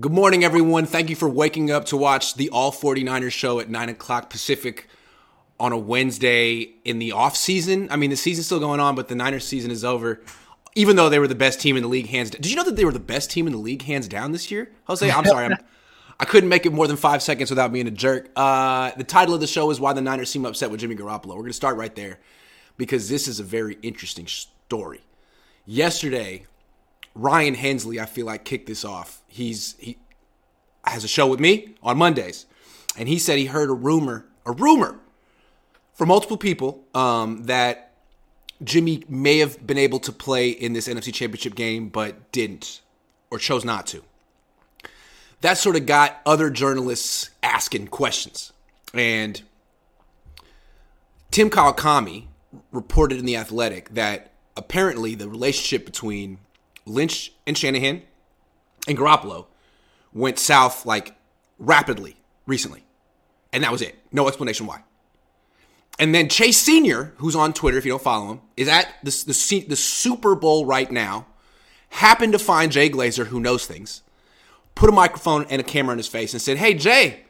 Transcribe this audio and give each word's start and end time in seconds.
Good 0.00 0.12
morning, 0.12 0.44
everyone. 0.44 0.86
Thank 0.86 1.10
you 1.10 1.16
for 1.16 1.28
waking 1.28 1.70
up 1.70 1.84
to 1.86 1.96
watch 1.96 2.36
the 2.36 2.48
All 2.48 2.72
49ers 2.72 3.32
show 3.32 3.60
at 3.60 3.68
9 3.68 3.90
o'clock 3.90 4.30
Pacific 4.30 4.88
on 5.58 5.72
a 5.72 5.76
Wednesday 5.76 6.76
in 6.86 6.98
the 6.98 7.12
off 7.12 7.36
season. 7.36 7.86
I 7.90 7.96
mean, 7.96 8.08
the 8.08 8.16
season's 8.16 8.46
still 8.46 8.60
going 8.60 8.80
on, 8.80 8.94
but 8.94 9.08
the 9.08 9.14
Niners 9.14 9.46
season 9.46 9.70
is 9.70 9.84
over. 9.84 10.22
Even 10.74 10.96
though 10.96 11.10
they 11.10 11.18
were 11.18 11.28
the 11.28 11.34
best 11.34 11.60
team 11.60 11.76
in 11.76 11.82
the 11.82 11.88
league, 11.88 12.06
hands 12.06 12.30
down. 12.30 12.40
Did 12.40 12.50
you 12.50 12.56
know 12.56 12.64
that 12.64 12.76
they 12.76 12.86
were 12.86 12.92
the 12.92 12.98
best 12.98 13.30
team 13.30 13.46
in 13.46 13.52
the 13.52 13.58
league, 13.58 13.82
hands 13.82 14.08
down, 14.08 14.32
this 14.32 14.50
year? 14.50 14.70
Jose, 14.84 15.10
I'm 15.10 15.26
sorry. 15.26 15.44
I'm, 15.44 15.58
I 16.18 16.24
couldn't 16.24 16.48
make 16.48 16.64
it 16.64 16.72
more 16.72 16.86
than 16.86 16.96
five 16.96 17.22
seconds 17.22 17.50
without 17.50 17.70
being 17.70 17.86
a 17.86 17.90
jerk. 17.90 18.30
Uh, 18.34 18.92
the 18.96 19.04
title 19.04 19.34
of 19.34 19.40
the 19.40 19.46
show 19.46 19.70
is 19.70 19.80
Why 19.80 19.92
the 19.92 20.00
Niners 20.00 20.30
Seem 20.30 20.46
Upset 20.46 20.70
with 20.70 20.80
Jimmy 20.80 20.96
Garoppolo. 20.96 21.28
We're 21.28 21.42
going 21.42 21.48
to 21.48 21.52
start 21.52 21.76
right 21.76 21.94
there 21.94 22.20
because 22.78 23.10
this 23.10 23.28
is 23.28 23.38
a 23.38 23.44
very 23.44 23.76
interesting 23.82 24.26
story. 24.26 25.02
Yesterday, 25.66 26.46
Ryan 27.14 27.54
Hensley, 27.54 28.00
I 28.00 28.06
feel 28.06 28.26
like, 28.26 28.44
kicked 28.44 28.66
this 28.66 28.84
off. 28.84 29.22
He's 29.26 29.74
he 29.78 29.98
has 30.84 31.04
a 31.04 31.08
show 31.08 31.26
with 31.26 31.40
me 31.40 31.74
on 31.82 31.98
Mondays, 31.98 32.46
and 32.96 33.08
he 33.08 33.18
said 33.18 33.38
he 33.38 33.46
heard 33.46 33.70
a 33.70 33.74
rumor, 33.74 34.26
a 34.46 34.52
rumor 34.52 34.98
from 35.94 36.08
multiple 36.08 36.36
people 36.36 36.84
um, 36.94 37.44
that 37.44 37.92
Jimmy 38.62 39.04
may 39.08 39.38
have 39.38 39.66
been 39.66 39.78
able 39.78 39.98
to 40.00 40.12
play 40.12 40.50
in 40.50 40.72
this 40.72 40.88
NFC 40.88 41.12
Championship 41.12 41.54
game, 41.54 41.88
but 41.88 42.32
didn't 42.32 42.80
or 43.30 43.38
chose 43.38 43.64
not 43.64 43.86
to. 43.88 44.02
That 45.40 45.56
sort 45.56 45.76
of 45.76 45.86
got 45.86 46.20
other 46.26 46.50
journalists 46.50 47.30
asking 47.42 47.88
questions. 47.88 48.52
And 48.92 49.40
Tim 51.30 51.48
Kawakami 51.48 52.26
reported 52.72 53.18
in 53.18 53.24
The 53.24 53.36
Athletic 53.36 53.90
that 53.90 54.32
apparently 54.56 55.14
the 55.14 55.28
relationship 55.28 55.86
between 55.86 56.38
Lynch 56.94 57.32
and 57.46 57.56
Shanahan 57.56 58.02
and 58.86 58.98
Garoppolo 58.98 59.46
went 60.12 60.38
south 60.38 60.86
like 60.86 61.14
rapidly 61.58 62.16
recently. 62.46 62.84
And 63.52 63.64
that 63.64 63.72
was 63.72 63.82
it. 63.82 63.98
No 64.12 64.28
explanation 64.28 64.66
why. 64.66 64.82
And 65.98 66.14
then 66.14 66.28
Chase 66.28 66.56
Senior, 66.56 67.12
who's 67.18 67.36
on 67.36 67.52
Twitter, 67.52 67.76
if 67.76 67.84
you 67.84 67.92
don't 67.92 68.02
follow 68.02 68.32
him, 68.32 68.40
is 68.56 68.68
at 68.68 68.88
the, 69.02 69.10
the, 69.26 69.66
the 69.68 69.76
Super 69.76 70.34
Bowl 70.34 70.64
right 70.64 70.90
now. 70.90 71.26
Happened 71.90 72.32
to 72.32 72.38
find 72.38 72.70
Jay 72.70 72.88
Glazer, 72.88 73.26
who 73.26 73.40
knows 73.40 73.66
things, 73.66 74.02
put 74.76 74.88
a 74.88 74.92
microphone 74.92 75.44
and 75.50 75.60
a 75.60 75.64
camera 75.64 75.92
in 75.92 75.98
his 75.98 76.06
face, 76.06 76.32
and 76.32 76.40
said, 76.40 76.56
"Hey 76.56 76.72
Jay, 76.72 77.24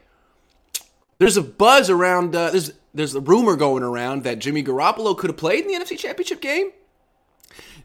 there's 1.19 1.39
a 1.39 1.42
buzz 1.42 1.89
around. 1.89 2.36
Uh, 2.36 2.50
there's 2.50 2.70
there's 2.92 3.14
a 3.14 3.20
rumor 3.20 3.56
going 3.56 3.83
around 3.83 4.24
that 4.24 4.39
Jimmy 4.39 4.62
Garoppolo 4.62 5.17
could 5.17 5.30
have 5.30 5.39
played 5.39 5.64
in 5.64 5.69
the 5.69 5.83
NFC 5.83 5.98
Championship 5.98 6.42
game." 6.42 6.72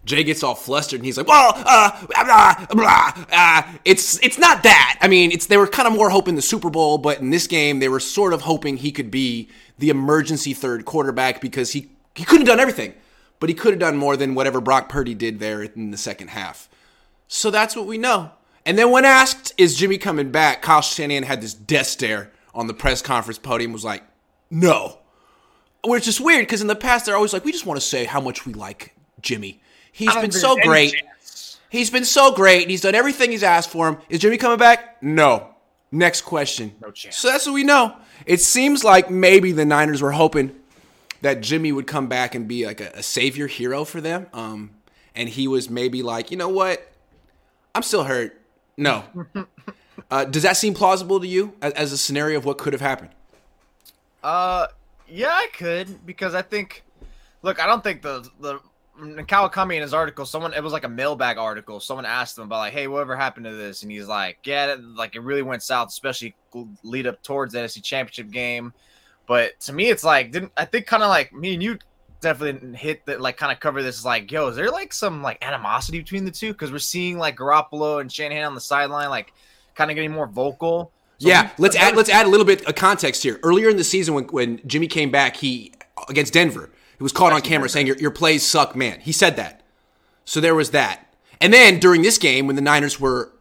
Jay 0.06 0.24
gets 0.24 0.44
all 0.44 0.54
flustered 0.54 1.00
and 1.00 1.06
he's 1.06 1.18
like, 1.18 1.28
"Well, 1.28 1.54
uh, 1.56 2.06
blah, 2.06 2.66
blah, 2.70 3.26
uh, 3.32 3.64
it's 3.84 4.24
it's 4.24 4.38
not 4.38 4.62
that. 4.64 5.00
I 5.02 5.08
mean, 5.08 5.32
it's 5.32 5.48
they 5.48 5.58
were 5.58 5.68
kind 5.68 5.88
of 5.88 5.94
more 5.96 6.12
hoping 6.12 6.36
the 6.36 6.44
Super 6.44 6.70
Bowl, 6.70 7.00
but 7.00 7.20
in 7.20 7.32
this 7.32 7.48
game 7.48 7.80
they 7.80 7.90
were 7.90 8.00
sort 8.00 8.32
of 8.32 8.42
hoping 8.42 8.78
he 8.78 8.92
could 8.92 9.10
be 9.10 9.50
the 9.80 9.90
emergency 9.90 10.54
third 10.54 10.86
quarterback 10.86 11.42
because 11.42 11.72
he 11.72 11.90
he 12.14 12.24
could 12.24 12.40
have 12.40 12.48
done 12.48 12.60
everything, 12.60 12.94
but 13.40 13.50
he 13.50 13.56
could 13.56 13.74
have 13.74 13.80
done 13.80 13.98
more 13.98 14.16
than 14.16 14.36
whatever 14.36 14.62
Brock 14.62 14.90
Purdy 14.90 15.16
did 15.16 15.40
there 15.40 15.64
in 15.64 15.90
the 15.90 15.98
second 15.98 16.30
half. 16.30 16.70
So 17.28 17.50
that's 17.50 17.76
what 17.76 17.88
we 17.88 17.98
know. 17.98 18.32
And 18.64 18.78
then 18.78 18.92
when 18.92 19.06
asked, 19.06 19.54
"Is 19.58 19.76
Jimmy 19.76 19.98
coming 19.98 20.32
back?" 20.32 20.62
Kyle 20.62 20.82
Shanahan 20.82 21.24
had 21.24 21.42
this 21.42 21.56
death 21.56 21.88
stare 21.88 22.32
on 22.54 22.68
the 22.68 22.76
press 22.76 23.02
conference 23.02 23.40
podium. 23.40 23.74
Was 23.74 23.84
like, 23.84 24.04
"No," 24.52 25.00
which 25.84 26.08
is 26.08 26.22
weird 26.22 26.46
because 26.46 26.62
in 26.62 26.68
the 26.68 26.76
past 26.76 27.08
they're 27.08 27.16
always 27.16 27.34
like, 27.34 27.44
"We 27.44 27.52
just 27.52 27.66
want 27.66 27.80
to 27.80 27.86
say 27.86 28.06
how 28.06 28.22
much 28.22 28.46
we 28.46 28.54
like 28.54 28.94
Jimmy." 29.20 29.62
He's 29.96 30.14
been 30.14 30.32
so 30.32 30.58
great. 30.58 30.92
Chance. 30.92 31.58
He's 31.70 31.90
been 31.90 32.04
so 32.04 32.34
great. 32.34 32.70
He's 32.70 32.82
done 32.82 32.96
everything 32.96 33.32
he's 33.32 33.44
asked 33.44 33.70
for 33.70 33.88
him. 33.88 33.98
Is 34.10 34.20
Jimmy 34.20 34.38
coming 34.38 34.58
back? 34.58 35.02
No. 35.02 35.56
Next 35.90 36.24
question. 36.24 36.76
No 36.82 36.92
chance. 36.92 37.16
So 37.16 37.30
that's 37.30 37.46
what 37.46 37.54
we 37.54 37.64
know. 37.64 37.96
It 38.26 38.42
seems 38.42 38.84
like 38.84 39.10
maybe 39.10 39.54
the 39.54 39.64
Niners 39.64 40.02
were 40.02 40.12
hoping 40.12 40.54
that 41.22 41.40
Jimmy 41.40 41.72
would 41.72 41.88
come 41.88 42.08
back 42.08 42.36
and 42.36 42.46
be 42.46 42.66
like 42.66 42.82
a, 42.82 42.92
a 42.96 43.04
savior 43.04 43.48
hero 43.48 43.86
for 43.86 44.02
them. 44.02 44.28
Um, 44.34 44.72
and 45.16 45.30
he 45.30 45.48
was 45.48 45.70
maybe 45.70 46.04
like, 46.04 46.30
you 46.30 46.36
know 46.36 46.50
what? 46.50 46.92
I'm 47.74 47.82
still 47.82 48.04
hurt. 48.04 48.42
No. 48.76 49.06
uh, 50.12 50.26
does 50.26 50.44
that 50.44 50.58
seem 50.58 50.74
plausible 50.74 51.22
to 51.22 51.28
you 51.28 51.54
as, 51.62 51.72
as 51.72 51.92
a 51.94 51.98
scenario 51.98 52.38
of 52.38 52.44
what 52.44 52.58
could 52.58 52.74
have 52.74 52.82
happened? 52.82 53.12
Uh, 54.22 54.68
yeah, 55.08 55.32
I 55.32 55.48
could 55.54 56.06
because 56.06 56.36
I 56.36 56.42
think. 56.42 56.84
Look, 57.44 57.62
I 57.62 57.66
don't 57.68 57.84
think 57.84 58.02
the 58.02 58.28
the 58.42 58.60
Kawakami 59.00 59.76
in 59.76 59.82
his 59.82 59.94
article, 59.94 60.26
someone 60.26 60.54
it 60.54 60.64
was 60.64 60.74
like 60.74 60.86
a 60.86 60.90
mailbag 60.90 61.38
article. 61.38 61.80
Someone 61.80 62.06
asked 62.06 62.38
him 62.38 62.46
about 62.46 62.60
like, 62.60 62.74
"Hey, 62.74 62.88
whatever 62.88 63.16
happened 63.16 63.46
to 63.46 63.54
this?" 63.54 63.84
And 63.84 63.92
he's 63.92 64.08
like, 64.08 64.40
"Yeah, 64.44 64.76
like 64.96 65.16
it 65.16 65.22
really 65.22 65.42
went 65.42 65.64
south, 65.64 65.90
especially 65.90 66.36
lead 66.84 67.08
up 67.08 67.22
towards 67.22 67.54
the 67.54 67.60
NFC 67.60 67.84
Championship 67.84 68.32
game." 68.32 68.74
But 69.28 69.60
to 69.62 69.74
me, 69.74 69.90
it's 69.90 70.04
like 70.04 70.32
didn't 70.32 70.54
I 70.56 70.66
think 70.66 70.86
kind 70.86 71.04
of 71.04 71.10
like 71.10 71.34
me 71.34 71.54
and 71.54 71.64
you 71.64 71.78
definitely 72.22 72.76
hit 72.78 73.06
that 73.06 73.20
like 73.22 73.38
kind 73.38 73.52
of 73.52 73.60
cover 73.60 73.84
this 73.84 74.06
like, 74.06 74.32
yo, 74.32 74.48
is 74.48 74.56
there 74.56 74.72
like 74.72 74.94
some 74.94 75.22
like 75.22 75.44
animosity 75.44 76.00
between 76.00 76.24
the 76.24 76.32
two? 76.32 76.54
Because 76.54 76.72
we're 76.72 76.80
seeing 76.80 77.18
like 77.18 77.36
Garoppolo 77.36 78.02
and 78.02 78.12
Shanahan 78.12 78.46
on 78.46 78.56
the 78.56 78.62
sideline, 78.62 79.10
like 79.10 79.34
kind 79.76 79.92
of 79.92 79.96
getting 79.96 80.12
more 80.12 80.28
vocal. 80.28 80.92
So 81.18 81.28
yeah, 81.28 81.52
let's 81.58 81.76
add 81.76 81.96
let's 81.96 82.10
add 82.10 82.26
a 82.26 82.30
little 82.30 82.46
bit 82.46 82.66
of 82.66 82.76
context 82.76 83.24
here. 83.24 83.40
Earlier 83.44 83.70
in 83.70 83.78
the 83.78 83.84
season, 83.84 84.14
when 84.14 84.26
when 84.26 84.62
Jimmy 84.66 84.88
came 84.88 85.12
back, 85.12 85.36
he 85.36 85.74
against 86.10 86.34
Denver 86.34 86.70
he 86.98 87.04
was 87.04 87.12
caught 87.12 87.34
on 87.34 87.42
camera 87.42 87.70
saying 87.70 87.88
your, 87.88 87.98
your 87.98 88.12
plays 88.12 88.46
suck, 88.46 88.76
man. 88.76 89.00
He 89.00 89.12
said 89.12 89.36
that. 89.36 89.62
So 90.24 90.40
there 90.40 90.56
was 90.56 90.72
that. 90.72 91.14
And 91.42 91.54
then 91.54 91.80
during 91.80 92.02
this 92.02 92.18
game, 92.18 92.48
when 92.48 92.56
the 92.56 92.62
Niners 92.62 93.00
were 93.00 93.32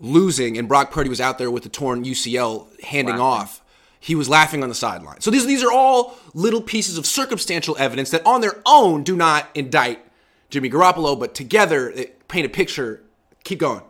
losing 0.00 0.56
and 0.58 0.68
Brock 0.68 0.90
Purdy 0.90 1.08
was 1.08 1.20
out 1.20 1.38
there 1.38 1.50
with 1.50 1.62
the 1.62 1.68
torn 1.68 2.04
UCL 2.04 2.82
handing 2.82 3.18
off, 3.18 3.62
he 3.98 4.14
was 4.14 4.28
laughing 4.28 4.62
on 4.62 4.68
the 4.68 4.74
sideline. 4.74 5.20
So 5.20 5.30
these 5.30 5.46
these 5.46 5.64
are 5.64 5.72
all 5.72 6.16
little 6.32 6.60
pieces 6.60 6.96
of 6.96 7.06
circumstantial 7.06 7.76
evidence 7.78 8.10
that 8.10 8.24
on 8.24 8.40
their 8.40 8.62
own 8.64 9.02
do 9.02 9.16
not 9.16 9.48
indict 9.54 10.00
Jimmy 10.48 10.70
Garoppolo, 10.70 11.18
but 11.18 11.34
together 11.34 11.90
it 11.90 12.28
paint 12.28 12.46
a 12.46 12.48
picture. 12.48 13.02
Keep 13.42 13.58
going. 13.58 13.82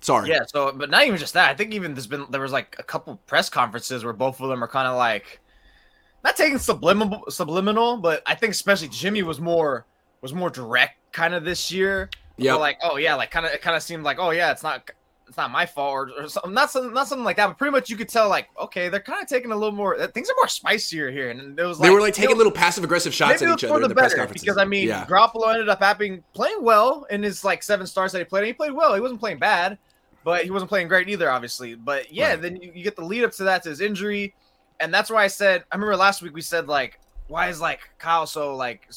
Sorry. 0.00 0.28
Yeah. 0.28 0.44
So, 0.46 0.72
but 0.72 0.90
not 0.90 1.06
even 1.06 1.18
just 1.18 1.34
that. 1.34 1.48
I 1.50 1.54
think 1.54 1.72
even 1.72 1.94
there's 1.94 2.06
been 2.06 2.26
there 2.30 2.40
was 2.40 2.52
like 2.52 2.76
a 2.78 2.82
couple 2.82 3.16
press 3.26 3.48
conferences 3.48 4.04
where 4.04 4.12
both 4.12 4.40
of 4.40 4.48
them 4.48 4.62
are 4.62 4.68
kind 4.68 4.88
of 4.88 4.96
like 4.96 5.40
not 6.24 6.36
taking 6.36 6.58
subliminal 6.58 7.24
subliminal, 7.28 7.98
but 7.98 8.22
I 8.26 8.34
think 8.34 8.52
especially 8.52 8.88
Jimmy 8.88 9.22
was 9.22 9.40
more 9.40 9.86
was 10.22 10.32
more 10.32 10.50
direct 10.50 10.96
kind 11.12 11.34
of 11.34 11.44
this 11.44 11.70
year. 11.70 12.08
Yeah, 12.36 12.54
like 12.54 12.78
oh 12.82 12.96
yeah, 12.96 13.14
like 13.14 13.30
kind 13.30 13.46
of 13.46 13.52
it 13.52 13.60
kind 13.60 13.76
of 13.76 13.82
seemed 13.82 14.02
like 14.02 14.18
oh 14.18 14.30
yeah, 14.30 14.50
it's 14.50 14.62
not 14.62 14.90
it's 15.28 15.36
not 15.36 15.50
my 15.50 15.66
fault 15.66 15.94
or, 15.94 16.24
or 16.24 16.28
something, 16.28 16.52
not 16.52 16.70
something 16.70 16.92
not 16.92 17.06
something 17.06 17.24
like 17.24 17.36
that. 17.36 17.46
But 17.46 17.58
pretty 17.58 17.72
much 17.72 17.90
you 17.90 17.96
could 17.96 18.08
tell 18.08 18.28
like 18.28 18.48
okay, 18.58 18.88
they're 18.88 19.00
kind 19.00 19.22
of 19.22 19.28
taking 19.28 19.52
a 19.52 19.56
little 19.56 19.74
more 19.74 19.96
things 20.08 20.30
are 20.30 20.34
more 20.36 20.48
spicier 20.48 21.10
here, 21.10 21.30
and 21.30 21.58
it 21.58 21.62
was 21.62 21.78
like, 21.78 21.88
they 21.88 21.94
were 21.94 22.00
like 22.00 22.14
taking 22.14 22.36
little 22.36 22.50
passive 22.50 22.82
aggressive 22.82 23.12
shots 23.12 23.42
at 23.42 23.48
each 23.48 23.64
other 23.64 23.82
in 23.82 23.88
the 23.88 23.94
press 23.94 24.14
conferences. 24.14 24.42
Because 24.42 24.58
I 24.58 24.64
mean, 24.64 24.88
yeah. 24.88 25.04
Garoppolo 25.04 25.52
ended 25.52 25.68
up 25.68 25.80
having 25.80 26.24
playing 26.32 26.62
well 26.62 27.06
in 27.10 27.22
his 27.22 27.44
like 27.44 27.62
seven 27.62 27.86
stars 27.86 28.12
that 28.12 28.18
he 28.18 28.24
played. 28.24 28.40
And 28.40 28.46
he 28.48 28.52
played 28.54 28.72
well. 28.72 28.94
He 28.94 29.00
wasn't 29.00 29.20
playing 29.20 29.38
bad, 29.38 29.78
but 30.24 30.44
he 30.44 30.50
wasn't 30.50 30.70
playing 30.70 30.88
great 30.88 31.08
either, 31.08 31.30
obviously. 31.30 31.74
But 31.74 32.10
yeah, 32.12 32.30
right. 32.30 32.42
then 32.42 32.56
you, 32.56 32.72
you 32.74 32.82
get 32.82 32.96
the 32.96 33.04
lead 33.04 33.24
up 33.24 33.32
to 33.32 33.44
that 33.44 33.62
to 33.64 33.68
his 33.68 33.80
injury 33.80 34.34
and 34.80 34.92
that's 34.92 35.10
why 35.10 35.24
I 35.24 35.28
said 35.28 35.64
I 35.70 35.76
remember 35.76 35.96
last 35.96 36.22
week 36.22 36.34
we 36.34 36.42
said 36.42 36.68
like 36.68 37.00
why 37.28 37.48
is 37.48 37.60
like 37.60 37.80
Kyle 37.98 38.26
so 38.26 38.54
like 38.54 38.88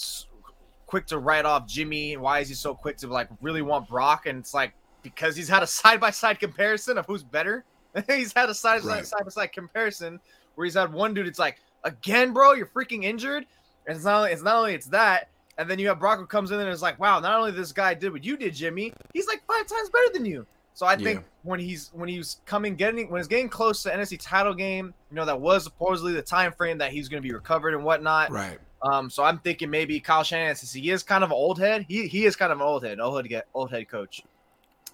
quick 0.85 1.05
to 1.07 1.19
write 1.19 1.45
off 1.45 1.67
Jimmy? 1.67 2.17
Why 2.17 2.39
is 2.39 2.49
he 2.49 2.55
so 2.55 2.73
quick 2.73 2.97
to 2.97 3.07
like 3.07 3.29
really 3.41 3.61
want 3.61 3.87
Brock? 3.87 4.25
And 4.25 4.39
it's 4.39 4.53
like 4.53 4.73
because 5.03 5.35
he's 5.35 5.49
had 5.49 5.63
a 5.63 5.67
side 5.67 5.99
by 5.99 6.11
side 6.11 6.39
comparison 6.39 6.97
of 6.97 7.05
who's 7.05 7.23
better. 7.23 7.63
he's 8.07 8.33
had 8.33 8.49
a 8.49 8.53
side 8.53 8.83
by 8.83 9.01
side 9.01 9.53
comparison 9.53 10.19
where 10.55 10.65
he's 10.65 10.73
had 10.73 10.91
one 10.91 11.13
dude. 11.13 11.27
It's 11.27 11.39
like 11.39 11.57
again, 11.83 12.33
bro, 12.33 12.53
you're 12.53 12.67
freaking 12.67 13.03
injured. 13.03 13.45
And 13.85 13.95
it's 13.95 14.05
not 14.05 14.17
only 14.17 14.31
it's 14.31 14.43
not 14.43 14.55
only 14.55 14.73
it's 14.73 14.87
that. 14.87 15.29
And 15.59 15.69
then 15.69 15.79
you 15.79 15.87
have 15.87 15.99
Brock 15.99 16.19
who 16.19 16.27
comes 16.27 16.51
in 16.51 16.59
and 16.59 16.69
is 16.69 16.83
like, 16.83 16.99
wow, 16.99 17.19
not 17.19 17.33
only 17.33 17.51
this 17.51 17.71
guy 17.71 17.95
did 17.95 18.11
what 18.11 18.23
you 18.23 18.37
did, 18.37 18.53
Jimmy, 18.53 18.93
he's 19.13 19.25
like 19.25 19.41
five 19.47 19.65
times 19.65 19.89
better 19.89 20.13
than 20.13 20.23
you. 20.23 20.45
So 20.77 20.85
I 20.85 20.95
think 20.95 21.21
yeah. 21.21 21.25
when 21.41 21.59
he's 21.59 21.89
when 21.91 22.07
he's 22.07 22.39
coming 22.45 22.75
getting 22.75 23.09
when 23.09 23.17
he's 23.17 23.27
getting 23.27 23.49
close 23.49 23.81
to 23.81 23.89
NFC 23.89 24.15
title 24.21 24.53
game, 24.53 24.93
you 25.09 25.15
know 25.15 25.25
that 25.25 25.41
was 25.41 25.63
supposedly 25.63 26.13
the 26.13 26.21
time 26.21 26.51
frame 26.51 26.77
that 26.77 26.91
he's 26.91 27.09
going 27.09 27.19
to 27.19 27.27
be 27.27 27.33
recovered 27.33 27.73
and 27.73 27.83
whatnot. 27.83 28.29
Right. 28.29 28.59
Um. 28.83 29.09
So 29.09 29.23
I'm 29.23 29.39
thinking 29.39 29.71
maybe 29.71 29.99
Kyle 29.99 30.21
Shanahan, 30.21 30.55
since 30.55 30.71
he 30.71 30.91
is 30.91 31.01
kind 31.01 31.23
of 31.23 31.31
an 31.31 31.35
old 31.35 31.57
head, 31.57 31.87
he 31.87 32.05
he 32.05 32.27
is 32.27 32.35
kind 32.35 32.51
of 32.51 32.59
an 32.59 32.61
old 32.61 32.83
head, 32.83 32.99
old 32.99 33.27
head 33.27 33.43
old 33.55 33.71
head 33.71 33.89
coach, 33.89 34.21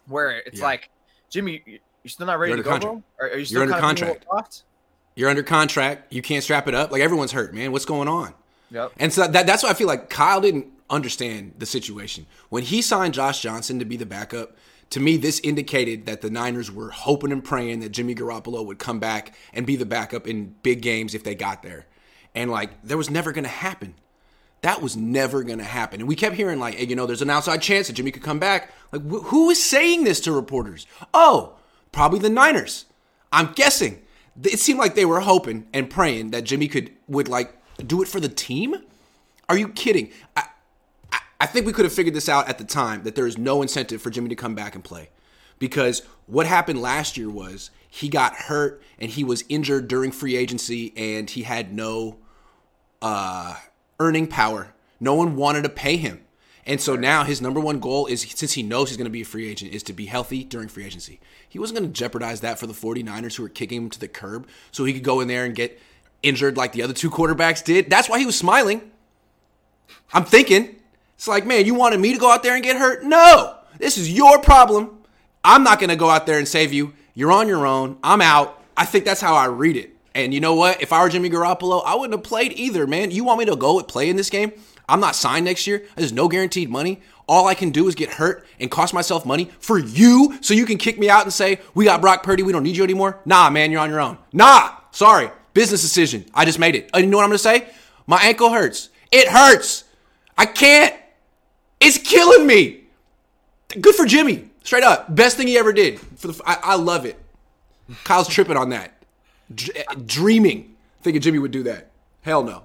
where 0.07 0.39
it's 0.45 0.59
yeah. 0.59 0.63
like 0.63 0.89
Jimmy, 1.29 1.61
you're 1.65 1.79
still 2.05 2.27
not 2.27 2.39
ready 2.39 2.55
to 2.55 2.63
go, 2.63 2.69
contract. 2.69 3.03
bro. 3.17 3.27
Are, 3.27 3.33
are 3.33 3.37
you 3.37 3.43
still 3.43 3.65
you're 3.65 3.73
under 3.73 3.81
contract? 3.81 4.63
You're 5.15 5.29
under 5.29 5.43
contract. 5.43 6.13
You 6.13 6.21
can't 6.21 6.45
strap 6.45 6.69
it 6.69 6.75
up. 6.75 6.93
Like 6.93 7.01
everyone's 7.01 7.33
hurt, 7.33 7.53
man. 7.53 7.73
What's 7.73 7.83
going 7.83 8.07
on? 8.07 8.33
Yep. 8.71 8.93
And 8.99 9.11
so 9.11 9.27
that, 9.27 9.45
that's 9.45 9.63
why 9.63 9.71
I 9.71 9.73
feel 9.73 9.87
like 9.87 10.09
Kyle 10.09 10.39
didn't 10.39 10.67
understand 10.89 11.55
the 11.57 11.65
situation 11.65 12.25
when 12.47 12.63
he 12.63 12.81
signed 12.81 13.13
Josh 13.13 13.41
Johnson 13.41 13.79
to 13.79 13.85
be 13.85 13.97
the 13.97 14.05
backup 14.05 14.55
to 14.93 14.99
me, 14.99 15.17
this 15.17 15.39
indicated 15.41 16.05
that 16.05 16.21
the 16.21 16.29
Niners 16.29 16.71
were 16.71 16.89
hoping 16.89 17.31
and 17.31 17.43
praying 17.43 17.81
that 17.81 17.89
Jimmy 17.89 18.15
Garoppolo 18.15 18.65
would 18.65 18.79
come 18.79 18.99
back 18.99 19.35
and 19.53 19.65
be 19.65 19.75
the 19.75 19.85
backup 19.85 20.27
in 20.27 20.55
big 20.63 20.81
games 20.81 21.13
if 21.13 21.23
they 21.23 21.35
got 21.35 21.63
there. 21.63 21.85
And 22.33 22.49
like, 22.49 22.81
that 22.83 22.97
was 22.97 23.09
never 23.09 23.31
going 23.31 23.43
to 23.43 23.49
happen. 23.49 23.95
That 24.61 24.81
was 24.81 24.95
never 24.95 25.43
going 25.43 25.57
to 25.57 25.63
happen. 25.65 25.99
And 25.99 26.07
we 26.07 26.15
kept 26.15 26.35
hearing, 26.35 26.59
like, 26.59 26.75
hey, 26.75 26.85
you 26.85 26.95
know, 26.95 27.05
there's 27.05 27.21
an 27.21 27.29
outside 27.29 27.61
chance 27.61 27.87
that 27.87 27.93
Jimmy 27.93 28.11
could 28.11 28.23
come 28.23 28.39
back. 28.39 28.71
Like, 28.91 29.01
wh- 29.01 29.25
who 29.25 29.49
is 29.49 29.61
saying 29.61 30.05
this 30.05 30.21
to 30.21 30.31
reporters? 30.31 30.87
Oh, 31.13 31.57
Probably 31.93 32.19
the 32.19 32.29
Niners. 32.29 32.85
I'm 33.31 33.53
guessing. 33.53 34.01
It 34.43 34.59
seemed 34.59 34.79
like 34.79 34.95
they 34.95 35.05
were 35.05 35.21
hoping 35.21 35.67
and 35.73 35.89
praying 35.89 36.31
that 36.31 36.43
Jimmy 36.43 36.67
could 36.67 36.91
would 37.07 37.29
like 37.29 37.55
do 37.85 38.01
it 38.01 38.09
for 38.09 38.19
the 38.19 38.27
team. 38.27 38.75
Are 39.47 39.57
you 39.57 39.69
kidding? 39.69 40.11
I, 40.35 40.47
I, 41.43 41.45
think 41.45 41.65
we 41.65 41.73
could 41.73 41.85
have 41.85 41.93
figured 41.93 42.15
this 42.15 42.29
out 42.29 42.47
at 42.47 42.57
the 42.57 42.63
time 42.63 43.03
that 43.03 43.15
there 43.15 43.27
is 43.27 43.37
no 43.37 43.61
incentive 43.61 44.01
for 44.01 44.09
Jimmy 44.09 44.29
to 44.29 44.35
come 44.35 44.55
back 44.55 44.75
and 44.75 44.83
play. 44.83 45.09
Because 45.59 46.01
what 46.25 46.45
happened 46.45 46.81
last 46.81 47.17
year 47.17 47.29
was 47.29 47.69
he 47.89 48.09
got 48.09 48.35
hurt 48.35 48.81
and 48.97 49.11
he 49.11 49.23
was 49.23 49.43
injured 49.49 49.87
during 49.87 50.11
free 50.11 50.35
agency 50.35 50.93
and 50.95 51.29
he 51.29 51.43
had 51.43 51.73
no 51.73 52.17
uh, 53.01 53.55
earning 53.99 54.27
power. 54.27 54.73
No 54.99 55.13
one 55.15 55.35
wanted 55.35 55.63
to 55.63 55.69
pay 55.69 55.97
him. 55.97 56.21
And 56.65 56.79
so 56.79 56.95
now 56.95 57.25
his 57.25 57.41
number 57.41 57.59
one 57.59 57.79
goal 57.79 58.05
is 58.05 58.21
since 58.21 58.53
he 58.53 58.63
knows 58.63 58.89
he's 58.89 58.97
going 58.97 59.05
to 59.05 59.11
be 59.11 59.21
a 59.21 59.25
free 59.25 59.49
agent 59.49 59.73
is 59.73 59.83
to 59.83 59.93
be 59.93 60.05
healthy 60.05 60.45
during 60.45 60.69
free 60.69 60.85
agency. 60.85 61.19
He 61.47 61.59
wasn't 61.59 61.79
going 61.79 61.91
to 61.91 61.97
jeopardize 61.97 62.39
that 62.41 62.57
for 62.57 62.67
the 62.67 62.73
49ers 62.73 63.35
who 63.35 63.43
were 63.43 63.49
kicking 63.49 63.83
him 63.83 63.89
to 63.89 63.99
the 63.99 64.07
curb 64.07 64.47
so 64.71 64.85
he 64.85 64.93
could 64.93 65.03
go 65.03 65.19
in 65.19 65.27
there 65.27 65.43
and 65.43 65.53
get 65.53 65.79
injured 66.21 66.55
like 66.55 66.71
the 66.71 66.81
other 66.81 66.93
two 66.93 67.11
quarterbacks 67.11 67.63
did. 67.63 67.89
That's 67.89 68.07
why 68.07 68.17
he 68.17 68.25
was 68.25 68.37
smiling. 68.37 68.91
I'm 70.13 70.23
thinking, 70.23 70.77
it's 71.23 71.27
like, 71.29 71.45
man, 71.45 71.65
you 71.65 71.73
wanted 71.73 72.01
me 72.01 72.11
to 72.11 72.19
go 72.19 72.29
out 72.29 72.43
there 72.43 72.53
and 72.53 72.61
get 72.61 72.75
hurt? 72.75 73.01
No, 73.05 73.55
this 73.77 73.97
is 73.97 74.11
your 74.11 74.39
problem. 74.39 75.03
I'm 75.41 75.63
not 75.63 75.79
going 75.79 75.89
to 75.89 75.95
go 75.95 76.09
out 76.09 76.25
there 76.25 76.37
and 76.37 76.45
save 76.45 76.73
you. 76.73 76.95
You're 77.13 77.31
on 77.31 77.47
your 77.47 77.65
own. 77.65 77.97
I'm 78.03 78.19
out. 78.19 78.61
I 78.75 78.83
think 78.83 79.05
that's 79.05 79.21
how 79.21 79.33
I 79.33 79.45
read 79.45 79.77
it. 79.77 79.95
And 80.13 80.33
you 80.33 80.41
know 80.41 80.55
what? 80.55 80.81
If 80.81 80.91
I 80.91 81.01
were 81.01 81.07
Jimmy 81.07 81.29
Garoppolo, 81.29 81.81
I 81.85 81.95
wouldn't 81.95 82.11
have 82.11 82.25
played 82.25 82.51
either, 82.59 82.85
man. 82.85 83.09
You 83.09 83.23
want 83.23 83.39
me 83.39 83.45
to 83.45 83.55
go 83.55 83.79
and 83.79 83.87
play 83.87 84.09
in 84.09 84.17
this 84.17 84.29
game? 84.29 84.51
I'm 84.89 84.99
not 84.99 85.15
signed 85.15 85.45
next 85.45 85.65
year. 85.65 85.85
There's 85.95 86.11
no 86.11 86.27
guaranteed 86.27 86.69
money. 86.69 86.99
All 87.25 87.47
I 87.47 87.53
can 87.53 87.69
do 87.69 87.87
is 87.87 87.95
get 87.95 88.09
hurt 88.09 88.45
and 88.59 88.69
cost 88.69 88.93
myself 88.93 89.25
money 89.25 89.49
for 89.59 89.79
you 89.79 90.37
so 90.41 90.53
you 90.53 90.65
can 90.65 90.77
kick 90.77 90.99
me 90.99 91.09
out 91.09 91.23
and 91.23 91.31
say, 91.31 91.61
we 91.73 91.85
got 91.85 92.01
Brock 92.01 92.23
Purdy. 92.23 92.43
We 92.43 92.51
don't 92.51 92.63
need 92.63 92.75
you 92.75 92.83
anymore. 92.83 93.21
Nah, 93.23 93.49
man, 93.49 93.71
you're 93.71 93.79
on 93.79 93.89
your 93.89 94.01
own. 94.01 94.17
Nah, 94.33 94.75
sorry. 94.91 95.31
Business 95.53 95.83
decision. 95.83 96.25
I 96.33 96.43
just 96.43 96.59
made 96.59 96.75
it. 96.75 96.89
And 96.93 97.05
you 97.05 97.09
know 97.09 97.15
what 97.15 97.23
I'm 97.23 97.29
going 97.29 97.37
to 97.37 97.43
say? 97.43 97.69
My 98.07 98.21
ankle 98.23 98.49
hurts. 98.49 98.89
It 99.09 99.29
hurts. 99.29 99.85
I 100.37 100.47
can't. 100.47 100.93
It's 101.83 101.97
killing 101.97 102.47
me. 102.47 102.85
Good 103.79 103.95
for 103.95 104.05
Jimmy. 104.05 104.49
Straight 104.63 104.83
up. 104.83 105.13
Best 105.13 105.35
thing 105.35 105.47
he 105.47 105.57
ever 105.57 105.73
did. 105.73 105.99
For 105.99 106.27
the, 106.27 106.41
I, 106.45 106.57
I 106.63 106.75
love 106.75 107.05
it. 107.05 107.19
Kyle's 108.05 108.29
tripping 108.29 108.55
on 108.55 108.69
that. 108.69 109.03
D- 109.53 109.71
eh, 109.75 109.83
dreaming. 110.05 110.75
Thinking 111.01 111.21
Jimmy 111.21 111.39
would 111.39 111.51
do 111.51 111.63
that. 111.63 111.91
Hell 112.21 112.43
no. 112.43 112.63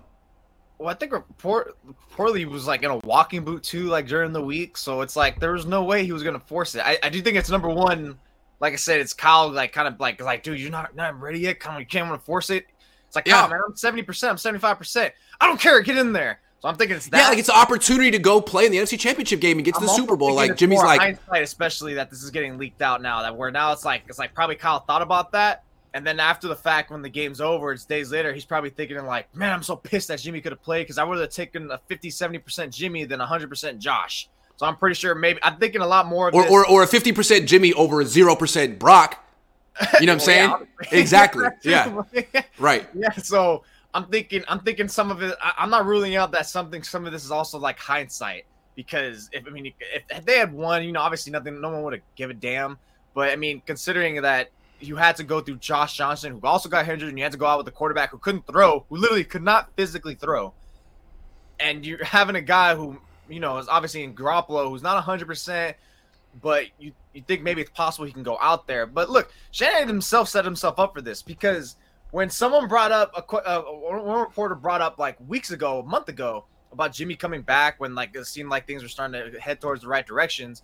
Well, 0.78 0.88
I 0.88 0.94
think 0.94 1.12
Port- 1.38 1.76
Porley 2.14 2.44
was 2.44 2.68
like 2.68 2.84
in 2.84 2.90
a 2.90 2.98
walking 2.98 3.44
boot 3.44 3.64
too, 3.64 3.84
like 3.84 4.06
during 4.06 4.32
the 4.32 4.40
week. 4.40 4.76
So 4.76 5.00
it's 5.00 5.16
like 5.16 5.40
there 5.40 5.52
was 5.52 5.66
no 5.66 5.82
way 5.82 6.04
he 6.04 6.12
was 6.12 6.22
gonna 6.22 6.38
force 6.38 6.76
it. 6.76 6.82
I, 6.86 6.96
I 7.02 7.08
do 7.08 7.20
think 7.20 7.36
it's 7.36 7.50
number 7.50 7.68
one. 7.68 8.16
Like 8.60 8.72
I 8.72 8.76
said, 8.76 9.00
it's 9.00 9.12
Kyle 9.12 9.50
like 9.50 9.72
kind 9.72 9.88
of 9.88 9.98
like 9.98 10.20
like, 10.20 10.44
dude, 10.44 10.60
you're 10.60 10.70
not 10.70 10.94
not 10.94 11.20
ready 11.20 11.40
yet. 11.40 11.58
Come 11.58 11.74
on, 11.74 11.80
you 11.80 11.86
can't 11.86 12.08
want 12.08 12.20
to 12.20 12.24
force 12.24 12.50
it. 12.50 12.66
It's 13.08 13.16
like, 13.16 13.26
yeah, 13.26 13.48
man, 13.48 13.60
I'm 13.66 13.74
seventy 13.74 14.02
percent, 14.02 14.30
I'm 14.30 14.38
seventy 14.38 14.60
five 14.60 14.78
percent. 14.78 15.12
I 15.40 15.46
don't 15.48 15.60
care, 15.60 15.80
get 15.80 15.98
in 15.98 16.12
there. 16.12 16.40
So 16.60 16.68
I'm 16.68 16.76
thinking 16.76 16.96
it's 16.96 17.08
that. 17.08 17.18
Yeah, 17.18 17.28
like 17.28 17.38
it's 17.38 17.48
an 17.48 17.54
opportunity 17.54 18.10
to 18.10 18.18
go 18.18 18.40
play 18.40 18.66
in 18.66 18.72
the 18.72 18.78
NFC 18.78 18.98
Championship 18.98 19.40
game 19.40 19.58
and 19.58 19.64
get 19.64 19.74
to 19.74 19.80
I'm 19.80 19.86
the 19.86 19.92
Super 19.92 20.16
Bowl. 20.16 20.34
Like 20.34 20.56
Jimmy's 20.56 20.80
like, 20.80 21.00
hindsight, 21.00 21.42
especially 21.42 21.94
that 21.94 22.10
this 22.10 22.22
is 22.22 22.30
getting 22.30 22.58
leaked 22.58 22.82
out 22.82 23.00
now. 23.00 23.22
That 23.22 23.36
where 23.36 23.50
now 23.50 23.72
it's 23.72 23.84
like 23.84 24.02
it's 24.08 24.18
like 24.18 24.34
probably 24.34 24.56
Kyle 24.56 24.80
thought 24.80 25.02
about 25.02 25.30
that, 25.32 25.62
and 25.94 26.04
then 26.04 26.18
after 26.18 26.48
the 26.48 26.56
fact, 26.56 26.90
when 26.90 27.00
the 27.00 27.08
game's 27.08 27.40
over, 27.40 27.72
it's 27.72 27.84
days 27.84 28.10
later, 28.10 28.32
he's 28.32 28.44
probably 28.44 28.70
thinking 28.70 28.98
like, 29.06 29.32
man, 29.36 29.52
I'm 29.52 29.62
so 29.62 29.76
pissed 29.76 30.08
that 30.08 30.18
Jimmy 30.18 30.40
could 30.40 30.50
have 30.50 30.62
played 30.62 30.82
because 30.82 30.98
I 30.98 31.04
would 31.04 31.18
have 31.18 31.30
taken 31.30 31.70
a 31.70 31.78
50, 31.86 32.10
70 32.10 32.38
percent 32.40 32.72
Jimmy 32.72 33.04
than 33.04 33.20
100 33.20 33.48
percent 33.48 33.78
Josh. 33.78 34.28
So 34.56 34.66
I'm 34.66 34.76
pretty 34.76 34.94
sure 34.94 35.14
maybe 35.14 35.38
I'm 35.44 35.58
thinking 35.58 35.80
a 35.80 35.86
lot 35.86 36.06
more 36.06 36.28
of 36.28 36.34
or 36.34 36.42
this. 36.42 36.50
or 36.50 36.66
or 36.68 36.82
a 36.82 36.88
fifty 36.88 37.12
percent 37.12 37.48
Jimmy 37.48 37.72
over 37.74 38.00
a 38.00 38.04
zero 38.04 38.34
percent 38.34 38.80
Brock. 38.80 39.24
You 40.00 40.06
know 40.06 40.14
what 40.16 40.28
I'm 40.28 40.48
Well, 40.50 40.66
saying? 40.66 40.66
yeah. 40.92 40.98
exactly. 40.98 41.46
Yeah. 41.62 42.02
Right. 42.58 42.88
yeah. 42.94 43.12
So 43.12 43.62
I'm 43.94 44.06
thinking, 44.06 44.44
I'm 44.48 44.60
thinking 44.60 44.88
some 44.88 45.10
of 45.10 45.22
it. 45.22 45.36
I, 45.42 45.54
I'm 45.58 45.70
not 45.70 45.86
ruling 45.86 46.16
out 46.16 46.32
that 46.32 46.46
something, 46.46 46.82
some 46.82 47.06
of 47.06 47.12
this 47.12 47.24
is 47.24 47.30
also 47.30 47.58
like 47.58 47.78
hindsight 47.78 48.44
because 48.74 49.28
if 49.32 49.46
I 49.46 49.50
mean, 49.50 49.66
if, 49.66 50.02
if 50.08 50.24
they 50.24 50.38
had 50.38 50.52
won, 50.52 50.84
you 50.84 50.92
know, 50.92 51.00
obviously 51.00 51.32
nothing, 51.32 51.60
no 51.60 51.70
one 51.70 51.82
would 51.82 51.94
have 51.94 52.02
give 52.14 52.30
a 52.30 52.34
damn. 52.34 52.78
But 53.14 53.30
I 53.30 53.36
mean, 53.36 53.62
considering 53.66 54.22
that 54.22 54.50
you 54.80 54.94
had 54.94 55.16
to 55.16 55.24
go 55.24 55.40
through 55.40 55.56
Josh 55.56 55.96
Johnson, 55.96 56.32
who 56.32 56.46
also 56.46 56.68
got 56.68 56.88
injured, 56.88 57.08
and 57.08 57.18
you 57.18 57.24
had 57.24 57.32
to 57.32 57.38
go 57.38 57.46
out 57.46 57.58
with 57.58 57.66
a 57.68 57.72
quarterback 57.72 58.10
who 58.10 58.18
couldn't 58.18 58.46
throw, 58.46 58.84
who 58.88 58.96
literally 58.96 59.24
could 59.24 59.42
not 59.42 59.70
physically 59.76 60.14
throw, 60.14 60.52
and 61.58 61.84
you're 61.84 62.04
having 62.04 62.36
a 62.36 62.40
guy 62.40 62.76
who 62.76 62.98
you 63.28 63.40
know 63.40 63.58
is 63.58 63.68
obviously 63.68 64.04
in 64.04 64.14
Garoppolo, 64.14 64.68
who's 64.68 64.82
not 64.82 64.94
100, 64.94 65.26
percent 65.26 65.76
but 66.40 66.66
you 66.78 66.92
you 67.14 67.22
think 67.22 67.42
maybe 67.42 67.60
it's 67.60 67.70
possible 67.70 68.06
he 68.06 68.12
can 68.12 68.22
go 68.22 68.38
out 68.40 68.66
there. 68.66 68.86
But 68.86 69.10
look, 69.10 69.32
Shanahan 69.50 69.88
himself 69.88 70.28
set 70.28 70.44
himself 70.44 70.78
up 70.78 70.94
for 70.94 71.00
this 71.00 71.22
because 71.22 71.76
when 72.10 72.30
someone 72.30 72.68
brought 72.68 72.92
up 72.92 73.12
a 73.16 73.36
uh, 73.36 73.62
one 73.62 74.20
reporter 74.20 74.54
brought 74.54 74.80
up 74.80 74.98
like 74.98 75.16
weeks 75.28 75.50
ago, 75.50 75.80
a 75.80 75.82
month 75.82 76.08
ago 76.08 76.44
about 76.72 76.92
Jimmy 76.92 77.16
coming 77.16 77.42
back 77.42 77.80
when 77.80 77.94
like 77.94 78.14
it 78.14 78.24
seemed 78.26 78.50
like 78.50 78.66
things 78.66 78.82
were 78.82 78.88
starting 78.88 79.32
to 79.32 79.40
head 79.40 79.60
towards 79.60 79.82
the 79.82 79.88
right 79.88 80.06
directions. 80.06 80.62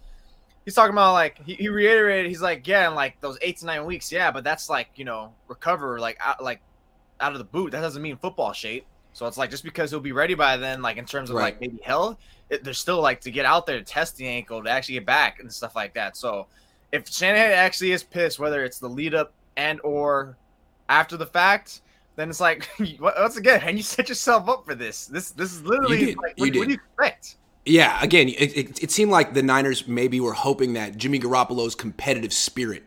He's 0.65 0.75
talking 0.75 0.93
about 0.95 1.13
like 1.13 1.39
he, 1.45 1.55
he 1.55 1.69
reiterated 1.69 2.31
he's 2.31 2.41
like 2.41 2.67
yeah 2.67 2.89
in 2.89 2.95
like 2.95 3.21
those 3.21 3.37
eight 3.43 3.59
to 3.59 3.67
nine 3.67 3.85
weeks 3.85 4.11
yeah 4.11 4.31
but 4.31 4.45
that's 4.45 4.71
like 4.71 4.89
you 4.97 5.05
know 5.05 5.35
recover 5.47 6.01
like 6.01 6.17
out, 6.21 6.43
like 6.43 6.61
out 7.21 7.33
of 7.33 7.39
the 7.39 7.45
boot 7.45 7.73
that 7.73 7.83
doesn't 7.83 8.01
mean 8.01 8.17
football 8.17 8.55
shape 8.55 8.87
so 9.13 9.27
it's 9.27 9.37
like 9.37 9.51
just 9.51 9.63
because 9.63 9.91
he'll 9.91 10.01
be 10.01 10.13
ready 10.13 10.33
by 10.33 10.57
then 10.57 10.81
like 10.81 10.97
in 10.97 11.05
terms 11.05 11.29
of 11.29 11.37
Right. 11.37 11.43
like 11.45 11.61
maybe 11.61 11.79
health 11.83 12.17
it, 12.49 12.65
there's 12.65 12.79
still 12.79 13.03
like 13.03 13.21
to 13.21 13.31
get 13.31 13.45
out 13.45 13.67
there 13.67 13.77
to 13.79 13.85
test 13.85 14.17
the 14.17 14.27
ankle 14.27 14.65
to 14.65 14.71
actually 14.71 14.95
get 14.95 15.05
back 15.05 15.39
and 15.39 15.53
stuff 15.53 15.77
like 15.77 15.93
that 15.93 16.17
so 16.17 16.47
if 16.93 17.07
Shanahan 17.07 17.51
actually 17.51 17.93
is 17.93 18.03
pissed 18.03 18.39
whether 18.39 18.65
it's 18.65 18.79
the 18.79 18.89
lead 18.89 19.15
up 19.15 19.35
and 19.59 19.83
or 19.85 20.35
after 20.89 21.17
the 21.17 21.27
fact 21.27 21.81
then 22.17 22.31
it's 22.31 22.41
like 22.41 22.69
once 23.01 23.37
again 23.37 23.61
and 23.65 23.77
you 23.77 23.83
set 23.83 24.09
yourself 24.09 24.49
up 24.49 24.65
for 24.65 24.75
this 24.75 25.07
this 25.07 25.31
this 25.33 25.53
is 25.53 25.63
literally 25.63 25.99
did. 25.99 26.17
like 26.17 26.35
what, 26.37 26.55
what 26.55 26.67
do 26.67 26.73
you 26.73 26.75
expect 26.75 27.37
Yeah, 27.67 27.99
again, 28.03 28.29
it, 28.29 28.57
it, 28.57 28.83
it 28.83 28.91
seemed 28.91 29.11
like 29.11 29.33
the 29.33 29.43
Niners 29.43 29.89
maybe 29.89 30.21
were 30.21 30.35
hoping 30.35 30.75
that 30.75 30.97
Jimmy 30.99 31.19
Garoppolo's 31.19 31.75
competitive 31.75 32.33
spirit 32.33 32.87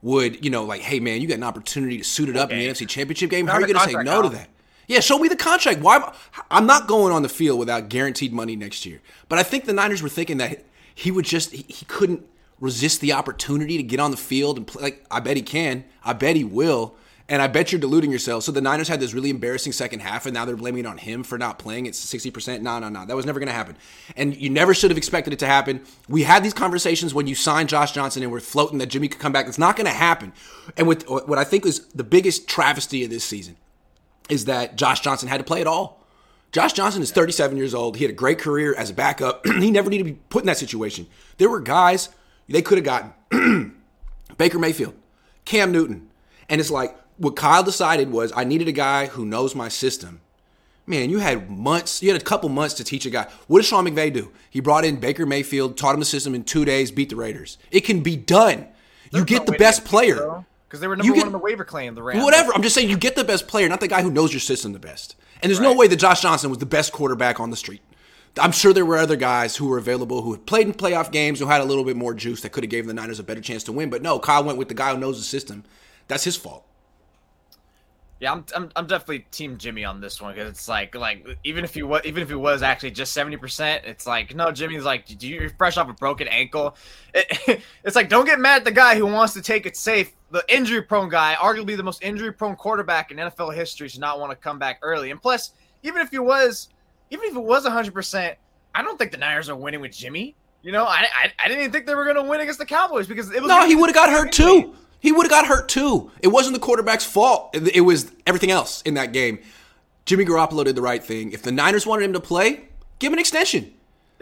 would, 0.00 0.42
you 0.44 0.50
know, 0.50 0.64
like, 0.64 0.80
hey 0.80 0.98
man, 1.00 1.20
you 1.20 1.28
got 1.28 1.34
an 1.34 1.42
opportunity 1.44 1.98
to 1.98 2.04
suit 2.04 2.28
it 2.30 2.36
up 2.36 2.50
in 2.50 2.58
the 2.58 2.64
Okay. 2.64 2.72
NFC 2.84 2.88
Championship 2.88 3.30
game. 3.30 3.46
How 3.46 3.54
are 3.54 3.60
you 3.60 3.66
going 3.66 3.78
to 3.78 3.84
say 3.84 4.02
no 4.02 4.22
to 4.22 4.30
that? 4.30 4.48
Yeah, 4.86 5.00
show 5.00 5.18
me 5.18 5.28
the 5.28 5.36
contract. 5.36 5.80
Why? 5.80 6.14
I'm 6.50 6.66
not 6.66 6.86
going 6.88 7.12
on 7.12 7.22
the 7.22 7.28
field 7.28 7.58
without 7.58 7.88
guaranteed 7.88 8.32
money 8.32 8.56
next 8.56 8.84
year. 8.86 9.00
But 9.28 9.38
I 9.38 9.42
think 9.42 9.64
the 9.64 9.72
Niners 9.72 10.02
were 10.02 10.08
thinking 10.10 10.38
that 10.38 10.64
he 10.94 11.10
would 11.10 11.24
just 11.24 11.52
he, 11.52 11.64
he 11.68 11.84
couldn't 11.86 12.26
resist 12.60 13.00
the 13.00 13.12
opportunity 13.12 13.76
to 13.76 13.82
get 13.82 14.00
on 14.00 14.10
the 14.10 14.16
field 14.16 14.56
and 14.58 14.66
play. 14.66 14.82
Like 14.82 15.06
I 15.10 15.20
bet 15.20 15.36
he 15.36 15.42
can. 15.42 15.84
I 16.04 16.12
bet 16.12 16.36
he 16.36 16.44
will. 16.44 16.94
And 17.26 17.40
I 17.40 17.46
bet 17.46 17.72
you're 17.72 17.80
deluding 17.80 18.10
yourself. 18.10 18.44
So 18.44 18.52
the 18.52 18.60
Niners 18.60 18.86
had 18.86 19.00
this 19.00 19.14
really 19.14 19.30
embarrassing 19.30 19.72
second 19.72 20.00
half, 20.00 20.26
and 20.26 20.34
now 20.34 20.44
they're 20.44 20.56
blaming 20.56 20.84
it 20.84 20.86
on 20.86 20.98
him 20.98 21.22
for 21.22 21.38
not 21.38 21.58
playing. 21.58 21.86
It's 21.86 22.04
60%. 22.04 22.60
No, 22.60 22.78
no, 22.78 22.90
no. 22.90 23.06
That 23.06 23.16
was 23.16 23.24
never 23.24 23.40
going 23.40 23.48
to 23.48 23.54
happen. 23.54 23.76
And 24.14 24.36
you 24.36 24.50
never 24.50 24.74
should 24.74 24.90
have 24.90 24.98
expected 24.98 25.32
it 25.32 25.38
to 25.38 25.46
happen. 25.46 25.80
We 26.06 26.24
had 26.24 26.44
these 26.44 26.52
conversations 26.52 27.14
when 27.14 27.26
you 27.26 27.34
signed 27.34 27.70
Josh 27.70 27.92
Johnson 27.92 28.22
and 28.22 28.30
we're 28.30 28.40
floating 28.40 28.76
that 28.78 28.88
Jimmy 28.88 29.08
could 29.08 29.20
come 29.20 29.32
back. 29.32 29.48
It's 29.48 29.58
not 29.58 29.74
going 29.74 29.86
to 29.86 29.92
happen. 29.92 30.34
And 30.76 30.86
with 30.86 31.08
what 31.08 31.38
I 31.38 31.44
think 31.44 31.64
is 31.64 31.86
the 31.94 32.04
biggest 32.04 32.46
travesty 32.46 33.04
of 33.04 33.10
this 33.10 33.24
season 33.24 33.56
is 34.28 34.44
that 34.44 34.76
Josh 34.76 35.00
Johnson 35.00 35.28
had 35.28 35.38
to 35.38 35.44
play 35.44 35.62
at 35.62 35.66
all. 35.66 36.04
Josh 36.52 36.74
Johnson 36.74 37.02
is 37.02 37.10
37 37.10 37.56
years 37.56 37.74
old. 37.74 37.96
He 37.96 38.04
had 38.04 38.10
a 38.10 38.14
great 38.14 38.38
career 38.38 38.74
as 38.74 38.90
a 38.90 38.94
backup. 38.94 39.46
he 39.60 39.70
never 39.70 39.88
needed 39.88 40.06
to 40.06 40.12
be 40.12 40.18
put 40.28 40.42
in 40.42 40.46
that 40.46 40.58
situation. 40.58 41.06
There 41.38 41.48
were 41.48 41.60
guys 41.60 42.10
they 42.48 42.62
could 42.62 42.78
have 42.78 42.84
gotten. 42.84 43.80
Baker 44.36 44.58
Mayfield, 44.58 44.94
Cam 45.46 45.72
Newton. 45.72 46.10
And 46.48 46.60
it's 46.60 46.70
like 46.70 46.96
what 47.18 47.36
Kyle 47.36 47.62
decided 47.62 48.10
was 48.10 48.32
I 48.34 48.44
needed 48.44 48.68
a 48.68 48.72
guy 48.72 49.06
who 49.06 49.24
knows 49.24 49.54
my 49.54 49.68
system. 49.68 50.20
Man, 50.86 51.08
you 51.08 51.18
had 51.18 51.48
months, 51.50 52.02
you 52.02 52.12
had 52.12 52.20
a 52.20 52.24
couple 52.24 52.48
months 52.50 52.74
to 52.74 52.84
teach 52.84 53.06
a 53.06 53.10
guy. 53.10 53.26
What 53.46 53.60
did 53.60 53.64
Sean 53.66 53.86
McVay 53.86 54.12
do? 54.12 54.32
He 54.50 54.60
brought 54.60 54.84
in 54.84 54.96
Baker 54.96 55.24
Mayfield, 55.24 55.78
taught 55.78 55.94
him 55.94 56.00
the 56.00 56.06
system 56.06 56.34
in 56.34 56.44
two 56.44 56.64
days, 56.66 56.90
beat 56.90 57.08
the 57.08 57.16
Raiders. 57.16 57.56
It 57.70 57.80
can 57.82 58.00
be 58.02 58.16
done. 58.16 58.66
You 59.12 59.24
get 59.24 59.46
the 59.46 59.52
best 59.52 59.84
player. 59.84 60.44
because 60.68 60.80
they 60.80 60.88
were 60.88 60.96
number 60.96 61.06
You 61.06 61.12
one 61.12 61.18
get- 61.20 61.26
on 61.26 61.32
the 61.32 61.38
waiver 61.38 61.64
claim 61.64 61.94
the 61.94 62.02
Rams 62.02 62.22
Whatever. 62.22 62.52
I'm 62.54 62.62
just 62.62 62.74
saying 62.74 62.90
you 62.90 62.98
get 62.98 63.16
the 63.16 63.24
best 63.24 63.46
player, 63.48 63.68
not 63.68 63.80
the 63.80 63.88
guy 63.88 64.02
who 64.02 64.10
knows 64.10 64.32
your 64.32 64.40
system 64.40 64.72
the 64.72 64.78
best. 64.78 65.16
And 65.42 65.48
there's 65.50 65.60
no 65.60 65.72
way 65.74 65.86
that 65.88 65.96
Josh 65.96 66.20
Johnson 66.20 66.50
was 66.50 66.58
the 66.58 66.66
best 66.66 66.92
quarterback 66.92 67.38
on 67.40 67.50
the 67.50 67.56
street. 67.56 67.80
I'm 68.38 68.50
sure 68.52 68.72
there 68.72 68.84
were 68.84 68.98
other 68.98 69.14
guys 69.16 69.56
who 69.56 69.68
were 69.68 69.78
available 69.78 70.22
who 70.22 70.32
had 70.32 70.44
played 70.46 70.66
in 70.66 70.74
playoff 70.74 71.12
games 71.12 71.38
who 71.38 71.46
had 71.46 71.60
a 71.60 71.64
little 71.64 71.84
bit 71.84 71.96
more 71.96 72.12
juice 72.14 72.40
that 72.40 72.50
could 72.50 72.64
have 72.64 72.70
given 72.70 72.88
the 72.88 72.94
Niners 72.94 73.20
a 73.20 73.22
better 73.22 73.40
chance 73.40 73.62
to 73.64 73.72
win. 73.72 73.88
But 73.90 74.02
no, 74.02 74.18
Kyle 74.18 74.42
went 74.42 74.58
with 74.58 74.68
the 74.68 74.74
guy 74.74 74.92
who 74.92 74.98
knows 74.98 75.16
the 75.18 75.24
system. 75.24 75.62
That's 76.08 76.24
his 76.24 76.36
fault. 76.36 76.66
Yeah, 78.20 78.32
I'm, 78.32 78.44
I'm, 78.54 78.70
I'm 78.76 78.86
definitely 78.86 79.26
team 79.30 79.58
Jimmy 79.58 79.84
on 79.84 80.00
this 80.00 80.20
one 80.20 80.32
because 80.34 80.48
it's 80.48 80.68
like 80.68 80.94
like 80.94 81.26
even 81.44 81.64
if 81.64 81.74
he 81.74 81.82
was 81.82 82.00
even 82.04 82.22
if 82.22 82.28
he 82.28 82.34
was 82.36 82.62
actually 82.62 82.92
just 82.92 83.12
seventy 83.12 83.36
percent, 83.36 83.84
it's 83.84 84.06
like 84.06 84.34
no 84.34 84.50
Jimmy's 84.52 84.84
like 84.84 85.04
do 85.18 85.26
you- 85.28 85.40
you're 85.40 85.50
fresh 85.50 85.76
off 85.76 85.88
a 85.88 85.92
broken 85.92 86.28
ankle. 86.28 86.76
It, 87.16 87.60
it's 87.84 87.94
like 87.94 88.08
don't 88.08 88.24
get 88.24 88.40
mad 88.40 88.58
at 88.58 88.64
the 88.64 88.72
guy 88.72 88.96
who 88.96 89.06
wants 89.06 89.34
to 89.34 89.42
take 89.42 89.66
it 89.66 89.76
safe. 89.76 90.12
The 90.32 90.42
injury 90.48 90.82
prone 90.82 91.08
guy, 91.08 91.36
arguably 91.38 91.76
the 91.76 91.82
most 91.84 92.02
injury 92.02 92.32
prone 92.32 92.56
quarterback 92.56 93.12
in 93.12 93.18
NFL 93.18 93.54
history, 93.54 93.88
should 93.88 94.00
not 94.00 94.18
want 94.18 94.30
to 94.32 94.36
come 94.36 94.58
back 94.58 94.78
early. 94.82 95.12
And 95.12 95.22
plus, 95.22 95.52
even 95.84 96.02
if 96.02 96.10
he 96.10 96.18
was, 96.18 96.70
even 97.10 97.26
if 97.26 97.36
it 97.36 97.42
was 97.42 97.64
hundred 97.66 97.94
percent, 97.94 98.36
I 98.74 98.82
don't 98.82 98.98
think 98.98 99.12
the 99.12 99.18
Niners 99.18 99.48
are 99.48 99.54
winning 99.54 99.80
with 99.80 99.92
Jimmy. 99.92 100.34
You 100.62 100.72
know, 100.72 100.84
I 100.86 101.06
I, 101.22 101.32
I 101.44 101.46
didn't 101.48 101.60
even 101.60 101.72
think 101.72 101.86
they 101.86 101.94
were 101.94 102.04
gonna 102.06 102.24
win 102.24 102.40
against 102.40 102.58
the 102.58 102.66
Cowboys 102.66 103.06
because 103.06 103.30
it 103.30 103.40
was 103.42 103.48
No, 103.48 103.64
he 103.66 103.76
would 103.76 103.90
have 103.90 103.94
got 103.94 104.10
hurt 104.10 104.32
too. 104.32 104.74
He 105.04 105.12
would 105.12 105.24
have 105.24 105.30
got 105.30 105.46
hurt 105.46 105.68
too. 105.68 106.10
It 106.22 106.28
wasn't 106.28 106.54
the 106.54 106.60
quarterback's 106.60 107.04
fault. 107.04 107.54
It 107.54 107.82
was 107.82 108.10
everything 108.26 108.50
else 108.50 108.80
in 108.82 108.94
that 108.94 109.12
game. 109.12 109.38
Jimmy 110.06 110.24
Garoppolo 110.24 110.64
did 110.64 110.76
the 110.76 110.82
right 110.82 111.04
thing. 111.04 111.32
If 111.32 111.42
the 111.42 111.52
Niners 111.52 111.86
wanted 111.86 112.06
him 112.06 112.14
to 112.14 112.20
play, 112.20 112.68
give 113.00 113.08
him 113.08 113.12
an 113.12 113.18
extension. 113.18 113.74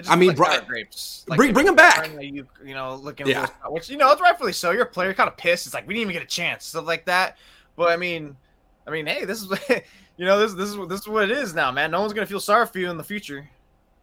I 0.09 0.17
mean, 0.17 0.35
like 0.35 0.67
grapes. 0.67 1.25
Like, 1.29 1.37
bring 1.37 1.53
bring 1.53 1.69
him 1.69 1.77
back. 1.77 2.11
You, 2.21 2.49
you 2.65 2.75
know, 2.75 2.97
looking 2.97 3.29
yeah. 3.29 3.47
which 3.69 3.91
you 3.91 3.97
know 3.97 4.11
it's 4.11 4.21
rightfully 4.21 4.53
so. 4.53 4.73
You're 4.73 4.83
a 4.83 4.87
player, 4.87 5.07
you're 5.07 5.15
kind 5.15 5.29
of 5.29 5.37
pissed. 5.37 5.67
It's 5.67 5.75
like 5.75 5.87
we 5.87 5.95
didn't 5.95 6.11
even 6.11 6.15
get 6.15 6.25
a 6.25 6.27
chance, 6.27 6.65
stuff 6.65 6.85
like 6.85 7.05
that. 7.05 7.39
But 7.77 7.93
I 7.93 7.97
mean, 7.97 8.37
I 8.85 8.91
mean, 8.91 9.07
hey, 9.07 9.25
this 9.25 9.41
is 9.41 9.51
you 10.17 10.27
know 10.27 10.41
this 10.41 10.55
this 10.55 10.71
is 10.71 10.89
this 10.89 11.03
is 11.03 11.09
what 11.09 11.23
it 11.23 11.31
is 11.31 11.55
now, 11.55 11.71
man. 11.71 11.93
No 11.93 12.01
one's 12.01 12.13
gonna 12.13 12.27
feel 12.27 12.41
sorry 12.41 12.67
for 12.67 12.81
you 12.81 12.91
in 12.91 12.97
the 12.97 13.05
future. 13.05 13.49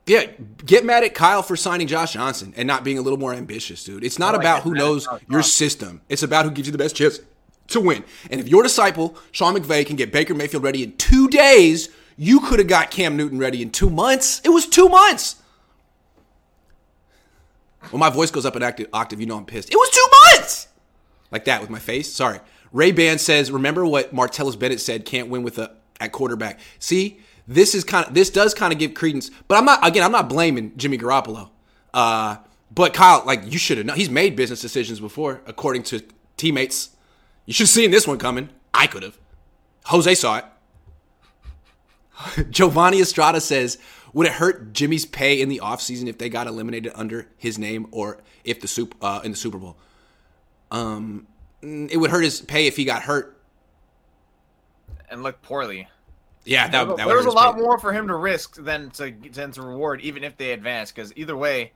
Yeah, 0.10 0.26
get 0.66 0.84
mad 0.84 1.04
at 1.04 1.14
Kyle 1.14 1.44
for 1.44 1.56
signing 1.56 1.86
Josh 1.86 2.14
Johnson 2.14 2.52
and 2.58 2.66
not 2.68 2.84
being 2.84 2.98
a 2.98 3.02
little 3.04 3.20
more 3.20 3.32
ambitious, 3.32 3.84
dude. 3.84 4.04
It's 4.04 4.18
not 4.18 4.34
about 4.34 4.64
who 4.64 4.74
knows 4.74 5.08
your 5.30 5.44
system. 5.44 6.02
It's 6.10 6.24
about 6.24 6.46
who 6.46 6.52
gives 6.52 6.68
you 6.68 6.72
the 6.72 6.80
best 6.80 6.96
chance 6.96 7.20
to 7.68 7.80
win. 7.80 8.04
And 8.32 8.42
if 8.42 8.48
your 8.48 8.64
disciple, 8.64 9.16
Sean 9.32 9.54
McVay, 9.54 9.86
can 9.86 9.98
get 9.98 10.12
Baker 10.12 10.34
Mayfield 10.34 10.64
ready 10.64 10.82
in 10.82 10.98
two 10.98 11.28
days, 11.28 11.90
you 12.18 12.40
could 12.40 12.58
have 12.58 12.68
got 12.68 12.90
Cam 12.90 13.18
Newton 13.18 13.38
ready 13.38 13.62
in 13.62 13.70
two 13.70 13.92
months. 13.92 14.42
It 14.44 14.50
was 14.50 14.66
two 14.66 14.90
months. 14.90 15.36
When 17.92 18.00
my 18.00 18.10
voice 18.10 18.32
goes 18.32 18.48
up 18.48 18.56
an 18.56 18.64
octave, 18.92 19.20
you 19.20 19.28
know 19.28 19.38
I'm 19.38 19.46
pissed. 19.46 19.70
It 19.70 19.78
was 19.78 19.92
two 19.92 20.38
months! 20.40 20.70
Like 21.30 21.46
that 21.46 21.62
with 21.62 21.70
my 21.70 21.78
face. 21.78 22.12
Sorry. 22.12 22.40
Ray 22.74 22.92
Ban 22.92 23.20
says, 23.20 23.52
remember 23.52 23.86
what 23.86 24.12
Martellus 24.12 24.58
Bennett 24.58 24.82
said, 24.82 25.06
can't 25.06 25.30
win 25.30 25.44
with 25.44 25.60
a 25.60 25.76
at 26.00 26.12
quarterback. 26.12 26.60
See, 26.80 27.20
this 27.50 27.74
is 27.74 27.84
kind 27.84 28.08
of 28.08 28.14
this 28.14 28.30
does 28.30 28.54
kind 28.54 28.72
of 28.72 28.78
give 28.78 28.94
credence, 28.94 29.32
but 29.48 29.58
I'm 29.58 29.66
not 29.66 29.86
again, 29.86 30.04
I'm 30.04 30.12
not 30.12 30.30
blaming 30.30 30.72
Jimmy 30.78 30.98
Garoppolo. 30.98 31.50
Uh, 31.94 32.38
but 32.72 32.94
Kyle, 32.94 33.24
like 33.26 33.52
you 33.52 33.58
should 33.58 33.78
have 33.80 33.88
known 33.88 33.98
he's 33.98 34.10
made 34.10 34.36
business 34.36 34.62
decisions 34.62 35.00
before, 35.00 35.42
according 35.48 35.84
to 35.84 36.04
teammates. 36.38 36.92
You 37.48 37.54
should 37.54 37.64
have 37.64 37.70
seen 37.70 37.90
this 37.90 38.08
one 38.08 38.20
coming. 38.20 38.50
I 38.72 38.86
could 38.86 39.02
have. 39.02 39.18
Jose 39.86 40.14
saw 40.16 40.38
it. 40.38 40.46
Giovanni 42.52 43.02
Estrada 43.02 43.42
says, 43.42 43.80
would 44.14 44.28
it 44.28 44.34
hurt 44.34 44.72
Jimmy's 44.72 45.06
pay 45.08 45.42
in 45.42 45.50
the 45.50 45.62
offseason 45.64 46.08
if 46.08 46.20
they 46.20 46.30
got 46.30 46.46
eliminated 46.46 46.92
under 46.94 47.28
his 47.38 47.58
name 47.58 47.88
or 47.92 48.22
if 48.44 48.62
the 48.62 48.68
soup 48.68 48.94
uh, 49.02 49.22
in 49.24 49.32
the 49.32 49.38
Super 49.38 49.58
Bowl? 49.58 49.78
Um, 50.70 51.26
it 51.64 51.98
would 52.00 52.12
hurt 52.12 52.24
his 52.24 52.42
pay 52.42 52.68
if 52.68 52.76
he 52.76 52.86
got 52.86 53.04
hurt 53.04 53.42
and 55.10 55.24
looked 55.24 55.42
poorly. 55.42 55.88
Yeah, 56.46 56.68
that, 56.70 56.88
that 56.98 57.08
there 57.08 57.18
was 57.18 57.26
a 57.26 57.32
lot 57.32 57.58
more 57.58 57.78
for 57.78 57.94
him 57.94 58.08
to 58.08 58.16
risk 58.16 58.56
than 58.56 58.90
to 58.92 59.14
than 59.32 59.52
to 59.52 59.62
reward, 59.62 60.02
even 60.02 60.24
if 60.24 60.38
they 60.38 60.52
advance. 60.52 60.92
Because 60.92 61.14
either 61.16 61.36
way, 61.36 61.74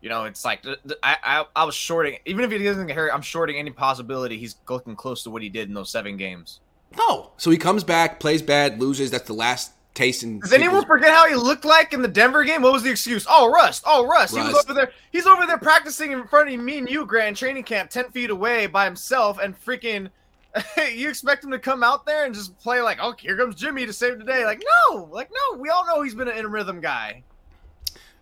you 0.00 0.08
know, 0.08 0.24
it's 0.24 0.44
like 0.44 0.64
I, 1.02 1.16
I 1.22 1.44
I 1.56 1.64
was 1.64 1.74
shorting. 1.74 2.18
Even 2.26 2.44
if 2.44 2.50
he 2.50 2.58
doesn't 2.58 2.86
get 2.86 2.96
hurt, 2.96 3.10
I'm 3.12 3.22
shorting 3.22 3.56
any 3.56 3.70
possibility 3.70 4.38
he's 4.38 4.56
looking 4.68 4.96
close 4.96 5.22
to 5.24 5.30
what 5.30 5.42
he 5.42 5.48
did 5.48 5.68
in 5.68 5.74
those 5.74 5.90
seven 5.90 6.16
games. 6.16 6.60
No, 6.96 7.30
so 7.38 7.50
he 7.50 7.56
comes 7.56 7.84
back, 7.84 8.20
plays 8.20 8.42
bad, 8.42 8.78
loses. 8.78 9.10
That's 9.10 9.26
the 9.26 9.32
last 9.32 9.72
tasting. 9.94 10.40
Does 10.40 10.52
anyone 10.52 10.84
forget 10.84 11.10
how 11.10 11.26
he 11.26 11.34
looked 11.34 11.64
like 11.64 11.92
in 11.92 12.02
the 12.02 12.08
Denver 12.08 12.44
game? 12.44 12.62
What 12.62 12.72
was 12.72 12.82
the 12.82 12.90
excuse? 12.90 13.26
Oh, 13.28 13.50
Rust. 13.50 13.82
Oh, 13.86 14.06
Rust. 14.06 14.34
Rust. 14.34 14.46
He 14.46 14.52
was 14.52 14.64
over 14.64 14.74
there. 14.74 14.92
He's 15.10 15.26
over 15.26 15.46
there 15.46 15.58
practicing 15.58 16.12
in 16.12 16.26
front 16.26 16.52
of 16.52 16.60
me 16.60 16.78
and 16.78 16.88
you, 16.88 17.06
Grant, 17.06 17.36
training 17.36 17.64
camp, 17.64 17.90
ten 17.90 18.10
feet 18.10 18.30
away 18.30 18.66
by 18.66 18.84
himself, 18.84 19.38
and 19.42 19.58
freaking. 19.58 20.10
you 20.94 21.08
expect 21.08 21.44
him 21.44 21.50
to 21.50 21.58
come 21.58 21.82
out 21.82 22.04
there 22.06 22.24
and 22.24 22.34
just 22.34 22.58
play 22.58 22.80
like, 22.80 22.98
oh, 23.00 23.14
here 23.18 23.36
comes 23.36 23.54
Jimmy 23.54 23.86
to 23.86 23.92
save 23.92 24.18
the 24.18 24.24
day? 24.24 24.44
Like, 24.44 24.62
no, 24.90 25.08
like 25.10 25.30
no. 25.30 25.58
We 25.58 25.68
all 25.68 25.86
know 25.86 26.02
he's 26.02 26.14
been 26.14 26.28
an 26.28 26.36
in 26.36 26.50
rhythm 26.50 26.80
guy. 26.80 27.22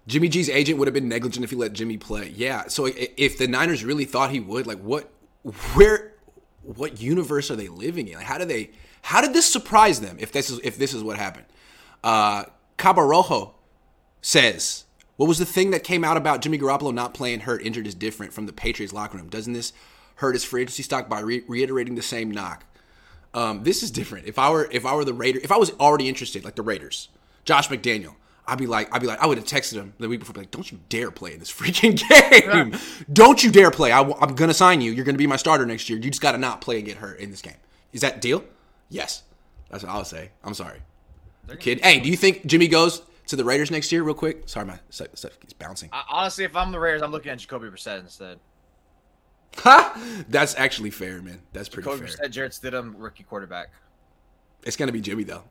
Jimmy 0.07 0.29
G's 0.29 0.49
agent 0.49 0.79
would 0.79 0.89
have 0.89 0.95
been 0.95 1.09
negligent 1.09 1.45
if 1.45 1.51
he 1.51 1.57
let 1.57 1.73
Jimmy 1.73 1.97
play. 1.97 2.33
Yeah. 2.35 2.69
So 2.69 2.87
if 2.87 3.39
the 3.39 3.47
Niners 3.47 3.85
really 3.85 4.05
thought 4.05 4.31
he 4.31 4.41
would, 4.41 4.67
like, 4.67 4.81
what, 4.81 5.11
where, 5.75 6.15
what 6.63 7.01
universe 7.01 7.51
are 7.51 7.57
they 7.57 7.69
living 7.69 8.09
in? 8.09 8.15
Like, 8.15 8.25
how 8.25 8.39
do 8.39 8.45
they? 8.45 8.71
How 9.03 9.21
did 9.21 9.33
this 9.33 9.51
surprise 9.51 10.01
them? 10.01 10.17
If 10.21 10.33
this 10.33 10.51
is 10.51 10.61
if 10.63 10.77
this 10.77 10.93
is 10.95 11.03
what 11.03 11.17
happened? 11.17 11.47
Uh, 12.05 12.45
Cabarojo 12.77 13.53
says, 14.23 14.85
What 15.17 15.27
was 15.27 15.39
the 15.39 15.47
thing 15.47 15.71
that 15.71 15.85
came 15.85 16.05
out 16.05 16.17
about 16.17 16.43
Jimmy 16.43 16.59
Garoppolo 16.59 16.93
not 16.93 17.15
playing 17.15 17.41
hurt, 17.41 17.63
injured 17.63 17.87
is 17.87 17.95
different 17.95 18.33
from 18.33 18.47
the 18.47 18.53
Patriots 18.53 18.93
locker 18.93 19.19
room? 19.19 19.29
Doesn't 19.29 19.53
this 19.53 19.73
hurt 20.21 20.35
his 20.35 20.45
free 20.45 20.62
agency 20.62 20.83
stock 20.83 21.09
by 21.09 21.21
re- 21.21 21.45
reiterating 21.47 21.95
the 21.95 22.03
same 22.03 22.31
knock? 22.31 22.65
Um, 23.33 23.62
this 23.62 23.83
is 23.83 23.91
different. 23.91 24.27
If 24.27 24.39
I 24.39 24.50
were 24.50 24.69
if 24.71 24.85
I 24.87 24.95
were 24.95 25.05
the 25.05 25.15
Raiders, 25.15 25.43
if 25.43 25.53
I 25.53 25.57
was 25.57 25.71
already 25.73 26.09
interested, 26.09 26.45
like 26.45 26.57
the 26.57 26.62
Raiders, 26.62 27.09
Josh 27.45 27.69
McDaniel, 27.69 28.15
I'd 28.47 28.59
be 28.59 28.67
like, 28.67 28.93
I'd 28.95 29.00
be 29.00 29.07
like, 29.07 29.21
I 29.21 29.27
would 29.27 29.39
have 29.39 29.47
texted 29.47 29.75
him 29.75 29.93
the 29.99 30.09
week 30.09 30.21
before, 30.21 30.35
like, 30.37 30.50
don't 30.50 30.71
you 30.71 30.81
dare 30.89 31.11
play 31.11 31.35
in 31.35 31.39
this 31.39 31.53
freaking 31.57 31.97
game. 31.97 32.73
Yeah. 32.73 32.79
Don't 33.12 33.43
you 33.43 33.50
dare 33.50 33.71
play. 33.71 33.93
I, 33.93 34.00
am 34.00 34.35
going 34.35 34.49
to 34.49 34.55
sign 34.55 34.81
you. 34.81 34.91
You're 34.91 35.05
going 35.05 35.15
to 35.15 35.19
be 35.19 35.27
my 35.27 35.37
starter 35.37 35.67
next 35.67 35.89
year. 35.89 35.99
You 35.99 36.11
just 36.11 36.23
got 36.23 36.33
to 36.33 36.39
not 36.39 36.61
play 36.61 36.79
and 36.79 36.87
get 36.87 36.97
hurt 36.97 37.21
in 37.21 37.31
this 37.31 37.43
game. 37.43 37.57
Is 37.93 38.00
that 38.00 38.21
deal? 38.21 38.45
Yes. 38.89 39.23
That's 39.71 39.85
what 39.85 39.93
I'll 39.93 40.05
say. 40.05 40.31
I'm 40.43 40.55
sorry 40.55 40.81
kid. 41.57 41.81
Hey, 41.83 42.00
do 42.00 42.09
you 42.09 42.17
think 42.17 42.47
Jimmy 42.47 42.69
goes 42.69 43.03
to 43.27 43.37
the 43.37 43.45
Raiders 43.45 43.71
next 43.71 43.91
year? 43.93 44.03
Real 44.03 44.15
quick. 44.15 44.43
Sorry, 44.47 44.67
my 44.67 44.79
stuff 44.91 45.41
keeps 45.41 45.53
bouncing. 45.53 45.91
honestly, 46.09 46.45
if 46.45 46.55
I'm 46.57 46.73
the 46.73 46.81
Raiders, 46.81 47.03
I'm 47.03 47.11
looking 47.11 47.33
at 47.33 47.39
Jacoby 47.39 47.69
Brissett 47.69 48.00
instead. 48.00 48.39
Ha! 49.59 50.25
That's 50.28 50.54
actually 50.57 50.90
fair, 50.90 51.23
man. 51.23 51.40
That's 51.52 51.69
pretty 51.69 51.88
Jacoby 51.88 52.07
fair. 52.07 52.28
Brissett, 52.28 52.30
Jarrett 52.30 52.52
Stidham, 52.52 52.95
rookie 52.97 53.25
quarterback. 53.25 53.71
It's 54.62 54.76
gonna 54.76 54.92
be 54.92 55.00
Jimmy 55.00 55.25
though. 55.25 55.42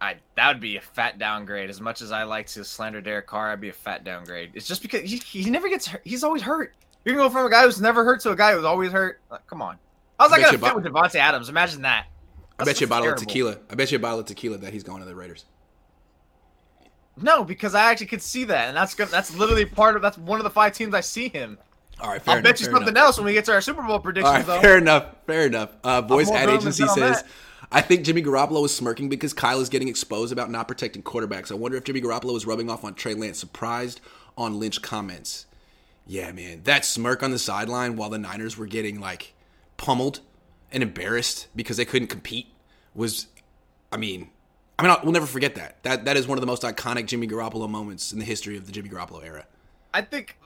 I 0.00 0.16
that 0.36 0.48
would 0.48 0.60
be 0.60 0.76
a 0.76 0.80
fat 0.80 1.18
downgrade. 1.18 1.70
As 1.70 1.80
much 1.80 2.00
as 2.00 2.12
I 2.12 2.22
like 2.22 2.46
to 2.48 2.64
slander 2.64 3.00
Derek 3.00 3.26
Carr, 3.26 3.52
I'd 3.52 3.60
be 3.60 3.68
a 3.68 3.72
fat 3.72 4.04
downgrade. 4.04 4.52
It's 4.54 4.66
just 4.66 4.82
because 4.82 5.02
he, 5.02 5.18
he 5.18 5.50
never 5.50 5.68
gets 5.68 5.86
hurt. 5.86 6.00
He's 6.04 6.24
always 6.24 6.42
hurt. 6.42 6.74
You 7.04 7.12
can 7.12 7.18
go 7.18 7.30
from 7.30 7.46
a 7.46 7.50
guy 7.50 7.64
who's 7.64 7.80
never 7.80 8.04
hurt 8.04 8.20
to 8.22 8.30
a 8.30 8.36
guy 8.36 8.54
who's 8.54 8.64
always 8.64 8.92
hurt. 8.92 9.20
Like, 9.30 9.46
come 9.46 9.62
on. 9.62 9.78
How's 10.18 10.30
that 10.30 10.40
gonna 10.40 10.58
fit 10.58 10.74
with 10.74 10.84
Davante 10.84 11.16
Adams? 11.16 11.48
Imagine 11.48 11.82
that. 11.82 12.06
I 12.58 12.64
bet 12.64 12.80
you 12.80 12.86
a 12.86 12.90
bottle 12.90 13.04
terrible. 13.04 13.22
of 13.22 13.26
tequila. 13.26 13.58
I 13.70 13.74
bet 13.74 13.90
you 13.90 13.96
a 13.96 14.00
bottle 14.00 14.20
of 14.20 14.26
tequila 14.26 14.58
that 14.58 14.72
he's 14.72 14.82
going 14.82 15.00
to 15.00 15.06
the 15.06 15.14
Raiders. 15.14 15.46
No, 17.16 17.44
because 17.44 17.74
I 17.74 17.90
actually 17.90 18.06
could 18.06 18.22
see 18.22 18.44
that, 18.44 18.68
and 18.68 18.76
that's 18.76 18.94
good. 18.94 19.08
That's 19.08 19.34
literally 19.34 19.64
part 19.64 19.96
of. 19.96 20.02
That's 20.02 20.18
one 20.18 20.40
of 20.40 20.44
the 20.44 20.50
five 20.50 20.72
teams 20.72 20.94
I 20.94 21.00
see 21.00 21.28
him. 21.28 21.58
All 22.02 22.08
right, 22.10 22.22
I'll 22.26 22.34
enough, 22.38 22.44
bet 22.44 22.60
you 22.60 22.66
something 22.66 22.88
enough. 22.88 23.02
else 23.02 23.16
when 23.18 23.26
we 23.26 23.32
get 23.32 23.44
to 23.46 23.52
our 23.52 23.60
Super 23.60 23.82
Bowl 23.82 23.98
predictions. 23.98 24.34
Right, 24.34 24.46
though. 24.46 24.60
Fair 24.60 24.78
enough. 24.78 25.06
Fair 25.26 25.46
enough. 25.46 25.70
Uh, 25.84 26.02
Boys 26.02 26.30
Ad 26.30 26.48
Agency 26.48 26.86
says, 26.86 27.24
"I 27.70 27.80
think 27.80 28.04
Jimmy 28.04 28.22
Garoppolo 28.22 28.64
is 28.64 28.74
smirking 28.74 29.08
because 29.08 29.32
Kyle 29.32 29.60
is 29.60 29.68
getting 29.68 29.88
exposed 29.88 30.32
about 30.32 30.50
not 30.50 30.68
protecting 30.68 31.02
quarterbacks. 31.02 31.50
I 31.50 31.54
wonder 31.54 31.76
if 31.76 31.84
Jimmy 31.84 32.00
Garoppolo 32.00 32.36
is 32.36 32.46
rubbing 32.46 32.70
off 32.70 32.84
on 32.84 32.94
Trey 32.94 33.14
Lance. 33.14 33.38
Surprised 33.38 34.00
on 34.36 34.58
Lynch 34.58 34.80
comments. 34.82 35.46
Yeah, 36.06 36.32
man, 36.32 36.62
that 36.64 36.84
smirk 36.84 37.22
on 37.22 37.30
the 37.30 37.38
sideline 37.38 37.96
while 37.96 38.10
the 38.10 38.18
Niners 38.18 38.56
were 38.56 38.66
getting 38.66 38.98
like 38.98 39.34
pummeled 39.76 40.20
and 40.72 40.82
embarrassed 40.82 41.46
because 41.54 41.76
they 41.76 41.84
couldn't 41.84 42.08
compete 42.08 42.48
was, 42.94 43.26
I 43.92 43.96
mean, 43.96 44.30
I 44.78 44.82
mean, 44.82 44.96
we'll 45.04 45.12
never 45.12 45.26
forget 45.26 45.54
that. 45.56 45.82
That 45.82 46.06
that 46.06 46.16
is 46.16 46.26
one 46.26 46.38
of 46.38 46.40
the 46.40 46.46
most 46.46 46.62
iconic 46.62 47.06
Jimmy 47.06 47.28
Garoppolo 47.28 47.68
moments 47.68 48.12
in 48.12 48.18
the 48.18 48.24
history 48.24 48.56
of 48.56 48.66
the 48.66 48.72
Jimmy 48.72 48.88
Garoppolo 48.88 49.24
era. 49.24 49.46
I 49.92 50.02
think. 50.02 50.36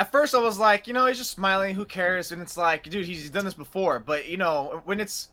At 0.00 0.10
first, 0.10 0.34
I 0.34 0.38
was 0.38 0.58
like, 0.58 0.86
you 0.86 0.94
know, 0.94 1.04
he's 1.04 1.18
just 1.18 1.32
smiling. 1.32 1.74
Who 1.74 1.84
cares? 1.84 2.32
And 2.32 2.40
it's 2.40 2.56
like, 2.56 2.88
dude, 2.88 3.04
he's 3.04 3.28
done 3.28 3.44
this 3.44 3.52
before. 3.52 3.98
But 3.98 4.26
you 4.28 4.38
know, 4.38 4.80
when 4.86 4.98
it's 4.98 5.28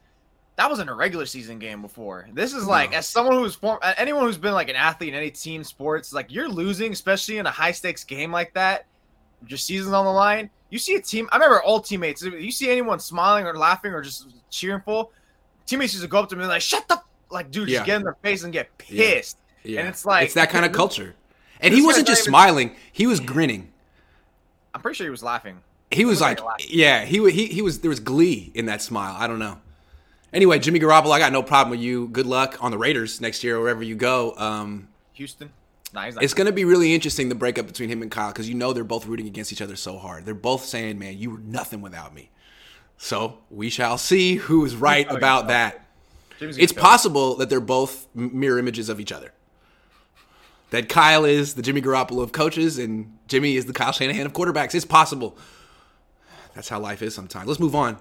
that 0.57 0.69
wasn't 0.69 0.89
a 0.89 0.93
regular 0.93 1.25
season 1.25 1.57
game 1.57 1.81
before. 1.81 2.27
This 2.33 2.53
is 2.53 2.65
like, 2.65 2.91
no. 2.91 2.97
as 2.97 3.07
someone 3.07 3.37
who's 3.37 3.55
form, 3.55 3.79
anyone 3.95 4.23
who's 4.23 4.37
been 4.37 4.53
like 4.53 4.67
an 4.67 4.75
athlete 4.75 5.09
in 5.09 5.15
any 5.15 5.31
team 5.31 5.63
sports, 5.63 6.11
like 6.11 6.33
you're 6.33 6.49
losing, 6.49 6.91
especially 6.91 7.37
in 7.37 7.45
a 7.45 7.49
high 7.49 7.71
stakes 7.71 8.03
game 8.03 8.29
like 8.29 8.53
that. 8.55 8.87
Your 9.47 9.57
season's 9.57 9.93
on 9.93 10.03
the 10.03 10.11
line. 10.11 10.49
You 10.69 10.79
see 10.79 10.95
a 10.95 11.01
team. 11.01 11.29
I 11.31 11.37
remember 11.37 11.61
all 11.61 11.79
teammates. 11.79 12.21
You 12.21 12.51
see 12.51 12.69
anyone 12.69 12.99
smiling 12.99 13.45
or 13.45 13.55
laughing 13.55 13.93
or 13.93 14.01
just 14.01 14.27
cheering 14.49 14.81
teammates 15.65 15.93
used 15.93 16.03
to 16.03 16.09
go 16.09 16.19
up 16.19 16.29
to 16.29 16.35
me 16.35 16.41
and 16.41 16.49
like, 16.49 16.61
"Shut 16.61 16.85
the 16.89 17.01
like, 17.29 17.51
dude, 17.51 17.69
yeah. 17.69 17.77
just 17.77 17.85
get 17.85 17.95
in 17.97 18.03
their 18.03 18.17
face 18.21 18.43
and 18.43 18.51
get 18.51 18.77
pissed." 18.77 19.37
Yeah. 19.63 19.71
yeah. 19.71 19.79
And 19.79 19.87
it's 19.87 20.05
like 20.05 20.25
it's 20.25 20.33
that 20.33 20.49
kind 20.49 20.65
of 20.65 20.73
culture. 20.73 21.15
And 21.61 21.73
he 21.73 21.81
wasn't 21.81 22.07
just 22.07 22.23
even, 22.23 22.31
smiling; 22.31 22.75
he 22.91 23.07
was 23.07 23.21
grinning. 23.21 23.71
I'm 24.77 24.81
pretty 24.81 24.95
sure 24.95 25.07
he 25.07 25.11
was 25.11 25.23
laughing. 25.23 25.57
He 25.89 26.05
was, 26.05 26.21
like, 26.21 26.43
like 26.43 26.71
yeah, 26.71 27.03
he 27.03 27.17
he 27.31 27.47
he 27.47 27.63
was 27.63 27.79
there 27.79 27.89
was 27.89 27.99
glee 27.99 28.51
in 28.53 28.67
that 28.67 28.79
smile. 28.79 29.15
I 29.17 29.25
don't 29.25 29.39
know. 29.39 29.57
Anyway, 30.31 30.59
Jimmy 30.59 30.79
Garoppolo, 30.79 31.09
I 31.09 31.17
got 31.17 31.31
no 31.31 31.41
problem 31.41 31.71
with 31.71 31.79
you. 31.79 32.09
Good 32.09 32.27
luck 32.27 32.63
on 32.63 32.69
the 32.69 32.77
Raiders 32.77 33.19
next 33.19 33.43
year, 33.43 33.59
wherever 33.59 33.81
you 33.81 33.95
go. 33.95 34.35
Um, 34.37 34.89
Houston. 35.13 35.49
Nice. 35.95 36.15
It's 36.21 36.35
going 36.35 36.45
to 36.45 36.53
be 36.53 36.63
really 36.63 36.93
interesting 36.93 37.27
the 37.27 37.33
breakup 37.33 37.65
between 37.65 37.89
him 37.89 38.03
and 38.03 38.11
Kyle 38.11 38.27
because 38.27 38.47
you 38.47 38.53
know 38.53 38.71
they're 38.71 38.83
both 38.83 39.07
rooting 39.07 39.25
against 39.25 39.51
each 39.51 39.63
other 39.63 39.75
so 39.75 39.97
hard. 39.97 40.25
They're 40.25 40.35
both 40.35 40.65
saying, 40.65 40.99
"Man, 40.99 41.17
you 41.17 41.31
were 41.31 41.39
nothing 41.39 41.81
without 41.81 42.13
me." 42.13 42.29
So 42.99 43.39
we 43.49 43.71
shall 43.71 43.97
see 43.97 44.35
who 44.35 44.63
is 44.63 44.75
right 44.75 45.07
about 45.11 45.47
that. 45.47 45.87
It's 46.39 46.73
possible 46.73 47.37
that 47.37 47.49
they're 47.49 47.59
both 47.59 48.05
mirror 48.13 48.59
images 48.59 48.89
of 48.89 48.99
each 48.99 49.11
other. 49.11 49.33
That 50.69 50.89
Kyle 50.89 51.23
is 51.23 51.53
the 51.53 51.61
Jimmy 51.61 51.81
Garoppolo 51.81 52.21
of 52.21 52.31
coaches 52.31 52.77
and 52.77 53.17
Jimmy 53.27 53.55
is 53.55 53.65
the 53.65 53.73
Kyle 53.73 53.91
Shanahan 53.91 54.25
of 54.25 54.33
quarterbacks. 54.33 54.75
It's 54.75 54.85
possible. 54.85 55.37
That's 56.53 56.69
how 56.69 56.79
life 56.79 57.01
is 57.01 57.15
sometimes. 57.15 57.47
Let's 57.47 57.59
move 57.59 57.75
on. 57.75 57.97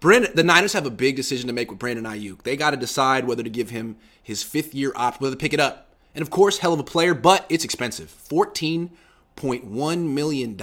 Brandon, 0.00 0.30
the 0.34 0.44
Niners 0.44 0.72
have 0.74 0.86
a 0.86 0.90
big 0.90 1.16
decision 1.16 1.46
to 1.46 1.52
make 1.52 1.70
with 1.70 1.78
Brandon 1.78 2.04
Aiyuk. 2.04 2.42
They 2.42 2.56
got 2.56 2.70
to 2.70 2.76
decide 2.76 3.26
whether 3.26 3.42
to 3.42 3.50
give 3.50 3.70
him 3.70 3.96
his 4.22 4.42
fifth 4.42 4.74
year 4.74 4.92
option, 4.94 5.24
whether 5.24 5.34
to 5.34 5.40
pick 5.40 5.52
it 5.52 5.60
up. 5.60 5.94
And 6.14 6.22
of 6.22 6.30
course, 6.30 6.58
hell 6.58 6.72
of 6.72 6.80
a 6.80 6.84
player, 6.84 7.14
but 7.14 7.44
it's 7.48 7.64
expensive. 7.64 8.14
$14.1 8.28 10.02
million. 10.08 10.60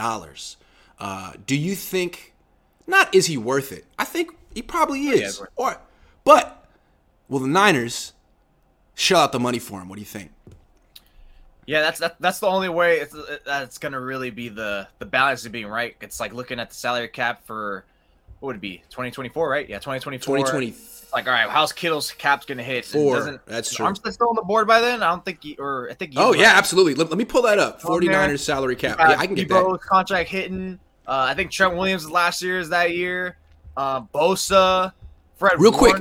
Uh, 0.99 1.33
do 1.45 1.55
you 1.55 1.75
think? 1.75 2.33
Not 2.87 3.13
is 3.13 3.27
he 3.27 3.37
worth 3.37 3.71
it? 3.71 3.85
I 3.97 4.05
think 4.05 4.35
he 4.53 4.61
probably 4.61 5.07
is. 5.07 5.39
worth 5.39 5.49
or, 5.55 5.81
but 6.23 6.65
will 7.29 7.39
the 7.39 7.47
Niners 7.47 8.13
shell 8.95 9.21
out 9.21 9.31
the 9.31 9.39
money 9.39 9.59
for 9.59 9.81
him? 9.81 9.89
What 9.89 9.95
do 9.95 10.01
you 10.01 10.05
think? 10.05 10.31
Yeah, 11.65 11.81
that's 11.81 11.99
that, 11.99 12.15
that's 12.19 12.39
the 12.39 12.47
only 12.47 12.69
way 12.69 12.97
it's 12.97 13.15
that's 13.45 13.77
gonna 13.77 13.99
really 13.99 14.29
be 14.29 14.49
the 14.49 14.87
the 14.99 15.05
balance 15.05 15.45
of 15.45 15.51
being 15.51 15.67
right. 15.67 15.95
It's 16.01 16.19
like 16.19 16.33
looking 16.33 16.59
at 16.59 16.69
the 16.69 16.75
salary 16.75 17.07
cap 17.07 17.45
for 17.45 17.85
what 18.39 18.47
would 18.47 18.55
it 18.57 18.61
be 18.61 18.83
2024, 18.89 19.49
right? 19.49 19.69
Yeah, 19.69 19.77
2024. 19.77 20.37
2020 20.37 20.73
Like, 21.13 21.27
all 21.27 21.33
right, 21.33 21.49
how's 21.49 21.71
Kittle's 21.71 22.11
cap's 22.11 22.45
gonna 22.45 22.63
hit? 22.63 22.83
Four. 22.83 23.15
Doesn't- 23.15 23.45
That's 23.45 23.73
true. 23.73 23.85
Armstead 23.85 24.11
still 24.13 24.29
on 24.29 24.35
the 24.35 24.41
board 24.41 24.67
by 24.67 24.81
then? 24.81 25.01
I 25.01 25.09
don't 25.09 25.23
think. 25.23 25.41
He, 25.41 25.55
or 25.55 25.87
I 25.89 25.93
think. 25.93 26.13
Oh 26.17 26.33
is, 26.33 26.39
yeah, 26.41 26.47
right? 26.47 26.57
absolutely. 26.57 26.95
Let, 26.95 27.09
let 27.09 27.17
me 27.17 27.25
pull 27.25 27.43
that 27.43 27.57
up. 27.59 27.85
On 27.85 27.99
there. 28.01 28.11
49ers 28.11 28.39
salary 28.39 28.75
cap. 28.75 28.99
Uh, 28.99 29.09
Yeah, 29.11 29.19
I 29.19 29.25
can 29.25 29.35
get 29.35 29.47
that. 29.47 29.63
Deebo's 29.63 29.83
contract 29.83 30.29
hitting. 30.29 30.79
Uh, 31.07 31.27
I 31.29 31.33
think 31.33 31.51
Trent 31.51 31.75
Williams 31.75 32.09
last 32.09 32.41
year 32.41 32.59
is 32.59 32.69
that 32.69 32.95
year. 32.95 33.37
Uh, 33.75 34.01
Bosa, 34.01 34.93
Fred 35.37 35.59
Real 35.59 35.71
quick, 35.71 35.95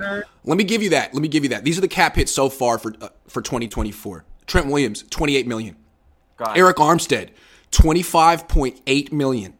let 0.45 0.59
me 0.59 0.64
give 0.64 0.83
you 0.83 0.90
that. 0.90 1.12
Let 1.14 1.23
me 1.23 1.28
give 1.28 1.42
you 1.42 1.50
that. 1.50 1.64
These 1.64 1.78
are 1.78 1.81
the 1.81 1.88
cap 1.88 2.16
hits 2.16 2.31
so 2.33 2.49
far 2.49 2.78
for 2.78 2.95
uh, 3.00 3.09
for 3.28 3.40
2024. 3.42 4.25
Trent 4.47 4.67
Williams, 4.67 5.05
28 5.11 5.47
million. 5.47 5.77
Arik 6.39 6.75
Armstead, 6.75 7.31
25.8 7.71 9.13
million. 9.13 9.55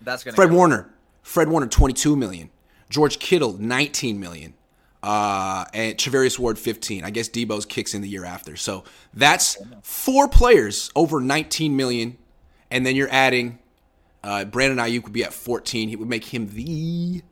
that's 0.00 0.24
gonna. 0.24 0.34
Fred. 0.34 0.50
Warner, 0.52 0.90
Fred 1.22 1.48
Warner, 1.48 1.66
22 1.66 2.16
million. 2.16 2.50
George 2.88 3.18
Kittle, 3.18 3.52
19 3.58 4.18
million. 4.18 4.54
Uh, 5.02 5.64
and 5.72 5.96
Charvarius 5.96 6.38
Ward, 6.38 6.58
15. 6.58 7.04
I 7.04 7.10
guess 7.10 7.28
Deebo's 7.28 7.64
kicks 7.64 7.94
in 7.94 8.02
the 8.02 8.08
year 8.08 8.24
after. 8.24 8.56
So 8.56 8.84
that's 9.14 9.56
four 9.82 10.28
players 10.28 10.90
over 10.94 11.20
19 11.20 11.74
million. 11.76 12.18
And 12.70 12.84
then 12.84 12.96
you're 12.96 13.08
adding 13.10 13.58
uh, 14.22 14.44
Brandon 14.44 14.78
Aiyuk 14.78 15.04
would 15.04 15.12
be 15.12 15.24
at 15.24 15.32
14. 15.32 15.88
He 15.88 15.96
would 15.96 16.08
make 16.08 16.24
him 16.26 16.48
the 16.48 17.22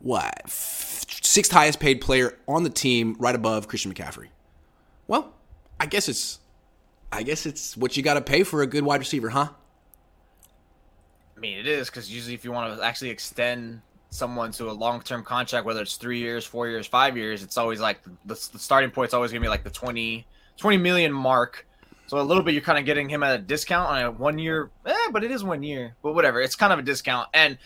what 0.00 0.34
f- 0.44 1.04
sixth 1.22 1.52
highest 1.52 1.80
paid 1.80 2.00
player 2.00 2.36
on 2.46 2.64
the 2.64 2.70
team, 2.70 3.16
right 3.18 3.34
above 3.34 3.66
Christian 3.68 3.92
McCaffrey. 3.94 4.28
Well, 5.06 5.32
I 5.80 5.86
guess 5.86 6.08
it's, 6.08 6.38
I 7.10 7.22
guess 7.22 7.46
it's 7.46 7.76
what 7.76 7.96
you 7.96 8.02
got 8.02 8.14
to 8.14 8.20
pay 8.20 8.44
for 8.44 8.62
a 8.62 8.66
good 8.66 8.84
wide 8.84 9.00
receiver, 9.00 9.30
huh? 9.30 9.48
I 11.36 11.40
mean, 11.40 11.58
it 11.58 11.66
is 11.66 11.88
because 11.88 12.12
usually 12.12 12.34
if 12.34 12.44
you 12.44 12.52
want 12.52 12.76
to 12.76 12.84
actually 12.84 13.08
extend 13.08 13.80
someone 14.10 14.52
to 14.52 14.70
a 14.70 14.72
long-term 14.72 15.24
contract, 15.24 15.64
whether 15.64 15.80
it's 15.80 15.96
three 15.96 16.18
years, 16.18 16.44
four 16.44 16.68
years, 16.68 16.86
five 16.86 17.16
years, 17.16 17.42
it's 17.42 17.56
always 17.56 17.80
like 17.80 18.02
the, 18.26 18.34
the 18.52 18.58
starting 18.58 18.90
point's 18.90 19.14
always 19.14 19.32
gonna 19.32 19.40
be 19.40 19.48
like 19.48 19.64
the 19.64 19.70
20, 19.70 20.26
20 20.58 20.76
million 20.76 21.12
mark. 21.12 21.66
So 22.08 22.20
a 22.20 22.22
little 22.22 22.42
bit, 22.42 22.52
you're 22.52 22.62
kind 22.62 22.78
of 22.78 22.84
getting 22.84 23.08
him 23.08 23.22
at 23.22 23.36
a 23.36 23.42
discount 23.42 23.88
on 23.88 24.02
a 24.02 24.10
one 24.10 24.38
year. 24.38 24.70
Eh, 24.84 25.08
but 25.12 25.24
it 25.24 25.30
is 25.30 25.42
one 25.42 25.62
year. 25.62 25.94
But 26.02 26.14
whatever, 26.14 26.42
it's 26.42 26.56
kind 26.56 26.72
of 26.72 26.78
a 26.78 26.82
discount. 26.82 27.28
And 27.32 27.56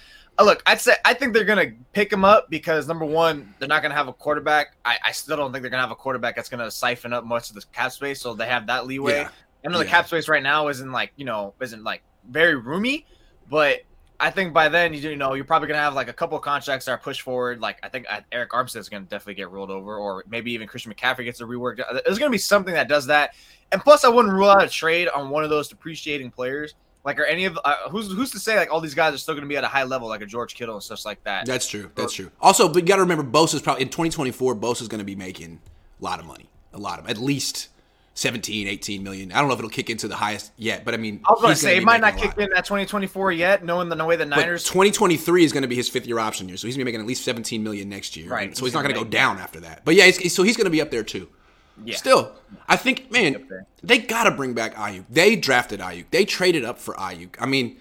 look, 0.42 0.62
I'd 0.66 0.80
say 0.80 0.94
I 1.04 1.14
think 1.14 1.32
they're 1.32 1.44
gonna 1.44 1.72
pick 1.92 2.12
him 2.12 2.24
up 2.24 2.50
because 2.50 2.88
number 2.88 3.04
one, 3.04 3.54
they're 3.58 3.68
not 3.68 3.82
gonna 3.82 3.94
have 3.94 4.08
a 4.08 4.12
quarterback. 4.12 4.76
I, 4.84 4.96
I 5.04 5.12
still 5.12 5.36
don't 5.36 5.52
think 5.52 5.62
they're 5.62 5.70
gonna 5.70 5.82
have 5.82 5.90
a 5.92 5.96
quarterback 5.96 6.34
that's 6.36 6.48
gonna 6.48 6.70
siphon 6.70 7.12
up 7.12 7.24
much 7.24 7.50
of 7.50 7.54
the 7.56 7.64
cap 7.72 7.92
space. 7.92 8.20
So 8.20 8.34
they 8.34 8.46
have 8.46 8.66
that 8.66 8.86
leeway. 8.86 9.20
Yeah. 9.20 9.28
I 9.64 9.68
know 9.70 9.78
the 9.78 9.84
Yeah. 9.84 9.90
cap 9.90 10.06
space 10.08 10.28
right 10.28 10.42
now 10.42 10.68
isn't 10.68 10.90
like 10.92 11.12
you 11.16 11.24
know 11.24 11.54
isn't 11.60 11.84
like 11.84 12.02
very 12.28 12.56
roomy, 12.56 13.06
but 13.48 13.80
I 14.20 14.30
think 14.30 14.52
by 14.54 14.68
then 14.68 14.92
you 14.94 15.00
you 15.10 15.16
know 15.16 15.34
you're 15.34 15.44
probably 15.44 15.68
gonna 15.68 15.80
have 15.80 15.94
like 15.94 16.08
a 16.08 16.12
couple 16.12 16.36
of 16.36 16.42
contracts 16.42 16.86
that 16.86 16.92
are 16.92 16.98
pushed 16.98 17.22
forward. 17.22 17.60
Like 17.60 17.78
I 17.82 17.88
think 17.88 18.06
uh, 18.10 18.20
Arik 18.32 18.48
Armstead 18.48 18.76
is 18.78 18.88
gonna 18.88 19.04
definitely 19.04 19.34
get 19.34 19.50
rolled 19.50 19.70
over, 19.70 19.96
or 19.96 20.24
maybe 20.28 20.52
even 20.52 20.66
Christian 20.66 20.92
McCaffrey 20.92 21.24
gets 21.24 21.40
a 21.40 21.44
rework. 21.44 21.80
There's 22.04 22.18
gonna 22.18 22.30
be 22.30 22.38
something 22.38 22.74
that 22.74 22.88
does 22.88 23.06
that, 23.06 23.34
and 23.72 23.80
plus 23.82 24.04
I 24.04 24.08
wouldn't 24.08 24.34
rule 24.34 24.48
out 24.50 24.62
a 24.64 24.68
trade 24.68 25.08
on 25.08 25.30
one 25.30 25.44
of 25.44 25.50
those 25.50 25.68
depreciating 25.68 26.30
players. 26.30 26.74
Like 27.04 27.20
are 27.20 27.24
any 27.24 27.44
of 27.44 27.58
uh, 27.64 27.88
who's 27.90 28.10
who's 28.10 28.30
to 28.30 28.38
say 28.38 28.56
like 28.56 28.72
all 28.72 28.80
these 28.80 28.94
guys 28.94 29.12
are 29.12 29.18
still 29.18 29.34
gonna 29.34 29.46
be 29.46 29.56
at 29.56 29.64
a 29.64 29.68
high 29.68 29.84
level 29.84 30.08
like 30.08 30.22
a 30.22 30.26
George 30.26 30.54
Kittle 30.54 30.74
and 30.74 30.82
stuff 30.82 31.04
like 31.04 31.22
that. 31.24 31.44
That's 31.46 31.68
true. 31.68 31.90
That's 31.94 32.14
true. 32.14 32.30
Also, 32.40 32.68
but 32.68 32.82
you 32.82 32.88
got 32.88 32.96
to 32.96 33.02
remember, 33.02 33.22
Bosa's 33.22 33.60
probably 33.60 33.82
in 33.82 33.88
2024. 33.88 34.56
Bosa's 34.56 34.88
going 34.88 35.00
to 35.00 35.04
be 35.04 35.14
making 35.14 35.60
a 36.00 36.04
lot 36.04 36.18
of 36.18 36.24
money, 36.26 36.48
a 36.72 36.78
lot 36.78 36.98
of 36.98 37.08
at 37.08 37.18
least 37.18 37.68
17, 38.14 38.68
18 38.68 39.02
million. 39.02 39.32
I 39.32 39.40
don't 39.40 39.48
know 39.48 39.54
if 39.54 39.58
it'll 39.58 39.70
kick 39.70 39.90
into 39.90 40.08
the 40.08 40.16
highest 40.16 40.52
yet, 40.56 40.84
but 40.84 40.94
I 40.94 40.96
mean, 40.96 41.20
I 41.26 41.32
was 41.32 41.42
gonna 41.42 41.56
say 41.56 41.76
it 41.76 41.82
might 41.82 42.00
not 42.00 42.16
kick 42.16 42.38
in 42.38 42.52
at 42.52 42.64
2024 42.64 43.32
yet, 43.32 43.64
knowing 43.64 43.88
the, 43.88 43.96
the 43.96 44.04
way 44.04 44.16
the 44.16 44.24
But 44.24 44.36
Niners 44.36 44.64
2023 44.64 45.44
is 45.44 45.52
going 45.52 45.62
to 45.62 45.68
be 45.68 45.74
his 45.74 45.88
fifth 45.88 46.06
year 46.06 46.18
option 46.18 46.48
year, 46.48 46.56
so 46.56 46.66
he's 46.66 46.76
going 46.76 46.84
to 46.86 46.90
be 46.90 46.92
making 46.92 47.00
at 47.00 47.06
least 47.06 47.24
17 47.24 47.62
million 47.62 47.88
next 47.88 48.16
year. 48.16 48.30
Right. 48.30 48.56
So 48.56 48.64
he's, 48.64 48.72
He's 48.72 48.74
not 48.74 48.82
going 48.82 48.94
gonna 48.94 49.04
go 49.04 49.10
down 49.10 49.38
after 49.38 49.60
that. 49.60 49.84
But 49.84 49.94
yeah, 49.96 50.10
so 50.10 50.42
he's 50.42 50.56
going 50.56 50.66
to 50.66 50.70
be 50.70 50.80
up 50.80 50.90
there 50.90 51.02
too. 51.02 51.28
Yeah. 51.82 51.96
Still, 51.96 52.32
I 52.68 52.76
think, 52.76 53.10
man, 53.10 53.48
they 53.82 53.98
got 53.98 54.24
to 54.24 54.30
bring 54.30 54.54
back 54.54 54.74
Aiyuk. 54.74 55.04
They 55.10 55.34
drafted 55.36 55.80
Aiyuk. 55.80 56.06
They 56.10 56.24
traded 56.24 56.64
up 56.64 56.78
for 56.78 56.94
Aiyuk. 56.94 57.34
I 57.40 57.46
mean, 57.46 57.78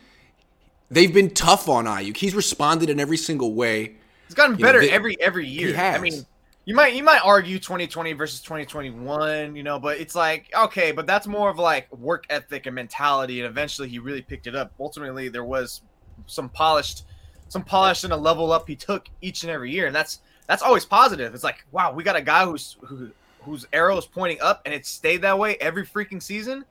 they've 0.89 1.13
been 1.13 1.29
tough 1.29 1.69
on 1.69 1.86
Aiyuk. 1.86 2.17
He's 2.17 2.34
responded 2.34 2.89
in 2.89 2.99
every 2.99 3.17
single 3.17 3.53
way. 3.53 3.95
It's 4.25 4.36
gotten 4.36 4.58
You 4.58 4.63
know, 4.63 4.67
better 4.69 4.79
they- 4.82 4.89
every 4.91 5.19
every 5.21 5.47
year. 5.47 5.67
He 5.67 5.73
has. 5.73 5.95
I 5.95 5.99
mean, 5.99 6.25
you 6.65 6.73
might 6.75 6.93
you 6.95 7.03
might 7.03 7.19
argue 7.23 7.60
2020 7.60 8.13
versus 8.13 8.41
2021, 8.41 9.56
you 9.56 9.63
know, 9.63 9.77
but 9.79 9.99
it's 9.99 10.15
like 10.15 10.49
okay, 10.56 10.91
but 10.91 11.06
that's 11.06 11.27
more 11.27 11.49
of 11.49 11.60
like 11.60 11.91
work 11.95 12.23
ethic 12.29 12.65
and 12.65 12.73
mentality, 12.73 13.41
and 13.41 13.47
eventually 13.47 13.89
he 13.89 13.99
really 13.99 14.21
picked 14.21 14.47
it 14.47 14.56
up. 14.56 14.71
Ultimately, 14.79 15.27
there 15.29 15.43
was 15.43 15.82
some 16.25 16.49
polished, 16.49 17.03
some 17.49 17.63
polish 17.63 18.06
and 18.06 18.13
a 18.13 18.17
level 18.17 18.51
up 18.51 18.67
he 18.67 18.75
took 18.75 19.08
each 19.21 19.43
and 19.43 19.51
every 19.51 19.71
year, 19.71 19.88
and 19.88 19.95
that's 19.95 20.19
that's 20.47 20.63
always 20.63 20.86
positive. 20.86 21.36
It's 21.36 21.43
like 21.43 21.65
wow, 21.71 21.91
we 21.91 22.03
got 22.03 22.15
a 22.15 22.21
guy 22.21 22.45
who's 22.45 22.77
who, 22.82 23.12
whose 23.43 23.65
arrow 23.73 23.97
is 23.97 24.06
pointing 24.06 24.41
up, 24.41 24.62
and 24.65 24.73
it 24.73 24.86
stayed 24.86 25.21
that 25.21 25.38
way 25.38 25.56
every 25.56 25.86
freaking 25.86 26.21
season. 26.21 26.65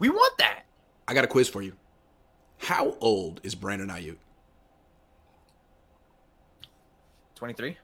We 0.00 0.08
want 0.08 0.36
that. 0.38 0.64
I 1.06 1.14
got 1.14 1.24
a 1.24 1.28
quiz 1.28 1.48
for 1.48 1.62
you. 1.62 1.74
How 2.58 2.96
old 3.00 3.40
is 3.42 3.54
Brandon 3.54 3.88
Aiyuk? 3.88 4.16
23. 7.34 7.76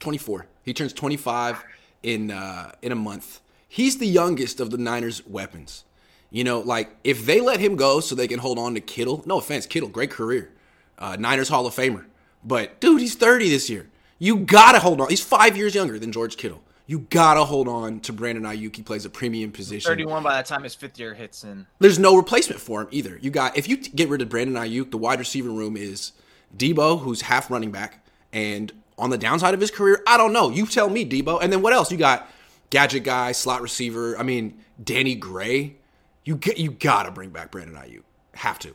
24. 0.00 0.46
He 0.64 0.74
turns 0.74 0.92
25 0.92 1.64
in 2.02 2.30
uh, 2.30 2.72
in 2.82 2.92
a 2.92 2.96
month. 2.96 3.40
He's 3.68 3.98
the 3.98 4.06
youngest 4.06 4.60
of 4.60 4.70
the 4.70 4.78
Niners' 4.78 5.24
weapons. 5.26 5.84
You 6.30 6.44
know, 6.44 6.60
like 6.60 6.96
if 7.04 7.24
they 7.24 7.40
let 7.40 7.60
him 7.60 7.76
go 7.76 8.00
so 8.00 8.14
they 8.14 8.28
can 8.28 8.38
hold 8.38 8.58
on 8.58 8.74
to 8.74 8.80
Kittle. 8.80 9.22
No 9.24 9.38
offense, 9.38 9.66
Kittle, 9.66 9.88
great 9.88 10.10
career, 10.10 10.50
uh, 10.98 11.16
Niners 11.18 11.48
Hall 11.48 11.66
of 11.66 11.74
Famer. 11.74 12.06
But 12.44 12.80
dude, 12.80 13.00
he's 13.00 13.14
30 13.14 13.48
this 13.48 13.70
year. 13.70 13.88
You 14.18 14.38
gotta 14.38 14.80
hold 14.80 15.00
on. 15.00 15.08
He's 15.08 15.22
five 15.24 15.56
years 15.56 15.74
younger 15.74 15.98
than 15.98 16.12
George 16.12 16.36
Kittle. 16.36 16.62
You 16.88 17.00
gotta 17.10 17.44
hold 17.44 17.68
on 17.68 18.00
to 18.00 18.14
Brandon 18.14 18.44
Aiyuk. 18.44 18.74
He 18.74 18.82
plays 18.82 19.04
a 19.04 19.10
premium 19.10 19.52
position. 19.52 19.86
31 19.90 20.22
by 20.22 20.40
the 20.40 20.48
time 20.48 20.62
his 20.62 20.74
fifth 20.74 20.98
year 20.98 21.12
hits 21.12 21.44
in. 21.44 21.66
There's 21.80 21.98
no 21.98 22.16
replacement 22.16 22.62
for 22.62 22.80
him 22.80 22.88
either. 22.90 23.18
You 23.20 23.30
got 23.30 23.58
if 23.58 23.68
you 23.68 23.76
get 23.76 24.08
rid 24.08 24.22
of 24.22 24.30
Brandon 24.30 24.56
Aiyuk, 24.56 24.90
the 24.90 24.96
wide 24.96 25.18
receiver 25.18 25.50
room 25.50 25.76
is 25.76 26.12
Deebo, 26.56 27.00
who's 27.00 27.20
half 27.20 27.50
running 27.50 27.70
back, 27.70 28.02
and 28.32 28.72
on 28.96 29.10
the 29.10 29.18
downside 29.18 29.52
of 29.52 29.60
his 29.60 29.70
career, 29.70 30.02
I 30.06 30.16
don't 30.16 30.32
know. 30.32 30.48
You 30.48 30.64
tell 30.64 30.88
me, 30.88 31.04
Deebo. 31.04 31.42
And 31.42 31.52
then 31.52 31.60
what 31.60 31.74
else? 31.74 31.92
You 31.92 31.98
got 31.98 32.26
gadget 32.70 33.04
guy, 33.04 33.32
slot 33.32 33.60
receiver. 33.60 34.18
I 34.18 34.22
mean, 34.22 34.58
Danny 34.82 35.14
Gray. 35.14 35.76
You 36.24 36.36
get 36.36 36.56
you 36.56 36.70
gotta 36.70 37.10
bring 37.10 37.28
back 37.28 37.50
Brandon 37.50 37.76
Aiyuk. 37.76 38.02
Have 38.34 38.58
to. 38.60 38.74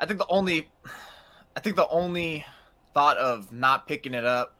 I 0.00 0.06
think 0.06 0.18
the 0.18 0.26
only, 0.28 0.68
I 1.54 1.60
think 1.60 1.76
the 1.76 1.88
only 1.88 2.46
thought 2.94 3.18
of 3.18 3.52
not 3.52 3.86
picking 3.86 4.14
it 4.14 4.24
up, 4.24 4.55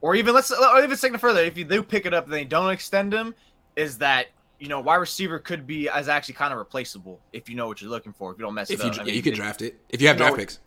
or 0.00 0.14
even 0.14 0.34
let's 0.34 0.50
or 0.50 0.82
even 0.82 0.96
take 0.96 1.14
it 1.14 1.20
further, 1.20 1.40
if 1.40 1.56
you 1.56 1.64
do 1.64 1.82
pick 1.82 2.06
it 2.06 2.14
up 2.14 2.24
and 2.24 2.32
they 2.32 2.44
don't 2.44 2.70
extend 2.70 3.12
him, 3.12 3.34
is 3.76 3.98
that 3.98 4.26
you 4.58 4.68
know 4.68 4.80
wide 4.80 4.96
receiver 4.96 5.38
could 5.38 5.66
be 5.66 5.88
as 5.88 6.08
actually 6.08 6.34
kind 6.34 6.52
of 6.52 6.58
replaceable 6.58 7.20
if 7.32 7.48
you 7.48 7.56
know 7.56 7.66
what 7.66 7.80
you're 7.80 7.90
looking 7.90 8.12
for. 8.12 8.32
If 8.32 8.38
you 8.38 8.44
don't 8.44 8.54
mess 8.54 8.70
If 8.70 8.80
it 8.80 8.84
you 8.84 8.90
up, 8.90 8.94
I 9.00 9.04
yeah, 9.04 9.04
mean, 9.06 9.14
you 9.14 9.22
can 9.22 9.34
draft 9.34 9.62
it 9.62 9.80
if 9.88 10.00
you 10.00 10.08
have 10.08 10.16
No, 10.16 10.24
draft 10.24 10.36
picks. 10.36 10.60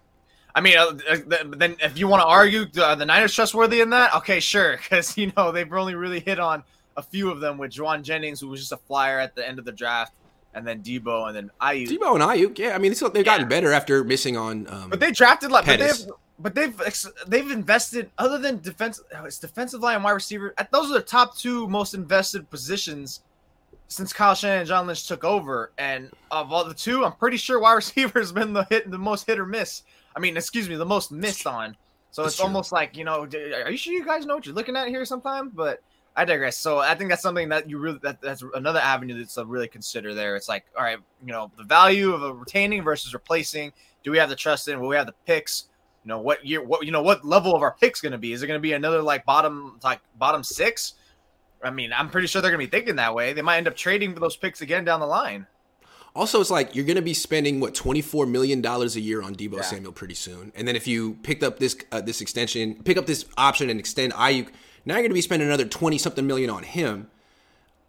I 0.55 0.61
mean, 0.61 0.77
uh, 0.77 0.91
then 1.57 1.77
if 1.79 1.97
you 1.97 2.07
want 2.07 2.21
to 2.21 2.27
argue 2.27 2.65
uh, 2.77 2.93
the 2.95 3.05
Niners 3.05 3.33
trustworthy 3.33 3.81
in 3.81 3.89
that, 3.89 4.13
okay, 4.17 4.39
sure, 4.39 4.77
because 4.81 5.17
you 5.17 5.31
know 5.35 5.51
they've 5.51 5.71
only 5.71 5.95
really 5.95 6.19
hit 6.19 6.39
on 6.39 6.63
a 6.95 7.01
few 7.01 7.31
of 7.31 7.39
them 7.39 7.57
with 7.57 7.71
Jauan 7.71 8.03
Jennings, 8.03 8.39
who 8.39 8.49
was 8.49 8.59
just 8.59 8.71
a 8.71 8.77
flyer 8.77 9.19
at 9.19 9.35
the 9.35 9.47
end 9.47 9.57
of 9.57 9.65
the 9.65 9.71
draft, 9.71 10.13
and 10.53 10.65
then 10.67 10.81
Deebo, 10.81 11.27
and 11.27 11.35
then 11.35 11.51
Aiyuk. 11.61 11.87
Deebo 11.87 12.13
and 12.15 12.23
Aiyuk, 12.23 12.57
yeah. 12.57 12.75
I 12.75 12.77
mean, 12.77 12.93
they've 12.93 13.25
gotten 13.25 13.41
Yeah. 13.41 13.45
better 13.45 13.71
after 13.71 14.03
missing 14.03 14.37
on. 14.37 14.67
Um, 14.69 14.89
But 14.89 14.99
they 14.99 15.11
drafted 15.11 15.51
like, 15.51 15.65
but 15.65 15.79
they've, 15.79 16.05
but 16.39 16.55
they've 16.55 16.75
they've 17.27 17.51
invested 17.51 18.09
other 18.17 18.37
than 18.37 18.59
defense, 18.61 19.01
uh, 19.15 19.23
it's 19.23 19.39
defensive 19.39 19.81
line 19.81 19.95
and 19.95 20.03
wide 20.03 20.11
receiver. 20.11 20.53
Those 20.71 20.89
are 20.91 20.95
the 20.95 21.01
top 21.01 21.37
two 21.37 21.67
most 21.67 21.93
invested 21.93 22.49
positions 22.49 23.21
since 23.87 24.11
Kyle 24.13 24.33
Shanahan 24.33 24.59
and 24.61 24.67
John 24.67 24.87
Lynch 24.87 25.07
took 25.07 25.23
over. 25.23 25.71
And 25.77 26.09
of 26.31 26.51
all 26.51 26.65
the 26.65 26.73
two, 26.73 27.05
I'm 27.05 27.13
pretty 27.13 27.37
sure 27.37 27.59
wide 27.59 27.73
receiver 27.83 28.19
has 28.19 28.31
been 28.31 28.53
the 28.53 28.65
hit, 28.69 28.89
the 28.89 28.97
most 28.97 29.27
hit 29.27 29.39
or 29.39 29.45
miss. 29.45 29.83
I 30.15 30.19
mean, 30.19 30.37
excuse 30.37 30.67
me, 30.69 30.75
the 30.75 30.85
most 30.85 31.11
missed 31.11 31.45
on. 31.47 31.75
So 32.11 32.21
That's 32.23 32.33
it's 32.33 32.37
true. 32.37 32.45
almost 32.45 32.71
like 32.71 32.95
you 32.95 33.03
know, 33.05 33.23
are 33.23 33.71
you 33.71 33.77
sure 33.77 33.93
you 33.93 34.05
guys 34.05 34.25
know 34.25 34.35
what 34.35 34.45
you're 34.45 34.53
looking 34.55 34.75
at 34.75 34.87
here 34.87 35.03
sometimes? 35.05 35.51
But 35.53 35.81
I 36.15 36.25
digress. 36.25 36.57
So 36.57 36.79
I 36.79 36.95
think 36.95 37.09
that's 37.09 37.23
something 37.23 37.49
that 37.49 37.69
you 37.69 37.79
really 37.79 37.99
that, 38.03 38.21
that's 38.21 38.43
another 38.53 38.79
avenue 38.79 39.17
that's 39.17 39.33
to 39.35 39.45
really 39.45 39.67
consider 39.67 40.13
there. 40.13 40.35
It's 40.35 40.47
like, 40.47 40.65
all 40.77 40.83
right, 40.83 40.99
you 41.25 41.31
know, 41.31 41.51
the 41.57 41.63
value 41.63 42.13
of 42.13 42.21
a 42.21 42.33
retaining 42.33 42.83
versus 42.83 43.13
replacing. 43.13 43.73
Do 44.03 44.11
we 44.11 44.17
have 44.17 44.29
the 44.29 44.35
trust 44.35 44.67
in? 44.67 44.79
Will 44.79 44.89
we 44.89 44.95
have 44.95 45.07
the 45.07 45.15
picks? 45.25 45.69
You 46.03 46.09
know, 46.09 46.19
what 46.19 46.45
year? 46.45 46.63
What 46.63 46.85
you 46.85 46.91
know? 46.91 47.01
What 47.01 47.25
level 47.25 47.55
of 47.55 47.61
our 47.61 47.75
picks 47.79 48.01
going 48.01 48.11
to 48.11 48.17
be? 48.17 48.33
Is 48.33 48.43
it 48.43 48.47
going 48.47 48.57
to 48.57 48.61
be 48.61 48.73
another 48.73 49.01
like 49.01 49.25
bottom 49.25 49.79
like 49.83 50.01
bottom 50.17 50.43
six? 50.43 50.93
I 51.63 51.71
mean, 51.71 51.93
I'm 51.93 52.09
pretty 52.09 52.27
sure 52.27 52.41
they're 52.41 52.51
going 52.51 52.59
to 52.59 52.67
be 52.69 52.77
thinking 52.77 52.97
that 52.97 53.15
way. 53.15 53.33
They 53.33 53.41
might 53.41 53.57
end 53.57 53.67
up 53.67 53.75
trading 53.75 54.13
for 54.13 54.19
those 54.19 54.35
picks 54.35 54.61
again 54.61 54.83
down 54.83 54.99
the 54.99 55.05
line. 55.07 55.47
Also, 56.15 56.39
it's 56.41 56.51
like 56.51 56.75
you're 56.75 56.85
going 56.85 56.97
to 56.97 57.01
be 57.01 57.13
spending 57.13 57.59
what 57.59 57.73
24 57.73 58.27
million 58.27 58.61
dollars 58.61 58.95
a 58.95 58.99
year 58.99 59.23
on 59.23 59.33
Deebo 59.33 59.55
Yeah. 59.55 59.61
Samuel 59.61 59.93
pretty 59.93 60.13
soon, 60.13 60.51
and 60.55 60.67
then 60.67 60.75
if 60.75 60.85
you 60.85 61.15
picked 61.23 61.41
up 61.41 61.57
this 61.57 61.75
uh, 61.91 62.01
this 62.01 62.21
extension, 62.21 62.83
pick 62.83 62.97
up 62.97 63.07
this 63.07 63.25
option 63.35 63.69
and 63.69 63.79
extend 63.79 64.13
Aiyuk, 64.13 64.49
now 64.85 64.95
you're 64.95 65.03
going 65.03 65.11
to 65.11 65.15
be 65.15 65.21
spending 65.21 65.47
another 65.47 65.65
20 65.65 65.97
something 65.97 66.25
million 66.25 66.49
on 66.49 66.63
him. 66.63 67.09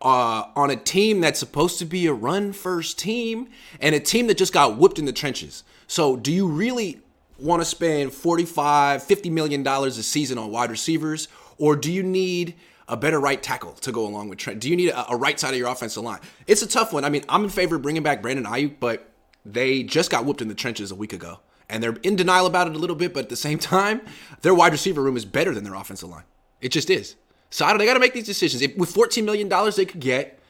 Uh, 0.03 0.51
on 0.55 0.69
a 0.69 0.77
team 0.77 1.21
that's 1.21 1.39
supposed 1.41 1.79
to 1.79 1.85
be 1.87 2.07
a 2.07 2.13
run 2.13 2.53
first 2.53 2.99
team 2.99 3.49
and 3.81 3.95
a 3.95 4.01
team 4.01 4.27
that 4.27 4.37
just 4.37 4.53
got 4.53 4.77
whooped 4.77 4.99
in 4.99 5.07
the 5.07 5.13
trenches. 5.15 5.65
So, 5.87 6.15
do 6.15 6.31
you 6.31 6.47
really 6.47 7.01
want 7.39 7.63
to 7.63 7.65
spend 7.65 8.13
45, 8.13 9.03
50 9.03 9.31
million 9.31 9.63
dollars 9.63 9.97
a 9.97 10.03
season 10.03 10.37
on 10.37 10.51
wide 10.51 10.71
receivers 10.71 11.29
or 11.59 11.77
do 11.77 11.93
you 11.93 12.03
need 12.03 12.55
a 12.89 12.97
better 12.97 13.19
right 13.19 13.43
tackle 13.43 13.73
to 13.73 13.93
go 13.93 14.07
along 14.07 14.29
with 14.29 14.39
Trent? 14.39 14.61
Do 14.61 14.69
you 14.69 14.77
need 14.77 14.91
a, 14.91 15.13
a 15.13 15.17
right 15.17 15.39
side 15.39 15.55
of 15.55 15.59
your 15.59 15.69
offensive 15.69 16.03
line? 16.03 16.21
It's 16.47 16.63
a 16.63 16.67
tough 16.67 16.93
one. 16.93 17.05
I 17.05 17.09
mean, 17.09 17.25
I'm 17.29 17.45
in 17.45 17.51
favor 17.51 17.77
of 17.77 17.83
bringing 17.83 18.03
back 18.03 18.23
Brandon 18.23 18.45
Aiyuk, 18.45 18.77
but 18.81 19.09
they 19.45 19.83
just 19.83 20.11
got 20.11 20.25
whooped 20.25 20.43
in 20.43 20.49
the 20.49 20.55
trenches 20.55 20.91
a 20.91 20.95
week 20.95 21.13
ago. 21.13 21.41
And 21.69 21.83
they're 21.83 21.97
in 22.03 22.17
denial 22.17 22.47
about 22.47 22.67
it 22.67 22.77
a 22.77 22.79
little 22.79 22.97
bit, 22.97 23.15
but 23.15 23.25
at 23.25 23.29
the 23.31 23.37
same 23.37 23.59
time, 23.77 24.03
their 24.43 24.55
wide 24.55 24.73
receiver 24.73 25.03
room 25.03 25.17
is 25.17 25.25
better 25.25 25.55
than 25.55 25.65
their 25.65 25.75
offensive 25.75 26.09
line. 26.09 26.25
It 26.61 26.71
just 26.71 26.91
is. 26.91 27.17
So 27.51 27.65
I 27.65 27.71
don't, 27.71 27.79
they 27.79 27.87
got 27.87 27.95
to 27.95 28.01
make 28.01 28.15
these 28.15 28.27
decisions. 28.27 28.63
If, 28.63 28.77
with 28.77 28.93
$14 28.93 29.25
million, 29.25 29.49
they 29.77 29.85
could 29.85 30.01
get 30.01 30.41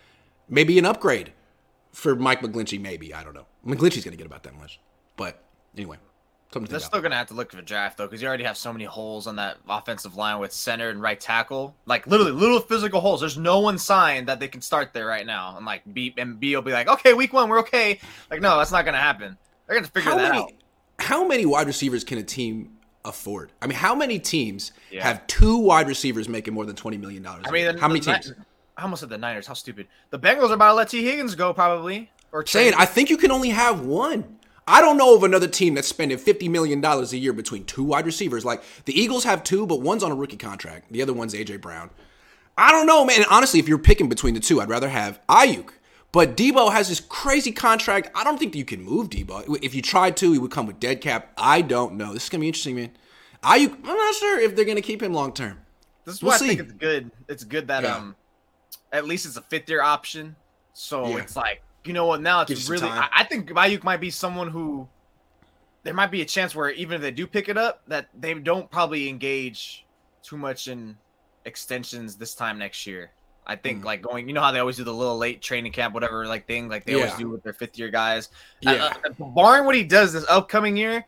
maybe 0.49 0.79
an 0.79 0.87
upgrade 0.87 1.33
for 1.93 2.17
Mike 2.17 2.41
McGlinchey, 2.41 2.81
maybe. 2.81 3.13
I 3.13 3.23
don't 3.23 3.35
know. 3.35 3.47
McGlinchey's 3.67 4.05
going 4.05 4.13
to 4.13 4.17
get 4.17 4.27
about 4.27 4.43
that 4.45 4.57
much. 4.57 4.81
But 5.17 5.43
anyway, 5.77 5.99
something 6.55 6.71
They're 6.71 6.81
still 6.81 7.03
gonna 7.03 7.17
have 7.17 7.27
to 7.29 7.35
look 7.35 7.51
for 7.51 7.57
the 7.57 7.63
draft 7.63 7.99
though, 7.99 8.07
because 8.07 8.23
you 8.23 8.29
already 8.29 8.45
have 8.45 8.57
so 8.57 8.73
many 8.73 8.85
holes 8.85 9.27
on 9.27 9.37
that 9.37 9.59
offensive 9.69 10.17
line 10.17 10.39
with 10.39 10.53
center 10.53 10.89
and 10.89 11.03
right 11.03 11.21
tackle. 11.21 11.75
Like 11.85 12.07
literally, 12.07 12.33
little 12.33 12.61
physical 12.61 13.01
holes. 13.01 13.21
There's 13.21 13.37
no 13.37 13.61
one 13.61 13.77
signed 13.79 14.29
that 14.29 14.41
they 14.41 14.49
can 14.49 14.63
start 14.63 14.93
there 14.93 15.07
right 15.07 15.27
now. 15.27 15.57
And 15.57 15.67
like 15.67 15.83
B 15.93 16.15
and 16.17 16.41
B 16.41 16.55
will 16.55 16.63
be 16.63 16.73
like, 16.73 16.89
okay, 16.89 17.13
week 17.13 17.33
one, 17.33 17.49
we're 17.49 17.61
okay. 17.61 18.01
Like, 18.31 18.41
no, 18.41 18.57
that's 18.57 18.73
not 18.73 18.85
gonna 18.85 18.99
happen. 18.99 19.37
They're 19.67 19.77
gonna 19.77 19.89
figure 19.89 20.11
How 20.11 20.17
that 20.17 20.33
many, 20.33 20.43
out. 20.43 20.53
how 20.99 21.27
many 21.27 21.45
wide 21.45 21.67
receivers 21.67 22.05
can 22.05 22.19
a 22.19 22.23
team 22.23 22.74
afford? 23.05 23.53
I 23.63 23.67
mean, 23.67 23.77
how 23.77 23.95
many 23.95 24.19
teams 24.19 24.73
Yeah. 24.91 25.03
have 25.05 25.27
two 25.27 25.57
wide 25.59 25.89
receivers 25.89 26.29
making 26.29 26.55
more 26.55 26.65
than 26.65 26.77
$20 26.77 26.99
million? 26.99 27.27
I 27.27 27.51
mean, 27.51 27.75
the- 27.75 27.81
how 27.81 27.89
many 27.89 28.01
Ni- 28.01 28.07
teams? 28.07 28.33
I 28.77 28.83
almost 28.83 29.01
said 29.01 29.09
the 29.09 29.19
Niners. 29.19 29.47
How 29.47 29.55
stupid. 29.55 29.87
The 30.11 30.19
Bengals 30.19 30.51
are 30.51 30.55
about 30.55 30.69
to 30.71 30.75
let 30.75 30.89
Tee 30.89 31.05
Higgins 31.05 31.35
go 31.35 31.53
probably. 31.53 32.11
Or 32.33 32.45
saying 32.45 32.75
I 32.77 32.85
think 32.87 33.11
you 33.11 33.17
can 33.17 33.31
only 33.31 33.51
have 33.51 33.81
one. 33.83 34.39
I 34.67 34.81
don't 34.81 34.97
know 34.97 35.15
of 35.15 35.23
another 35.23 35.47
team 35.47 35.75
that's 35.75 35.87
spending 35.87 36.19
fifty 36.19 36.49
million 36.49 36.81
dollars 36.81 37.13
a 37.13 37.19
year 37.19 37.33
between 37.33 37.65
two 37.65 37.85
wide 37.85 38.07
receivers. 38.07 38.45
Like 38.45 38.63
the 38.87 38.99
Eagles 38.99 39.23
have 39.25 39.45
two, 39.45 39.67
but 39.67 39.81
one's 39.83 40.03
on 40.03 40.11
a 40.11 40.15
rookie 40.17 40.37
contract. 40.39 40.91
The 40.91 41.03
other 41.03 41.13
one's 41.13 41.35
AJ 41.35 41.61
Brown. 41.61 41.91
I 42.59 42.73
don't 42.73 42.87
know, 42.87 43.05
man. 43.05 43.19
And 43.19 43.27
honestly, 43.31 43.61
if 43.61 43.69
you're 43.69 43.79
picking 43.79 44.09
between 44.09 44.35
the 44.35 44.41
two, 44.41 44.61
I'd 44.61 44.69
rather 44.69 44.89
have 44.89 45.21
Aiyuk. 45.29 45.69
But 46.15 46.37
Deebo 46.37 46.71
has 46.71 46.89
this 46.89 47.01
crazy 47.01 47.51
contract. 47.51 48.09
I 48.15 48.23
don't 48.23 48.39
think 48.39 48.55
you 48.55 48.65
can 48.65 48.81
move 48.81 49.11
Deebo. 49.11 49.59
If 49.63 49.75
you 49.75 49.83
tried 49.83 50.17
to, 50.19 50.31
he 50.31 50.39
would 50.39 50.53
come 50.53 50.65
with 50.65 50.79
dead 50.79 51.01
cap. 51.01 51.33
I 51.37 51.61
don't 51.61 51.95
know. 51.95 52.15
This 52.15 52.23
is 52.23 52.29
gonna 52.29 52.43
be 52.43 52.47
interesting, 52.47 52.77
man. 52.77 52.91
Aiyuk, 53.43 53.75
I'm 53.85 53.97
not 53.97 54.15
sure 54.15 54.39
if 54.39 54.55
they're 54.55 54.65
gonna 54.65 54.81
keep 54.81 55.03
him 55.03 55.13
long 55.13 55.33
term. 55.33 55.59
This 56.05 56.15
is 56.15 56.23
We'll 56.23 56.31
why 56.31 56.37
see. 56.39 56.45
I 56.45 56.49
think 56.49 56.61
it's 56.61 56.73
good. 56.75 57.11
It's 57.29 57.43
good 57.43 57.67
that 57.67 57.83
Yeah. 57.83 57.97
um, 57.97 58.15
at 58.93 59.07
least 59.07 59.27
it's 59.27 59.37
a 59.37 59.43
fifth 59.43 59.69
year 59.69 59.83
option. 59.83 60.37
So 60.73 61.09
Yeah. 61.09 61.17
it's 61.17 61.35
like 61.35 61.63
you 61.85 61.93
know 61.93 62.07
what? 62.07 62.23
Now 62.23 62.43
it's 62.43 62.63
some 62.63 62.73
really. 62.73 62.89
I, 62.89 63.09
I 63.13 63.25
think 63.25 63.51
Aiyuk 63.51 63.83
might 63.83 64.01
be 64.01 64.11
someone 64.11 64.49
who 64.49 64.89
there 65.83 65.95
might 65.95 66.13
be 66.13 66.23
a 66.23 66.25
chance 66.25 66.55
where 66.55 66.71
even 66.71 66.95
if 66.95 67.03
they 67.03 67.11
do 67.11 67.27
pick 67.27 67.49
it 67.49 67.59
up, 67.59 67.83
that 67.89 68.09
they 68.17 68.35
don't 68.35 68.71
probably 68.71 69.09
engage 69.09 69.85
too 70.23 70.37
much 70.37 70.69
in 70.69 70.97
extensions 71.45 72.15
this 72.17 72.37
time 72.37 72.57
next 72.57 72.87
year. 72.87 73.11
I 73.47 73.57
think 73.57 73.83
Mm. 73.83 73.85
like 73.85 74.03
going, 74.03 74.27
you 74.27 74.33
know 74.35 74.41
how 74.41 74.53
they 74.53 74.59
always 74.59 74.77
do 74.77 74.85
the 74.85 74.95
little 74.95 75.19
late 75.19 75.43
training 75.43 75.73
camp, 75.73 75.93
whatever 75.95 76.27
like 76.27 76.47
thing, 76.47 76.69
like 76.69 76.85
they 76.85 76.95
always 76.95 77.13
do 77.15 77.29
with 77.29 77.43
their 77.43 77.53
fifth 77.53 77.79
year 77.79 77.91
guys. 77.91 78.31
Yeah. 78.61 78.73
Uh, 79.05 79.11
uh, 79.21 79.25
barring 79.25 79.65
what 79.67 79.75
he 79.75 79.85
does 79.85 80.13
this 80.13 80.25
upcoming 80.29 80.77
year, 80.77 81.05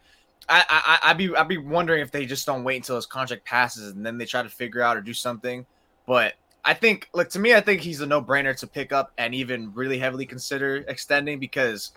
I, 0.49 0.61
I 0.68 0.99
I- 1.03 1.11
I'd 1.11 1.18
be 1.18 1.35
I'd 1.35 1.49
be 1.49 1.59
wondering 1.59 2.03
if 2.03 2.11
they 2.11 2.27
just 2.27 2.44
don't 2.46 2.62
wait 2.62 2.77
until 2.77 2.96
his 2.96 3.07
contract 3.07 3.44
passes 3.44 3.92
and 3.94 4.05
then 4.05 4.18
they 4.18 4.27
try 4.27 4.42
to 4.42 4.49
figure 4.49 4.83
out 4.83 4.96
or 4.96 5.01
do 5.01 5.14
something. 5.14 5.64
But 6.07 6.35
I 6.64 6.75
think, 6.75 7.09
like 7.14 7.31
to 7.31 7.38
me, 7.38 7.55
I 7.55 7.61
think 7.61 7.81
he's 7.81 8.01
a 8.01 8.07
no 8.07 8.20
brainer 8.20 8.57
to 8.59 8.66
pick 8.66 8.92
up 8.92 9.12
and 9.18 9.35
even 9.35 9.72
really 9.75 9.99
heavily 9.99 10.27
consider 10.27 10.85
extending 10.88 11.38
because 11.38 11.92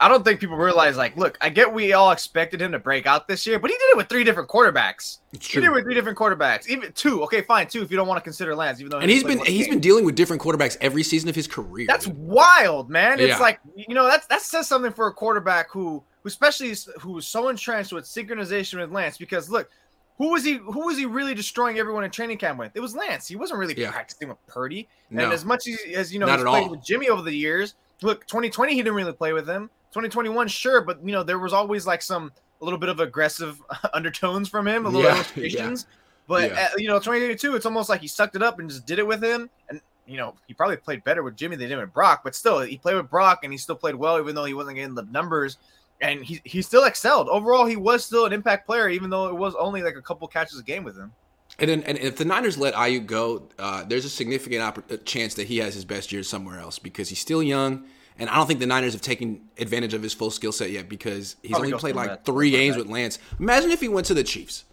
I 0.00 0.08
don't 0.08 0.24
think 0.24 0.40
people 0.40 0.56
realize 0.56 0.96
like, 0.96 1.16
look, 1.16 1.38
I 1.40 1.48
get 1.48 1.72
we 1.72 1.92
all 1.92 2.10
expected 2.10 2.60
him 2.60 2.72
to 2.72 2.78
break 2.78 3.06
out 3.06 3.28
this 3.28 3.46
year, 3.46 3.58
but 3.58 3.70
he 3.70 3.76
did 3.76 3.90
it 3.90 3.96
with 3.96 4.08
three 4.08 4.24
different 4.24 4.48
quarterbacks. 4.48 5.18
It's 5.32 5.46
He 5.46 5.60
did 5.60 5.66
it 5.66 5.72
with 5.72 5.84
three 5.84 5.94
different 5.94 6.18
quarterbacks, 6.18 6.66
even 6.68 6.92
two. 6.92 7.22
Okay, 7.24 7.42
fine, 7.42 7.68
two 7.68 7.82
if 7.82 7.90
you 7.90 7.96
don't 7.96 8.08
want 8.08 8.18
to 8.18 8.22
consider 8.24 8.54
Lance, 8.56 8.80
even 8.80 8.90
though 8.90 8.98
And 8.98 9.08
he 9.08 9.16
he's 9.16 9.24
been 9.24 9.38
he's 9.44 9.66
game. 9.66 9.74
been 9.74 9.80
dealing 9.80 10.04
with 10.04 10.14
different 10.16 10.42
quarterbacks 10.42 10.76
every 10.80 11.02
season 11.02 11.28
of 11.28 11.34
his 11.36 11.46
career. 11.46 11.86
That's 11.86 12.06
wild, 12.08 12.90
man. 12.90 13.20
It's 13.20 13.40
like 13.40 13.60
you 13.76 13.94
know 13.94 14.04
that's 14.06 14.26
that 14.26 14.42
says 14.42 14.66
something 14.66 14.92
for 14.92 15.06
a 15.06 15.12
quarterback 15.12 15.70
who, 15.70 16.02
who 16.22 16.26
especially 16.28 16.70
is- 16.70 16.88
who 17.00 17.12
was 17.12 17.26
so 17.26 17.48
entrenched 17.48 17.92
with 17.92 18.04
synchronization 18.04 18.80
with 18.80 18.90
Lance. 18.90 19.16
Because 19.16 19.48
look, 19.48 19.70
who 20.18 20.30
was 20.32 20.42
he? 20.44 20.54
Who 20.54 20.86
was 20.86 20.98
he 20.98 21.06
really 21.06 21.34
destroying 21.34 21.78
everyone 21.78 22.02
in 22.04 22.10
training 22.10 22.38
camp 22.38 22.58
with? 22.58 22.72
It 22.74 22.80
was 22.80 22.94
Lance. 22.96 23.28
He 23.28 23.36
wasn't 23.36 23.58
really 23.60 23.74
Yeah. 23.80 23.90
practicing 23.92 24.28
with 24.28 24.44
Purdy. 24.48 24.88
no. 25.10 25.24
And 25.24 25.32
as 25.32 25.44
much 25.44 25.68
as, 25.68 25.78
as 25.94 26.12
you 26.12 26.18
know, 26.18 26.26
Not 26.26 26.40
he's 26.40 26.44
played 26.48 26.64
all. 26.64 26.70
with 26.70 26.84
Jimmy 26.84 27.08
over 27.08 27.22
the 27.22 27.32
years. 27.32 27.74
Look, 28.02 28.26
2020 28.26 28.72
he 28.74 28.78
didn't 28.82 28.94
really 28.96 29.12
play 29.12 29.32
with 29.32 29.48
him. 29.48 29.70
2021, 29.94 30.48
sure, 30.48 30.80
but 30.80 30.98
you 31.04 31.12
know 31.12 31.22
there 31.22 31.38
was 31.38 31.52
always 31.52 31.86
like 31.86 32.02
some 32.02 32.32
a 32.60 32.64
little 32.64 32.78
bit 32.78 32.88
of 32.88 32.98
aggressive 33.00 33.60
undertones 33.94 34.48
from 34.48 34.66
him, 34.66 34.86
a 34.86 34.88
little 34.88 35.02
Yeah, 35.02 35.14
illustrations. 35.14 35.86
But 36.26 36.50
Yeah. 36.50 36.68
uh, 36.72 36.76
you 36.78 36.88
know, 36.88 36.98
2022, 36.98 37.54
it's 37.54 37.66
almost 37.66 37.88
like 37.88 38.00
he 38.00 38.08
sucked 38.08 38.34
it 38.34 38.42
up 38.42 38.58
and 38.58 38.68
just 38.68 38.86
did 38.86 38.98
it 38.98 39.06
with 39.06 39.22
him. 39.22 39.48
And 39.68 39.80
you 40.06 40.16
know, 40.16 40.34
he 40.46 40.54
probably 40.54 40.76
played 40.76 41.04
better 41.04 41.22
with 41.22 41.36
Jimmy 41.36 41.56
than 41.56 41.68
he 41.68 41.74
did 41.74 41.80
with 41.80 41.92
Brock. 41.92 42.22
But 42.24 42.34
still, 42.34 42.60
he 42.60 42.76
played 42.76 42.96
with 42.96 43.08
Brock 43.08 43.40
and 43.44 43.52
he 43.52 43.58
still 43.58 43.76
played 43.76 43.94
well, 43.94 44.18
even 44.18 44.34
though 44.34 44.44
he 44.44 44.54
wasn't 44.54 44.76
getting 44.76 44.94
the 44.94 45.04
numbers. 45.04 45.58
And 46.00 46.24
he 46.24 46.40
he 46.44 46.60
still 46.60 46.84
excelled. 46.84 47.28
Overall, 47.28 47.66
he 47.66 47.76
was 47.76 48.04
still 48.04 48.26
an 48.26 48.32
impact 48.32 48.66
player, 48.66 48.88
even 48.88 49.10
though 49.10 49.28
it 49.28 49.36
was 49.36 49.54
only 49.54 49.82
like 49.82 49.96
a 49.96 50.02
couple 50.02 50.26
catches 50.26 50.58
a 50.58 50.62
game 50.64 50.82
with 50.82 50.96
him. 50.96 51.12
And, 51.58 51.70
then, 51.70 51.82
and 51.84 51.96
if 51.98 52.16
the 52.16 52.24
Niners 52.24 52.58
let 52.58 52.74
Aiyuk 52.74 53.06
go, 53.06 53.48
uh, 53.60 53.84
there's 53.84 54.04
a 54.04 54.08
significant 54.08 54.60
oppor- 54.60 54.92
uh, 54.92 54.96
chance 55.04 55.34
that 55.34 55.46
he 55.46 55.58
has 55.58 55.72
his 55.72 55.84
best 55.84 56.10
years 56.10 56.28
somewhere 56.28 56.58
else 56.58 56.80
because 56.80 57.08
he's 57.10 57.20
still 57.20 57.44
young, 57.44 57.86
and 58.18 58.30
I 58.30 58.36
don't 58.36 58.46
think 58.46 58.60
the 58.60 58.66
Niners 58.66 58.92
have 58.92 59.02
taken 59.02 59.48
advantage 59.58 59.94
of 59.94 60.02
his 60.02 60.14
full 60.14 60.30
skill 60.30 60.52
set 60.52 60.70
yet 60.70 60.88
because 60.88 61.36
he's 61.42 61.52
Probably 61.52 61.72
only 61.72 61.80
played 61.80 61.96
like 61.96 62.24
three 62.24 62.50
games 62.50 62.76
with 62.76 62.86
Lance. 62.86 63.18
Imagine 63.40 63.70
if 63.70 63.80
he 63.80 63.88
went 63.88 64.06
to 64.06 64.14
the 64.14 64.24
Chiefs 64.24 64.64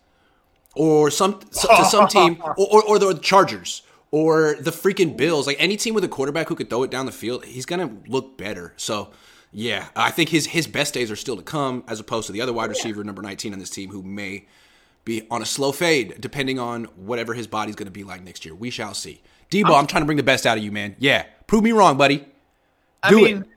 or 0.75 1.09
some 1.09 1.39
to 1.39 1.85
some 1.85 2.07
team 2.09 2.41
or, 2.43 2.55
or, 2.57 2.83
or 2.83 2.99
the 2.99 3.13
Chargers 3.15 3.81
or 4.11 4.55
the 4.59 4.71
freaking 4.71 5.17
Bills, 5.17 5.47
like 5.47 5.57
any 5.59 5.77
team 5.77 5.93
with 5.95 6.03
a 6.03 6.09
quarterback 6.09 6.49
who 6.49 6.55
could 6.55 6.69
throw 6.69 6.83
it 6.83 6.91
down 6.91 7.05
the 7.05 7.11
field, 7.11 7.45
he's 7.45 7.65
gonna 7.65 7.97
look 8.07 8.37
better. 8.37 8.73
So. 8.77 9.11
Yeah, 9.53 9.89
I 9.97 10.11
think 10.11 10.29
his 10.29 10.45
his 10.45 10.65
best 10.65 10.93
days 10.93 11.11
are 11.11 11.17
still 11.17 11.35
to 11.35 11.41
come, 11.43 11.83
as 11.85 11.99
opposed 11.99 12.27
to 12.27 12.31
the 12.31 12.39
other 12.39 12.53
wide 12.53 12.69
receiver, 12.69 13.03
number 13.03 13.21
19 13.21 13.51
on 13.51 13.59
this 13.59 13.69
team, 13.69 13.89
who 13.89 14.01
may 14.01 14.45
be 15.03 15.27
on 15.29 15.41
a 15.41 15.45
slow 15.45 15.71
fade, 15.71 16.15
depending 16.19 16.57
on 16.57 16.85
whatever 16.95 17.33
his 17.33 17.47
body's 17.47 17.75
going 17.75 17.87
to 17.87 17.91
be 17.91 18.05
like 18.05 18.23
next 18.23 18.45
year. 18.45 18.55
We 18.55 18.69
shall 18.69 18.93
see. 18.93 19.21
Deebo, 19.49 19.77
I'm, 19.77 19.87
trying 19.87 20.03
to 20.03 20.05
bring 20.05 20.17
the 20.17 20.23
best 20.23 20.45
out 20.45 20.57
of 20.57 20.63
you, 20.63 20.71
man. 20.71 20.95
Yeah, 20.99 21.25
prove 21.47 21.63
me 21.63 21.73
wrong, 21.73 21.97
buddy. 21.97 22.25
I 23.03 23.09
Do 23.09 23.15
mean, 23.17 23.37
it. 23.39 23.47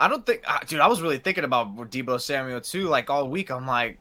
I 0.00 0.08
don't 0.08 0.24
think, 0.26 0.42
uh, 0.46 0.58
dude. 0.66 0.80
I 0.80 0.86
was 0.88 1.00
really 1.00 1.18
thinking 1.18 1.44
about 1.44 1.76
Deebo 1.76 2.20
Samuel 2.20 2.60
too. 2.60 2.88
Like 2.88 3.08
all 3.10 3.28
week, 3.28 3.50
I'm 3.50 3.66
like, 3.66 3.98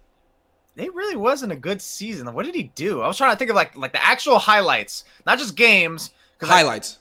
it 0.75 0.93
really 0.95 1.15
wasn't 1.15 1.51
a 1.51 1.55
good 1.55 1.81
season. 1.81 2.33
What 2.33 2.45
did 2.45 2.55
he 2.55 2.63
do? 2.75 3.01
I 3.01 3.07
was 3.07 3.17
trying 3.17 3.31
to 3.33 3.37
think 3.37 3.49
of 3.51 3.55
like 3.55 3.75
like 3.77 3.91
the 3.93 4.03
actual 4.03 4.39
highlights, 4.39 5.03
not 5.25 5.37
just 5.37 5.55
games. 5.55 6.11
'cause 6.39 6.49
I- 6.49 6.53
Highlights, 6.53 6.97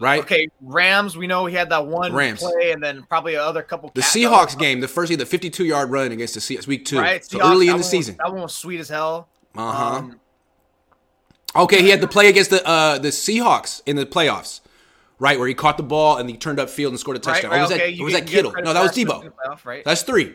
right? 0.00 0.20
Okay, 0.22 0.48
Rams. 0.62 1.14
We 1.16 1.26
know 1.26 1.44
he 1.44 1.54
had 1.54 1.68
that 1.70 1.84
one 1.86 2.14
Rams. 2.14 2.40
play, 2.40 2.72
and 2.72 2.82
then 2.82 3.02
probably 3.02 3.36
other 3.36 3.62
couple. 3.62 3.90
The 3.94 4.00
Seahawks 4.00 4.58
game, 4.58 4.80
the 4.80 4.88
first, 4.88 5.16
the 5.18 5.26
52 5.26 5.66
yard 5.66 5.90
run 5.90 6.10
against 6.10 6.32
the 6.34 6.40
Seahawks, 6.40 6.66
week 6.66 6.86
two, 6.86 6.98
right? 6.98 7.22
so 7.22 7.38
Seahawks, 7.38 7.50
early 7.52 7.68
in 7.68 7.76
the 7.76 7.82
season. 7.84 8.14
Was, 8.14 8.18
that 8.24 8.32
one 8.32 8.42
was 8.42 8.54
sweet 8.54 8.80
as 8.80 8.88
hell. 8.88 9.28
Uh 9.54 9.72
huh. 9.72 9.84
Um, 9.96 10.20
okay, 11.54 11.82
he 11.82 11.90
had 11.90 12.00
the 12.00 12.08
play 12.08 12.28
against 12.28 12.48
the 12.48 12.66
uh, 12.66 12.96
the 12.98 13.08
Seahawks 13.08 13.82
in 13.84 13.96
the 13.96 14.06
playoffs, 14.06 14.60
right, 15.22 15.38
where 15.38 15.46
he 15.46 15.54
caught 15.54 15.76
the 15.76 15.84
ball 15.84 16.16
and 16.16 16.28
he 16.28 16.36
turned 16.36 16.58
up 16.58 16.68
field 16.68 16.92
and 16.92 16.98
scored 16.98 17.16
a 17.16 17.20
touchdown. 17.20 17.52
right, 17.52 17.58
or 17.58 17.62
was 17.62 17.72
okay, 17.72 17.96
that, 17.96 18.04
was 18.04 18.12
that 18.12 18.26
Kittle? 18.26 18.52
No, 18.52 18.72
that 18.74 18.82
was 18.82 18.90
Deebo. 18.90 19.32
playoff, 19.32 19.64
right? 19.64 19.84
That's 19.84 20.02
three. 20.02 20.34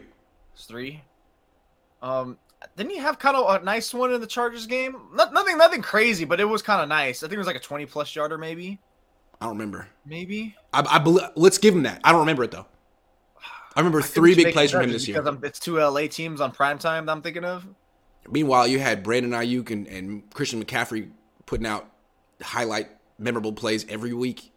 It's 0.53 0.65
three. 0.65 1.03
Um, 2.01 2.37
didn't 2.77 2.91
he 2.91 2.97
have 2.97 3.19
kind 3.19 3.35
of 3.35 3.61
a 3.61 3.65
nice 3.65 3.93
one 3.93 4.13
in 4.13 4.21
the 4.21 4.27
Chargers 4.27 4.65
game? 4.65 4.95
Not, 5.13 5.33
nothing, 5.33 5.57
nothing 5.57 5.81
crazy, 5.81 6.23
but 6.23 6.39
it 6.39 6.45
was 6.45 6.61
kind 6.61 6.81
of 6.81 6.87
nice. 6.87 7.21
I 7.21 7.27
think 7.27 7.35
it 7.35 7.39
was 7.39 7.47
like 7.47 7.57
a 7.57 7.59
twenty 7.59 7.85
plus 7.85 8.15
yarder, 8.15 8.37
maybe, 8.37 8.79
I 9.39 9.45
don't 9.45 9.55
remember. 9.55 9.87
maybe. 10.05 10.55
I, 10.73 10.85
I 10.89 10.99
bel 10.99 11.31
let's 11.35 11.57
give 11.57 11.75
him 11.75 11.83
that. 11.83 12.01
I 12.03 12.11
don't 12.11 12.21
remember 12.21 12.43
it 12.43 12.51
though. 12.51 12.65
I 13.75 13.79
remember 13.81 14.01
three 14.01 14.33
big 14.33 14.53
plays 14.53 14.71
from 14.71 14.83
him 14.83 14.91
this 14.91 15.07
year. 15.07 15.21
because 15.21 15.35
I'm, 15.35 15.43
it's 15.43 15.59
two 15.59 15.77
LA 15.77 16.07
teams 16.07 16.41
on 16.41 16.51
prime 16.51 16.79
time 16.79 17.05
that 17.05 17.11
I'm 17.11 17.21
thinking 17.21 17.45
of. 17.45 17.67
Meanwhile, 18.27 18.67
you 18.67 18.79
had 18.79 19.03
Brandon 19.03 19.31
Aiyuk 19.31 19.69
and, 19.69 19.87
and 19.87 20.33
Christian 20.33 20.63
McCaffrey 20.63 21.11
putting 21.45 21.67
out 21.67 21.87
highlight 22.41 22.89
memorable 23.19 23.53
plays 23.53 23.85
every 23.87 24.13
week. 24.13 24.51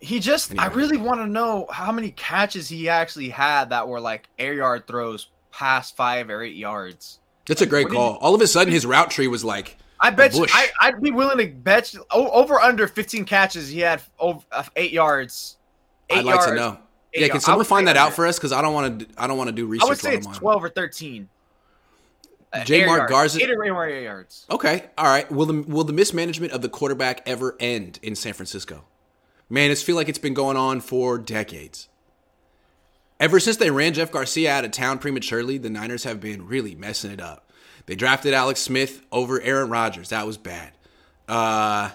He 0.00 0.18
just, 0.18 0.58
I 0.58 0.66
really 0.68 0.96
want 0.96 1.20
to 1.20 1.26
know 1.26 1.66
how 1.70 1.92
many 1.92 2.10
catches 2.10 2.68
he 2.68 2.88
actually 2.88 3.28
had 3.28 3.70
that 3.70 3.86
were 3.86 4.00
like 4.00 4.28
air 4.38 4.54
yard 4.54 4.86
throws 4.86 5.28
past 5.50 5.94
five 5.96 6.30
or 6.30 6.42
eight 6.42 6.56
yards. 6.56 7.18
That's 7.46 7.60
a 7.60 7.66
great 7.66 7.84
What 7.84 7.92
call. 7.94 8.16
All 8.16 8.34
of 8.34 8.40
a 8.40 8.46
sudden, 8.46 8.72
his 8.72 8.86
route 8.86 9.10
tree 9.10 9.26
was 9.26 9.44
like, 9.44 9.76
I 10.00 10.10
bet 10.10 10.34
you. 10.34 10.46
I, 10.48 10.68
I'd 10.80 11.02
be 11.02 11.10
willing 11.10 11.38
to 11.38 11.46
bet 11.52 11.92
you, 11.92 12.04
over 12.10 12.58
under 12.58 12.88
15 12.88 13.24
catches. 13.26 13.68
He 13.68 13.80
had 13.80 14.00
over 14.18 14.42
eight 14.76 14.92
yards. 14.92 15.58
Eight 16.08 16.18
I'd 16.18 16.24
like 16.24 16.36
yards 16.36 16.46
to 16.46 16.54
know. 16.54 16.78
Yeah, 17.12 17.28
can 17.28 17.40
someone 17.40 17.66
find 17.66 17.88
that 17.88 17.96
out 17.96 18.12
for 18.12 18.26
us? 18.26 18.38
Because 18.38 18.52
I 18.52 18.62
don't 18.62 18.72
want 18.72 19.00
to. 19.00 19.06
I 19.18 19.26
don't 19.26 19.36
want 19.36 19.48
to 19.48 19.52
do 19.52 19.66
research. 19.66 19.86
I 19.86 19.88
would 19.88 19.98
say 19.98 20.14
it's 20.14 20.26
I'm 20.26 20.34
12 20.34 20.64
or 20.64 20.68
13. 20.70 21.28
Uh, 22.52 22.64
J. 22.64 22.86
Mark. 22.86 23.08
Garza- 23.08 23.42
Eight 23.42 23.50
or 23.50 23.72
more 23.72 23.88
yards. 23.88 24.46
Okay, 24.50 24.84
all 24.96 25.06
right. 25.06 25.30
Will 25.30 25.46
the 25.46 25.62
will 25.62 25.84
the 25.84 25.92
mismanagement 25.92 26.52
of 26.52 26.62
the 26.62 26.68
quarterback 26.68 27.22
ever 27.26 27.56
end 27.60 27.98
in 28.02 28.14
San 28.14 28.32
Francisco? 28.32 28.84
Man, 29.50 29.72
it's 29.72 29.82
feel 29.82 29.96
like 29.96 30.08
it's 30.08 30.18
been 30.18 30.32
going 30.32 30.56
on 30.56 30.80
for 30.80 31.18
decades. 31.18 31.88
Ever 33.18 33.40
since 33.40 33.56
they 33.56 33.70
ran 33.70 33.92
Jeff 33.92 34.12
Garcia 34.12 34.52
out 34.52 34.64
of 34.64 34.70
town 34.70 34.98
prematurely, 34.98 35.58
the 35.58 35.68
Niners 35.68 36.04
have 36.04 36.20
been 36.20 36.46
really 36.46 36.76
messing 36.76 37.10
it 37.10 37.20
up. 37.20 37.50
They 37.86 37.96
drafted 37.96 38.32
Alex 38.32 38.60
Smith 38.60 39.02
over 39.10 39.40
Aaron 39.40 39.68
Rodgers. 39.68 40.10
That 40.10 40.26
was 40.26 40.38
bad. 40.38 40.70
Uh, 41.28 41.90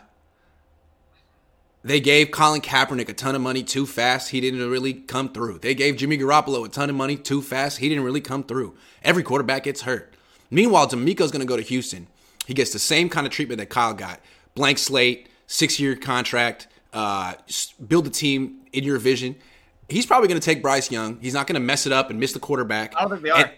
they 1.83 2.01
gave 2.01 2.31
Colin 2.31 2.61
Kaepernick 2.61 3.07
a 3.07 3.13
ton 3.13 3.35
of 3.35 3.41
money 3.41 3.63
too 3.63 3.85
fast. 3.85 4.31
He 4.31 4.41
didn't 4.41 4.69
really 4.69 4.93
come 4.93 5.29
through. 5.31 5.59
They 5.59 5.73
gave 5.73 5.95
Jimmy 5.95 6.17
Garoppolo 6.17 6.65
a 6.65 6.69
ton 6.69 6.89
of 6.89 6.95
money 6.95 7.15
too 7.15 7.41
fast. 7.41 7.77
He 7.77 7.87
didn't 7.87 8.03
really 8.03 8.21
come 8.21 8.43
through. 8.43 8.75
Every 9.01 9.23
quarterback 9.23 9.63
gets 9.63 9.83
hurt. 9.83 10.13
Meanwhile, 10.51 10.89
DeMeco's 10.89 11.31
going 11.31 11.39
to 11.39 11.45
go 11.45 11.57
to 11.57 11.63
Houston. 11.63 12.07
He 12.45 12.53
gets 12.53 12.73
the 12.73 12.79
same 12.79 13.07
kind 13.07 13.25
of 13.25 13.31
treatment 13.31 13.59
that 13.59 13.69
Kyle 13.69 13.93
got. 13.93 14.19
Blank 14.55 14.77
slate, 14.77 15.29
six-year 15.47 15.95
contract, 15.95 16.67
uh, 16.95 17.34
build 17.88 18.08
a 18.08 18.10
team 18.10 18.62
in 18.73 18.84
your 18.84 18.97
vision. 18.97 19.36
He's 19.89 20.05
probably 20.08 20.27
going 20.27 20.39
to 20.39 20.45
take 20.45 20.63
Bryce 20.63 20.89
Young. 20.89 21.19
He's 21.19 21.34
not 21.36 21.45
going 21.45 21.53
to 21.55 21.60
mess 21.60 21.86
it 21.86 21.91
up 21.91 22.10
and 22.10 22.19
miss 22.19 22.34
the 22.34 22.39
quarterback. 22.39 22.95
I 22.97 23.01
don't 23.01 23.12
think 23.12 23.21
they 23.23 23.29
And- 23.29 23.39
are. 23.45 23.53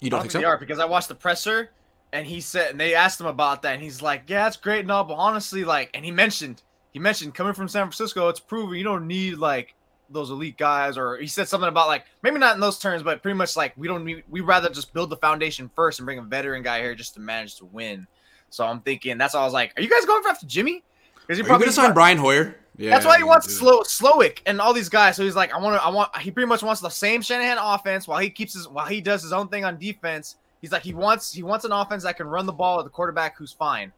you 0.00 0.10
don't 0.10 0.18
don't 0.18 0.20
think 0.20 0.22
think 0.22 0.30
so? 0.32 0.38
they 0.40 0.44
are 0.44 0.58
because 0.58 0.78
I 0.78 0.84
watched 0.84 1.08
the 1.08 1.14
presser 1.14 1.70
and 2.12 2.26
he 2.26 2.42
said, 2.42 2.72
and 2.72 2.78
they 2.80 2.94
asked 2.94 3.18
him 3.18 3.26
about 3.26 3.62
that, 3.62 3.72
and 3.74 3.82
he's 3.82 4.02
like, 4.02 4.24
"Yeah, 4.26 4.44
that's 4.44 4.58
great 4.58 4.80
and 4.80 4.90
all, 4.92 5.04
but 5.04 5.14
honestly, 5.14 5.64
like," 5.64 5.88
and 5.94 6.04
he 6.04 6.10
mentioned, 6.10 6.60
he 6.92 6.98
mentioned 6.98 7.34
coming 7.34 7.54
from 7.54 7.68
San 7.68 7.84
Francisco, 7.84 8.28
it's 8.28 8.38
proven 8.40 8.76
you 8.76 8.84
don't 8.84 9.06
need 9.06 9.38
like 9.38 9.74
those 10.10 10.28
elite 10.28 10.58
guys, 10.58 10.98
or 10.98 11.16
he 11.16 11.26
said 11.26 11.48
something 11.48 11.68
about 11.70 11.86
like 11.88 12.04
maybe 12.22 12.38
not 12.38 12.54
in 12.54 12.60
those 12.60 12.78
terms, 12.78 13.02
but 13.02 13.22
pretty 13.22 13.38
much 13.38 13.56
like 13.56 13.72
we 13.78 13.88
don't 13.88 14.04
need, 14.04 14.24
we 14.28 14.42
rather 14.42 14.68
just 14.68 14.92
build 14.92 15.08
the 15.08 15.16
foundation 15.16 15.70
first 15.74 16.00
and 16.00 16.04
bring 16.06 16.18
a 16.18 16.22
veteran 16.22 16.62
guy 16.62 16.80
here 16.82 16.94
just 16.94 17.14
to 17.14 17.20
manage 17.20 17.56
to 17.56 17.64
win. 17.64 18.06
So 18.50 18.66
I'm 18.66 18.80
thinking 18.80 19.16
that's 19.16 19.34
all 19.34 19.40
I 19.40 19.44
was 19.46 19.54
like, 19.54 19.72
are 19.78 19.82
you 19.82 19.88
guys 19.88 20.04
going 20.04 20.22
for 20.22 20.28
after 20.28 20.46
Jimmy? 20.46 20.82
Because 21.26 21.38
you 21.38 21.44
going 21.44 21.62
to 21.62 21.72
sign 21.72 21.94
Brian 21.94 22.18
Hoyer? 22.18 22.56
Yeah, 22.82 22.90
That's 22.90 23.06
why 23.06 23.16
he 23.16 23.22
wants 23.22 23.54
slow 23.54 23.82
Slowik 23.82 24.40
and 24.44 24.60
all 24.60 24.72
these 24.72 24.88
guys. 24.88 25.14
So 25.14 25.22
he's 25.22 25.36
like, 25.36 25.54
I 25.54 25.58
want 25.58 25.80
to, 25.80 25.84
I 25.84 25.88
want. 25.88 26.16
He 26.18 26.32
pretty 26.32 26.48
much 26.48 26.64
wants 26.64 26.80
the 26.80 26.88
same 26.88 27.22
Shanahan 27.22 27.56
offense 27.60 28.08
while 28.08 28.18
he 28.18 28.28
keeps 28.28 28.54
his, 28.54 28.68
while 28.68 28.86
he 28.86 29.00
does 29.00 29.22
his 29.22 29.32
own 29.32 29.46
thing 29.46 29.64
on 29.64 29.78
defense. 29.78 30.34
He's 30.60 30.72
like, 30.72 30.82
he 30.82 30.92
wants, 30.92 31.32
he 31.32 31.44
wants 31.44 31.64
an 31.64 31.70
offense 31.70 32.02
that 32.02 32.16
can 32.16 32.26
run 32.26 32.44
the 32.44 32.52
ball 32.52 32.80
at 32.80 32.84
the 32.84 32.90
quarterback 32.90 33.38
who's 33.38 33.52
fine. 33.52 33.92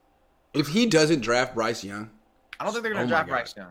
If 0.53 0.69
he 0.69 0.85
doesn't 0.85 1.21
draft 1.21 1.55
Bryce 1.55 1.83
Young, 1.83 2.11
I 2.61 2.65
don't 2.65 2.75
think 2.75 2.83
they're 2.83 2.93
gonna 2.93 3.07
Oh 3.07 3.09
draft 3.09 3.29
Bryce 3.31 3.57
Young. 3.57 3.69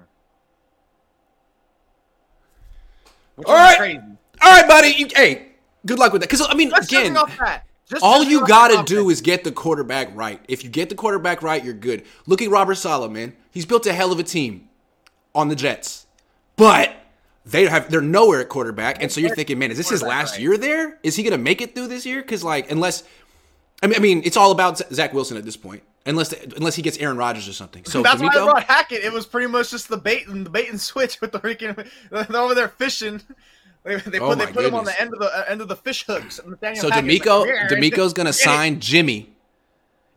Which 3.36 3.48
All 3.48 3.54
right. 3.54 3.78
crazy. 3.78 4.00
all 4.42 4.62
right, 4.62 4.68
buddy. 4.68 4.96
You, 4.98 5.08
hey, 5.16 5.50
good 5.86 6.00
luck 6.00 6.12
with 6.12 6.24
that. 6.24 6.30
Because 6.32 6.44
I 6.50 6.56
mean, 6.56 6.72
Just 6.72 6.90
again, 6.90 7.14
jumping 7.14 7.18
off 7.18 7.38
that. 7.38 7.68
Just 7.88 8.04
all 8.04 8.24
you 8.24 8.48
got 8.48 8.70
to 8.70 8.92
do 8.92 9.12
is 9.12 9.22
get 9.22 9.44
the 9.44 9.52
quarterback 9.52 10.10
right. 10.16 10.40
If 10.48 10.64
you 10.64 10.72
get 10.72 10.90
the 10.90 10.96
quarterback 10.96 11.44
right, 11.44 11.64
you're 11.64 11.76
good. 11.76 12.04
Look 12.26 12.42
at 12.42 12.50
Robert 12.50 12.76
Saleh, 12.76 13.12
man. 13.12 13.36
He's 13.52 13.68
built 13.68 13.86
a 13.86 13.94
hell 13.94 14.12
of 14.12 14.18
a 14.18 14.24
team 14.24 14.70
on 15.36 15.50
the 15.50 15.56
Jets, 15.56 16.06
but 16.56 16.96
they 17.46 17.66
have 17.66 17.90
they're 17.92 18.02
nowhere 18.02 18.42
at 18.42 18.50
quarterback, 18.50 19.02
and 19.02 19.12
so 19.12 19.20
you're 19.20 19.36
thinking, 19.36 19.60
man, 19.60 19.72
is 19.72 19.78
this 19.78 19.90
his 19.90 20.02
last 20.02 20.40
year 20.40 20.58
there? 20.58 20.98
Is 21.04 21.16
he 21.16 21.24
gonna 21.24 21.38
make 21.38 21.62
it 21.62 21.76
through 21.76 21.88
this 21.88 22.06
year? 22.06 22.22
Because 22.22 22.44
like, 22.44 22.72
unless 22.72 23.04
I 23.84 23.88
mean, 23.88 23.96
I 23.98 24.00
mean, 24.00 24.22
it's 24.24 24.38
all 24.38 24.52
about 24.52 24.78
Zach 24.94 25.14
Wilson 25.14 25.36
at 25.36 25.44
this 25.44 25.58
point, 25.58 25.84
unless 26.06 26.32
unless 26.56 26.76
he 26.76 26.82
gets 26.82 26.98
Aaron 27.00 27.18
Rodgers 27.18 27.50
or 27.50 27.54
something. 27.54 27.84
So 27.84 28.02
That's 28.02 28.22
why 28.22 28.30
I 28.30 28.44
brought 28.46 28.64
Hackett. 28.64 29.04
It 29.04 29.12
was 29.12 29.26
pretty 29.26 29.48
much 29.48 29.72
just 29.72 29.90
the 29.90 29.98
bait 29.98 30.28
and 30.28 30.46
the 30.46 30.50
bait 30.50 30.70
and 30.70 30.80
switch 30.80 31.20
with 31.20 31.34
the 31.34 31.40
freaking. 31.40 31.86
They're 32.10 32.38
over 32.42 32.56
there 32.56 32.70
fishing. 32.70 33.22
They, 33.86 33.98
they 33.98 34.18
Oh 34.18 34.30
put 34.30 34.40
they 34.40 34.46
put 34.46 34.64
him 34.64 34.76
on 34.76 34.86
the 34.86 35.02
end 35.02 35.12
of 35.12 35.20
the 35.20 35.26
uh, 35.26 35.44
end 35.46 35.60
of 35.60 35.68
the 35.68 35.76
fish 35.76 36.06
hooks. 36.06 36.38
So 36.38 36.90
DeMeco, 36.90 37.46
like, 37.46 37.68
DeMeco's 37.68 38.14
gonna 38.14 38.32
sign 38.32 38.80
Jimmy, 38.80 39.33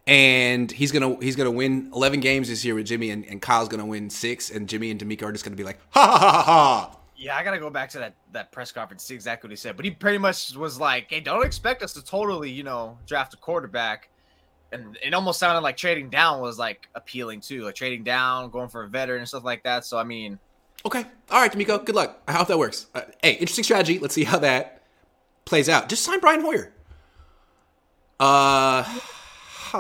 and 0.07 0.71
he's 0.71 0.93
gonna 0.93 1.17
he's 1.21 1.37
gonna 1.37 1.51
win 1.51 1.91
11 1.95 2.21
games 2.21 2.49
this 2.49 2.65
year 2.65 2.75
with 2.75 2.87
Jimmy, 2.87 3.11
and, 3.11 3.25
and 3.27 3.41
Kyle's 3.43 3.69
gonna 3.69 3.87
win 3.87 4.11
six, 4.11 4.51
and 4.51 4.69
Jimmy 4.69 4.91
and 4.91 5.01
DeMeco 5.01 5.25
are 5.25 5.33
just 5.33 5.45
gonna 5.45 5.57
be 5.57 5.65
like, 5.65 5.79
ha 5.91 6.07
ha 6.07 6.19
ha 6.19 6.43
ha. 6.43 6.97
Yeah, 7.17 7.37
I 7.37 7.43
gotta 7.43 7.59
go 7.59 7.71
back 7.71 7.91
to 7.91 7.99
that 7.99 8.15
that 8.33 8.53
press 8.53 8.73
conference 8.73 9.03
see 9.03 9.15
exactly 9.15 9.49
what 9.49 9.53
he 9.53 9.57
said. 9.57 9.77
But 9.77 9.85
he 9.85 9.91
pretty 9.91 10.19
much 10.19 10.55
was 10.55 10.79
like, 10.79 11.07
"Hey, 11.11 11.21
don't 11.21 11.45
expect 11.45 11.83
us 11.83 11.93
to 11.95 12.05
totally, 12.05 12.51
you 12.51 12.63
know, 12.63 12.99
draft 13.07 13.35
a 13.35 13.37
quarterback." 13.39 14.11
And 14.73 14.99
it 15.03 15.15
almost 15.15 15.39
sounded 15.39 15.61
like 15.61 15.77
trading 15.77 16.11
down 16.11 16.41
was 16.41 16.59
like 16.59 16.89
appealing 16.95 17.41
too, 17.41 17.63
like 17.63 17.75
trading 17.77 18.05
down, 18.05 18.51
going 18.51 18.69
for 18.69 18.83
a 18.83 18.89
veteran 18.89 19.21
and 19.21 19.29
stuff 19.29 19.45
like 19.45 19.63
that. 19.63 19.85
So 19.85 19.97
I 19.97 20.05
mean, 20.05 20.39
Okay. 20.87 21.05
All 21.31 21.41
right, 21.41 21.51
DeMeco. 21.51 21.85
Good 21.85 21.97
luck. 21.97 22.23
I 22.29 22.33
hope 22.33 22.47
that 22.47 22.59
works. 22.59 22.87
Uh, 22.95 23.03
hey, 23.21 23.33
interesting 23.33 23.65
strategy. 23.65 23.99
Let's 23.99 24.15
see 24.15 24.23
how 24.23 24.39
that 24.39 24.83
plays 25.45 25.69
out. 25.69 25.89
Just 25.89 26.05
sign 26.05 26.21
Brian 26.21 26.43
Hoyer. 26.43 26.73
Uh, 28.21 28.85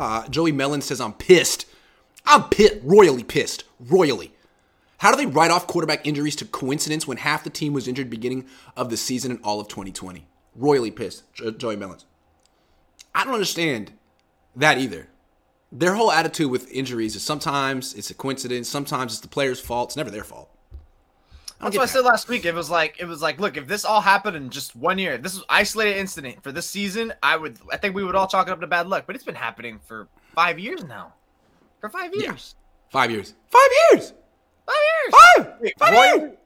ha, 0.00 0.26
Joey 0.28 0.52
Mellon 0.52 0.80
says 0.80 1.00
I'm 1.00 1.12
pissed. 1.12 1.66
I'm 2.24 2.44
pissed. 2.44 2.76
Royally 2.82 3.24
pissed. 3.24 3.64
Royally. 3.80 4.32
How 4.98 5.10
do 5.10 5.16
they 5.16 5.26
write 5.26 5.50
off 5.50 5.66
quarterback 5.66 6.06
injuries 6.06 6.36
to 6.36 6.44
coincidence 6.44 7.06
when 7.06 7.18
half 7.18 7.44
the 7.44 7.50
team 7.50 7.72
was 7.72 7.86
injured 7.86 8.08
beginning 8.08 8.46
of 8.76 8.88
the 8.88 8.96
season 8.96 9.30
and 9.30 9.40
all 9.44 9.60
of 9.60 9.68
2020? 9.68 10.26
Royally 10.54 10.90
pissed. 10.90 11.32
Jo- 11.34 11.50
Joey 11.50 11.76
Mellon. 11.76 11.98
I 13.14 13.24
don't 13.24 13.34
understand 13.34 13.92
that 14.54 14.78
either. 14.78 15.08
Their 15.70 15.94
whole 15.94 16.10
attitude 16.10 16.50
with 16.50 16.70
injuries 16.70 17.14
is 17.16 17.22
sometimes 17.22 17.92
it's 17.94 18.10
a 18.10 18.14
coincidence, 18.14 18.68
sometimes 18.68 19.12
it's 19.12 19.20
the 19.20 19.28
player's 19.28 19.60
fault. 19.60 19.90
It's 19.90 19.96
never 19.96 20.10
their 20.10 20.24
fault. 20.24 20.50
I 21.60 21.64
That's 21.64 21.76
what 21.76 21.82
I 21.84 21.86
said 21.86 22.04
last 22.04 22.28
week. 22.28 22.44
It 22.44 22.54
was 22.54 22.68
like 22.70 22.96
it 23.00 23.06
was 23.06 23.22
like, 23.22 23.40
look, 23.40 23.56
if 23.56 23.66
this 23.66 23.84
all 23.84 24.00
happened 24.02 24.36
in 24.36 24.50
just 24.50 24.76
one 24.76 24.98
year, 24.98 25.16
this 25.16 25.34
was 25.34 25.44
isolated 25.48 25.96
incident 25.98 26.42
for 26.42 26.52
this 26.52 26.66
season, 26.66 27.14
I 27.22 27.36
would 27.36 27.58
I 27.72 27.76
think 27.78 27.94
we 27.94 28.04
would 28.04 28.14
all 28.14 28.26
chalk 28.26 28.48
it 28.48 28.50
up 28.50 28.60
to 28.60 28.66
bad 28.66 28.88
luck. 28.88 29.04
But 29.06 29.16
it's 29.16 29.24
been 29.24 29.34
happening 29.34 29.80
for 29.86 30.06
five 30.34 30.58
years 30.58 30.84
now. 30.84 31.14
For 31.80 31.88
five 31.88 32.12
years. 32.14 32.24
Yeah. 32.24 32.30
years. 32.32 32.54
Five 32.90 33.10
years. 33.10 33.34
Five 33.50 33.62
years. 33.92 34.12
Five 34.66 34.76
years. 34.76 35.14
Five. 35.36 35.54
Wait, 35.60 35.72
Five 35.78 35.92
royally- 35.94 36.20
years. 36.28 36.38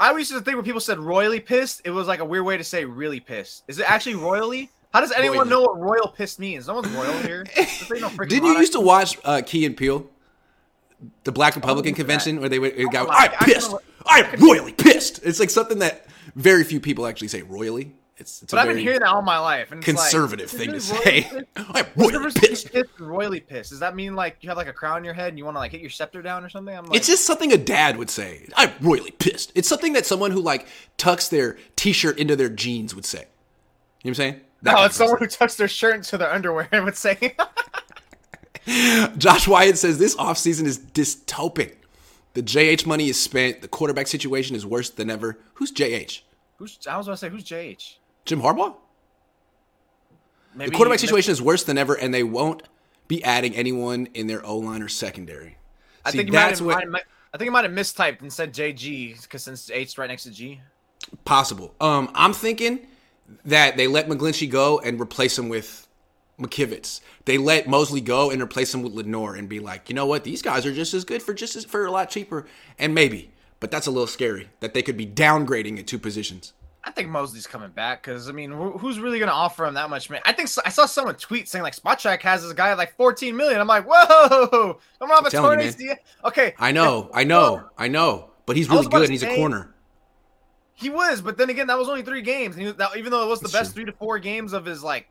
I 0.00 0.08
always 0.08 0.28
used 0.30 0.40
to 0.40 0.44
think 0.44 0.56
when 0.56 0.64
people 0.64 0.80
said 0.80 0.98
royally 0.98 1.38
pissed, 1.40 1.82
it 1.84 1.90
was 1.90 2.08
like 2.08 2.18
a 2.20 2.24
weird 2.24 2.44
way 2.44 2.56
to 2.56 2.64
say 2.64 2.84
really 2.84 3.20
pissed. 3.20 3.62
Is 3.68 3.78
it 3.78 3.88
actually 3.88 4.16
royally? 4.16 4.70
How 4.92 5.00
does 5.00 5.12
anyone 5.12 5.38
Royally. 5.48 5.50
know 5.50 5.60
what 5.62 5.80
royal 5.80 6.08
pissed 6.08 6.38
means? 6.40 6.66
No 6.68 6.74
one's 6.74 6.88
royal 6.88 7.12
here. 7.18 7.44
No 8.00 8.08
Didn't 8.10 8.44
you 8.44 8.58
used 8.58 8.72
to 8.72 8.80
watch 8.80 9.18
uh, 9.24 9.42
Key 9.44 9.66
and 9.66 9.76
Peele, 9.76 10.08
the 11.24 11.32
Black 11.32 11.54
Republican 11.54 11.92
that. 11.92 11.96
convention, 11.96 12.40
where 12.40 12.48
they 12.48 12.58
would 12.58 12.74
got, 12.92 13.08
like 13.08 13.32
I'm 13.40 13.50
it. 13.50 13.56
I 13.72 13.78
can- 14.06 14.26
I'm 14.34 14.40
royally 14.40 14.72
pissed. 14.72 15.20
It's 15.24 15.40
like 15.40 15.50
something 15.50 15.78
that 15.80 16.06
very 16.34 16.64
few 16.64 16.80
people 16.80 17.06
actually 17.06 17.28
say 17.28 17.42
royally. 17.42 17.92
It's 18.16 18.42
it's 18.42 18.52
But 18.52 18.60
I've 18.60 18.68
been 18.68 18.78
hearing 18.78 19.00
that 19.00 19.08
all 19.08 19.22
my 19.22 19.38
life. 19.38 19.72
And 19.72 19.80
it's 19.80 19.88
like, 19.88 19.96
conservative 19.96 20.46
is 20.46 20.52
thing 20.52 20.72
to 20.72 20.80
say. 20.80 21.28
I'm 21.56 21.86
royally 21.96 22.30
pissed. 22.30 22.72
pissed 22.72 23.00
royally 23.00 23.40
pissed? 23.40 23.70
Does 23.70 23.80
that 23.80 23.96
mean 23.96 24.14
like 24.14 24.36
you 24.40 24.48
have 24.50 24.56
like 24.56 24.68
a 24.68 24.72
crown 24.72 24.96
on 24.96 25.04
your 25.04 25.14
head 25.14 25.30
and 25.30 25.38
you 25.38 25.44
want 25.44 25.56
to 25.56 25.58
like 25.58 25.72
hit 25.72 25.80
your 25.80 25.90
scepter 25.90 26.22
down 26.22 26.44
or 26.44 26.48
something? 26.48 26.76
I'm 26.76 26.84
like, 26.86 26.96
It's 26.96 27.08
just 27.08 27.24
something 27.24 27.52
a 27.52 27.56
dad 27.56 27.96
would 27.96 28.10
say. 28.10 28.46
I'm 28.56 28.70
royally 28.80 29.10
pissed. 29.10 29.50
It's 29.56 29.68
something 29.68 29.94
that 29.94 30.06
someone 30.06 30.30
who 30.30 30.40
like 30.40 30.68
tucks 30.96 31.28
their 31.28 31.56
t-shirt 31.74 32.18
into 32.18 32.36
their 32.36 32.48
jeans 32.48 32.94
would 32.94 33.04
say. 33.04 33.18
You 33.18 33.24
know 33.24 33.28
what 34.02 34.08
I'm 34.10 34.14
saying? 34.14 34.40
That 34.62 34.74
no, 34.76 34.84
it's 34.84 34.96
someone 34.96 35.18
who 35.18 35.26
tucks 35.26 35.56
their 35.56 35.68
shirt 35.68 35.96
into 35.96 36.16
their 36.16 36.30
underwear 36.30 36.68
and 36.70 36.84
would 36.84 36.96
say, 36.96 37.34
Josh 39.18 39.46
Wyatt 39.46 39.76
says 39.76 39.98
this 39.98 40.14
offseason 40.16 40.64
is 40.66 40.78
dystopic. 40.78 41.74
The 42.34 42.42
JH 42.42 42.84
money 42.86 43.08
is 43.08 43.20
spent. 43.20 43.62
The 43.62 43.68
quarterback 43.68 44.06
situation 44.08 44.54
is 44.56 44.66
worse 44.66 44.90
than 44.90 45.08
ever. 45.10 45.38
Who's 45.54 45.70
JH? 45.72 46.22
"Who's?" 46.58 46.78
I 46.88 46.96
was 46.96 47.06
gonna 47.06 47.16
say, 47.16 47.28
"Who's 47.30 47.44
JH?" 47.44 47.96
Jim 48.24 48.40
Harbaugh? 48.42 48.74
Maybe 50.54 50.70
The 50.70 50.76
quarterback 50.76 50.98
maybe- 51.00 51.06
situation 51.08 51.32
is 51.32 51.42
worse 51.42 51.64
than 51.64 51.78
ever, 51.78 51.94
and 51.94 52.12
they 52.14 52.22
won't 52.22 52.62
be 53.08 53.22
adding 53.24 53.54
anyone 53.56 54.08
in 54.14 54.26
their 54.28 54.44
O 54.46 54.56
line 54.58 54.82
or 54.82 54.88
secondary. 54.88 55.56
I 56.04 56.10
See, 56.10 56.18
think 56.18 56.28
you 56.28 56.32
might 56.32 56.38
that's 56.48 56.58
have. 56.60 56.66
what 56.66 56.88
might- 56.88 57.02
I 57.32 57.36
think 57.38 57.46
you 57.46 57.52
might 57.52 57.64
have 57.64 57.72
mistyped 57.72 58.20
and 58.20 58.32
said 58.32 58.54
JG 58.54 59.16
because 59.22 59.42
since 59.42 59.68
H's 59.70 59.98
right 59.98 60.06
next 60.08 60.22
to 60.24 60.30
G. 60.30 60.60
possible. 61.24 61.74
Um, 61.80 62.10
I'm 62.14 62.32
thinking 62.32 62.86
that 63.44 63.76
they 63.76 63.86
let 63.88 64.08
McGlinchey 64.08 64.48
go 64.48 64.78
and 64.80 65.00
replace 65.00 65.36
him 65.38 65.48
with 65.48 65.83
McKivitz. 66.38 67.00
They 67.24 67.38
let 67.38 67.68
Moseley 67.68 68.00
go 68.00 68.30
and 68.30 68.42
replace 68.42 68.74
him 68.74 68.82
with 68.82 68.92
Lenoir 68.92 69.34
and 69.36 69.48
be 69.48 69.60
like, 69.60 69.88
you 69.88 69.94
know 69.94 70.06
what, 70.06 70.24
these 70.24 70.42
guys 70.42 70.66
are 70.66 70.72
just 70.74 70.94
as 70.94 71.04
good 71.04 71.22
for 71.22 71.32
just 71.34 71.56
as 71.56 71.64
for 71.64 71.86
a 71.86 71.90
lot 71.90 72.10
cheaper, 72.10 72.46
and 72.78 72.94
maybe, 72.94 73.32
but 73.60 73.70
that's 73.70 73.86
a 73.86 73.90
little 73.90 74.06
scary 74.06 74.48
that 74.60 74.74
they 74.74 74.82
could 74.82 74.96
be 74.96 75.06
downgrading 75.06 75.78
at 75.78 75.86
two 75.86 75.98
positions. 75.98 76.52
I 76.86 76.90
think 76.90 77.08
Moseley's 77.08 77.46
coming 77.46 77.70
back 77.70 78.02
because 78.02 78.28
I 78.28 78.32
mean, 78.32 78.50
who- 78.50 78.76
who's 78.76 78.98
really 78.98 79.18
gonna 79.18 79.32
offer 79.32 79.64
him 79.64 79.72
that 79.74 79.88
much? 79.88 80.10
Man, 80.10 80.20
I 80.26 80.32
think 80.32 80.50
I 80.66 80.68
saw 80.68 80.84
someone 80.84 81.14
tweet 81.14 81.48
saying 81.48 81.62
like 81.62 81.74
Spotrac 81.74 82.20
has 82.22 82.42
this 82.42 82.52
guy 82.52 82.72
at 82.72 82.76
like 82.78 82.94
14 82.96 83.34
million. 83.34 83.58
I'm 83.58 83.66
like, 83.66 83.86
whoa, 83.88 84.78
I'm 85.00 85.10
off 85.10 85.26
a 85.26 85.30
torn 85.30 85.60
ACL. 85.60 85.96
Okay, 86.26 86.54
I 86.58 86.72
know, 86.72 87.08
I 87.14 87.24
know, 87.24 87.64
I 87.78 87.88
know, 87.88 88.30
but 88.44 88.56
he's 88.56 88.68
really 88.68 88.86
good 88.86 89.02
and 89.02 89.10
he's 89.10 89.22
a 89.22 89.34
corner. 89.34 89.74
He 90.74 90.90
was, 90.90 91.20
but 91.20 91.38
then 91.38 91.48
again, 91.50 91.68
that 91.68 91.78
was 91.78 91.88
only 91.88 92.02
three 92.02 92.20
games. 92.20 92.56
And 92.56 92.66
he, 92.66 92.72
that, 92.72 92.96
even 92.96 93.12
though 93.12 93.22
it 93.24 93.28
was 93.28 93.40
the 93.40 93.48
best 93.48 93.72
true. 93.74 93.84
three 93.84 93.92
to 93.92 93.96
four 93.96 94.18
games 94.18 94.52
of 94.52 94.64
his 94.64 94.82
like 94.82 95.06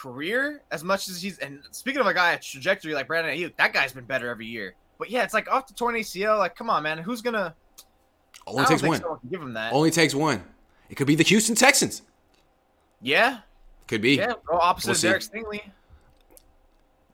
career, 0.00 0.62
as 0.70 0.82
much 0.82 1.08
as 1.08 1.20
he's 1.20 1.38
and 1.38 1.60
speaking 1.72 2.00
of 2.00 2.06
a 2.06 2.14
guy 2.14 2.32
at 2.32 2.42
trajectory 2.42 2.94
like 2.94 3.06
Brandon 3.06 3.36
Aiyuk, 3.36 3.54
that 3.56 3.72
guy's 3.72 3.92
been 3.92 4.04
better 4.04 4.28
every 4.30 4.46
year. 4.46 4.74
But 4.98 5.10
yeah, 5.10 5.22
it's 5.24 5.34
like 5.34 5.50
off 5.50 5.66
the 5.66 5.74
torn 5.74 5.94
ACL. 5.94 6.38
Like, 6.38 6.56
come 6.56 6.70
on, 6.70 6.82
man, 6.82 6.98
who's 6.98 7.20
gonna? 7.20 7.54
Only 8.46 8.64
takes 8.64 8.82
one. 8.82 9.02
give 9.30 9.40
him 9.42 9.52
that. 9.54 9.72
Only 9.72 9.90
takes 9.90 10.14
one. 10.14 10.42
It 10.88 10.94
could 10.96 11.06
be 11.06 11.14
the 11.14 11.24
Houston 11.24 11.54
Texans. 11.54 12.02
Yeah, 13.02 13.38
Could 13.86 14.02
be. 14.02 14.16
yeah. 14.16 14.32
Opposite 14.50 14.88
We'll 14.88 14.92
of 14.92 14.98
see. 14.98 15.08
Derek 15.08 15.22
Stingley. 15.22 15.62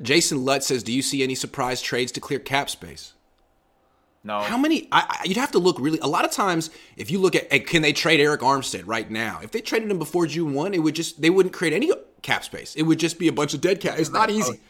Jason 0.03 0.45
Lutt 0.45 0.63
says, 0.63 0.83
"Do 0.83 0.93
you 0.93 1.03
see 1.03 1.23
any 1.23 1.35
surprise 1.35 1.81
trades 1.83 2.13
to 2.13 2.21
clear 2.21 2.39
cap 2.39 2.71
space?" 2.71 3.15
No, 4.25 4.41
How 4.41 4.59
many? 4.59 4.89
I, 4.91 5.07
I, 5.09 5.25
you'd 5.25 5.37
have 5.37 5.53
to 5.53 5.61
look 5.61 5.79
really. 5.79 6.01
A 6.01 6.09
lot 6.09 6.25
of 6.25 6.33
times, 6.33 6.71
if 6.97 7.13
you 7.13 7.21
look 7.21 7.37
at, 7.37 7.51
at 7.53 7.67
can 7.69 7.83
they 7.83 7.93
trade 7.93 8.19
Arik 8.19 8.39
Armstead 8.39 8.83
right 8.85 9.09
now? 9.09 9.39
If 9.43 9.53
they 9.53 9.61
traded 9.61 9.89
him 9.89 10.01
before 10.01 10.27
June 10.27 10.53
one, 10.53 10.75
it 10.75 10.81
would 10.81 10.97
just 10.97 11.23
they 11.23 11.31
wouldn't 11.31 11.55
create 11.55 11.73
any 11.73 11.93
cap 12.27 12.45
space. 12.45 12.75
It 12.75 12.83
would 12.83 12.99
just 12.99 13.19
be 13.19 13.29
a 13.29 13.33
bunch 13.33 13.55
of 13.55 13.61
dead 13.61 13.81
cap. 13.81 13.99
It's 13.99 14.11
not 14.11 14.29
easy. 14.31 14.61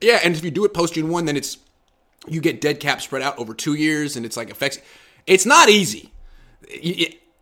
Yeah, 0.00 0.20
and 0.24 0.34
if 0.34 0.42
you 0.42 0.50
do 0.50 0.64
it 0.64 0.72
post 0.72 0.94
June 0.94 1.10
one, 1.10 1.26
then 1.26 1.36
it's 1.36 1.58
you 2.26 2.40
get 2.40 2.60
dead 2.60 2.80
cap 2.80 3.02
spread 3.02 3.22
out 3.22 3.38
over 3.38 3.52
two 3.52 3.74
years, 3.74 4.16
and 4.16 4.24
it's 4.24 4.36
like 4.36 4.50
affects. 4.50 4.78
It's 5.26 5.44
not 5.44 5.68
easy. 5.68 6.12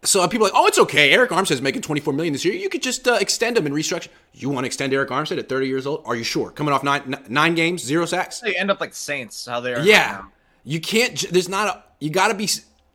So 0.05 0.27
people 0.29 0.47
are 0.47 0.51
like, 0.51 0.59
oh, 0.59 0.67
it's 0.67 0.79
okay. 0.79 1.13
Arik 1.13 1.29
Armstead's 1.29 1.61
making 1.61 1.83
twenty 1.83 2.01
four 2.01 2.13
million 2.13 2.33
this 2.33 2.45
year. 2.45 2.55
You 2.55 2.69
could 2.69 2.83
just 2.83 3.07
uh, 3.07 3.19
extend 3.21 3.59
him 3.59 3.67
and 3.67 3.75
restructure. 3.75 4.09
You 4.33 4.49
want 4.49 4.65
to 4.65 4.67
extend 4.67 4.93
Arik 4.93 5.09
Armstead 5.09 5.39
at 5.39 5.49
thirty 5.49 5.69
years 5.69 5.87
old? 5.87 6.03
Are 6.07 6.17
you 6.17 6.25
sure? 6.25 6.51
Coming 6.51 6.73
off 6.73 6.83
nine 6.83 7.03
n- 7.15 7.25
nine 7.29 7.55
games, 7.55 7.85
zero 7.85 8.07
sacks. 8.07 8.41
they 8.41 8.57
end 8.57 8.71
up 8.71 8.81
like 8.81 8.95
Saints. 8.95 9.47
How 9.47 9.61
they 9.61 9.75
are. 9.75 9.81
Yeah, 9.81 10.19
now. 10.23 10.33
you 10.65 10.81
can't. 10.81 11.19
There's 11.31 11.49
not 11.49 11.69
a. 11.69 11.83
You 12.01 12.11
got 12.11 12.29
to 12.29 12.35
be 12.35 12.49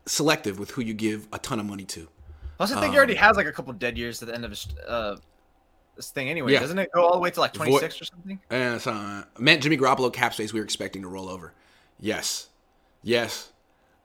selective 0.06 0.60
with 0.60 0.72
who 0.72 0.82
you 0.82 0.94
give 0.94 1.28
a 1.32 1.40
ton 1.40 1.60
of 1.60 1.66
money 1.66 1.84
to. 1.86 2.08
Plus, 2.58 2.72
I 2.72 2.80
think 2.80 2.94
he 2.94 2.98
already 2.98 3.16
has 3.16 3.36
like 3.36 3.48
a 3.48 3.52
couple 3.52 3.74
dead 3.74 3.98
years 3.98 4.22
at 4.22 4.30
the 4.30 4.34
end 4.36 4.46
of 4.46 4.52
his 4.52 4.68
uh 4.88 5.18
this 5.96 6.12
thing 6.12 6.30
anyway. 6.30 6.54
Yeah. 6.54 6.60
Doesn't 6.60 6.80
it 6.80 6.90
go 6.94 7.06
all 7.06 7.14
the 7.14 7.20
way 7.20 7.32
to 7.32 7.40
like 7.40 7.54
Vo- 7.56 7.66
26 7.66 8.02
or 8.02 8.06
something? 8.06 8.40
And 8.50 8.82
so, 8.82 8.92
uh, 8.92 9.24
meant 9.40 9.64
Jimmy 9.64 9.78
Garoppolo 9.78 10.12
cap 10.12 10.34
space 10.34 10.54
we 10.54 10.60
were 10.60 10.64
expecting 10.66 11.02
to 11.04 11.08
roll 11.08 11.30
over. 11.30 11.54
Yes, 12.00 12.50
yes, 13.02 13.52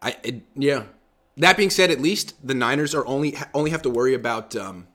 I 0.02 0.16
it, 0.22 0.42
yeah. 0.54 0.84
That 1.38 1.56
being 1.56 1.70
said, 1.70 1.90
at 1.90 2.00
least 2.00 2.34
the 2.46 2.54
Niners 2.54 2.94
are 2.94 3.06
only 3.06 3.36
only 3.54 3.70
have 3.70 3.82
to 3.82 3.90
worry 3.90 4.14
about 4.14 4.56
um, 4.56 4.86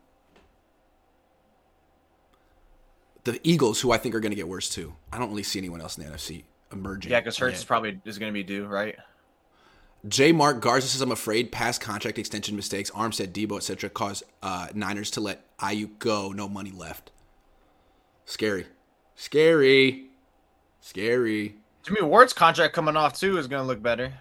the 3.24 3.40
Eagles, 3.44 3.82
who 3.82 3.92
I 3.92 3.98
think 3.98 4.14
are 4.16 4.20
going 4.20 4.32
to 4.32 4.36
get 4.36 4.48
worse 4.48 4.70
too. 4.70 4.94
I 5.12 5.20
don't 5.20 5.30
really 5.30 5.44
see 5.44 5.60
anyone 5.60 5.82
else 5.82 5.98
in 5.98 6.06
the 6.06 6.12
NFC 6.12 6.44
emerging. 6.72 7.12
Yeah, 7.12 7.20
because 7.20 7.38
Hurts 7.38 7.60
is 7.60 7.64
probably 7.64 8.00
is 8.06 8.20
going 8.20 8.32
to 8.32 8.34
be 8.34 8.44
due, 8.44 8.66
right? 8.66 8.96
J. 10.08 10.34
Mark 10.34 10.60
Garza 10.60 10.88
says, 10.88 11.02
I'm 11.02 11.12
afraid 11.12 11.52
past 11.52 11.80
contract 11.80 12.20
extension 12.20 12.56
mistakes, 12.56 12.92
Armstead, 12.92 13.28
Deebo, 13.28 13.58
etc., 13.58 13.90
cause 13.90 14.22
uh, 14.42 14.68
Niners 14.74 15.12
to 15.12 15.22
let 15.22 15.58
Aiyuk 15.58 16.00
go. 16.00 16.32
No 16.34 16.50
money 16.50 16.72
left. 16.72 17.12
Scary. 18.26 18.66
Scary. 19.16 20.08
Scary. 20.82 21.56
Jimmy 21.84 22.02
Ward's 22.02 22.34
contract 22.34 22.74
coming 22.74 22.98
off 22.98 23.18
too 23.18 23.38
is 23.38 23.48
going 23.48 23.62
to 23.62 23.68
look 23.68 23.82
better. 23.82 24.14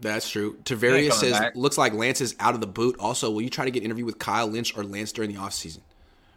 That's 0.00 0.28
true. 0.28 0.56
He 0.56 0.74
Tavares 0.74 1.12
says, 1.12 1.38
back. 1.38 1.54
looks 1.54 1.76
like 1.76 1.92
Lance 1.92 2.20
is 2.20 2.34
out 2.40 2.54
of 2.54 2.60
the 2.60 2.66
boot. 2.66 2.96
Also, 2.98 3.30
will 3.30 3.42
you 3.42 3.50
try 3.50 3.64
to 3.64 3.70
get 3.70 3.82
interview 3.82 4.04
with 4.04 4.18
Kyle 4.18 4.46
Lynch 4.46 4.76
or 4.76 4.84
Lance 4.84 5.12
during 5.12 5.32
the 5.32 5.38
offseason? 5.38 5.80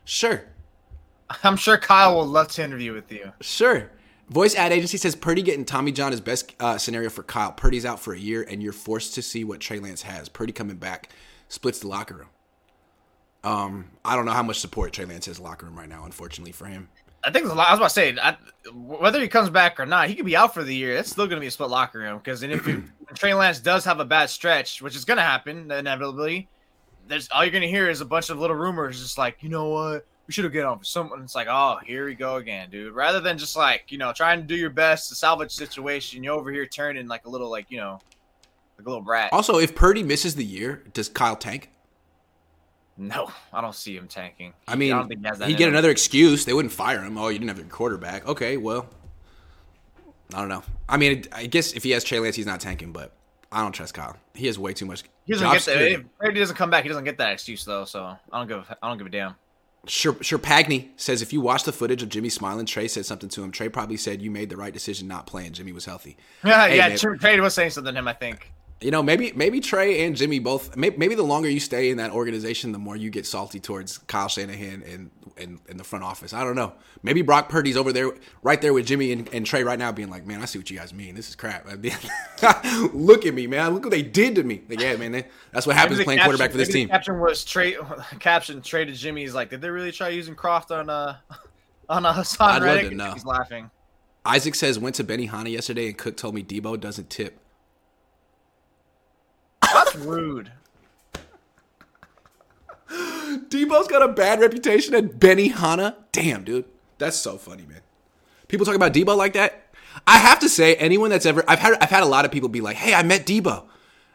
Sure. 0.03 0.43
I'm 1.43 1.57
sure 1.57 1.77
Kyle 1.77 2.15
will 2.15 2.27
love 2.27 2.49
to 2.49 2.63
interview 2.63 2.93
with 2.93 3.11
you. 3.11 3.31
Sure. 3.41 3.89
Voice 4.29 4.55
ad 4.55 4.71
agency 4.71 4.97
says 4.97 5.15
Purdy 5.15 5.43
getting 5.43 5.65
Tommy 5.65 5.91
John 5.91 6.11
is 6.11 6.19
best 6.19 6.53
uh, 6.59 6.77
scenario 6.77 7.09
for 7.09 7.21
Kyle. 7.21 7.51
Purdy's 7.51 7.85
out 7.85 7.99
for 7.99 8.13
a 8.13 8.19
year, 8.19 8.43
and 8.49 8.61
you're 8.61 8.73
forced 8.73 9.13
to 9.15 9.21
see 9.21 9.43
what 9.43 9.59
Trey 9.59 9.79
Lance 9.79 10.01
has. 10.01 10.29
Purdy 10.29 10.51
coming 10.51 10.77
back 10.77 11.09
splits 11.47 11.79
the 11.79 11.87
locker 11.87 12.15
room. 12.15 12.29
Um, 13.43 13.91
I 14.03 14.15
don't 14.15 14.25
know 14.25 14.31
how 14.31 14.41
much 14.41 14.59
support 14.59 14.93
Trey 14.93 15.05
Lance 15.05 15.27
has 15.27 15.39
locker 15.39 15.67
room 15.67 15.77
right 15.77 15.87
now. 15.87 16.05
Unfortunately 16.05 16.51
for 16.51 16.65
him, 16.65 16.89
I 17.23 17.29
think 17.29 17.45
a 17.45 17.53
lot. 17.53 17.67
I 17.67 17.71
was 17.71 17.79
about 17.79 17.87
to 17.89 17.93
say, 17.93 18.17
I, 18.19 18.35
whether 18.73 19.21
he 19.21 19.27
comes 19.27 19.51
back 19.51 19.79
or 19.79 19.85
not, 19.85 20.07
he 20.07 20.15
could 20.15 20.25
be 20.25 20.35
out 20.35 20.55
for 20.55 20.63
the 20.63 20.75
year. 20.75 20.95
It's 20.95 21.11
still 21.11 21.27
going 21.27 21.37
to 21.37 21.41
be 21.41 21.47
a 21.47 21.51
split 21.51 21.69
locker 21.69 21.99
room 21.99 22.17
because 22.17 22.41
if 22.41 22.65
you, 22.65 22.83
Trey 23.13 23.35
Lance 23.35 23.59
does 23.59 23.85
have 23.85 23.99
a 23.99 24.05
bad 24.05 24.31
stretch, 24.31 24.81
which 24.81 24.95
is 24.95 25.05
going 25.05 25.17
to 25.17 25.23
happen 25.23 25.69
inevitably, 25.69 26.47
there's 27.07 27.29
all 27.29 27.43
you're 27.43 27.51
going 27.51 27.61
to 27.61 27.67
hear 27.67 27.89
is 27.89 28.01
a 28.01 28.05
bunch 28.05 28.31
of 28.31 28.39
little 28.39 28.55
rumors, 28.55 28.99
just 28.99 29.19
like 29.19 29.37
you 29.41 29.49
know 29.49 29.69
what, 29.69 30.07
we 30.27 30.33
should 30.33 30.43
have 30.43 30.53
get 30.53 30.65
on 30.65 30.79
for 30.79 30.85
someone. 30.85 31.21
It's 31.21 31.35
like, 31.35 31.47
oh, 31.49 31.77
here 31.85 32.05
we 32.05 32.15
go 32.15 32.37
again, 32.37 32.69
dude. 32.69 32.93
Rather 32.93 33.19
than 33.19 33.37
just 33.37 33.55
like 33.55 33.85
you 33.89 33.97
know 33.97 34.11
trying 34.13 34.41
to 34.41 34.47
do 34.47 34.55
your 34.55 34.69
best 34.69 35.09
to 35.09 35.15
salvage 35.15 35.55
the 35.55 35.65
situation, 35.65 36.23
you're 36.23 36.33
over 36.35 36.51
here 36.51 36.65
turning 36.65 37.07
like 37.07 37.25
a 37.25 37.29
little 37.29 37.49
like 37.49 37.69
you 37.69 37.77
know, 37.77 37.99
like 38.77 38.85
a 38.85 38.89
little 38.89 39.03
brat. 39.03 39.31
also 39.33 39.59
if 39.59 39.75
Purdy 39.75 40.03
misses 40.03 40.35
the 40.35 40.45
year, 40.45 40.83
does 40.93 41.09
Kyle 41.09 41.35
tank? 41.35 41.69
No, 42.97 43.29
I 43.51 43.59
don't 43.59 43.75
see 43.75 43.95
him 43.97 44.07
tanking. 44.07 44.53
I 44.67 44.75
mean, 44.75 44.91
don't 44.91 45.07
think 45.09 45.25
he 45.41 45.45
he'd 45.47 45.57
get 45.57 45.67
another 45.67 45.89
excuse. 45.89 46.45
They 46.45 46.53
wouldn't 46.53 46.71
fire 46.73 47.03
him. 47.03 47.17
Oh, 47.17 47.27
you 47.27 47.37
didn't 47.37 47.49
have 47.49 47.57
your 47.57 47.67
quarterback. 47.67 48.25
Okay, 48.25 48.55
well, 48.55 48.87
I 50.33 50.39
don't 50.39 50.47
know. 50.47 50.63
I 50.87 50.95
mean, 50.97 51.25
I 51.33 51.45
guess 51.45 51.73
if 51.73 51.83
he 51.83 51.91
has 51.91 52.05
Trey 52.05 52.19
Lance, 52.19 52.37
he's 52.37 52.45
not 52.45 52.61
tanking, 52.61 52.93
but 52.93 53.11
I 53.51 53.61
don't 53.61 53.73
trust 53.73 53.93
Kyle. 53.93 54.15
He 54.33 54.47
has 54.47 54.57
way 54.57 54.73
too 54.73 54.85
much. 54.85 55.03
He 55.25 55.33
doesn't 55.33 55.51
get 55.51 55.61
that. 55.65 55.81
If 55.91 56.03
Brady 56.17 56.39
doesn't 56.39 56.55
come 56.55 56.69
back, 56.69 56.83
he 56.83 56.87
doesn't 56.89 57.03
get 57.03 57.17
that 57.17 57.33
excuse 57.33 57.65
though. 57.65 57.83
So 57.83 58.03
I 58.31 58.37
don't 58.39 58.47
give. 58.47 58.59
a- 58.69 58.77
I 58.81 58.87
don't 58.87 58.97
give 58.97 59.07
a 59.07 59.09
damn. 59.09 59.35
Sure. 59.87 60.13
Pagny 60.13 60.89
says 60.97 61.21
if 61.21 61.31
you 61.33 61.41
watch 61.41 61.63
the 61.63 61.71
footage 61.71 62.01
of 62.03 62.09
Jimmy 62.09 62.29
smiling, 62.29 62.65
Trey 62.65 62.87
said 62.87 63.05
something 63.05 63.29
to 63.29 63.43
him. 63.43 63.51
Trey 63.51 63.69
probably 63.69 63.97
said 63.97 64.21
you 64.21 64.31
made 64.31 64.49
the 64.49 64.57
right 64.57 64.73
decision 64.73 65.07
not 65.07 65.27
playing. 65.27 65.53
Jimmy 65.53 65.71
was 65.71 65.85
healthy. 65.85 66.17
Yeah, 66.43 66.67
Hey, 66.67 66.77
yeah. 66.77 66.89
man. 66.89 66.97
Trey 67.19 67.39
was 67.39 67.53
saying 67.53 67.71
something 67.71 67.93
to 67.93 67.99
him. 67.99 68.07
I 68.07 68.13
think. 68.13 68.51
You 68.81 68.91
know, 68.91 69.01
maybe 69.01 69.31
maybe 69.35 69.61
Trey 69.61 70.05
and 70.05 70.15
Jimmy 70.15 70.39
both. 70.39 70.75
Maybe, 70.75 70.97
maybe 70.97 71.15
the 71.15 71.23
longer 71.23 71.49
you 71.49 71.61
stay 71.61 71.89
in 71.89 71.97
that 71.97 72.11
organization, 72.11 72.73
the 72.73 72.77
more 72.77 72.95
you 72.97 73.09
get 73.09 73.25
salty 73.25 73.59
towards 73.59 73.97
Kyle 73.99 74.27
Shanahan 74.27 74.83
and 74.83 75.11
and, 75.37 75.59
and 75.69 75.79
the 75.79 75.83
front 75.83 76.03
office. 76.03 76.33
I 76.33 76.43
don't 76.43 76.55
know. 76.55 76.73
Maybe 77.01 77.21
Brock 77.21 77.47
Purdy's 77.49 77.77
over 77.77 77.91
there, 77.93 78.11
right 78.41 78.61
there 78.61 78.73
with 78.73 78.85
Jimmy 78.85 79.11
and, 79.11 79.27
and 79.33 79.45
Trey 79.45 79.63
right 79.63 79.79
now, 79.79 79.91
being 79.93 80.09
like, 80.09 80.25
"Man, 80.25 80.41
I 80.41 80.45
see 80.45 80.59
what 80.59 80.69
you 80.69 80.77
guys 80.77 80.93
mean. 80.93 81.15
This 81.15 81.29
is 81.29 81.35
crap. 81.35 81.65
Look 82.93 83.25
at 83.25 83.33
me, 83.33 83.47
man. 83.47 83.73
Look 83.73 83.83
what 83.83 83.91
they 83.91 84.01
did 84.01 84.35
to 84.35 84.43
me." 84.43 84.61
Like, 84.69 84.81
yeah, 84.81 84.95
man. 84.97 85.13
they- 85.13 85.25
that's 85.51 85.65
what 85.65 85.75
happens 85.77 86.03
playing 86.03 86.19
caption- 86.19 86.31
quarterback 86.31 86.51
for 86.51 86.57
this 86.57 86.69
team. 86.69 86.87
The 86.87 86.91
caption 86.93 87.19
was 87.19 87.45
Trey. 87.45 87.77
caption 88.19 88.61
Trey 88.61 88.83
to 88.85 88.91
Jimmy. 88.91 89.21
He's 89.21 89.33
like, 89.33 89.49
did 89.49 89.61
they 89.61 89.69
really 89.69 89.93
try 89.93 90.09
using 90.09 90.35
Kroft 90.35 90.77
on 90.77 90.89
uh 90.89 91.15
on 91.89 92.05
uh, 92.05 92.13
Hassan 92.13 92.61
I'd 92.61 92.63
Reddick? 92.63 92.81
to 92.83 92.87
And 92.89 92.97
know. 92.97 93.13
He's 93.13 93.25
laughing. 93.25 93.71
Isaac 94.25 94.55
says 94.55 94.77
went 94.79 94.95
to 94.95 95.03
Benihana 95.03 95.51
yesterday, 95.51 95.87
and 95.87 95.97
Cook 95.97 96.17
told 96.17 96.35
me 96.35 96.43
Deebo 96.43 96.79
doesn't 96.79 97.09
tip. 97.09 97.39
That's 99.73 99.95
rude. 99.95 100.51
Deebo's 103.49 103.87
got 103.87 104.01
a 104.01 104.07
bad 104.07 104.39
reputation 104.39 104.93
at 104.95 105.19
Benihana. 105.19 105.95
Damn, 106.11 106.43
dude. 106.43 106.65
That's 106.97 107.17
so 107.17 107.37
funny, 107.37 107.65
man. 107.65 107.81
People 108.47 108.65
talk 108.65 108.75
about 108.75 108.93
Deebo 108.93 109.17
like 109.17 109.33
that. 109.33 109.73
I 110.05 110.17
have 110.17 110.39
to 110.39 110.49
say, 110.49 110.75
anyone 110.75 111.09
that's 111.09 111.25
ever 111.25 111.43
I've 111.47 111.59
had 111.59 111.77
I've 111.81 111.89
had 111.89 112.03
a 112.03 112.07
lot 112.07 112.25
of 112.25 112.31
people 112.31 112.49
be 112.49 112.61
like, 112.61 112.75
"Hey, 112.75 112.93
I 112.93 113.01
met 113.03 113.25
Deebo," 113.25 113.63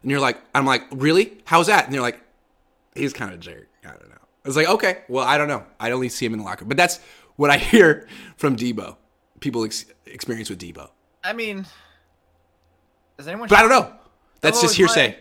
and 0.03 0.11
you're 0.11 0.21
like, 0.21 0.39
"I'm 0.55 0.67
like, 0.67 0.83
really? 0.93 1.39
How's 1.45 1.67
that?" 1.69 1.87
And 1.87 1.95
they're 1.95 2.03
like, 2.03 2.21
"He's 2.95 3.13
kind 3.13 3.33
of 3.33 3.39
a 3.39 3.43
jerk." 3.43 3.67
I 3.85 3.89
don't 3.89 4.09
know. 4.09 4.17
It's 4.45 4.57
like, 4.57 4.69
okay, 4.69 4.99
well, 5.09 5.25
I 5.27 5.37
don't 5.39 5.49
know. 5.49 5.65
I 5.79 5.91
only 5.91 6.09
see 6.09 6.27
him 6.27 6.33
in 6.35 6.39
the 6.39 6.45
locker, 6.45 6.65
but 6.65 6.77
that's 6.77 7.01
what 7.37 7.51
I 7.51 7.57
hear 7.57 8.07
from 8.37 8.57
Deebo. 8.57 8.97
People 9.41 9.65
ex- 9.65 9.87
experience 10.07 10.51
with 10.51 10.61
Deebo, 10.61 10.91
I 11.25 11.33
mean, 11.33 11.67
does 13.17 13.27
anyone? 13.27 13.49
but 13.49 13.59
I 13.59 13.63
don't 13.63 13.71
know. 13.71 13.93
That's 14.43 14.61
That 14.61 14.67
just 14.67 14.77
hearsay. 14.77 15.09
Just 15.13 15.21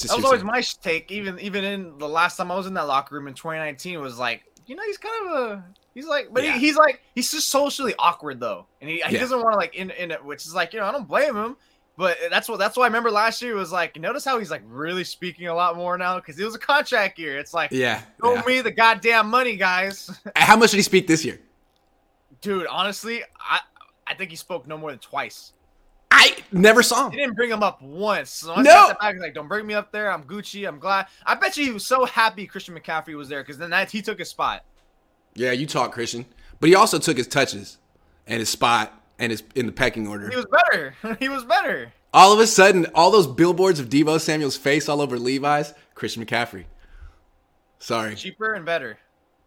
That 0.00 0.16
was 0.16 0.24
always 0.24 0.44
my 0.44 0.62
take. 0.82 1.10
Even 1.10 1.38
even 1.40 1.64
in 1.64 1.98
the 1.98 2.08
last 2.08 2.36
time 2.36 2.50
I 2.50 2.56
was 2.56 2.66
in 2.66 2.74
that 2.74 2.86
locker 2.86 3.14
room 3.14 3.28
in 3.28 3.34
2019, 3.34 4.00
was 4.00 4.18
like, 4.18 4.42
you 4.66 4.76
know, 4.76 4.82
he's 4.86 4.98
kind 4.98 5.28
of 5.28 5.32
a. 5.50 5.64
He's 5.94 6.06
like, 6.06 6.28
but 6.32 6.42
Yeah. 6.42 6.54
he, 6.54 6.60
he's 6.60 6.76
like, 6.76 7.00
he's 7.14 7.30
just 7.30 7.48
socially 7.50 7.94
awkward 7.98 8.40
though, 8.40 8.66
and 8.80 8.90
he, 8.90 8.96
he 8.96 9.14
Yeah. 9.14 9.20
doesn't 9.20 9.38
want 9.40 9.52
to 9.52 9.56
like 9.56 9.74
in 9.74 9.90
in 9.90 10.10
it, 10.10 10.24
which 10.24 10.44
is 10.44 10.54
like, 10.54 10.72
you 10.72 10.80
know, 10.80 10.86
I 10.86 10.92
don't 10.92 11.06
blame 11.08 11.36
him. 11.36 11.56
But 11.96 12.18
that's 12.28 12.48
what 12.48 12.58
that's 12.58 12.76
why 12.76 12.82
I 12.82 12.86
remember 12.88 13.10
last 13.10 13.40
year 13.40 13.54
was 13.54 13.70
like. 13.70 13.96
Notice 14.00 14.24
how 14.24 14.38
he's 14.40 14.50
like 14.50 14.62
really 14.66 15.04
speaking 15.04 15.46
a 15.46 15.54
lot 15.54 15.76
more 15.76 15.96
now 15.96 16.16
because 16.16 16.36
it 16.38 16.44
was 16.44 16.56
a 16.56 16.58
contract 16.58 17.20
year. 17.20 17.38
It's 17.38 17.54
like, 17.54 17.70
yeah. 17.70 18.02
show 18.20 18.34
yeah. 18.34 18.42
me 18.44 18.60
the 18.62 18.72
goddamn 18.72 19.30
money, 19.30 19.54
guys. 19.54 20.10
How 20.36 20.56
much 20.56 20.72
did 20.72 20.78
he 20.78 20.82
speak 20.82 21.06
this 21.06 21.24
year? 21.24 21.40
Dude, 22.40 22.66
honestly, 22.66 23.22
I 23.38 23.60
I 24.08 24.14
think 24.14 24.30
he 24.30 24.36
spoke 24.36 24.66
no 24.66 24.76
more 24.76 24.90
than 24.90 24.98
twice. 24.98 25.52
I 26.16 26.36
never 26.52 26.82
saw 26.82 27.06
him. 27.06 27.12
He 27.12 27.18
didn't 27.18 27.34
bring 27.34 27.50
him 27.50 27.62
up 27.62 27.82
once. 27.82 28.30
So 28.30 28.54
No. 28.54 28.94
back, 29.00 29.16
like, 29.18 29.34
don't 29.34 29.48
bring 29.48 29.66
me 29.66 29.74
up 29.74 29.90
there. 29.90 30.12
I'm 30.12 30.22
Gucci. 30.24 30.66
I'm 30.68 30.78
glad. 30.78 31.06
I 31.26 31.34
bet 31.34 31.56
you 31.56 31.64
he 31.64 31.70
was 31.72 31.84
so 31.84 32.04
happy 32.04 32.46
Christian 32.46 32.78
McCaffrey 32.78 33.16
was 33.16 33.28
there 33.28 33.42
because 33.42 33.58
then 33.58 33.70
that 33.70 33.90
he 33.90 34.00
took 34.02 34.18
his 34.18 34.28
spot. 34.28 34.64
Yeah, 35.34 35.50
you 35.52 35.66
talk 35.66 35.90
Christian, 35.92 36.24
but 36.60 36.68
he 36.68 36.74
also 36.76 36.98
took 36.98 37.16
his 37.16 37.26
touches 37.26 37.78
and 38.28 38.38
his 38.38 38.48
spot 38.48 38.92
and 39.18 39.32
his 39.32 39.42
in 39.56 39.66
the 39.66 39.72
pecking 39.72 40.06
order. 40.06 40.30
He 40.30 40.36
was 40.36 40.46
better. 40.46 40.94
he 41.18 41.28
was 41.28 41.44
better. 41.44 41.92
all 42.12 42.32
of 42.32 42.38
a 42.38 42.46
sudden, 42.46 42.86
all 42.94 43.10
those 43.10 43.26
billboards 43.26 43.80
of 43.80 43.88
Deebo 43.88 44.20
Samuel's 44.20 44.56
face 44.56 44.88
all 44.88 45.00
over 45.00 45.18
Levi's, 45.18 45.74
Christian 45.94 46.24
McCaffrey. 46.24 46.64
Sorry. 47.80 48.14
Cheaper 48.14 48.54
and 48.54 48.64
better. 48.64 48.98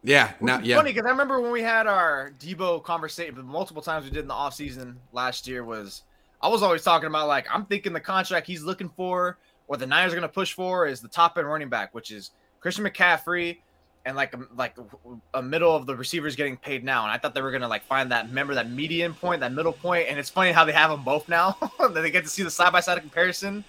Yeah, 0.03 0.27
Which 0.33 0.41
now 0.41 0.59
yeah. 0.59 0.75
funny 0.75 0.91
because 0.93 1.05
I 1.07 1.09
remember 1.09 1.41
when 1.41 1.51
we 1.51 1.61
had 1.61 1.87
our 1.87 2.31
Deebo 2.39 2.83
conversation, 2.83 3.43
multiple 3.45 3.81
times 3.81 4.05
we 4.05 4.11
did 4.11 4.19
in 4.21 4.27
the 4.27 4.33
offseason 4.33 4.95
last 5.11 5.47
year 5.47 5.63
was 5.63 6.03
I 6.41 6.47
was 6.49 6.61
always 6.61 6.83
talking 6.83 7.07
about 7.07 7.27
like 7.27 7.45
I'm 7.51 7.65
thinking 7.65 7.93
the 7.93 7.99
contract 7.99 8.47
he's 8.47 8.63
looking 8.63 8.89
for 8.89 9.37
or 9.67 9.77
the 9.77 9.87
Niners 9.87 10.13
are 10.13 10.15
going 10.15 10.27
to 10.27 10.33
push 10.33 10.53
for 10.53 10.87
is 10.87 11.01
the 11.01 11.07
top 11.07 11.37
end 11.37 11.47
running 11.47 11.69
back, 11.69 11.93
which 11.93 12.11
is 12.11 12.31
Christian 12.59 12.85
McCaffrey 12.85 13.57
and 14.05 14.15
like 14.15 14.33
like 14.55 14.75
a 15.33 15.41
middle 15.41 15.75
of 15.75 15.85
the 15.85 15.95
receivers 15.95 16.35
getting 16.35 16.55
paid 16.55 16.83
now. 16.83 17.03
And 17.03 17.11
I 17.11 17.17
thought 17.17 17.33
they 17.33 17.41
were 17.41 17.51
going 17.51 17.61
to 17.61 17.67
like 17.67 17.83
find 17.83 18.11
that 18.11 18.27
remember 18.27 18.55
that 18.55 18.69
median 18.69 19.13
point, 19.13 19.41
that 19.41 19.51
middle 19.51 19.73
point. 19.73 20.07
And 20.09 20.17
it's 20.17 20.29
funny 20.29 20.51
how 20.51 20.63
they 20.63 20.71
have 20.71 20.89
them 20.89 21.03
both 21.03 21.27
now. 21.27 21.57
that 21.79 21.93
they 21.93 22.11
get 22.11 22.23
to 22.23 22.29
see 22.29 22.43
the 22.43 22.51
side 22.51 22.71
by 22.71 22.79
side 22.79 22.99
comparison. 23.01 23.63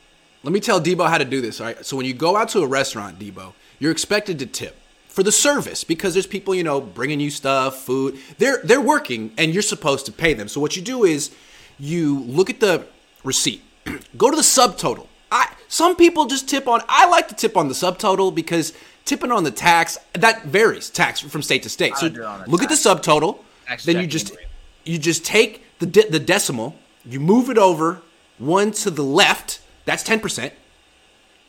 Let 0.45 0.53
me 0.53 0.61
tell 0.61 0.81
Deebo 0.81 1.09
how 1.09 1.19
to 1.19 1.25
do 1.25 1.41
this, 1.41 1.61
all 1.61 1.66
right? 1.66 1.85
So 1.85 1.97
when 1.97 2.07
you 2.07 2.14
go 2.14 2.37
out 2.37 2.49
to 2.51 2.61
a 2.61 2.66
restaurant, 2.66 3.19
Deebo, 3.19 3.55
you're 3.81 3.91
expected 3.91 4.39
to 4.39 4.47
tip 4.47 4.77
for 5.09 5.25
the 5.25 5.33
service 5.33 5.83
because 5.83 6.14
there's 6.14 6.29
people, 6.29 6.55
you 6.55 6.62
know, 6.62 6.81
bringing 6.81 7.19
you 7.19 7.31
stuff, 7.31 7.83
food. 7.83 8.16
They're 8.39 8.61
they're 8.62 8.81
working 8.81 9.33
and 9.37 9.53
you're 9.53 9.62
supposed 9.62 10.07
to 10.07 10.12
pay 10.12 10.35
them. 10.35 10.47
So 10.47 10.61
what 10.61 10.77
you 10.77 10.83
do 10.83 11.05
is 11.05 11.33
you 11.79 12.20
look 12.20 12.51
at 12.51 12.61
the 12.61 12.87
receipt. 13.24 13.62
Go 14.16 14.31
to 14.31 14.37
the 14.37 14.43
subtotal. 14.43 15.07
I 15.31 15.53
some 15.68 15.97
people 15.97 16.26
just 16.26 16.49
tip 16.49 16.66
on 16.68 16.81
I 16.89 17.09
like 17.09 17.29
to 17.29 17.35
tip 17.35 17.57
on 17.57 17.68
the 17.68 17.74
subtotal 17.74 18.35
because 18.35 18.72
tipping 19.05 19.31
on 19.31 19.45
the 19.45 19.51
tax 19.51 19.99
that 20.14 20.45
varies 20.45 20.91
tax 20.91 21.20
from 21.20 21.43
state 21.43 21.62
to 21.64 21.68
state. 21.68 21.97
So 21.97 22.09
look 22.47 22.62
at 22.62 22.68
the 22.68 22.74
subtotal. 22.74 23.39
Then 23.85 23.97
you 24.03 24.07
just 24.07 24.37
you 24.85 24.99
just 24.99 25.24
take 25.24 25.64
the 25.79 25.87
de- 25.87 26.09
the 26.09 26.18
decimal, 26.18 26.74
you 27.05 27.20
move 27.20 27.51
it 27.51 27.59
over 27.59 28.01
one 28.39 28.70
to 28.72 28.91
the 28.91 29.03
left. 29.05 29.61
That's 29.85 30.05
10%. 30.05 30.53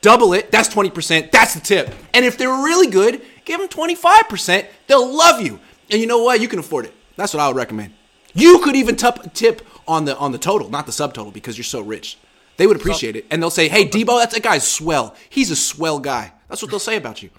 Double 0.02 0.34
it, 0.34 0.50
that's 0.50 0.70
20%. 0.70 1.32
That's 1.32 1.54
the 1.54 1.60
tip. 1.60 1.94
And 2.14 2.24
if 2.24 2.38
they're 2.38 2.48
really 2.50 2.88
good, 2.88 3.22
give 3.44 3.60
them 3.60 3.68
25%. 3.68 4.66
They'll 4.88 5.14
love 5.14 5.42
you. 5.42 5.60
And 5.92 6.00
you 6.00 6.08
know 6.08 6.24
what? 6.24 6.40
You 6.40 6.48
can 6.48 6.60
afford 6.60 6.86
it. 6.86 6.94
That's 7.18 7.34
what 7.34 7.42
I 7.42 7.48
would 7.48 7.58
recommend. 7.58 7.94
You 8.34 8.60
could 8.60 8.76
even 8.78 8.96
tup- 8.96 9.34
tip 9.34 9.62
on 9.90 10.06
the 10.06 10.18
on 10.18 10.32
the 10.32 10.38
total, 10.38 10.70
not 10.70 10.86
the 10.86 10.92
subtotal, 10.94 11.34
because 11.34 11.58
you're 11.58 11.66
so 11.66 11.82
rich. 11.82 12.18
They 12.58 12.68
would 12.68 12.78
appreciate 12.78 13.16
it, 13.16 13.26
and 13.30 13.42
they'll 13.42 13.50
say, 13.50 13.68
"Hey, 13.68 13.86
Deebo, 13.86 14.20
that's 14.20 14.36
a 14.36 14.40
guy's 14.40 14.68
swell. 14.68 15.16
He's 15.30 15.52
a 15.52 15.56
swell 15.56 16.00
guy." 16.00 16.34
That's 16.48 16.62
what 16.62 16.72
they'll 16.72 16.80
say 16.80 16.96
about 16.96 17.22
you. 17.22 17.30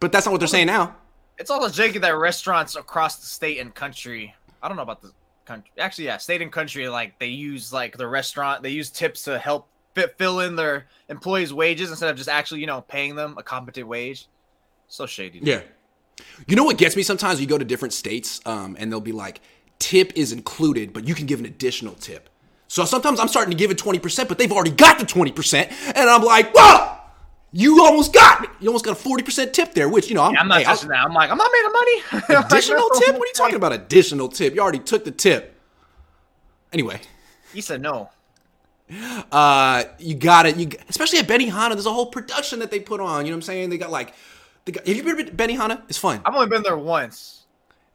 But 0.00 0.12
that's 0.12 0.26
not 0.26 0.32
what 0.32 0.38
they're 0.38 0.48
saying 0.48 0.66
now. 0.66 0.96
It's 1.38 1.50
also 1.50 1.68
janky 1.68 2.00
that 2.00 2.16
restaurants 2.16 2.76
across 2.76 3.16
the 3.16 3.26
state 3.26 3.58
and 3.58 3.74
country. 3.74 4.34
I 4.62 4.68
don't 4.68 4.76
know 4.76 4.82
about 4.82 5.02
the 5.02 5.12
country. 5.44 5.70
Actually, 5.78 6.06
yeah, 6.06 6.16
state 6.16 6.42
and 6.42 6.50
country. 6.52 6.88
Like 6.88 7.18
they 7.18 7.28
use 7.28 7.72
like 7.72 7.96
the 7.96 8.06
restaurant. 8.06 8.62
They 8.62 8.70
use 8.70 8.90
tips 8.90 9.22
to 9.24 9.38
help 9.38 9.68
fit, 9.94 10.16
fill 10.18 10.40
in 10.40 10.56
their 10.56 10.86
employees' 11.08 11.52
wages 11.52 11.90
instead 11.90 12.10
of 12.10 12.16
just 12.16 12.28
actually, 12.28 12.60
you 12.60 12.66
know, 12.66 12.80
paying 12.82 13.14
them 13.14 13.36
a 13.38 13.42
competent 13.42 13.88
wage. 13.88 14.28
So 14.88 15.06
shady. 15.06 15.40
Dude. 15.40 15.48
Yeah. 15.48 15.60
You 16.46 16.56
know 16.56 16.64
what 16.64 16.78
gets 16.78 16.96
me 16.96 17.02
sometimes? 17.02 17.40
You 17.40 17.46
go 17.46 17.58
to 17.58 17.64
different 17.64 17.92
states, 17.92 18.40
um, 18.46 18.76
and 18.78 18.90
they'll 18.90 19.00
be 19.00 19.12
like, 19.12 19.40
tip 19.78 20.12
is 20.16 20.32
included, 20.32 20.92
but 20.92 21.06
you 21.06 21.14
can 21.14 21.26
give 21.26 21.40
an 21.40 21.46
additional 21.46 21.94
tip. 21.94 22.28
So 22.68 22.84
sometimes 22.84 23.20
I'm 23.20 23.28
starting 23.28 23.50
to 23.50 23.56
give 23.56 23.70
it 23.70 23.78
20%, 23.78 24.28
but 24.28 24.38
they've 24.38 24.50
already 24.50 24.70
got 24.70 24.98
the 24.98 25.04
20%, 25.04 25.94
and 25.94 26.10
I'm 26.10 26.22
like, 26.22 26.52
whoa! 26.54 26.94
You 27.52 27.82
almost 27.84 28.12
got 28.12 28.44
it. 28.44 28.50
You 28.60 28.68
almost 28.68 28.84
got 28.84 29.00
a 29.00 29.08
40% 29.08 29.52
tip 29.52 29.72
there, 29.72 29.88
which, 29.88 30.08
you 30.08 30.14
know, 30.14 30.24
I'm, 30.24 30.34
yeah, 30.34 30.40
I'm 30.40 30.48
not 30.48 30.58
hey, 30.58 30.64
touching 30.64 30.88
that. 30.90 31.02
I'm 31.02 31.14
like, 31.14 31.30
I'm 31.30 31.38
not 31.38 31.50
making 31.52 31.72
money. 31.72 32.44
additional 32.46 32.90
tip? 32.90 33.14
What 33.14 33.22
are 33.22 33.26
you 33.26 33.32
talking 33.34 33.54
about? 33.54 33.72
Additional 33.72 34.28
tip? 34.28 34.54
You 34.54 34.60
already 34.60 34.80
took 34.80 35.04
the 35.04 35.10
tip. 35.10 35.58
Anyway. 36.72 37.00
He 37.54 37.60
said 37.60 37.80
no. 37.80 38.10
Uh, 39.32 39.84
you 39.98 40.14
got 40.14 40.46
it. 40.46 40.56
You 40.56 40.68
especially 40.88 41.18
at 41.18 41.26
Benihana, 41.26 41.70
there's 41.70 41.86
a 41.86 41.92
whole 41.92 42.06
production 42.06 42.58
that 42.58 42.70
they 42.70 42.78
put 42.78 43.00
on. 43.00 43.24
You 43.24 43.30
know 43.30 43.36
what 43.36 43.38
I'm 43.38 43.42
saying? 43.42 43.70
They 43.70 43.78
got 43.78 43.90
like, 43.90 44.14
they 44.64 44.72
got, 44.72 44.86
have 44.86 44.96
you 44.96 45.02
been 45.02 45.26
to 45.26 45.32
Benihana? 45.32 45.82
It's 45.88 45.98
fun. 45.98 46.20
I've 46.24 46.34
only 46.34 46.48
been 46.48 46.62
there 46.62 46.76
once. 46.76 47.45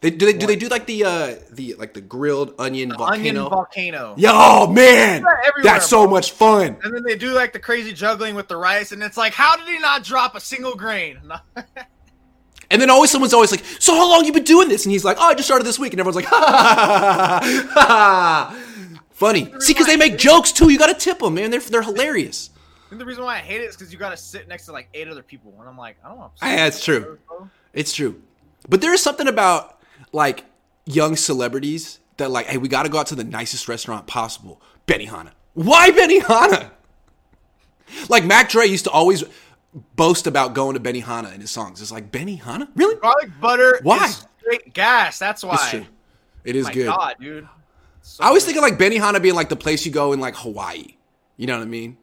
They 0.02 0.10
do 0.10 0.26
they 0.26 0.32
do 0.32 0.46
they 0.48 0.56
do 0.56 0.66
like 0.68 0.86
the 0.86 1.04
uh 1.04 1.34
the 1.52 1.74
like 1.78 1.94
the 1.94 2.00
grilled 2.00 2.54
onion 2.58 2.88
The 2.88 2.96
volcano? 2.96 3.18
onion 3.28 3.48
volcano. 3.48 4.14
Yeah, 4.18 4.32
oh 4.34 4.66
man, 4.66 5.24
that's 5.62 5.88
so 5.88 6.08
much 6.08 6.32
fun. 6.32 6.76
And 6.82 6.92
then 6.92 7.04
they 7.04 7.16
do 7.16 7.32
like 7.32 7.52
the 7.52 7.60
crazy 7.60 7.92
juggling 7.92 8.34
with 8.34 8.48
the 8.48 8.56
rice, 8.56 8.90
and 8.90 9.00
it's 9.00 9.16
like, 9.16 9.32
how 9.32 9.56
did 9.56 9.68
he 9.68 9.78
not 9.78 10.02
drop 10.02 10.34
a 10.34 10.40
single 10.40 10.74
grain? 10.74 11.18
And 12.70 12.80
then 12.80 12.88
always 12.88 13.10
someone's 13.10 13.34
always 13.34 13.50
like, 13.50 13.62
"So 13.80 13.94
how 13.94 14.08
long 14.08 14.24
you 14.24 14.32
been 14.32 14.44
doing 14.44 14.70
this?" 14.70 14.86
And 14.86 14.92
he's 14.92 15.04
like, 15.04 15.18
"Oh, 15.20 15.24
I 15.28 15.34
just 15.34 15.46
started 15.46 15.64
this 15.64 15.78
week." 15.78 15.92
And 15.92 16.00
everyone's 16.00 16.16
like, 16.16 16.24
"Ha 16.24 16.38
ha 16.38 17.40
ha 17.42 17.68
ha!" 17.74 18.56
ha. 18.56 18.98
Funny. 19.10 19.52
See, 19.58 19.74
because 19.74 19.86
they 19.86 19.98
make 19.98 20.16
jokes 20.16 20.52
too. 20.52 20.70
You 20.70 20.78
got 20.78 20.86
to 20.86 20.94
tip 20.94 21.18
them, 21.18 21.34
man. 21.34 21.50
They're 21.50 21.60
they're 21.60 21.82
hilarious. 21.82 22.48
And 22.90 22.98
the 22.98 23.04
reason 23.04 23.24
why 23.24 23.34
I 23.36 23.40
hate 23.40 23.60
it 23.60 23.64
is 23.64 23.76
because 23.76 23.92
you 23.92 23.98
got 23.98 24.08
to 24.10 24.16
sit 24.16 24.48
next 24.48 24.64
to 24.66 24.72
like 24.72 24.88
eight 24.94 25.06
other 25.06 25.22
people, 25.22 25.54
and 25.60 25.68
I'm 25.68 25.76
like, 25.76 25.98
I 26.02 26.08
don't 26.08 26.16
want. 26.16 26.34
to 26.36 26.46
Yeah, 26.46 26.64
it's 26.66 26.82
true. 26.82 27.18
It's 27.74 27.92
true. 27.92 28.22
But 28.70 28.80
there 28.80 28.94
is 28.94 29.02
something 29.02 29.28
about 29.28 29.81
like 30.12 30.44
young 30.86 31.16
celebrities 31.16 31.98
that 32.18 32.30
like, 32.30 32.46
hey, 32.46 32.58
we 32.58 32.68
got 32.68 32.84
to 32.84 32.88
go 32.88 32.98
out 32.98 33.08
to 33.08 33.14
the 33.14 33.24
nicest 33.24 33.68
restaurant 33.68 34.06
possible. 34.06 34.60
Benihana. 34.86 35.32
Why 35.54 35.90
Benihana? 35.90 36.70
Like 38.08 38.24
Mac 38.24 38.48
Dre 38.48 38.66
used 38.66 38.84
to 38.84 38.90
always 38.90 39.24
boast 39.96 40.26
about 40.26 40.54
going 40.54 40.74
to 40.74 40.80
Benihana 40.80 41.34
in 41.34 41.40
his 41.40 41.50
songs. 41.50 41.80
It's 41.80 41.92
like 41.92 42.10
Benihana, 42.10 42.68
really? 42.74 42.96
Garlic 42.96 43.30
butter. 43.40 43.80
Why? 43.82 44.08
Straight 44.40 44.72
gas. 44.74 45.18
That's 45.18 45.44
why. 45.44 45.54
It's 45.54 45.70
true. 45.70 45.86
It 46.44 46.56
is 46.56 46.66
My 46.66 46.72
good. 46.72 46.86
God, 46.86 47.16
dude. 47.20 47.48
So 48.02 48.24
I 48.24 48.28
always 48.28 48.44
good. 48.44 48.54
think 48.54 48.64
of 48.64 48.70
like 48.70 48.78
Benihana 48.78 49.22
being 49.22 49.34
like 49.34 49.48
the 49.48 49.56
place 49.56 49.86
you 49.86 49.92
go 49.92 50.12
in 50.12 50.20
like 50.20 50.34
Hawaii. 50.36 50.96
You 51.36 51.46
know 51.46 51.56
what 51.56 51.62
I 51.62 51.66
mean? 51.66 51.96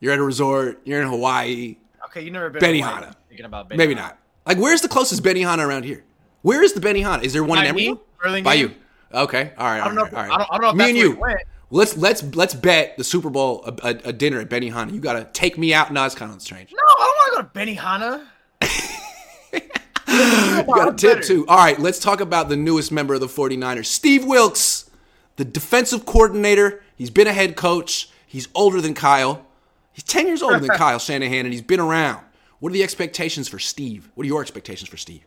You're 0.00 0.12
at 0.12 0.18
a 0.18 0.22
resort. 0.22 0.80
You're 0.84 1.02
in 1.02 1.08
Hawaii. 1.08 1.76
Okay, 2.06 2.22
you 2.22 2.30
never 2.30 2.50
been 2.50 2.60
to 2.60 2.66
Benihana. 2.66 2.82
Hawaii 2.82 3.12
Thinking 3.28 3.46
about 3.46 3.68
Benihana. 3.68 3.76
Maybe 3.76 3.94
not. 3.94 4.18
Like, 4.46 4.58
where's 4.58 4.80
the 4.80 4.88
closest 4.88 5.22
Benihana 5.22 5.64
around 5.64 5.84
here? 5.84 6.04
Where 6.42 6.62
is 6.62 6.72
the 6.72 6.80
Benihana? 6.80 7.22
Is 7.22 7.32
there 7.32 7.44
one 7.44 7.58
By 7.58 7.66
in 7.66 7.74
me? 7.74 7.98
Emerald? 8.24 8.44
By 8.44 8.54
you. 8.54 8.74
Okay. 9.12 9.52
All 9.58 9.66
right. 9.66 9.80
I 9.80 9.86
don't 9.86 9.94
know. 9.94 10.04
If, 10.04 10.12
right. 10.12 10.30
I 10.30 10.38
don't. 10.38 10.48
I 10.50 10.58
don't 10.58 10.62
know 10.62 10.70
if 10.70 10.76
Me 10.76 10.88
and 10.88 10.98
you. 10.98 11.24
Let's 11.72 11.96
let's 11.96 12.22
let's 12.34 12.54
bet 12.54 12.96
the 12.96 13.04
Super 13.04 13.30
Bowl 13.30 13.62
a, 13.64 13.72
a, 13.82 14.08
a 14.08 14.12
dinner 14.12 14.40
at 14.40 14.48
Benihana. 14.48 14.92
You 14.92 15.00
gotta 15.00 15.28
take 15.32 15.56
me 15.56 15.72
out. 15.72 15.92
No, 15.92 16.04
it's 16.04 16.16
kind 16.16 16.32
of 16.32 16.42
strange. 16.42 16.72
No, 16.72 16.78
I 16.78 17.14
don't 17.28 17.36
want 17.36 17.54
to 17.54 17.60
go 17.60 17.62
to 17.62 17.76
Benihana. 17.76 18.26
You 20.10 20.64
got 20.64 20.88
a 20.88 20.96
tip 20.96 21.18
better. 21.18 21.22
too. 21.22 21.46
All 21.46 21.56
right, 21.56 21.78
let's 21.78 21.98
talk 22.00 22.20
about 22.20 22.48
the 22.48 22.56
newest 22.56 22.90
member 22.90 23.14
of 23.14 23.20
the 23.20 23.28
49ers, 23.28 23.86
Steve 23.86 24.24
Wilks, 24.24 24.90
the 25.36 25.44
defensive 25.44 26.04
coordinator. 26.04 26.82
He's 26.96 27.10
been 27.10 27.28
a 27.28 27.32
head 27.32 27.56
coach. 27.56 28.10
He's 28.26 28.48
older 28.54 28.80
than 28.80 28.94
Kyle. 28.94 29.46
He's 29.92 30.04
10 30.04 30.26
years 30.26 30.42
older 30.42 30.58
than 30.58 30.70
Kyle 30.76 30.98
Shanahan, 30.98 31.46
and 31.46 31.52
he's 31.52 31.62
been 31.62 31.80
around. 31.80 32.24
What 32.58 32.70
are 32.70 32.72
the 32.72 32.82
expectations 32.82 33.48
for 33.48 33.58
Steve? 33.58 34.10
What 34.14 34.24
are 34.24 34.26
your 34.26 34.42
expectations 34.42 34.90
for 34.90 34.96
Steve? 34.96 35.24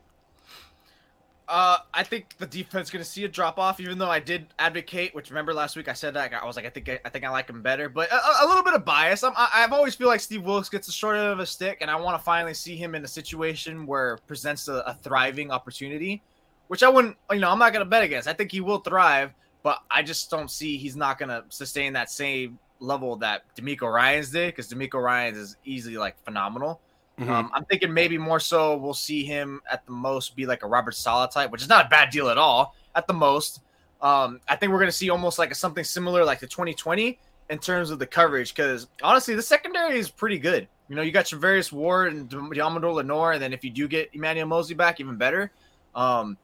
Uh, 1.46 1.76
I 1.92 2.02
think 2.02 2.38
the 2.38 2.46
defense 2.46 2.90
going 2.90 3.04
to 3.04 3.08
see 3.08 3.24
a 3.24 3.28
drop 3.28 3.58
off, 3.58 3.78
even 3.78 3.98
though 3.98 4.10
I 4.10 4.18
did 4.18 4.46
advocate. 4.58 5.14
Which 5.14 5.28
remember 5.28 5.52
last 5.52 5.76
week 5.76 5.88
I 5.88 5.92
said 5.92 6.14
that 6.14 6.32
I 6.32 6.46
was 6.46 6.56
like, 6.56 6.64
I 6.64 6.70
think 6.70 6.88
I 6.88 7.08
think 7.10 7.24
I 7.24 7.28
like 7.28 7.50
him 7.50 7.60
better, 7.60 7.90
but 7.90 8.10
a, 8.10 8.44
a 8.44 8.46
little 8.46 8.62
bit 8.62 8.72
of 8.72 8.84
bias. 8.84 9.22
I'm, 9.22 9.34
I, 9.36 9.50
I've 9.56 9.72
always 9.72 9.94
feel 9.94 10.08
like 10.08 10.20
Steve 10.20 10.42
Wilks 10.42 10.70
gets 10.70 10.86
the 10.86 10.92
short 10.92 11.16
end 11.16 11.26
of 11.26 11.40
a 11.40 11.46
stick, 11.46 11.78
and 11.82 11.90
I 11.90 11.96
want 11.96 12.18
to 12.18 12.24
finally 12.24 12.54
see 12.54 12.76
him 12.76 12.94
in 12.94 13.04
a 13.04 13.08
situation 13.08 13.84
where 13.84 14.18
presents 14.26 14.68
a, 14.68 14.76
a 14.86 14.94
thriving 15.02 15.50
opportunity, 15.50 16.22
which 16.68 16.82
I 16.82 16.88
wouldn't. 16.88 17.16
You 17.30 17.40
know, 17.40 17.50
I'm 17.50 17.58
not 17.58 17.74
going 17.74 17.84
to 17.84 17.90
bet 17.90 18.02
against. 18.02 18.26
I 18.26 18.32
think 18.32 18.50
he 18.50 18.62
will 18.62 18.78
thrive, 18.78 19.34
but 19.62 19.80
I 19.90 20.02
just 20.02 20.30
don't 20.30 20.50
see 20.50 20.78
he's 20.78 20.96
not 20.96 21.18
going 21.18 21.28
to 21.28 21.44
sustain 21.50 21.92
that 21.92 22.10
same 22.10 22.58
level 22.80 23.16
that 23.16 23.42
DeMeco 23.54 23.92
Ryans 23.92 24.30
did, 24.30 24.48
because 24.48 24.72
DeMeco 24.72 25.02
Ryans 25.02 25.36
is 25.36 25.56
easily 25.64 25.98
like 25.98 26.18
phenomenal. 26.24 26.80
Mm-hmm. 27.18 27.30
Um, 27.30 27.50
I'm 27.54 27.64
thinking 27.66 27.92
maybe 27.92 28.18
more 28.18 28.40
so 28.40 28.76
we'll 28.76 28.94
see 28.94 29.24
him 29.24 29.60
at 29.70 29.86
the 29.86 29.92
most 29.92 30.34
be 30.34 30.46
like 30.46 30.62
a 30.62 30.66
Robert 30.66 30.94
Saleh 30.94 31.30
type, 31.30 31.50
which 31.50 31.62
is 31.62 31.68
not 31.68 31.86
a 31.86 31.88
bad 31.88 32.10
deal 32.10 32.28
at 32.28 32.38
all. 32.38 32.74
At 32.96 33.06
the 33.06 33.14
most, 33.14 33.60
um, 34.02 34.40
I 34.48 34.56
think 34.56 34.72
we're 34.72 34.78
going 34.78 34.88
to 34.88 34.96
see 34.96 35.10
almost 35.10 35.38
like 35.38 35.50
a, 35.50 35.54
something 35.54 35.84
similar 35.84 36.24
like 36.24 36.40
the 36.40 36.46
2020 36.46 37.18
in 37.50 37.58
terms 37.58 37.90
of 37.90 37.98
the 37.98 38.06
coverage. 38.06 38.54
Because 38.54 38.88
honestly, 39.02 39.34
the 39.34 39.42
secondary 39.42 39.98
is 39.98 40.10
pretty 40.10 40.38
good. 40.38 40.66
You 40.88 40.96
know, 40.96 41.02
you 41.02 41.12
got 41.12 41.26
Charvarius 41.26 41.72
Ward 41.72 42.12
and 42.12 42.28
Deommodore 42.28 42.94
Lenoir, 42.94 43.32
and 43.32 43.42
then 43.42 43.52
if 43.52 43.64
you 43.64 43.70
do 43.70 43.88
get 43.88 44.10
Emmanuel 44.12 44.46
Moseley 44.46 44.74
back, 44.74 45.00
even 45.00 45.16
better. 45.16 45.50
Um, 45.94 46.36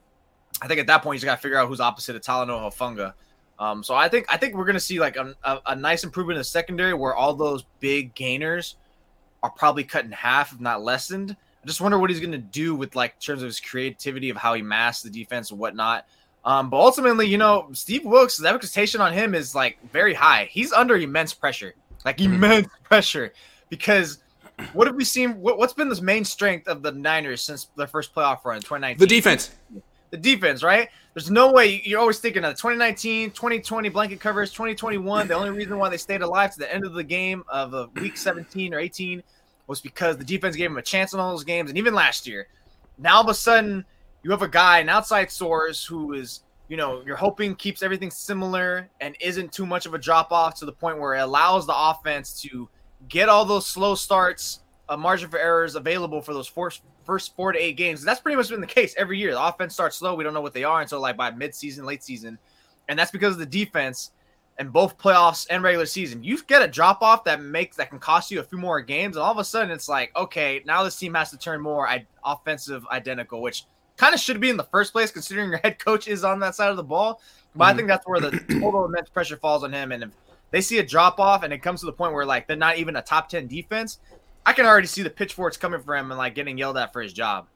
I 0.62 0.66
think 0.66 0.80
at 0.80 0.86
that 0.86 1.02
point 1.02 1.20
you 1.20 1.26
got 1.26 1.36
to 1.36 1.40
figure 1.42 1.58
out 1.58 1.68
who's 1.68 1.80
opposite 1.80 2.16
of 2.16 2.22
Talanoa 2.22 2.72
Hufanga. 2.72 3.12
Um, 3.58 3.82
so 3.84 3.94
I 3.94 4.08
think 4.08 4.26
I 4.30 4.38
think 4.38 4.54
we're 4.54 4.64
going 4.64 4.74
to 4.74 4.80
see 4.80 4.98
like 4.98 5.16
a, 5.16 5.34
a, 5.44 5.60
a 5.66 5.76
nice 5.76 6.04
improvement 6.04 6.36
in 6.36 6.40
the 6.40 6.44
secondary 6.44 6.94
where 6.94 7.14
all 7.14 7.34
those 7.34 7.64
big 7.78 8.14
gainers 8.14 8.76
are 9.42 9.50
probably 9.50 9.84
cut 9.84 10.04
in 10.04 10.12
half, 10.12 10.52
if 10.52 10.60
not 10.60 10.82
lessened. 10.82 11.36
I 11.62 11.66
just 11.66 11.80
wonder 11.80 11.98
what 11.98 12.10
he's 12.10 12.20
going 12.20 12.32
to 12.32 12.38
do 12.38 12.74
with 12.74 12.96
like 12.96 13.14
in 13.16 13.20
terms 13.20 13.42
of 13.42 13.46
his 13.46 13.60
creativity 13.60 14.30
of 14.30 14.36
how 14.36 14.54
he 14.54 14.62
masks 14.62 15.02
the 15.02 15.10
defense 15.10 15.50
and 15.50 15.58
whatnot. 15.58 16.06
Um, 16.44 16.70
but 16.70 16.78
ultimately, 16.78 17.26
you 17.26 17.36
know, 17.36 17.68
Steve 17.72 18.04
Wilks, 18.04 18.38
the 18.38 18.48
expectation 18.48 19.00
on 19.00 19.12
him 19.12 19.34
is 19.34 19.54
like 19.54 19.78
very 19.92 20.14
high. 20.14 20.48
He's 20.50 20.72
under 20.72 20.96
immense 20.96 21.34
pressure, 21.34 21.74
like 22.04 22.20
immense 22.20 22.68
pressure, 22.84 23.34
because 23.68 24.18
what 24.72 24.86
have 24.86 24.96
we 24.96 25.04
seen? 25.04 25.40
What, 25.40 25.58
what's 25.58 25.74
been 25.74 25.90
the 25.90 26.00
main 26.00 26.24
strength 26.24 26.66
of 26.66 26.82
the 26.82 26.92
Niners 26.92 27.42
since 27.42 27.68
their 27.76 27.86
first 27.86 28.14
playoff 28.14 28.44
run 28.44 28.60
2019? 28.60 28.98
The 28.98 29.06
defense. 29.06 29.50
The 30.10 30.16
defense, 30.16 30.62
right? 30.62 30.88
There's 31.14 31.30
no 31.30 31.52
way 31.52 31.82
you're 31.84 32.00
always 32.00 32.18
thinking 32.18 32.44
of 32.44 32.52
2019, 32.54 33.30
2020 33.30 33.88
blanket 33.88 34.20
covers, 34.20 34.50
2021. 34.52 35.28
The 35.28 35.34
only 35.34 35.50
reason 35.50 35.78
why 35.78 35.88
they 35.88 35.96
stayed 35.96 36.22
alive 36.22 36.52
to 36.52 36.58
the 36.58 36.72
end 36.72 36.84
of 36.84 36.94
the 36.94 37.02
game 37.02 37.44
of 37.48 37.74
uh, 37.74 37.88
week 37.96 38.16
17 38.16 38.74
or 38.74 38.78
18 38.78 39.22
was 39.66 39.80
because 39.80 40.16
the 40.16 40.24
defense 40.24 40.56
gave 40.56 40.70
them 40.70 40.78
a 40.78 40.82
chance 40.82 41.12
in 41.12 41.20
all 41.20 41.30
those 41.30 41.44
games. 41.44 41.70
And 41.70 41.78
even 41.78 41.94
last 41.94 42.26
year, 42.26 42.48
now 42.98 43.16
all 43.16 43.22
of 43.22 43.28
a 43.28 43.34
sudden 43.34 43.84
you 44.22 44.30
have 44.30 44.42
a 44.42 44.48
guy, 44.48 44.78
an 44.80 44.88
outside 44.88 45.30
source 45.30 45.84
who 45.84 46.12
is, 46.12 46.40
you 46.68 46.76
know, 46.76 47.02
you're 47.04 47.16
hoping 47.16 47.54
keeps 47.54 47.82
everything 47.82 48.10
similar 48.10 48.88
and 49.00 49.16
isn't 49.20 49.52
too 49.52 49.66
much 49.66 49.86
of 49.86 49.94
a 49.94 49.98
drop 49.98 50.30
off 50.30 50.56
to 50.60 50.64
the 50.64 50.72
point 50.72 50.98
where 50.98 51.14
it 51.14 51.20
allows 51.20 51.66
the 51.66 51.74
offense 51.76 52.40
to 52.42 52.68
get 53.08 53.28
all 53.28 53.44
those 53.44 53.66
slow 53.66 53.94
starts, 53.94 54.60
a 54.88 54.96
margin 54.96 55.28
for 55.28 55.38
errors 55.38 55.74
available 55.74 56.20
for 56.20 56.34
those 56.34 56.46
first 56.46 56.82
first 57.10 57.34
four 57.34 57.50
to 57.50 57.58
eight 57.58 57.76
games. 57.76 58.04
That's 58.04 58.20
pretty 58.20 58.36
much 58.36 58.50
been 58.50 58.60
the 58.60 58.66
case 58.68 58.94
every 58.96 59.18
year. 59.18 59.32
The 59.32 59.44
offense 59.44 59.74
starts 59.74 59.96
slow. 59.96 60.14
We 60.14 60.22
don't 60.22 60.34
know 60.34 60.40
what 60.40 60.54
they 60.54 60.62
are 60.62 60.80
until 60.80 61.00
like 61.00 61.16
by 61.16 61.32
mid-season, 61.32 61.84
late 61.84 62.04
season, 62.04 62.38
and 62.88 62.96
that's 62.96 63.10
because 63.10 63.32
of 63.32 63.40
the 63.40 63.46
defense. 63.46 64.12
in 64.60 64.68
both 64.68 64.98
playoffs 64.98 65.46
and 65.48 65.62
regular 65.62 65.86
season. 65.86 66.22
You 66.22 66.40
get 66.42 66.62
a 66.62 66.68
drop 66.68 67.00
off 67.00 67.24
that 67.24 67.42
makes 67.42 67.76
that 67.78 67.88
can 67.88 67.98
cost 67.98 68.30
you 68.30 68.40
a 68.40 68.42
few 68.44 68.58
more 68.58 68.80
games, 68.82 69.16
and 69.16 69.22
all 69.22 69.32
of 69.32 69.38
a 69.38 69.44
sudden 69.44 69.70
it's 69.70 69.88
like, 69.88 70.14
okay, 70.14 70.62
now 70.66 70.84
this 70.84 70.96
team 70.96 71.14
has 71.14 71.30
to 71.30 71.38
turn 71.38 71.62
more 71.62 71.88
I- 71.88 72.06
offensive 72.24 72.86
identical, 72.88 73.40
which 73.40 73.64
kind 73.96 74.14
of 74.14 74.20
should 74.20 74.38
be 74.38 74.50
in 74.50 74.58
the 74.58 74.64
first 74.64 74.92
place 74.92 75.10
considering 75.10 75.48
your 75.48 75.60
head 75.64 75.78
coach 75.78 76.08
is 76.08 76.24
on 76.24 76.40
that 76.40 76.54
side 76.54 76.70
of 76.70 76.76
the 76.76 76.84
ball. 76.84 77.22
But 77.54 77.64
mm-hmm. 77.64 77.72
I 77.72 77.76
think 77.76 77.88
that's 77.88 78.06
where 78.06 78.20
the 78.20 78.38
total 78.60 78.84
immense 78.84 79.08
pressure 79.08 79.38
falls 79.38 79.64
on 79.64 79.72
him. 79.72 79.92
And 79.92 80.04
if 80.04 80.10
they 80.50 80.60
see 80.60 80.78
a 80.78 80.86
drop 80.86 81.18
off 81.18 81.42
and 81.42 81.52
it 81.54 81.62
comes 81.62 81.80
to 81.80 81.86
the 81.86 81.92
point 81.92 82.12
where 82.12 82.26
like 82.26 82.46
they're 82.46 82.56
not 82.56 82.76
even 82.76 82.96
a 82.96 83.02
top 83.02 83.30
ten 83.30 83.46
defense, 83.46 83.98
I 84.44 84.52
can 84.52 84.66
already 84.66 84.86
see 84.86 85.02
the 85.02 85.10
pitchforks 85.10 85.56
coming 85.56 85.80
for 85.82 85.96
him 85.96 86.10
and 86.10 86.18
like 86.18 86.34
getting 86.34 86.58
yelled 86.58 86.76
at 86.76 86.92
for 86.92 87.02
his 87.02 87.12
job. 87.12 87.46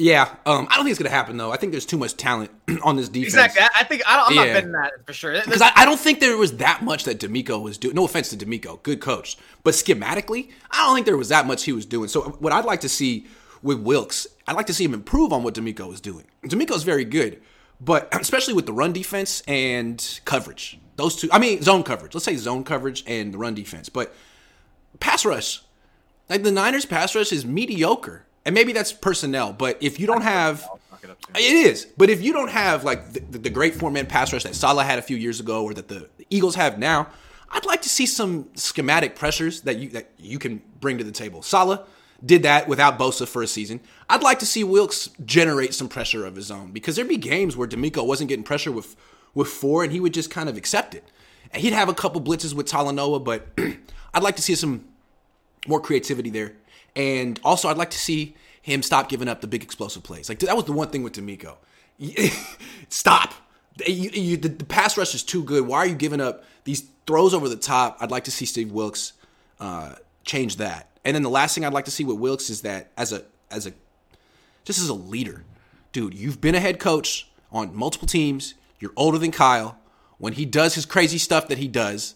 Yeah, 0.00 0.34
um, 0.46 0.66
I 0.70 0.76
don't 0.76 0.84
think 0.84 0.92
it's 0.92 0.98
gonna 0.98 1.10
happen 1.10 1.36
though. 1.36 1.52
I 1.52 1.58
think 1.58 1.72
there's 1.72 1.84
too 1.84 1.98
much 1.98 2.16
talent 2.16 2.50
on 2.82 2.96
this 2.96 3.10
defense. 3.10 3.34
Exactly. 3.34 3.66
I 3.76 3.84
think 3.84 4.02
I 4.06 4.26
am 4.26 4.32
yeah. 4.32 4.44
not 4.44 4.52
betting 4.54 4.72
that 4.72 4.92
for 5.04 5.12
sure. 5.12 5.32
Because 5.44 5.60
I, 5.60 5.72
I, 5.76 5.84
don't 5.84 6.00
think 6.00 6.20
there 6.20 6.38
was 6.38 6.56
that 6.56 6.82
much 6.82 7.04
that 7.04 7.20
DeMeco 7.20 7.62
was 7.62 7.76
doing. 7.76 7.94
No 7.94 8.06
offense 8.06 8.30
to 8.30 8.36
DeMeco, 8.36 8.82
good 8.82 9.00
coach, 9.00 9.36
but 9.62 9.74
schematically, 9.74 10.52
I 10.70 10.86
don't 10.86 10.94
think 10.94 11.04
there 11.04 11.18
was 11.18 11.28
that 11.28 11.46
much 11.46 11.64
he 11.64 11.72
was 11.72 11.84
doing. 11.84 12.08
So 12.08 12.22
what 12.38 12.52
I'd 12.52 12.64
like 12.64 12.80
to 12.80 12.88
see 12.88 13.26
with 13.62 13.78
Wilks, 13.80 14.26
I'd 14.48 14.56
like 14.56 14.66
to 14.66 14.74
see 14.74 14.84
him 14.84 14.94
improve 14.94 15.34
on 15.34 15.42
what 15.42 15.54
DeMeco 15.54 15.86
was 15.86 16.00
doing. 16.00 16.24
DeMeco 16.44 16.74
is 16.74 16.82
very 16.82 17.04
good, 17.04 17.42
but 17.78 18.08
especially 18.18 18.54
with 18.54 18.64
the 18.64 18.72
run 18.72 18.94
defense 18.94 19.42
and 19.46 20.20
coverage, 20.24 20.78
those 20.96 21.16
two. 21.16 21.28
I 21.30 21.38
mean, 21.38 21.60
zone 21.62 21.82
coverage. 21.82 22.14
Let's 22.14 22.24
say 22.24 22.36
zone 22.36 22.64
coverage 22.64 23.04
and 23.06 23.34
the 23.34 23.38
run 23.38 23.54
defense, 23.54 23.90
but 23.90 24.14
pass 24.98 25.24
rush. 25.24 25.62
Like 26.28 26.42
the 26.42 26.52
Niners 26.52 26.84
pass 26.84 27.14
rush 27.14 27.32
is 27.32 27.44
mediocre 27.44 28.24
and 28.44 28.54
maybe 28.54 28.72
that's 28.72 28.92
personnel, 28.92 29.52
but 29.52 29.78
if 29.80 30.00
you 30.00 30.06
don't 30.06 30.22
have, 30.22 30.66
it 31.34 31.40
is. 31.40 31.86
But 31.96 32.10
if 32.10 32.22
you 32.22 32.32
don't 32.32 32.50
have 32.50 32.84
like 32.84 33.12
the, 33.12 33.38
the 33.38 33.50
great 33.50 33.74
four 33.74 33.90
man 33.90 34.06
pass 34.06 34.32
rush 34.32 34.44
that 34.44 34.54
Saleh 34.54 34.86
had 34.86 34.98
a 34.98 35.02
few 35.02 35.16
years 35.16 35.40
ago, 35.40 35.64
or 35.64 35.74
that 35.74 35.88
the 35.88 36.08
Eagles 36.30 36.54
have 36.54 36.78
now, 36.78 37.08
I'd 37.50 37.66
like 37.66 37.82
to 37.82 37.88
see 37.88 38.06
some 38.06 38.48
schematic 38.54 39.14
pressures 39.14 39.62
that 39.62 39.76
you 39.76 39.90
that 39.90 40.10
you 40.18 40.38
can 40.38 40.62
bring 40.80 40.98
to 40.98 41.04
the 41.04 41.12
table. 41.12 41.42
Saleh 41.42 41.80
did 42.24 42.42
that 42.42 42.68
without 42.68 42.98
Bosa 42.98 43.26
for 43.26 43.42
a 43.42 43.46
season. 43.46 43.80
I'd 44.08 44.22
like 44.22 44.38
to 44.40 44.46
see 44.46 44.64
Wilkes 44.64 45.10
generate 45.24 45.74
some 45.74 45.88
pressure 45.88 46.26
of 46.26 46.36
his 46.36 46.50
own 46.50 46.72
because 46.72 46.96
there'd 46.96 47.08
be 47.08 47.16
games 47.16 47.56
where 47.56 47.68
DeMeco 47.68 48.06
wasn't 48.06 48.28
getting 48.28 48.44
pressure 48.44 48.72
with 48.72 48.96
with 49.34 49.48
four, 49.48 49.84
and 49.84 49.92
he 49.92 50.00
would 50.00 50.14
just 50.14 50.30
kind 50.30 50.48
of 50.48 50.56
accept 50.56 50.94
it. 50.94 51.04
And 51.52 51.62
he'd 51.62 51.72
have 51.72 51.88
a 51.88 51.94
couple 51.94 52.20
blitzes 52.20 52.54
with 52.54 52.66
Talanoa, 52.66 53.22
but 53.22 53.48
I'd 54.12 54.22
like 54.22 54.36
to 54.36 54.42
see 54.42 54.54
some 54.54 54.84
more 55.66 55.80
creativity 55.80 56.30
there. 56.30 56.52
And 56.96 57.38
also, 57.44 57.68
I'd 57.68 57.78
like 57.78 57.90
to 57.90 57.98
see 57.98 58.34
him 58.62 58.82
stop 58.82 59.08
giving 59.08 59.28
up 59.28 59.40
the 59.40 59.46
big 59.46 59.62
explosive 59.62 60.02
plays. 60.02 60.28
Like 60.28 60.38
that 60.40 60.56
was 60.56 60.64
the 60.64 60.72
one 60.72 60.88
thing 60.88 61.02
with 61.02 61.14
DeMeco. 61.14 61.56
stop. 62.88 63.34
You, 63.86 64.10
you, 64.10 64.36
the, 64.36 64.48
the, 64.48 64.64
pass 64.64 64.98
rush 64.98 65.14
is 65.14 65.22
too 65.22 65.42
good. 65.42 65.66
Why 65.66 65.78
are 65.78 65.86
you 65.86 65.94
giving 65.94 66.20
up 66.20 66.44
these 66.64 66.84
throws 67.06 67.32
over 67.32 67.48
the 67.48 67.56
top? 67.56 67.96
I'd 68.00 68.10
like 68.10 68.24
to 68.24 68.30
see 68.30 68.44
Steve 68.44 68.72
Wilks 68.72 69.14
uh, 69.58 69.94
change 70.24 70.56
that. 70.56 70.90
And 71.04 71.14
then 71.14 71.22
the 71.22 71.30
last 71.30 71.54
thing 71.54 71.64
I'd 71.64 71.72
like 71.72 71.86
to 71.86 71.90
see 71.90 72.04
with 72.04 72.18
Wilks 72.18 72.50
is 72.50 72.62
that 72.62 72.90
as 72.96 73.12
a 73.12 73.24
as 73.50 73.66
a 73.66 73.72
just 74.64 74.80
as 74.80 74.88
a 74.88 74.94
leader, 74.94 75.44
dude, 75.92 76.14
you've 76.14 76.40
been 76.40 76.54
a 76.54 76.60
head 76.60 76.78
coach 76.78 77.30
on 77.50 77.74
multiple 77.74 78.06
teams. 78.06 78.54
You're 78.78 78.92
older 78.96 79.18
than 79.18 79.30
Kyle. 79.30 79.78
When 80.18 80.34
he 80.34 80.44
does 80.44 80.74
his 80.74 80.84
crazy 80.84 81.16
stuff 81.16 81.48
that 81.48 81.56
he 81.56 81.68
does, 81.68 82.14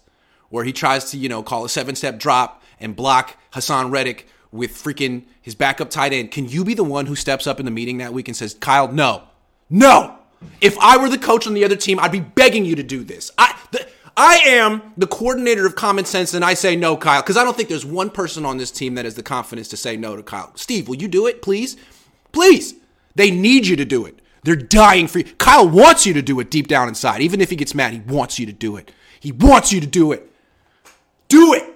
where 0.55 0.65
he 0.65 0.73
tries 0.73 1.11
to 1.11 1.19
you 1.19 1.29
know 1.29 1.43
call 1.43 1.65
a 1.65 1.69
seven 1.69 1.97
step 1.97 2.17
drop 2.19 2.63
and 2.79 2.95
block 2.95 3.37
Haason 3.53 3.91
Reddick 3.91 4.29
with 4.53 4.73
freaking 4.73 5.25
his 5.43 5.57
backup 5.57 5.91
tight 5.91 6.13
end, 6.13 6.31
can 6.31 6.49
you 6.49 6.65
be 6.65 6.75
the 6.75 6.85
one 6.85 7.07
who 7.07 7.17
steps 7.17 7.49
up 7.49 7.59
in 7.59 7.65
the 7.65 7.73
meeting 7.73 7.99
that 7.99 8.13
week 8.13 8.29
and 8.29 8.37
says, 8.37 8.55
Kyle, 8.55 8.87
no, 8.87 9.25
no. 9.69 10.17
If 10.61 10.79
I 10.79 10.97
were 10.97 11.09
the 11.09 11.19
coach 11.19 11.49
on 11.49 11.55
the 11.55 11.65
other 11.65 11.75
team, 11.75 11.99
I'd 11.99 12.13
be 12.13 12.21
begging 12.21 12.65
you 12.65 12.77
to 12.77 12.85
do 12.85 13.03
this. 13.03 13.33
I, 13.37 13.59
the, 13.73 13.85
I 14.17 14.37
am 14.47 14.93
the 14.97 15.09
coordinator 15.09 15.67
of 15.67 15.75
common 15.75 16.05
sense, 16.05 16.35
and 16.35 16.45
I 16.45 16.55
say 16.55 16.77
no, 16.77 16.97
Kyle, 16.97 17.21
because 17.21 17.37
I 17.37 17.43
don't 17.43 17.57
think 17.57 17.69
there's 17.69 17.85
one 17.85 18.11
person 18.11 18.47
on 18.47 18.59
this 18.59 18.71
team 18.71 18.95
that 18.95 19.07
has 19.07 19.17
the 19.17 19.25
confidence 19.25 19.67
to 19.69 19.77
say 19.77 19.97
no 19.97 20.15
to 20.15 20.23
Kyle. 20.23 20.53
Steve, 20.55 20.87
will 20.87 20.97
you 20.97 21.09
do 21.09 21.27
it, 21.27 21.43
please? 21.43 21.77
Please. 22.31 22.75
They 23.17 23.33
need 23.33 23.67
you 23.67 23.75
to 23.75 23.85
do 23.85 24.07
it. 24.07 24.21
They're 24.45 24.55
dying 24.55 25.09
for 25.09 25.19
you. 25.19 25.25
Kyle 25.39 25.69
wants 25.69 26.07
you 26.07 26.13
to 26.15 26.23
do 26.23 26.39
it 26.39 26.51
deep 26.51 26.69
down 26.69 26.87
inside. 26.87 27.23
Even 27.23 27.41
if 27.41 27.51
he 27.51 27.57
gets 27.57 27.75
mad, 27.75 27.93
he 27.93 28.01
wants 28.01 28.39
you 28.39 28.47
to 28.47 28.53
do 28.53 28.77
it. 28.77 28.93
He 29.19 29.33
wants 29.33 29.73
you 29.73 29.81
to 29.81 29.87
do 29.87 30.13
it. 30.13 30.31
Do 31.29 31.55
it. 31.55 31.75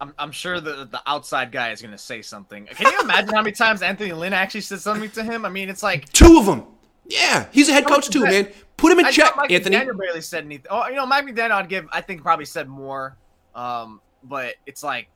I'm, 0.00 0.14
I'm 0.18 0.32
sure 0.32 0.60
the 0.60 0.88
the 0.90 1.02
outside 1.06 1.50
guy 1.50 1.70
is 1.70 1.82
going 1.82 1.92
to 1.92 1.98
say 1.98 2.22
something. 2.22 2.66
Can 2.66 2.92
you 2.92 3.00
imagine 3.00 3.34
how 3.34 3.42
many 3.42 3.52
times 3.52 3.82
Anthony 3.82 4.12
Lynn 4.12 4.32
actually 4.32 4.60
said 4.60 4.80
something 4.80 5.10
to 5.10 5.24
him? 5.24 5.44
I 5.44 5.48
mean, 5.48 5.68
it's 5.68 5.82
like 5.82 6.10
two 6.12 6.38
of 6.38 6.46
them. 6.46 6.64
Yeah, 7.06 7.46
he's 7.52 7.68
a 7.68 7.72
head 7.72 7.86
coach 7.86 8.08
too, 8.08 8.22
man. 8.22 8.48
Put 8.76 8.92
him 8.92 9.00
in 9.00 9.06
I 9.06 9.10
check, 9.10 9.34
Mike 9.36 9.50
Anthony. 9.50 9.76
Daniel 9.76 9.96
barely 9.96 10.20
said 10.20 10.44
anything. 10.44 10.66
Oh, 10.70 10.86
you 10.88 10.94
know, 10.94 11.06
Mike 11.06 11.26
McDaniel, 11.26 11.52
I'd 11.52 11.68
give. 11.68 11.86
I 11.90 12.00
think 12.00 12.22
probably 12.22 12.44
said 12.44 12.68
more. 12.68 13.16
Um, 13.54 14.00
but 14.22 14.54
it's 14.66 14.84
like 14.84 15.08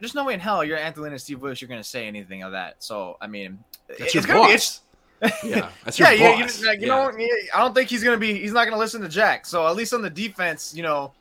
there's 0.00 0.14
no 0.14 0.24
way 0.24 0.34
in 0.34 0.40
hell 0.40 0.64
you're 0.64 0.76
Anthony 0.76 1.04
Lynn 1.04 1.12
and 1.12 1.22
Steve 1.22 1.40
Wilks. 1.40 1.62
You're 1.62 1.68
going 1.68 1.82
to 1.82 1.88
say 1.88 2.06
anything 2.06 2.42
of 2.42 2.52
that. 2.52 2.76
So 2.80 3.16
I 3.20 3.28
mean, 3.28 3.58
that's 3.98 4.12
your 4.12 4.26
boss. 4.26 4.82
yeah, 5.42 5.70
that's 5.84 5.98
your 5.98 6.10
yeah, 6.12 6.42
boss. 6.42 6.62
Yeah, 6.62 6.72
you, 6.72 6.80
you 6.80 6.86
yeah. 6.86 6.94
know, 6.94 7.10
I 7.54 7.58
don't 7.60 7.74
think 7.74 7.88
he's 7.88 8.04
going 8.04 8.16
to 8.16 8.20
be. 8.20 8.34
He's 8.34 8.52
not 8.52 8.64
going 8.64 8.74
to 8.74 8.78
listen 8.78 9.00
to 9.00 9.08
Jack. 9.08 9.46
So 9.46 9.66
at 9.66 9.76
least 9.76 9.94
on 9.94 10.02
the 10.02 10.10
defense, 10.10 10.74
you 10.74 10.82
know 10.82 11.12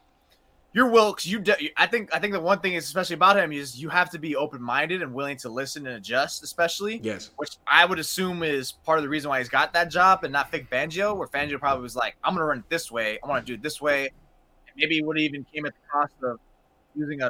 you're 0.76 0.90
Wilks. 0.90 1.26
You, 1.26 1.40
de- 1.40 1.72
I 1.78 1.88
think, 1.88 2.14
I 2.14 2.20
think 2.20 2.34
the 2.34 2.40
one 2.42 2.60
thing 2.60 2.74
is 2.74 2.84
especially 2.84 3.14
about 3.14 3.38
him 3.38 3.54
is 3.54 3.82
you 3.82 3.88
have 3.88 4.10
to 4.10 4.20
be 4.20 4.36
open 4.36 4.62
minded 4.62 5.02
and 5.02 5.14
willing 5.14 5.38
to 5.38 5.50
listen 5.50 5.88
and 5.88 5.96
adjust, 5.96 6.44
especially. 6.44 7.00
Yes. 7.02 7.32
Which 7.38 7.52
I 7.66 7.86
would 7.86 7.98
assume 7.98 8.44
is 8.44 8.74
part 8.74 9.00
of 9.00 9.04
the 9.04 9.10
reason 9.10 9.30
why 9.30 9.40
he's 9.40 9.48
got 9.48 9.72
that 9.72 9.90
job 9.90 10.26
and 10.26 10.34
not 10.34 10.52
Vic 10.52 10.70
Fangio, 10.70 11.16
where 11.16 11.30
Fangio 11.30 11.58
probably 11.60 11.82
was 11.82 11.96
like, 11.96 12.18
"I'm 12.26 12.34
gonna 12.34 12.46
run 12.46 12.58
it 12.60 12.70
this 12.70 12.92
way. 12.92 13.18
I 13.24 13.28
want 13.28 13.46
to 13.46 13.50
do 13.50 13.56
it 13.56 13.64
this 13.64 13.82
way." 13.82 14.08
And 14.68 14.76
maybe 14.76 14.98
it 14.98 15.06
would 15.06 15.18
even 15.18 15.46
came 15.46 15.66
at 15.66 15.72
the 15.74 15.90
cost 15.90 16.14
of 16.24 16.42
using 16.94 17.22
a 17.22 17.28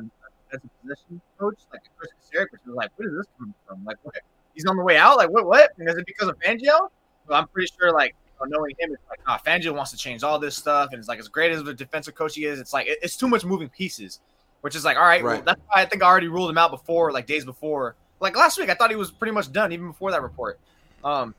as 0.52 0.60
a 0.64 0.82
position 0.82 1.22
coach 1.40 1.60
like 1.72 1.82
Kris 1.98 2.10
Kocurek, 2.34 2.52
which 2.52 2.62
was 2.66 2.76
like, 2.76 2.90
"Where 2.96 3.10
"Where 3.10 3.20
is 3.20 3.26
this 3.28 3.34
coming 3.38 3.54
from? 3.68 3.86
Like, 3.86 3.98
what? 4.02 4.16
He's 4.56 4.66
on 4.66 4.76
the 4.76 4.84
way 4.84 4.98
out? 4.98 5.18
Like, 5.18 5.30
what? 5.30 5.46
What? 5.46 5.70
Is 5.78 5.96
it 5.96 6.06
because 6.08 6.30
of 6.30 6.40
Fangio?" 6.40 6.90
So 7.28 7.36
I'm 7.36 7.48
pretty 7.50 7.72
sure 7.80 7.92
like 7.92 8.16
knowing 8.46 8.76
him, 8.80 8.94
it's 8.94 9.04
like, 9.10 9.20
ah, 9.28 9.40
Fangio 9.46 9.74
wants 9.74 9.92
to 9.92 9.98
change 9.98 10.24
all 10.24 10.40
this 10.40 10.56
stuff, 10.56 10.90
and 10.92 11.00
it's 11.00 11.08
like 11.08 11.20
as 11.20 11.28
great 11.28 11.52
as 11.52 11.64
the 11.64 11.74
defensive 11.74 12.16
coach 12.16 12.36
he 12.36 12.46
is, 12.46 12.60
it's 12.60 12.74
like 12.74 12.88
it's 12.88 13.18
too 13.18 13.28
much 13.28 13.46
moving 13.46 13.70
pieces, 13.70 14.20
which 14.62 14.76
is 14.76 14.84
like, 14.84 14.98
all 14.98 15.04
right, 15.04 15.24
right. 15.24 15.36
Well, 15.36 15.42
that's 15.46 15.62
why 15.68 15.82
I 15.82 15.86
think 15.86 16.04
I 16.04 16.08
already 16.08 16.28
ruled 16.28 16.50
him 16.50 16.58
out 16.58 16.72
before, 16.72 17.12
like 17.12 17.28
days 17.28 17.46
before. 17.46 17.96
Like 18.20 18.36
last 18.36 18.58
week, 18.58 18.70
I 18.70 18.74
thought 18.74 18.90
he 18.90 18.96
was 18.96 19.12
pretty 19.12 19.34
much 19.34 19.52
done 19.52 19.72
even 19.72 19.88
before 19.88 20.12
that 20.12 20.22
report. 20.22 20.60
Um, 21.04 21.36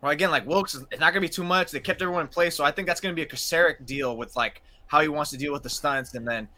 well, 0.00 0.12
again, 0.12 0.30
like 0.30 0.46
Wilks, 0.46 0.74
it's 0.74 1.00
not 1.00 1.12
gonna 1.12 1.20
be 1.20 1.28
too 1.28 1.44
much. 1.44 1.70
They 1.70 1.80
kept 1.80 2.00
everyone 2.00 2.22
in 2.22 2.28
place, 2.28 2.54
so 2.54 2.64
I 2.64 2.70
think 2.70 2.88
that's 2.88 3.00
gonna 3.00 3.14
be 3.14 3.22
a 3.22 3.26
Kocurek 3.26 3.84
deal 3.86 4.16
with 4.16 4.34
like 4.36 4.62
how 4.86 5.00
he 5.00 5.08
wants 5.08 5.30
to 5.30 5.36
deal 5.36 5.52
with 5.52 5.62
the 5.62 5.70
stunts, 5.70 6.14
and 6.14 6.26
then 6.26 6.48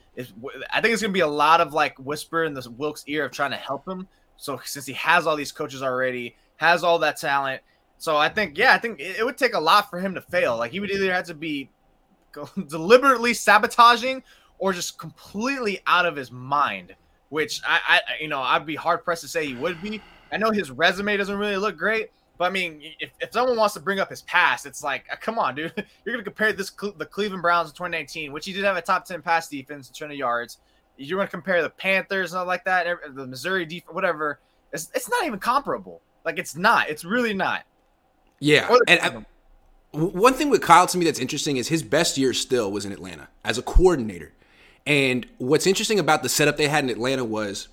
I 0.71 0.81
think 0.81 0.93
it's 0.93 1.03
gonna 1.03 1.13
be 1.13 1.21
a 1.21 1.27
lot 1.27 1.61
of 1.61 1.73
like 1.73 1.99
whisper 1.99 2.45
in 2.45 2.55
the 2.55 2.69
Wilks 2.77 3.05
ear 3.07 3.25
of 3.25 3.33
trying 3.33 3.51
to 3.51 3.57
help 3.57 3.87
him. 3.87 4.07
So 4.37 4.61
since 4.65 4.87
he 4.87 4.93
has 4.95 5.27
all 5.27 5.37
these 5.37 5.53
coaches 5.53 5.83
already, 5.83 6.37
has 6.57 6.85
all 6.85 6.99
that 7.01 7.17
talent, 7.17 7.63
so 8.03 8.17
I 8.17 8.29
think, 8.29 8.59
yeah, 8.59 8.75
I 8.75 8.79
think 8.79 8.99
it, 8.99 9.25
would 9.25 9.39
take 9.39 9.55
a 9.55 9.61
lot 9.61 9.89
for 9.89 10.01
him 10.01 10.13
to 10.17 10.21
fail. 10.21 10.57
Like 10.57 10.73
he 10.73 10.81
would 10.81 10.91
either 10.91 11.13
have 11.13 11.27
to 11.27 11.35
be 11.35 11.71
deliberately 12.67 13.33
sabotaging 13.33 14.25
or 14.59 14.73
just 14.73 14.99
completely 14.99 15.79
out 15.87 16.05
of 16.05 16.17
his 16.17 16.33
mind. 16.33 16.97
Which 17.29 17.61
I, 17.65 17.79
I, 17.87 18.01
you 18.21 18.27
know, 18.27 18.41
I'd 18.41 18.67
be 18.67 18.75
hard 18.75 19.05
pressed 19.05 19.23
to 19.23 19.29
say 19.29 19.47
he 19.47 19.55
would 19.55 19.81
be. 19.81 20.03
I 20.33 20.37
know 20.37 20.51
his 20.51 20.73
resume 20.73 21.17
doesn't 21.17 21.39
really 21.39 21.57
look 21.57 21.77
great, 21.77 22.11
but 22.39 22.47
I 22.47 22.51
mean, 22.51 22.83
if, 22.99 23.11
if 23.21 23.33
someone 23.33 23.57
wants 23.57 23.75
to 23.75 23.81
bring 23.81 24.01
up 24.01 24.11
his 24.11 24.23
past, 24.23 24.67
it's 24.67 24.83
like, 24.83 25.05
uh, 25.13 25.15
come 25.21 25.39
on, 25.39 25.55
dude. 25.55 25.73
You're 26.05 26.13
gonna 26.13 26.25
compare 26.25 26.53
this 26.53 26.71
the 26.71 27.07
Cleveland 27.07 27.43
Browns 27.43 27.69
in 27.69 27.75
2019, 27.77 28.33
which 28.33 28.47
he 28.47 28.53
did 28.53 28.65
have 28.65 28.77
a 28.77 28.83
top 28.83 29.05
10 29.05 29.23
pass 29.23 29.49
defense 29.49 29.87
in 29.87 29.95
terms 29.95 30.11
of 30.11 30.19
yards. 30.19 30.59
You're 30.97 31.21
gonna 31.21 31.31
compare 31.31 31.63
the 31.63 31.71
Panthers 31.71 32.33
and 32.33 32.41
all 32.41 32.47
like 32.47 32.65
that, 32.65 32.89
the 33.15 33.29
Missouri 33.29 33.65
defense, 33.65 33.95
whatever. 33.95 34.41
It's, 34.73 34.91
it's 34.93 35.09
not 35.09 35.25
even 35.25 35.39
comparable. 35.39 36.03
Like 36.25 36.41
it's 36.41 36.57
not. 36.57 36.91
It's 36.91 37.05
really 37.05 37.33
not. 37.33 37.65
Yeah, 38.43 38.77
and 38.89 39.01
I, 39.01 39.25
one 39.93 40.35
thing 40.35 40.51
with 40.51 40.63
Kyle 40.63 40.87
to 40.89 40.99
me 40.99 41.05
that's 41.05 41.21
interesting 41.21 41.59
is 41.59 41.69
his 41.69 41.83
best 41.83 42.19
year 42.19 42.33
still 42.35 42.73
was 42.73 42.85
in 42.85 42.91
Atlanta 42.91 43.29
as 43.45 43.57
a 43.57 43.63
coordinator. 43.63 44.33
And 44.85 45.27
what's 45.39 45.67
interesting 45.67 46.01
about 46.01 46.25
the 46.25 46.29
setup 46.29 46.57
they 46.57 46.67
had 46.67 46.83
in 46.83 46.91
Atlanta 46.91 47.25
was 47.25 47.69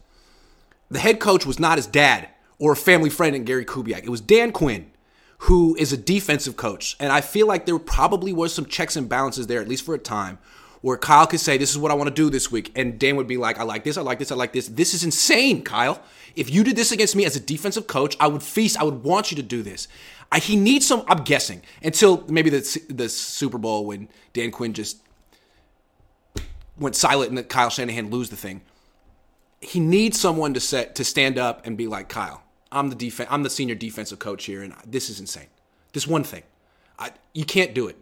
the 0.92 1.00
head 1.00 1.20
coach 1.20 1.44
was 1.44 1.60
not 1.60 1.78
his 1.78 1.88
dad 1.88 2.30
or 2.60 2.74
a 2.74 2.76
family 2.76 3.10
friend 3.10 3.36
in 3.36 3.46
Gary 3.46 3.66
Kubiak. 3.66 4.04
It 4.04 4.10
was 4.10 4.22
Dan 4.22 4.52
Quinn, 4.52 4.92
who 5.40 5.76
is 5.76 5.92
a 5.92 5.98
defensive 5.98 6.56
coach. 6.56 6.96
And 7.00 7.12
I 7.12 7.22
feel 7.22 7.48
like 7.48 7.66
there 7.66 7.80
probably 7.80 8.32
was 8.32 8.54
some 8.54 8.66
checks 8.66 8.96
and 8.96 9.10
balances 9.10 9.48
there, 9.48 9.62
at 9.62 9.68
least 9.68 9.86
for 9.86 9.96
a 9.96 10.00
time, 10.00 10.38
where 10.82 10.98
Kyle 10.98 11.28
could 11.28 11.40
say, 11.40 11.58
This 11.58 11.72
is 11.72 11.78
what 11.78 11.92
I 11.92 11.94
want 11.94 12.08
to 12.08 12.14
do 12.14 12.30
this 12.30 12.52
week. 12.52 12.72
And 12.76 13.00
Dan 13.00 13.16
would 13.16 13.28
be 13.28 13.38
like, 13.38 13.60
I 13.60 13.64
like 13.64 13.84
this, 13.84 13.98
I 13.98 14.02
like 14.02 14.20
this, 14.20 14.32
I 14.32 14.36
like 14.36 14.54
this. 14.54 14.68
This 14.68 14.94
is 14.94 15.04
insane, 15.04 15.64
Kyle. 15.64 16.02
If 16.36 16.50
you 16.50 16.64
did 16.64 16.76
this 16.76 16.92
against 16.92 17.16
me 17.16 17.26
as 17.26 17.36
a 17.36 17.40
defensive 17.40 17.88
coach, 17.88 18.16
I 18.20 18.28
would 18.28 18.44
feast, 18.44 18.78
I 18.80 18.84
would 18.84 19.04
want 19.04 19.32
you 19.32 19.38
to 19.38 19.44
do 19.44 19.64
this. 19.64 19.88
I, 20.32 20.40
he 20.40 20.56
needs 20.56 20.88
some. 20.88 21.04
I'm 21.08 21.24
guessing 21.24 21.64
until 21.84 22.24
maybe 22.28 22.50
the 22.50 22.82
the 22.90 23.10
Super 23.10 23.58
Bowl 23.58 23.86
when 23.86 24.10
Dan 24.34 24.52
Quinn 24.52 24.74
just 24.74 25.02
went 26.78 26.96
silent 26.96 27.32
and 27.32 27.50
Kyle 27.50 27.70
Shanahan 27.70 28.10
lose 28.10 28.30
the 28.30 28.36
thing. 28.36 28.62
He 29.62 29.80
needs 29.80 30.20
someone 30.20 30.54
to 30.54 30.60
set 30.60 30.96
to 30.96 31.04
stand 31.04 31.38
up 31.38 31.66
and 31.66 31.76
be 31.78 31.88
like 31.88 32.10
Kyle. 32.10 32.44
I'm 32.72 32.90
the 32.90 32.96
defense. 32.96 33.28
I'm 33.32 33.44
the 33.44 33.50
senior 33.50 33.76
defensive 33.76 34.20
coach 34.20 34.46
here, 34.46 34.62
and 34.62 34.74
this 34.86 35.10
is 35.10 35.20
insane. 35.20 35.48
This 35.94 36.08
one 36.08 36.24
thing, 36.24 36.44
I, 37.00 37.12
you 37.34 37.44
can't 37.44 37.74
do 37.74 37.88
it. 37.88 37.98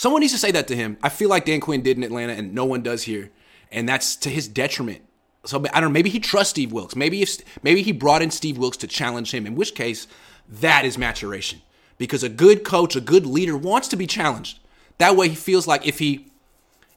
Someone 0.00 0.20
needs 0.20 0.32
to 0.32 0.38
say 0.38 0.50
that 0.52 0.66
to 0.68 0.74
him. 0.74 0.96
I 1.02 1.10
feel 1.10 1.28
like 1.28 1.44
Dan 1.44 1.60
Quinn 1.60 1.82
did 1.82 1.98
in 1.98 2.02
Atlanta, 2.02 2.32
and 2.32 2.54
no 2.54 2.64
one 2.64 2.80
does 2.80 3.02
here, 3.02 3.28
and 3.70 3.86
that's 3.86 4.16
to 4.16 4.30
his 4.30 4.48
detriment. 4.48 5.02
So 5.44 5.62
I 5.74 5.78
don't 5.78 5.90
know. 5.90 5.92
Maybe 5.92 6.08
he 6.08 6.18
trusts 6.18 6.52
Steve 6.52 6.72
Wilks. 6.72 6.96
Maybe 6.96 7.20
if 7.20 7.36
maybe 7.62 7.82
he 7.82 7.92
brought 7.92 8.22
in 8.22 8.30
Steve 8.30 8.56
Wilks 8.56 8.78
to 8.78 8.86
challenge 8.86 9.34
him. 9.34 9.46
In 9.46 9.56
which 9.56 9.74
case, 9.74 10.06
that 10.48 10.86
is 10.86 10.96
maturation. 10.96 11.60
Because 11.98 12.22
a 12.22 12.30
good 12.30 12.64
coach, 12.64 12.96
a 12.96 13.00
good 13.02 13.26
leader 13.26 13.58
wants 13.58 13.88
to 13.88 13.96
be 13.96 14.06
challenged. 14.06 14.60
That 14.96 15.16
way, 15.16 15.28
he 15.28 15.34
feels 15.34 15.66
like 15.66 15.86
if 15.86 15.98
he, 15.98 16.28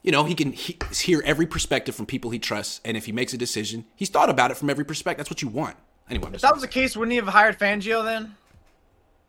you 0.02 0.10
know, 0.10 0.24
he 0.24 0.34
can 0.34 0.52
he, 0.52 0.78
hear 0.90 1.20
every 1.26 1.44
perspective 1.44 1.94
from 1.94 2.06
people 2.06 2.30
he 2.30 2.38
trusts, 2.38 2.80
and 2.86 2.96
if 2.96 3.04
he 3.04 3.12
makes 3.12 3.34
a 3.34 3.36
decision, 3.36 3.84
he's 3.96 4.08
thought 4.08 4.30
about 4.30 4.50
it 4.50 4.56
from 4.56 4.70
every 4.70 4.86
perspective. 4.86 5.18
That's 5.18 5.30
what 5.30 5.42
you 5.42 5.48
want. 5.48 5.76
Anyway, 6.08 6.30
if 6.32 6.40
that 6.40 6.54
was 6.54 6.62
the 6.62 6.68
case, 6.68 6.96
wouldn't 6.96 7.12
he 7.12 7.18
have 7.18 7.28
hired 7.28 7.58
Fangio 7.58 8.02
then? 8.02 8.34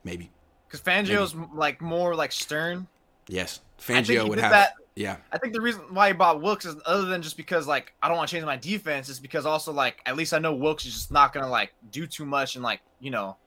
Maybe. 0.06 0.32
Because 0.66 0.80
Fangio's 0.80 1.36
maybe. 1.36 1.50
like 1.54 1.82
more 1.82 2.16
like 2.16 2.32
stern. 2.32 2.88
Yes, 3.28 3.60
Fangio 3.80 4.28
would 4.28 4.40
have. 4.40 4.52
That, 4.52 4.74
yeah. 4.96 5.18
I 5.32 5.38
think 5.38 5.54
the 5.54 5.62
reason 5.62 5.82
why 5.90 6.08
he 6.08 6.14
bought 6.14 6.42
Wilks 6.42 6.66
is 6.66 6.76
other 6.86 7.06
than 7.06 7.22
just 7.22 7.38
because 7.38 7.68
like 7.68 7.94
I 8.02 8.08
don't 8.08 8.18
want 8.18 8.30
to 8.30 8.36
change 8.36 8.46
my 8.46 8.58
defense, 8.58 9.10
is 9.10 9.20
because 9.20 9.46
also 9.46 9.72
like 9.72 9.98
at 10.06 10.16
least 10.16 10.34
I 10.34 10.40
know 10.40 10.54
Wilks 10.54 10.86
is 10.86 10.94
just 10.94 11.12
not 11.12 11.34
gonna 11.34 11.50
like 11.50 11.74
do 11.92 12.08
too 12.08 12.26
much 12.26 12.56
and 12.56 12.64
like 12.64 12.82
you 13.00 13.12
know. 13.12 13.38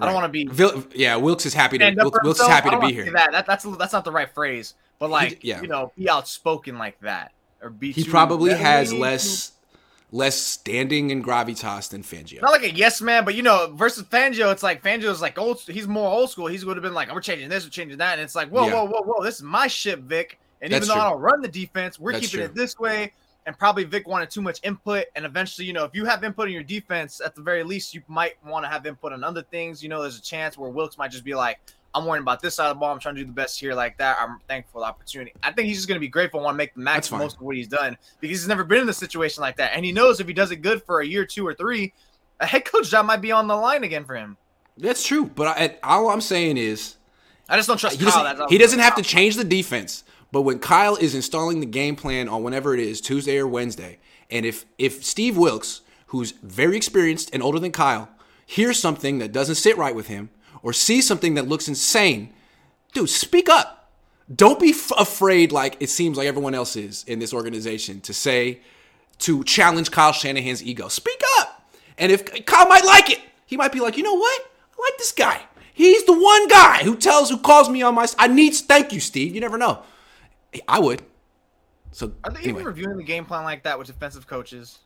I 0.00 0.04
don't 0.04 0.14
want 0.14 0.26
to 0.26 0.28
be. 0.28 0.46
Vil- 0.46 0.86
yeah, 0.94 1.16
Wilks 1.16 1.44
is 1.44 1.52
happy 1.52 1.76
to. 1.78 1.92
Wilks, 1.96 2.18
Wilks 2.22 2.40
is 2.40 2.46
happy 2.46 2.70
to 2.70 2.78
be 2.78 2.92
here. 2.92 3.10
That. 3.10 3.32
that 3.32 3.46
that's 3.46 3.64
that's 3.64 3.92
not 3.92 4.04
the 4.04 4.12
right 4.12 4.32
phrase, 4.32 4.74
but 5.00 5.10
like 5.10 5.42
he, 5.42 5.48
yeah. 5.48 5.60
you 5.60 5.66
know, 5.66 5.90
be 5.96 6.08
outspoken 6.08 6.78
like 6.78 7.00
that 7.00 7.32
or 7.60 7.70
be. 7.70 7.90
He 7.90 8.04
probably 8.04 8.52
has 8.52 8.92
less 8.92 9.52
less 10.10 10.40
standing 10.40 11.12
and 11.12 11.24
gravitas 11.24 11.90
than 11.90 12.02
Fangio. 12.02 12.40
Not 12.40 12.52
like 12.52 12.62
a 12.62 12.74
yes 12.74 13.00
man, 13.00 13.24
but 13.24 13.34
you 13.34 13.42
know, 13.42 13.72
versus 13.74 14.04
Fangio, 14.04 14.50
it's 14.52 14.62
like 14.62 14.82
Fangio's 14.82 15.20
like 15.20 15.38
old. 15.38 15.60
He's 15.60 15.86
more 15.86 16.10
old 16.10 16.30
school. 16.30 16.46
He's 16.46 16.64
would 16.64 16.76
have 16.76 16.82
been 16.82 16.94
like, 16.94 17.12
"We're 17.12 17.20
changing 17.20 17.48
this, 17.48 17.64
we're 17.64 17.70
changing 17.70 17.98
that," 17.98 18.14
and 18.14 18.22
it's 18.22 18.34
like, 18.34 18.48
"Whoa, 18.48 18.66
yeah. 18.66 18.74
whoa, 18.74 18.86
whoa, 18.86 19.02
whoa! 19.02 19.22
This 19.22 19.36
is 19.36 19.42
my 19.42 19.66
ship, 19.66 20.00
Vic." 20.00 20.38
And 20.60 20.72
That's 20.72 20.86
even 20.86 20.88
though 20.88 21.00
true. 21.02 21.02
I 21.02 21.10
don't 21.10 21.20
run 21.20 21.40
the 21.40 21.48
defense, 21.48 21.98
we're 21.98 22.12
That's 22.12 22.26
keeping 22.26 22.46
true. 22.46 22.46
it 22.46 22.54
this 22.54 22.78
way. 22.78 23.12
And 23.46 23.56
probably 23.58 23.84
Vic 23.84 24.06
wanted 24.06 24.28
too 24.28 24.42
much 24.42 24.60
input. 24.62 25.06
And 25.16 25.24
eventually, 25.24 25.66
you 25.66 25.72
know, 25.72 25.84
if 25.84 25.94
you 25.94 26.04
have 26.04 26.22
input 26.22 26.48
in 26.48 26.54
your 26.54 26.62
defense, 26.62 27.20
at 27.24 27.34
the 27.34 27.40
very 27.40 27.62
least, 27.62 27.94
you 27.94 28.02
might 28.06 28.34
want 28.44 28.64
to 28.64 28.68
have 28.68 28.84
input 28.84 29.12
on 29.12 29.24
other 29.24 29.42
things. 29.42 29.82
You 29.82 29.88
know, 29.88 30.02
there's 30.02 30.18
a 30.18 30.22
chance 30.22 30.58
where 30.58 30.68
Wilks 30.68 30.98
might 30.98 31.10
just 31.10 31.24
be 31.24 31.34
like, 31.34 31.58
I'm 31.94 32.04
worrying 32.04 32.22
about 32.22 32.40
this 32.40 32.54
side 32.54 32.68
of 32.68 32.76
the 32.76 32.80
ball. 32.80 32.92
I'm 32.92 33.00
trying 33.00 33.14
to 33.14 33.20
do 33.22 33.26
the 33.26 33.32
best 33.32 33.58
here, 33.58 33.74
like 33.74 33.96
that. 33.98 34.18
I'm 34.20 34.38
thankful 34.46 34.80
for 34.80 34.84
the 34.84 34.86
opportunity. 34.86 35.32
I 35.42 35.52
think 35.52 35.68
he's 35.68 35.78
just 35.78 35.88
going 35.88 35.96
to 35.96 36.00
be 36.00 36.08
grateful 36.08 36.40
and 36.40 36.44
want 36.44 36.54
to 36.54 36.58
make 36.58 36.74
the 36.74 36.80
max 36.80 37.10
most 37.10 37.36
of 37.36 37.42
what 37.42 37.56
he's 37.56 37.68
done 37.68 37.96
because 38.20 38.38
he's 38.38 38.48
never 38.48 38.64
been 38.64 38.82
in 38.82 38.88
a 38.88 38.92
situation 38.92 39.40
like 39.40 39.56
that. 39.56 39.72
And 39.74 39.84
he 39.84 39.92
knows 39.92 40.20
if 40.20 40.26
he 40.26 40.32
does 40.34 40.50
it 40.50 40.56
good 40.56 40.82
for 40.82 41.00
a 41.00 41.06
year, 41.06 41.24
two, 41.24 41.46
or 41.46 41.54
three, 41.54 41.92
a 42.40 42.46
head 42.46 42.64
coach 42.64 42.90
job 42.90 43.06
might 43.06 43.22
be 43.22 43.32
on 43.32 43.46
the 43.48 43.56
line 43.56 43.84
again 43.84 44.04
for 44.04 44.14
him. 44.14 44.36
That's 44.76 45.04
true. 45.04 45.24
But 45.24 45.48
I, 45.58 45.76
all 45.82 46.10
I'm 46.10 46.20
saying 46.20 46.56
is, 46.56 46.96
I 47.48 47.56
just 47.56 47.68
don't 47.68 47.78
trust 47.78 47.98
he 47.98 48.04
Kyle. 48.04 48.22
Doesn't, 48.22 48.50
he 48.50 48.58
doesn't 48.58 48.78
have 48.78 48.94
to 48.96 49.02
change 49.02 49.36
the 49.36 49.44
defense. 49.44 50.04
But 50.30 50.42
when 50.42 50.58
Kyle 50.58 50.96
is 50.96 51.14
installing 51.14 51.60
the 51.60 51.66
game 51.66 51.96
plan 51.96 52.28
on 52.28 52.42
whenever 52.42 52.74
it 52.74 52.80
is, 52.80 53.00
Tuesday 53.00 53.38
or 53.38 53.46
Wednesday, 53.46 53.98
and 54.30 54.44
if 54.44 54.66
if 54.76 55.02
Steve 55.02 55.38
Wilks, 55.38 55.80
who's 56.08 56.32
very 56.32 56.76
experienced 56.76 57.30
and 57.32 57.42
older 57.42 57.58
than 57.58 57.72
Kyle, 57.72 58.10
hears 58.44 58.78
something 58.78 59.18
that 59.18 59.32
doesn't 59.32 59.54
sit 59.54 59.78
right 59.78 59.94
with 59.94 60.08
him 60.08 60.28
or 60.62 60.72
see 60.72 61.00
something 61.00 61.34
that 61.34 61.48
looks 61.48 61.68
insane, 61.68 62.32
dude, 62.92 63.10
speak 63.10 63.48
up. 63.48 63.90
Don't 64.34 64.60
be 64.60 64.70
f- 64.70 64.92
afraid 64.98 65.52
like 65.52 65.76
it 65.80 65.88
seems 65.88 66.18
like 66.18 66.26
everyone 66.26 66.54
else 66.54 66.76
is 66.76 67.04
in 67.04 67.18
this 67.18 67.32
organization 67.32 68.00
to 68.02 68.12
say 68.12 68.60
to 69.20 69.42
challenge 69.44 69.90
Kyle 69.90 70.12
Shanahan's 70.12 70.62
ego. 70.62 70.88
Speak 70.88 71.20
up. 71.38 71.70
And 71.96 72.12
if 72.12 72.44
Kyle 72.44 72.68
might 72.68 72.84
like 72.84 73.10
it, 73.10 73.20
he 73.46 73.56
might 73.56 73.72
be 73.72 73.80
like, 73.80 73.96
"You 73.96 74.02
know 74.02 74.14
what? 74.14 74.42
I 74.78 74.82
like 74.82 74.98
this 74.98 75.12
guy. 75.12 75.42
He's 75.72 76.04
the 76.04 76.12
one 76.12 76.48
guy 76.48 76.82
who 76.84 76.96
tells 76.96 77.30
who 77.30 77.38
calls 77.38 77.68
me 77.68 77.82
on 77.82 77.94
my 77.94 78.06
I 78.18 78.28
need 78.28 78.54
thank 78.54 78.92
you, 78.92 79.00
Steve. 79.00 79.34
You 79.34 79.40
never 79.40 79.58
know." 79.58 79.82
I 80.66 80.78
would. 80.78 81.02
So 81.92 82.12
are 82.24 82.30
they 82.30 82.40
anyway. 82.40 82.60
even 82.60 82.64
reviewing 82.64 82.96
the 82.96 83.02
game 83.02 83.24
plan 83.24 83.44
like 83.44 83.62
that 83.64 83.78
with 83.78 83.86
defensive 83.86 84.26
coaches? 84.26 84.78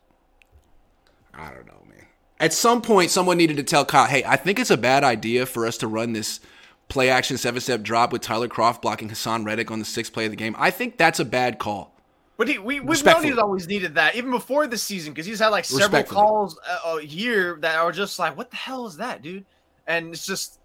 I 1.33 1.51
don't 1.51 1.65
know, 1.65 1.83
man. 1.89 2.05
At 2.43 2.51
some 2.51 2.81
point, 2.81 3.09
someone 3.09 3.37
needed 3.37 3.55
to 3.55 3.63
tell 3.63 3.85
Kyle, 3.85 4.05
"Hey, 4.05 4.21
I 4.25 4.35
think 4.35 4.59
it's 4.59 4.69
a 4.69 4.75
bad 4.75 5.05
idea 5.05 5.45
for 5.45 5.65
us 5.65 5.77
to 5.77 5.87
run 5.87 6.11
this 6.11 6.41
play 6.89 7.09
action 7.09 7.37
seven 7.37 7.61
step 7.61 7.83
drop 7.83 8.11
with 8.11 8.21
Tyler 8.21 8.49
Kroft 8.49 8.81
blocking 8.81 9.09
Haason 9.09 9.45
Reddick 9.45 9.71
on 9.71 9.79
the 9.79 9.85
sixth 9.85 10.11
play 10.11 10.25
of 10.25 10.31
the 10.31 10.35
game. 10.35 10.53
I 10.59 10.69
think 10.69 10.97
that's 10.97 11.21
a 11.21 11.25
bad 11.25 11.57
call." 11.57 11.95
But 12.35 12.49
he, 12.49 12.57
we 12.57 12.81
we've 12.81 13.05
known 13.05 13.23
he's 13.23 13.37
always 13.37 13.65
needed 13.69 13.95
that, 13.95 14.15
even 14.15 14.29
before 14.29 14.67
the 14.67 14.77
season, 14.77 15.13
because 15.13 15.25
he's 15.25 15.39
had 15.39 15.47
like 15.49 15.63
several 15.63 16.03
calls 16.03 16.59
a, 16.67 16.89
a 16.89 17.01
year 17.01 17.57
that 17.61 17.77
are 17.77 17.93
just 17.93 18.19
like, 18.19 18.35
"What 18.35 18.51
the 18.51 18.57
hell 18.57 18.87
is 18.87 18.97
that, 18.97 19.21
dude?" 19.21 19.45
And 19.87 20.11
it's 20.13 20.25
just 20.25 20.59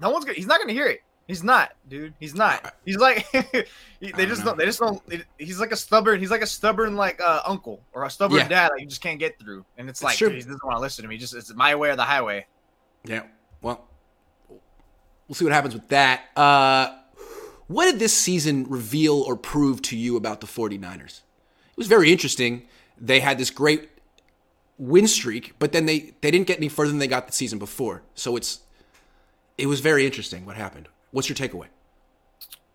no 0.00 0.10
one's 0.10 0.24
gonna, 0.24 0.34
he's 0.34 0.48
not 0.48 0.58
going 0.58 0.66
to 0.66 0.74
hear 0.74 0.88
it. 0.88 1.02
He's 1.28 1.44
not, 1.44 1.72
dude. 1.90 2.14
He's 2.18 2.34
not. 2.34 2.74
He's 2.86 2.96
like 2.96 3.30
they 4.00 4.24
just 4.26 4.46
don't. 4.46 4.56
They 4.56 4.64
just 4.64 4.80
don't. 4.80 5.02
He's 5.36 5.60
like 5.60 5.72
a 5.72 5.76
stubborn. 5.76 6.20
He's 6.20 6.30
like 6.30 6.40
a 6.40 6.46
stubborn 6.46 6.96
like 6.96 7.20
uh, 7.20 7.42
uncle 7.46 7.82
or 7.92 8.04
a 8.04 8.10
stubborn 8.10 8.38
yeah. 8.38 8.48
dad 8.48 8.70
that 8.72 8.80
you 8.80 8.86
just 8.86 9.02
can't 9.02 9.18
get 9.18 9.38
through. 9.38 9.62
And 9.76 9.90
it's, 9.90 9.98
it's 9.98 10.04
like 10.04 10.16
dude, 10.16 10.32
he 10.32 10.38
doesn't 10.38 10.64
want 10.64 10.76
to 10.78 10.80
listen 10.80 11.02
to 11.02 11.08
me. 11.08 11.18
Just 11.18 11.34
it's 11.34 11.54
my 11.54 11.74
way 11.74 11.90
or 11.90 11.96
the 11.96 12.04
highway. 12.04 12.46
Yeah. 13.04 13.24
Well, 13.60 13.86
we'll 14.48 15.34
see 15.34 15.44
what 15.44 15.52
happens 15.52 15.74
with 15.74 15.86
that. 15.88 16.22
Uh, 16.34 16.96
what 17.66 17.84
did 17.84 17.98
this 17.98 18.14
season 18.14 18.64
reveal 18.66 19.20
or 19.20 19.36
prove 19.36 19.82
to 19.82 19.98
you 19.98 20.16
about 20.16 20.40
the 20.40 20.46
49ers? 20.46 21.20
It 21.20 21.76
was 21.76 21.88
very 21.88 22.10
interesting. 22.10 22.66
They 22.96 23.20
had 23.20 23.36
this 23.36 23.50
great 23.50 23.90
win 24.78 25.06
streak, 25.06 25.56
but 25.58 25.72
then 25.72 25.84
they 25.84 26.14
they 26.22 26.30
didn't 26.30 26.46
get 26.46 26.56
any 26.56 26.70
further 26.70 26.88
than 26.88 27.00
they 27.00 27.06
got 27.06 27.26
the 27.26 27.34
season 27.34 27.58
before. 27.58 28.02
So 28.14 28.34
it's 28.36 28.60
it 29.58 29.66
was 29.66 29.80
very 29.80 30.06
interesting 30.06 30.46
what 30.46 30.56
happened. 30.56 30.88
What's 31.10 31.28
your 31.28 31.36
takeaway? 31.36 31.66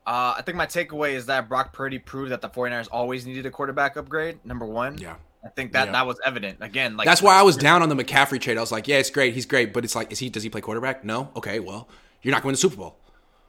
Uh, 0.06 0.36
I 0.38 0.42
think 0.46 0.58
my 0.58 0.66
takeaway 0.66 1.14
is 1.14 1.28
that 1.28 1.48
Brock 1.48 1.72
Purdy 1.72 1.98
proved 1.98 2.32
that 2.32 2.42
the 2.42 2.50
49ers 2.50 2.90
always 2.92 3.26
needed 3.26 3.46
a 3.46 3.52
quarterback 3.52 3.96
upgrade. 3.96 4.40
Number 4.46 4.66
one. 4.66 4.98
Yeah. 4.98 5.16
I 5.46 5.50
think 5.50 5.74
that 5.74 5.88
yeah. 5.88 5.92
that 5.94 6.08
was 6.08 6.20
evident. 6.26 6.60
Again, 6.62 6.96
like 6.96 7.06
that's 7.06 7.22
why 7.22 7.38
I 7.38 7.42
was 7.42 7.58
down 7.58 7.82
on 7.84 7.90
the 7.90 7.96
McCaffrey 7.96 8.40
trade. 8.40 8.58
I 8.58 8.62
was 8.62 8.72
like, 8.72 8.88
yeah, 8.88 8.98
it's 8.98 9.10
great, 9.10 9.34
he's 9.34 9.46
great, 9.46 9.74
but 9.74 9.84
it's 9.84 9.96
like, 9.96 10.12
is 10.12 10.20
he? 10.20 10.30
Does 10.30 10.44
he 10.44 10.50
play 10.50 10.62
quarterback? 10.62 11.04
No. 11.04 11.32
Okay, 11.36 11.60
well, 11.60 11.90
you're 12.22 12.32
not 12.32 12.44
going 12.44 12.56
to 12.56 12.58
the 12.58 12.62
Super 12.62 12.78
Bowl. 12.78 12.98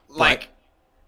Like, 0.09 0.41
but, 0.41 0.49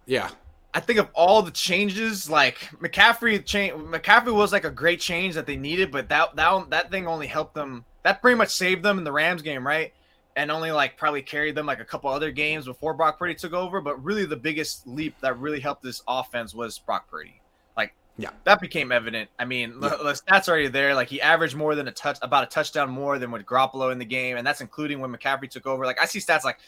yeah. 0.06 0.30
I 0.74 0.80
think 0.80 0.98
of 0.98 1.08
all 1.12 1.42
the 1.42 1.50
changes, 1.50 2.30
like 2.30 2.58
McCaffrey 2.80 3.44
change. 3.44 3.72
McCaffrey 3.74 4.32
was 4.32 4.52
like 4.52 4.64
a 4.64 4.70
great 4.70 5.00
change 5.00 5.34
that 5.34 5.46
they 5.46 5.56
needed, 5.56 5.90
but 5.90 6.08
that 6.08 6.36
that 6.36 6.70
that 6.70 6.90
thing 6.90 7.06
only 7.08 7.26
helped 7.26 7.54
them. 7.54 7.84
That 8.04 8.22
pretty 8.22 8.36
much 8.36 8.50
saved 8.50 8.84
them 8.84 8.98
in 8.98 9.04
the 9.04 9.10
Rams 9.10 9.42
game, 9.42 9.66
right? 9.66 9.92
And 10.36 10.50
only 10.50 10.70
like 10.70 10.96
probably 10.96 11.22
carried 11.22 11.54
them 11.54 11.66
like 11.66 11.80
a 11.80 11.84
couple 11.84 12.10
other 12.10 12.30
games 12.30 12.66
before 12.66 12.92
Brock 12.94 13.18
Purdy 13.18 13.34
took 13.34 13.54
over. 13.54 13.80
But 13.80 14.02
really, 14.04 14.26
the 14.26 14.36
biggest 14.36 14.86
leap 14.86 15.16
that 15.22 15.38
really 15.38 15.60
helped 15.60 15.82
this 15.82 16.02
offense 16.06 16.54
was 16.54 16.78
Brock 16.78 17.10
Purdy. 17.10 17.40
Like, 17.76 17.94
yeah, 18.18 18.30
that 18.44 18.60
became 18.60 18.92
evident. 18.92 19.30
I 19.38 19.46
mean, 19.46 19.74
yeah. 19.82 19.88
the, 19.88 20.12
stats 20.12 20.48
already 20.48 20.68
there. 20.68 20.94
Like, 20.94 21.08
he 21.08 21.20
averaged 21.20 21.56
more 21.56 21.74
than 21.74 21.88
a 21.88 21.92
touch, 21.92 22.18
about 22.20 22.44
a 22.44 22.46
touchdown 22.46 22.90
more 22.90 23.18
than 23.18 23.30
with 23.30 23.46
Garoppolo 23.46 23.90
in 23.90 23.98
the 23.98 24.04
game, 24.04 24.36
and 24.36 24.46
that's 24.46 24.60
including 24.60 25.00
when 25.00 25.10
McCaffrey 25.10 25.50
took 25.50 25.66
over. 25.66 25.86
Like, 25.86 26.00
I 26.00 26.04
see 26.04 26.20
stats 26.20 26.44
like, 26.44 26.58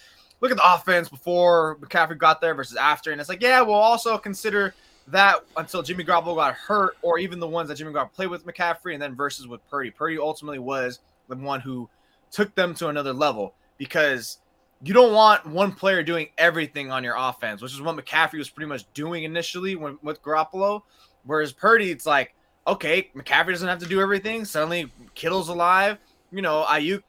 look 0.41 0.51
at 0.51 0.57
the 0.57 0.75
offense 0.75 1.11
before 1.11 1.77
McCaffrey 1.77 2.17
got 2.17 2.41
there 2.41 2.55
versus 2.55 2.77
after, 2.77 3.13
and 3.13 3.21
it's 3.21 3.29
like, 3.29 3.43
yeah, 3.43 3.61
we'll 3.61 3.75
also 3.75 4.17
consider 4.17 4.75
that 5.09 5.45
until 5.57 5.83
Jimmy 5.83 6.05
Garoppolo 6.05 6.37
got 6.37 6.55
hurt, 6.55 6.97
or 7.03 7.19
even 7.19 7.39
the 7.39 7.47
ones 7.47 7.69
that 7.69 7.77
Jimmy 7.77 7.93
Garoppolo 7.93 8.13
played 8.15 8.29
with 8.29 8.47
McCaffrey, 8.47 8.95
and 8.95 9.03
then 9.03 9.15
versus 9.15 9.47
with 9.47 9.61
Purdy. 9.69 9.91
Purdy 9.91 10.19
ultimately 10.19 10.59
was 10.59 11.01
the 11.29 11.37
one 11.37 11.61
who 11.61 11.89
took 12.31 12.55
them 12.55 12.75
to 12.75 12.89
another 12.89 13.13
level 13.13 13.55
because 13.77 14.39
you 14.83 14.95
don't 14.95 15.13
want 15.13 15.47
one 15.47 15.73
player 15.73 16.03
doing 16.03 16.29
everything 16.39 16.91
on 16.91 17.03
your 17.03 17.17
offense, 17.17 17.61
which 17.61 17.73
is 17.73 17.83
what 17.83 17.97
McCaffrey 17.97 18.39
was 18.39 18.49
pretty 18.49 18.69
much 18.69 18.85
doing 18.95 19.25
initially 19.25 19.77
when, 19.77 19.99
with 20.03 20.23
Garoppolo. 20.23 20.83
Whereas 21.25 21.53
Purdy, 21.53 21.91
it's 21.91 22.07
like, 22.07 22.35
okay, 22.67 23.11
McCaffrey 23.17 23.51
doesn't 23.51 23.69
have 23.69 23.81
to 23.81 23.87
do 23.87 24.01
everything. 24.01 24.45
Suddenly, 24.45 24.91
Kittle's 25.15 25.49
alive. 25.49 25.99
You 26.31 26.43
know, 26.43 26.65
Aiyuk 26.69 27.03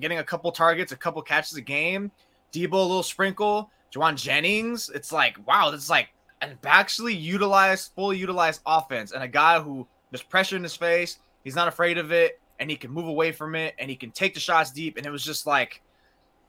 getting 0.00 0.18
a 0.18 0.24
couple 0.24 0.52
targets, 0.52 0.92
a 0.92 0.96
couple 0.96 1.20
catches 1.22 1.56
a 1.56 1.60
game. 1.60 2.10
Deebo 2.52 2.72
a 2.72 2.76
little 2.76 3.02
sprinkle. 3.02 3.70
Jauan 3.92 4.16
Jennings. 4.16 4.90
It's 4.94 5.12
like, 5.12 5.36
wow, 5.46 5.70
this 5.70 5.82
is 5.82 5.90
like 5.90 6.08
an 6.40 6.58
actually 6.64 7.14
utilized, 7.14 7.92
fully 7.94 8.18
utilized 8.18 8.60
offense, 8.66 9.12
and 9.12 9.22
a 9.22 9.28
guy 9.28 9.60
who 9.60 9.86
there's 10.10 10.22
pressure 10.22 10.56
in 10.56 10.62
his 10.62 10.76
face. 10.76 11.18
He's 11.44 11.56
not 11.56 11.68
afraid 11.68 11.98
of 11.98 12.12
it, 12.12 12.40
and 12.62 12.70
he 12.70 12.76
can 12.76 12.90
move 12.90 13.06
away 13.06 13.32
from 13.32 13.54
it, 13.54 13.74
and 13.78 13.90
he 13.90 13.96
can 13.96 14.12
take 14.12 14.32
the 14.32 14.40
shots 14.40 14.70
deep. 14.70 14.96
And 14.96 15.04
it 15.04 15.10
was 15.10 15.24
just 15.24 15.46
like 15.46 15.82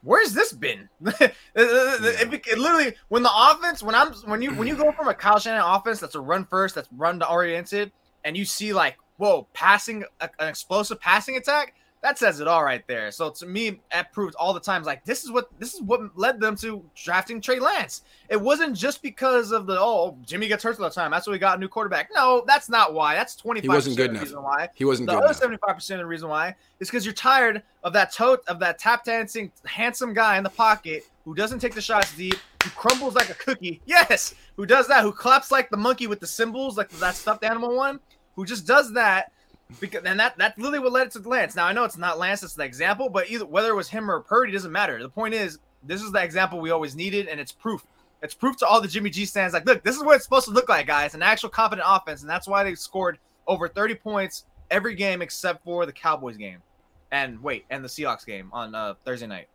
where's 0.04 0.32
this 0.32 0.52
been? 0.52 0.88
it, 1.04 1.34
it, 1.56 2.46
it, 2.46 2.58
literally 2.58 2.94
when 3.08 3.22
the 3.22 3.30
offense 3.34 3.82
when 3.82 3.94
I'm 3.94 4.12
when 4.26 4.40
you 4.40 4.54
when 4.54 4.68
you 4.68 4.76
go 4.76 4.92
from 4.92 5.08
a 5.08 5.14
Kyle 5.14 5.38
Shanahan 5.38 5.74
offense 5.74 5.98
that's 5.98 6.14
a 6.14 6.20
run 6.20 6.44
first, 6.44 6.76
that's 6.76 6.88
run 6.92 7.20
oriented, 7.22 7.90
and 8.24 8.36
you 8.36 8.44
see 8.44 8.72
like 8.72 8.96
whoa 9.16 9.48
passing 9.52 10.04
a, 10.20 10.30
an 10.38 10.48
explosive 10.48 11.00
passing 11.00 11.36
attack, 11.36 11.74
that 12.04 12.18
says 12.18 12.38
it 12.38 12.46
all 12.46 12.62
right 12.62 12.86
there. 12.86 13.10
So 13.10 13.30
to 13.30 13.46
me, 13.46 13.80
that 13.90 14.12
proves 14.12 14.34
all 14.34 14.52
the 14.52 14.60
times 14.60 14.84
like 14.86 15.02
this 15.06 15.24
is 15.24 15.32
what 15.32 15.48
this 15.58 15.72
is 15.72 15.80
what 15.80 16.16
led 16.18 16.38
them 16.38 16.54
to 16.56 16.84
drafting 16.94 17.40
Trey 17.40 17.58
Lance. 17.58 18.02
It 18.28 18.38
wasn't 18.38 18.76
just 18.76 19.00
because 19.00 19.52
of 19.52 19.66
the 19.66 19.80
oh 19.80 20.18
Jimmy 20.26 20.46
gets 20.46 20.62
hurt 20.62 20.78
all 20.78 20.86
the 20.86 20.94
time. 20.94 21.12
That's 21.12 21.26
why 21.26 21.32
we 21.32 21.38
got 21.38 21.56
a 21.56 21.60
new 21.60 21.66
quarterback. 21.66 22.10
No, 22.14 22.44
that's 22.46 22.68
not 22.68 22.92
why. 22.92 23.14
That's 23.14 23.34
twenty 23.34 23.62
five 23.62 23.82
percent 23.82 23.98
of 23.98 24.14
the 24.14 24.20
reason 24.20 24.42
why. 24.42 24.68
He 24.74 24.84
wasn't 24.84 25.08
good. 25.08 25.16
the 25.16 25.24
other 25.24 25.32
seventy 25.32 25.56
five 25.66 25.76
percent 25.76 25.98
of 25.98 26.04
the 26.04 26.08
reason 26.08 26.28
why 26.28 26.54
is 26.78 26.88
because 26.88 27.06
you're 27.06 27.14
tired 27.14 27.62
of 27.84 27.94
that 27.94 28.12
tote 28.12 28.44
of 28.48 28.58
that 28.58 28.78
tap 28.78 29.04
dancing 29.06 29.50
handsome 29.64 30.12
guy 30.12 30.36
in 30.36 30.44
the 30.44 30.50
pocket 30.50 31.04
who 31.24 31.34
doesn't 31.34 31.58
take 31.58 31.74
the 31.74 31.80
shots 31.80 32.14
deep, 32.14 32.36
who 32.62 32.70
crumbles 32.70 33.14
like 33.14 33.30
a 33.30 33.34
cookie. 33.34 33.80
Yes, 33.86 34.34
who 34.58 34.66
does 34.66 34.86
that? 34.88 35.04
Who 35.04 35.10
claps 35.10 35.50
like 35.50 35.70
the 35.70 35.78
monkey 35.78 36.06
with 36.06 36.20
the 36.20 36.26
cymbals, 36.26 36.76
like 36.76 36.90
that 36.90 37.14
stuffed 37.14 37.44
animal 37.44 37.74
one? 37.74 37.98
Who 38.36 38.44
just 38.44 38.66
does 38.66 38.92
that? 38.92 39.32
Because 39.80 40.04
and 40.04 40.18
that 40.20 40.36
that 40.38 40.58
literally 40.58 40.78
what 40.80 40.92
led 40.92 41.06
it 41.06 41.12
to 41.12 41.28
Lance. 41.28 41.56
Now 41.56 41.66
I 41.66 41.72
know 41.72 41.84
it's 41.84 41.96
not 41.96 42.18
Lance, 42.18 42.42
it's 42.42 42.54
the 42.54 42.64
example, 42.64 43.08
but 43.08 43.30
either 43.30 43.46
whether 43.46 43.70
it 43.70 43.74
was 43.74 43.88
him 43.88 44.10
or 44.10 44.20
Purdy 44.20 44.52
doesn't 44.52 44.72
matter. 44.72 45.00
The 45.02 45.08
point 45.08 45.34
is, 45.34 45.58
this 45.82 46.02
is 46.02 46.12
the 46.12 46.22
example 46.22 46.60
we 46.60 46.70
always 46.70 46.94
needed, 46.94 47.28
and 47.28 47.40
it's 47.40 47.52
proof. 47.52 47.84
It's 48.22 48.34
proof 48.34 48.56
to 48.58 48.66
all 48.66 48.80
the 48.80 48.88
Jimmy 48.88 49.10
G 49.10 49.26
stands. 49.26 49.52
Like, 49.52 49.66
look, 49.66 49.84
this 49.84 49.96
is 49.96 50.02
what 50.02 50.16
it's 50.16 50.24
supposed 50.24 50.46
to 50.46 50.52
look 50.52 50.68
like, 50.68 50.86
guys. 50.86 51.14
An 51.14 51.22
actual 51.22 51.50
competent 51.50 51.86
offense, 51.88 52.22
and 52.22 52.30
that's 52.30 52.48
why 52.48 52.64
they 52.64 52.74
scored 52.74 53.18
over 53.46 53.68
30 53.68 53.96
points 53.96 54.44
every 54.70 54.94
game 54.94 55.20
except 55.20 55.62
for 55.64 55.84
the 55.84 55.92
Cowboys 55.92 56.36
game, 56.36 56.62
and 57.10 57.42
wait, 57.42 57.64
and 57.70 57.84
the 57.84 57.88
Seahawks 57.88 58.24
game 58.24 58.48
on 58.52 58.74
uh, 58.74 58.94
Thursday 59.04 59.26
night, 59.26 59.48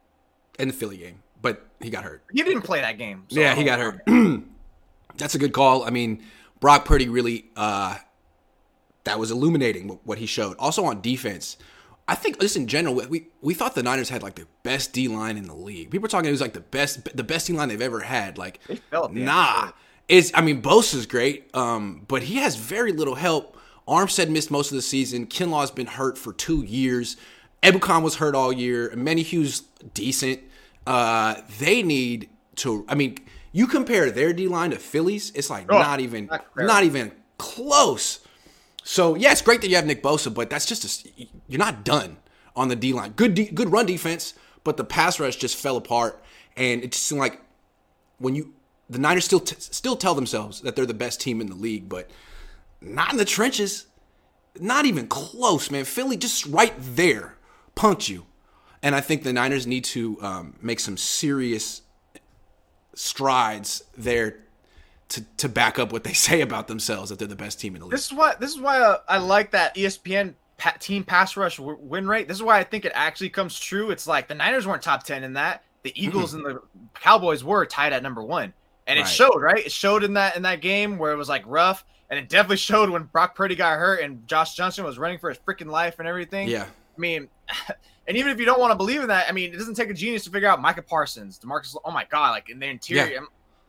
and 0.59 0.69
the 0.69 0.73
Philly 0.73 0.97
game. 0.97 1.23
But 1.41 1.65
he 1.81 1.89
got 1.89 2.03
hurt. 2.03 2.21
He 2.31 2.43
didn't 2.43 2.63
play 2.63 2.81
that 2.81 2.97
game. 2.97 3.25
So 3.29 3.39
yeah, 3.39 3.55
he 3.55 3.63
got 3.63 3.79
hurt. 3.79 4.01
that's 5.17 5.35
a 5.35 5.39
good 5.39 5.53
call. 5.53 5.83
I 5.83 5.89
mean, 5.89 6.23
Brock 6.59 6.85
Purdy 6.85 7.07
really 7.07 7.45
uh, 7.55 7.97
that 9.09 9.19
was 9.19 9.31
illuminating 9.31 9.99
what 10.03 10.19
he 10.19 10.25
showed. 10.25 10.55
Also 10.57 10.85
on 10.85 11.01
defense, 11.01 11.57
I 12.07 12.15
think 12.15 12.39
just 12.39 12.55
in 12.55 12.67
general, 12.67 12.95
we 12.95 13.27
we 13.41 13.53
thought 13.53 13.75
the 13.75 13.83
Niners 13.83 14.09
had 14.09 14.23
like 14.23 14.35
the 14.35 14.47
best 14.63 14.93
D 14.93 15.07
line 15.07 15.37
in 15.37 15.45
the 15.45 15.53
league. 15.55 15.91
People 15.91 16.03
were 16.03 16.07
talking 16.07 16.27
it 16.27 16.31
was 16.31 16.41
like 16.41 16.53
the 16.53 16.59
best 16.59 17.15
the 17.15 17.23
best 17.23 17.47
D 17.47 17.53
line 17.53 17.69
they've 17.69 17.81
ever 17.81 17.99
had. 17.99 18.37
Like, 18.37 18.59
nah, 19.25 19.71
is 20.07 20.31
I 20.33 20.41
mean 20.41 20.61
Bosa's 20.61 21.05
great, 21.05 21.49
um, 21.55 22.05
but 22.07 22.23
he 22.23 22.35
has 22.35 22.55
very 22.55 22.91
little 22.91 23.15
help. 23.15 23.57
Armstead 23.87 24.29
missed 24.29 24.51
most 24.51 24.71
of 24.71 24.75
the 24.75 24.81
season. 24.83 25.25
Kinlaw's 25.25 25.71
been 25.71 25.87
hurt 25.87 26.17
for 26.17 26.31
two 26.33 26.63
years. 26.63 27.17
Ebukam 27.63 28.03
was 28.03 28.15
hurt 28.15 28.35
all 28.35 28.53
year. 28.53 28.89
Omenihu's 28.89 29.61
decent. 29.93 30.39
Uh, 30.85 31.41
they 31.59 31.81
need 31.83 32.29
to. 32.57 32.85
I 32.87 32.95
mean, 32.95 33.17
you 33.51 33.67
compare 33.67 34.11
their 34.11 34.33
D 34.33 34.47
line 34.47 34.71
to 34.71 34.77
Phillies, 34.77 35.31
it's 35.33 35.49
like 35.49 35.65
oh, 35.69 35.79
not 35.79 35.99
even 35.99 36.27
not, 36.27 36.45
not 36.55 36.83
even 36.83 37.11
close. 37.37 38.19
So 38.83 39.15
yeah, 39.15 39.31
it's 39.31 39.41
great 39.41 39.61
that 39.61 39.69
you 39.69 39.75
have 39.75 39.85
Nick 39.85 40.01
Bosa, 40.01 40.33
but 40.33 40.49
that's 40.49 40.65
just 40.65 41.05
a, 41.05 41.27
you're 41.47 41.59
not 41.59 41.83
done 41.83 42.17
on 42.55 42.67
the 42.67 42.75
D 42.75 42.93
line. 42.93 43.11
Good 43.11 43.55
good 43.55 43.71
run 43.71 43.85
defense, 43.85 44.33
but 44.63 44.77
the 44.77 44.83
pass 44.83 45.19
rush 45.19 45.35
just 45.35 45.55
fell 45.55 45.77
apart, 45.77 46.21
and 46.55 46.83
it 46.83 46.91
just 46.91 47.05
seemed 47.05 47.19
like 47.19 47.41
when 48.17 48.35
you 48.35 48.53
the 48.89 48.99
Niners 48.99 49.25
still 49.25 49.39
t- 49.39 49.55
still 49.59 49.95
tell 49.95 50.15
themselves 50.15 50.61
that 50.61 50.75
they're 50.75 50.85
the 50.85 50.93
best 50.93 51.21
team 51.21 51.41
in 51.41 51.47
the 51.47 51.55
league, 51.55 51.87
but 51.87 52.09
not 52.81 53.11
in 53.11 53.17
the 53.17 53.25
trenches, 53.25 53.85
not 54.59 54.85
even 54.85 55.07
close, 55.07 55.69
man. 55.69 55.85
Philly 55.85 56.17
just 56.17 56.45
right 56.45 56.73
there 56.77 57.35
punked 57.75 58.09
you, 58.09 58.25
and 58.81 58.95
I 58.95 59.01
think 59.01 59.23
the 59.23 59.33
Niners 59.33 59.67
need 59.67 59.83
to 59.85 60.21
um, 60.21 60.55
make 60.61 60.79
some 60.79 60.97
serious 60.97 61.81
strides 62.95 63.83
there 63.97 64.39
to, 65.09 65.25
to 65.37 65.49
back 65.49 65.77
up 65.79 65.91
what 65.91 66.03
they 66.03 66.13
say 66.27 66.41
about 66.41 66.67
themselves 66.67 67.09
that 67.09 67.19
they're 67.19 67.27
the 67.27 67.35
best 67.35 67.59
team 67.59 67.75
in 67.75 67.81
the 67.81 67.85
league. 67.85 67.91
This 67.91 68.05
is 68.05 68.13
why 68.13 68.35
this 68.39 68.51
is 68.51 68.59
why 68.59 68.79
uh, 68.79 68.99
I 69.07 69.17
like 69.17 69.51
that 69.51 69.75
ESPN 69.75 70.35
pa- 70.57 70.77
team 70.79 71.03
pass 71.03 71.35
rush 71.35 71.57
w- 71.57 71.77
win 71.81 72.07
rate. 72.07 72.27
This 72.27 72.37
is 72.37 72.43
why 72.43 72.59
I 72.59 72.63
think 72.63 72.85
it 72.85 72.91
actually 72.95 73.29
comes 73.29 73.59
true. 73.59 73.91
It's 73.91 74.07
like 74.07 74.27
the 74.27 74.35
Niners 74.35 74.65
weren't 74.65 74.81
top 74.81 75.03
ten 75.03 75.23
in 75.23 75.33
that. 75.33 75.63
The 75.83 75.93
Eagles 76.01 76.33
mm-hmm. 76.33 76.45
and 76.45 76.55
the 76.57 76.61
Cowboys 76.95 77.43
were 77.43 77.65
tied 77.65 77.93
at 77.93 78.03
number 78.03 78.21
one, 78.21 78.53
and 78.87 78.99
it 78.99 79.03
right. 79.03 79.07
showed. 79.07 79.41
Right, 79.41 79.65
it 79.65 79.71
showed 79.71 80.03
in 80.03 80.13
that 80.13 80.35
in 80.35 80.43
that 80.43 80.61
game 80.61 80.97
where 80.97 81.11
it 81.11 81.17
was 81.17 81.29
like 81.29 81.43
rough, 81.45 81.83
and 82.09 82.19
it 82.19 82.29
definitely 82.29 82.57
showed 82.71 82.89
when 82.89 83.03
Brock 83.03 83.35
Purdy 83.35 83.55
got 83.55 83.77
hurt 83.77 84.01
and 84.01 84.27
Josh 84.27 84.55
Johnson 84.55 84.83
was 84.83 84.97
running 84.97 85.19
for 85.19 85.29
his 85.29 85.39
freaking 85.39 85.67
life 85.71 85.99
and 85.99 86.07
everything. 86.07 86.47
Yeah, 86.47 86.65
I 86.65 86.99
mean. 86.99 87.27
And 88.07 88.17
even 88.17 88.31
if 88.31 88.39
you 88.39 88.45
don't 88.47 88.59
want 88.59 88.71
to 88.71 88.75
believe 88.75 89.01
in 89.01 89.09
that, 89.09 89.29
I 89.29 89.31
mean, 89.33 89.53
it 89.53 89.57
doesn't 89.57 89.75
take 89.75 89.91
a 89.91 89.93
genius 89.93 90.23
to 90.23 90.31
figure 90.31 90.49
out 90.49 90.59
Micah 90.59 90.81
Parsons, 90.81 91.37
Demarcus. 91.37 91.75
Oh 91.85 91.91
my 91.91 92.05
God, 92.05 92.31
like 92.31 92.49
in 92.49 92.57
the 92.57 92.65
interior, 92.65 93.05
yeah. 93.05 93.19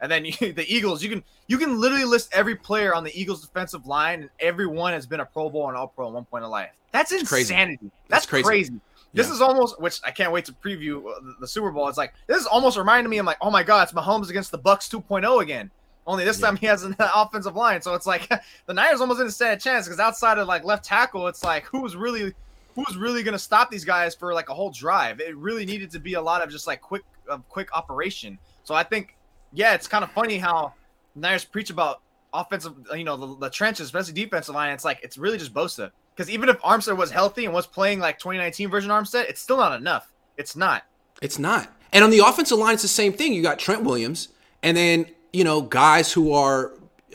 And 0.00 0.10
then 0.10 0.24
you, 0.24 0.32
the 0.52 0.64
Eagles, 0.66 1.02
you 1.02 1.10
can 1.10 1.22
you 1.46 1.58
can 1.58 1.80
literally 1.80 2.04
list 2.04 2.30
every 2.32 2.56
player 2.56 2.94
on 2.94 3.04
the 3.04 3.20
Eagles 3.20 3.42
defensive 3.42 3.86
line, 3.86 4.22
and 4.22 4.30
everyone 4.40 4.92
has 4.92 5.06
been 5.06 5.20
a 5.20 5.26
Pro 5.26 5.50
Bowl 5.50 5.68
and 5.68 5.76
All 5.76 5.88
Pro 5.88 6.08
at 6.08 6.12
one 6.12 6.24
point 6.24 6.44
in 6.44 6.50
life. 6.50 6.70
That's 6.92 7.12
insanity. 7.12 7.76
Crazy. 7.76 7.90
That's, 8.08 8.08
That's 8.08 8.26
crazy. 8.26 8.44
crazy. 8.44 8.80
This 9.12 9.26
yeah. 9.26 9.34
is 9.34 9.40
almost, 9.40 9.80
which 9.80 10.00
I 10.04 10.10
can't 10.10 10.32
wait 10.32 10.44
to 10.44 10.52
preview 10.52 11.04
uh, 11.04 11.34
the, 11.40 11.48
Super 11.48 11.70
Bowl. 11.70 11.88
It's 11.88 11.98
like 11.98 12.14
this 12.26 12.38
is 12.38 12.46
almost 12.46 12.78
reminding 12.78 13.10
me. 13.10 13.18
I'm 13.18 13.26
like, 13.26 13.38
oh 13.40 13.50
my 13.50 13.62
god, 13.62 13.84
it's 13.84 13.92
Mahomes 13.92 14.30
against 14.30 14.50
the 14.50 14.58
Bucks 14.58 14.88
2.0 14.88 15.42
again. 15.42 15.70
Only 16.06 16.24
this 16.24 16.40
yeah. 16.40 16.46
time 16.46 16.56
he 16.56 16.66
has 16.66 16.84
an 16.84 16.96
offensive 17.14 17.56
line, 17.56 17.82
so 17.82 17.94
it's 17.94 18.06
like 18.06 18.28
the 18.66 18.74
Niners 18.74 19.00
almost 19.00 19.18
didn't 19.18 19.32
stand 19.32 19.58
a 19.58 19.62
chance 19.62 19.86
because 19.86 20.00
outside 20.00 20.38
of 20.38 20.48
like 20.48 20.64
left 20.64 20.84
tackle, 20.84 21.28
it's 21.28 21.44
like 21.44 21.64
who's 21.64 21.96
really 21.96 22.32
who's 22.74 22.96
really 22.96 23.22
going 23.22 23.32
to 23.32 23.38
stop 23.38 23.70
these 23.70 23.84
guys 23.84 24.14
for 24.14 24.32
like 24.32 24.48
a 24.48 24.54
whole 24.54 24.70
drive? 24.70 25.20
It 25.20 25.36
really 25.36 25.66
needed 25.66 25.90
to 25.90 25.98
be 25.98 26.14
a 26.14 26.22
lot 26.22 26.42
of 26.42 26.50
just 26.50 26.66
like 26.66 26.80
quick, 26.80 27.02
quick 27.48 27.68
operation. 27.76 28.38
So 28.64 28.74
I 28.74 28.82
think 28.84 29.16
yeah, 29.52 29.74
it's 29.74 29.88
kind 29.88 30.04
of 30.04 30.10
funny 30.12 30.38
how 30.38 30.74
Niners 31.14 31.44
preach 31.44 31.70
about 31.70 32.02
offensive, 32.32 32.74
you 32.94 33.04
know, 33.04 33.16
the, 33.16 33.36
the 33.36 33.50
trenches, 33.50 33.86
especially 33.86 34.12
defensive 34.12 34.54
line. 34.54 34.72
It's 34.72 34.84
like 34.84 35.00
it's 35.02 35.18
really 35.18 35.38
just 35.38 35.52
Bosa. 35.52 35.90
Because 36.14 36.30
even 36.30 36.48
if 36.48 36.60
Armstead 36.60 36.96
was 36.96 37.10
healthy 37.10 37.44
and 37.46 37.54
was 37.54 37.66
playing 37.66 37.98
like 37.98 38.18
2019 38.18 38.68
version 38.68 38.90
Armstead, 38.90 39.28
it's 39.28 39.40
still 39.40 39.56
not 39.56 39.78
enough. 39.78 40.12
It's 40.36 40.56
not. 40.56 40.84
It's 41.22 41.38
not. 41.38 41.72
And 41.92 42.04
on 42.04 42.10
the 42.10 42.18
offensive 42.18 42.58
line, 42.58 42.74
it's 42.74 42.82
the 42.82 42.88
same 42.88 43.12
thing. 43.12 43.32
You 43.32 43.42
got 43.42 43.58
Trent 43.58 43.82
Williams, 43.82 44.28
and 44.62 44.76
then 44.76 45.06
you 45.32 45.44
know 45.44 45.62
guys 45.62 46.12
who 46.12 46.32
are 46.32 46.72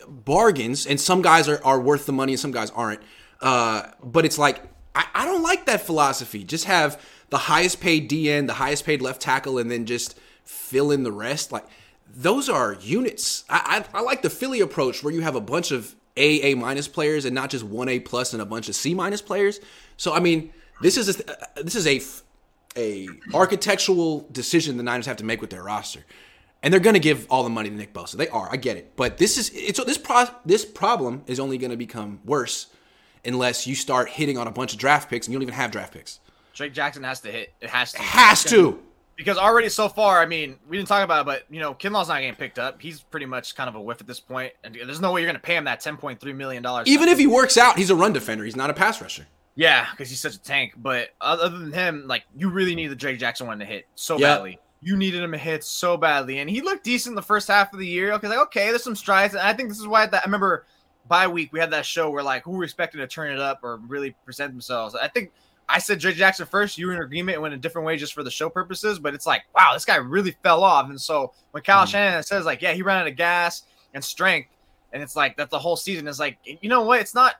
bargains, 0.08 0.86
and 0.86 1.00
some 1.00 1.22
guys 1.22 1.48
are, 1.48 1.64
are 1.64 1.80
worth 1.80 2.06
the 2.06 2.12
money, 2.12 2.32
and 2.32 2.40
some 2.40 2.52
guys 2.52 2.70
aren't. 2.70 3.00
Uh, 3.40 3.84
but 4.02 4.24
it's 4.24 4.38
like 4.38 4.62
I, 4.94 5.06
I 5.14 5.24
don't 5.24 5.42
like 5.42 5.66
that 5.66 5.82
philosophy. 5.82 6.44
Just 6.44 6.64
have 6.64 7.00
the 7.30 7.38
highest 7.38 7.80
paid 7.80 8.10
DN, 8.10 8.46
the 8.46 8.54
highest 8.54 8.84
paid 8.84 9.02
left 9.02 9.20
tackle, 9.20 9.58
and 9.58 9.70
then 9.70 9.86
just 9.86 10.18
fill 10.44 10.90
in 10.90 11.02
the 11.02 11.12
rest. 11.12 11.52
Like 11.52 11.66
those 12.14 12.48
are 12.48 12.74
units. 12.80 13.44
I, 13.48 13.84
I, 13.94 13.98
I 13.98 14.02
like 14.02 14.22
the 14.22 14.30
Philly 14.30 14.60
approach 14.60 15.02
where 15.02 15.12
you 15.12 15.20
have 15.20 15.34
a 15.34 15.40
bunch 15.40 15.70
of 15.70 15.94
A 16.16 16.52
A 16.52 16.54
minus 16.54 16.88
players 16.88 17.24
and 17.24 17.34
not 17.34 17.50
just 17.50 17.64
one 17.64 17.88
A 17.88 18.00
plus 18.00 18.32
and 18.32 18.40
a 18.40 18.46
bunch 18.46 18.68
of 18.68 18.74
C 18.74 18.94
minus 18.94 19.22
players. 19.22 19.60
So 19.96 20.14
I 20.14 20.20
mean, 20.20 20.52
this 20.80 20.96
is 20.96 21.20
a, 21.20 21.62
this 21.62 21.74
is 21.74 21.86
a 21.86 22.00
a 22.78 23.08
architectural 23.34 24.28
decision 24.30 24.76
the 24.76 24.82
Niners 24.82 25.06
have 25.06 25.16
to 25.16 25.24
make 25.24 25.40
with 25.40 25.50
their 25.50 25.62
roster, 25.62 26.04
and 26.62 26.72
they're 26.72 26.80
going 26.80 26.94
to 26.94 27.00
give 27.00 27.26
all 27.30 27.42
the 27.42 27.50
money 27.50 27.70
to 27.70 27.74
Nick 27.74 27.92
Bosa. 27.92 28.16
They 28.16 28.28
are, 28.28 28.48
I 28.50 28.56
get 28.56 28.76
it, 28.76 28.94
but 28.96 29.18
this 29.18 29.38
is 29.38 29.50
it's 29.54 29.82
this 29.84 29.98
pro, 29.98 30.26
this 30.44 30.64
problem 30.64 31.22
is 31.26 31.40
only 31.40 31.58
going 31.58 31.70
to 31.70 31.76
become 31.76 32.20
worse 32.24 32.66
unless 33.24 33.66
you 33.66 33.74
start 33.74 34.08
hitting 34.08 34.38
on 34.38 34.46
a 34.46 34.50
bunch 34.50 34.72
of 34.72 34.78
draft 34.78 35.10
picks 35.10 35.26
and 35.26 35.32
you 35.32 35.38
don't 35.38 35.42
even 35.42 35.54
have 35.54 35.70
draft 35.70 35.92
picks. 35.92 36.20
Drake 36.54 36.72
Jackson 36.72 37.02
has 37.02 37.20
to 37.20 37.30
hit. 37.30 37.52
It 37.60 37.68
has 37.68 37.92
to. 37.92 37.98
It 37.98 38.04
has 38.04 38.44
to 38.44 38.82
because 39.16 39.38
already 39.38 39.68
so 39.68 39.88
far, 39.88 40.20
I 40.20 40.26
mean, 40.26 40.58
we 40.68 40.76
didn't 40.76 40.88
talk 40.88 41.02
about 41.02 41.22
it, 41.22 41.26
but 41.26 41.44
you 41.50 41.58
know, 41.58 41.74
Kinlaw's 41.74 42.08
not 42.08 42.20
getting 42.20 42.34
picked 42.34 42.58
up. 42.58 42.80
He's 42.80 43.00
pretty 43.00 43.26
much 43.26 43.54
kind 43.54 43.68
of 43.68 43.74
a 43.74 43.80
whiff 43.80 44.00
at 44.00 44.06
this 44.06 44.20
point, 44.20 44.52
and 44.62 44.74
there's 44.74 45.00
no 45.00 45.12
way 45.12 45.22
you're 45.22 45.28
going 45.28 45.40
to 45.40 45.42
pay 45.42 45.56
him 45.56 45.64
that 45.64 45.82
10.3 45.82 46.34
million 46.34 46.62
dollars. 46.62 46.86
Even 46.86 47.08
if 47.08 47.18
he 47.18 47.26
works 47.26 47.56
out, 47.56 47.78
he's 47.78 47.90
a 47.90 47.96
run 47.96 48.12
defender. 48.12 48.44
He's 48.44 48.56
not 48.56 48.68
a 48.68 48.74
pass 48.74 49.00
rusher. 49.00 49.26
Yeah, 49.54 49.86
because 49.90 50.10
he's 50.10 50.20
such 50.20 50.34
a 50.34 50.40
tank. 50.40 50.74
But 50.76 51.10
other 51.20 51.48
than 51.48 51.72
him, 51.72 52.04
like 52.06 52.24
you 52.36 52.50
really 52.50 52.74
need 52.74 52.88
the 52.88 52.96
Drake 52.96 53.18
Jackson 53.18 53.46
one 53.46 53.58
to 53.58 53.64
hit 53.64 53.86
so 53.94 54.18
yep. 54.18 54.38
badly. 54.38 54.58
You 54.82 54.96
needed 54.96 55.22
him 55.22 55.32
to 55.32 55.38
hit 55.38 55.64
so 55.64 55.96
badly, 55.96 56.38
and 56.40 56.50
he 56.50 56.60
looked 56.60 56.84
decent 56.84 57.16
the 57.16 57.22
first 57.22 57.48
half 57.48 57.72
of 57.72 57.78
the 57.78 57.86
year. 57.86 58.12
Okay, 58.12 58.28
like 58.28 58.38
okay, 58.38 58.68
there's 58.68 58.84
some 58.84 58.94
strides, 58.94 59.34
and 59.34 59.42
I 59.42 59.54
think 59.54 59.70
this 59.70 59.80
is 59.80 59.86
why 59.86 60.06
that 60.06 60.22
I 60.22 60.26
remember 60.26 60.66
by 61.08 61.26
week 61.26 61.52
we 61.52 61.58
had 61.58 61.70
that 61.70 61.86
show 61.86 62.10
where 62.10 62.22
like 62.22 62.44
who 62.44 62.52
were 62.52 62.64
expecting 62.64 63.00
to 63.00 63.06
turn 63.06 63.32
it 63.32 63.40
up 63.40 63.60
or 63.62 63.78
really 63.88 64.14
present 64.26 64.52
themselves. 64.52 64.94
I 64.94 65.08
think 65.08 65.32
I 65.68 65.78
said 65.78 65.98
Drake 65.98 66.16
Jackson 66.16 66.46
first. 66.46 66.78
You 66.78 66.86
were 66.86 66.94
in 66.94 67.02
agreement. 67.02 67.40
Went 67.40 67.54
a 67.54 67.56
different 67.56 67.86
way 67.86 67.96
just 67.96 68.14
for 68.14 68.22
the 68.22 68.30
show 68.30 68.48
purposes. 68.48 68.98
But 68.98 69.14
it's 69.14 69.26
like, 69.26 69.42
wow, 69.54 69.72
this 69.74 69.84
guy 69.84 69.96
really 69.96 70.36
fell 70.42 70.62
off. 70.62 70.88
And 70.88 71.00
so 71.00 71.32
when 71.50 71.62
Kyle 71.62 71.82
mm-hmm. 71.82 71.90
Shanahan 71.90 72.22
says 72.22 72.44
like, 72.44 72.62
yeah, 72.62 72.72
he 72.72 72.82
ran 72.82 73.00
out 73.00 73.06
of 73.06 73.16
gas 73.16 73.62
and 73.94 74.02
strength, 74.02 74.48
and 74.92 75.02
it's 75.02 75.16
like 75.16 75.36
that 75.36 75.50
the 75.50 75.58
whole 75.58 75.76
season 75.76 76.06
is 76.06 76.20
like, 76.20 76.38
you 76.44 76.68
know 76.68 76.82
what? 76.82 77.00
It's 77.00 77.14
not, 77.14 77.36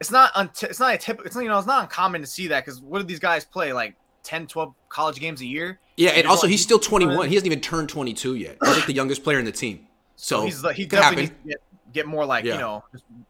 it's 0.00 0.10
not, 0.10 0.30
unt- 0.36 0.62
it's 0.62 0.80
not 0.80 0.94
a 0.94 0.98
typical. 0.98 1.26
It's 1.26 1.34
not, 1.34 1.42
you 1.42 1.48
know, 1.48 1.58
it's 1.58 1.66
not 1.66 1.82
uncommon 1.82 2.20
to 2.20 2.26
see 2.26 2.46
that 2.48 2.64
because 2.64 2.80
what 2.80 3.00
do 3.00 3.04
these 3.04 3.18
guys 3.18 3.44
play 3.44 3.72
like 3.72 3.94
10, 4.22 4.46
12 4.46 4.74
college 4.88 5.18
games 5.18 5.40
a 5.40 5.46
year? 5.46 5.80
Yeah, 5.96 6.10
and, 6.10 6.20
and 6.20 6.28
also 6.28 6.46
he's 6.46 6.62
still 6.62 6.78
21. 6.78 7.28
He 7.28 7.34
hasn't 7.34 7.46
even 7.46 7.60
turned 7.60 7.88
22 7.88 8.36
yet. 8.36 8.56
He's 8.62 8.76
like 8.76 8.86
the 8.86 8.92
youngest 8.92 9.24
player 9.24 9.38
in 9.40 9.44
the 9.44 9.52
team. 9.52 9.86
So, 10.14 10.40
so 10.40 10.44
he's 10.44 10.64
like, 10.64 10.76
he 10.76 10.86
definitely 10.86 11.22
needs 11.22 11.34
to 11.42 11.48
get 11.48 11.60
get 11.92 12.06
more 12.06 12.24
like 12.24 12.44
yeah. 12.44 12.54
you 12.54 12.60
know 12.60 12.84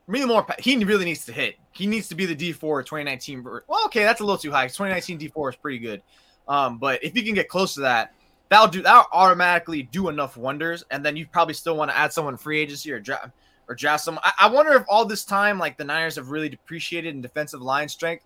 really 0.06 0.26
more 0.26 0.46
he 0.58 0.76
really 0.84 1.04
needs 1.04 1.24
to 1.26 1.32
hit. 1.32 1.56
He 1.72 1.86
needs 1.86 2.08
to 2.08 2.14
be 2.14 2.26
the 2.26 2.34
Dee 2.34 2.52
Ford 2.52 2.86
2019 2.86 3.44
well 3.44 3.84
okay 3.86 4.04
that's 4.04 4.20
a 4.20 4.24
little 4.24 4.38
too 4.38 4.50
high 4.50 4.66
2019 4.66 5.18
Dee 5.18 5.28
Ford 5.28 5.54
is 5.54 5.58
pretty 5.58 5.78
good. 5.78 6.02
Um 6.46 6.78
but 6.78 7.02
if 7.02 7.16
you 7.16 7.22
can 7.22 7.34
get 7.34 7.48
close 7.48 7.74
to 7.74 7.80
that 7.80 8.14
that'll 8.48 8.68
do 8.68 8.82
that'll 8.82 9.06
automatically 9.12 9.82
do 9.84 10.08
enough 10.08 10.36
wonders 10.36 10.84
and 10.90 11.04
then 11.04 11.16
you 11.16 11.26
probably 11.26 11.54
still 11.54 11.76
want 11.76 11.90
to 11.90 11.96
add 11.96 12.12
someone 12.12 12.36
free 12.36 12.60
agency 12.60 12.90
or 12.92 13.00
draft 13.00 13.30
or 13.68 13.74
draft 13.74 14.02
some 14.02 14.18
I, 14.22 14.32
I 14.40 14.48
wonder 14.48 14.72
if 14.72 14.84
all 14.88 15.04
this 15.04 15.24
time 15.24 15.58
like 15.58 15.76
the 15.76 15.84
niners 15.84 16.16
have 16.16 16.30
really 16.30 16.48
depreciated 16.48 17.14
in 17.14 17.20
defensive 17.20 17.60
line 17.60 17.88
strength 17.88 18.24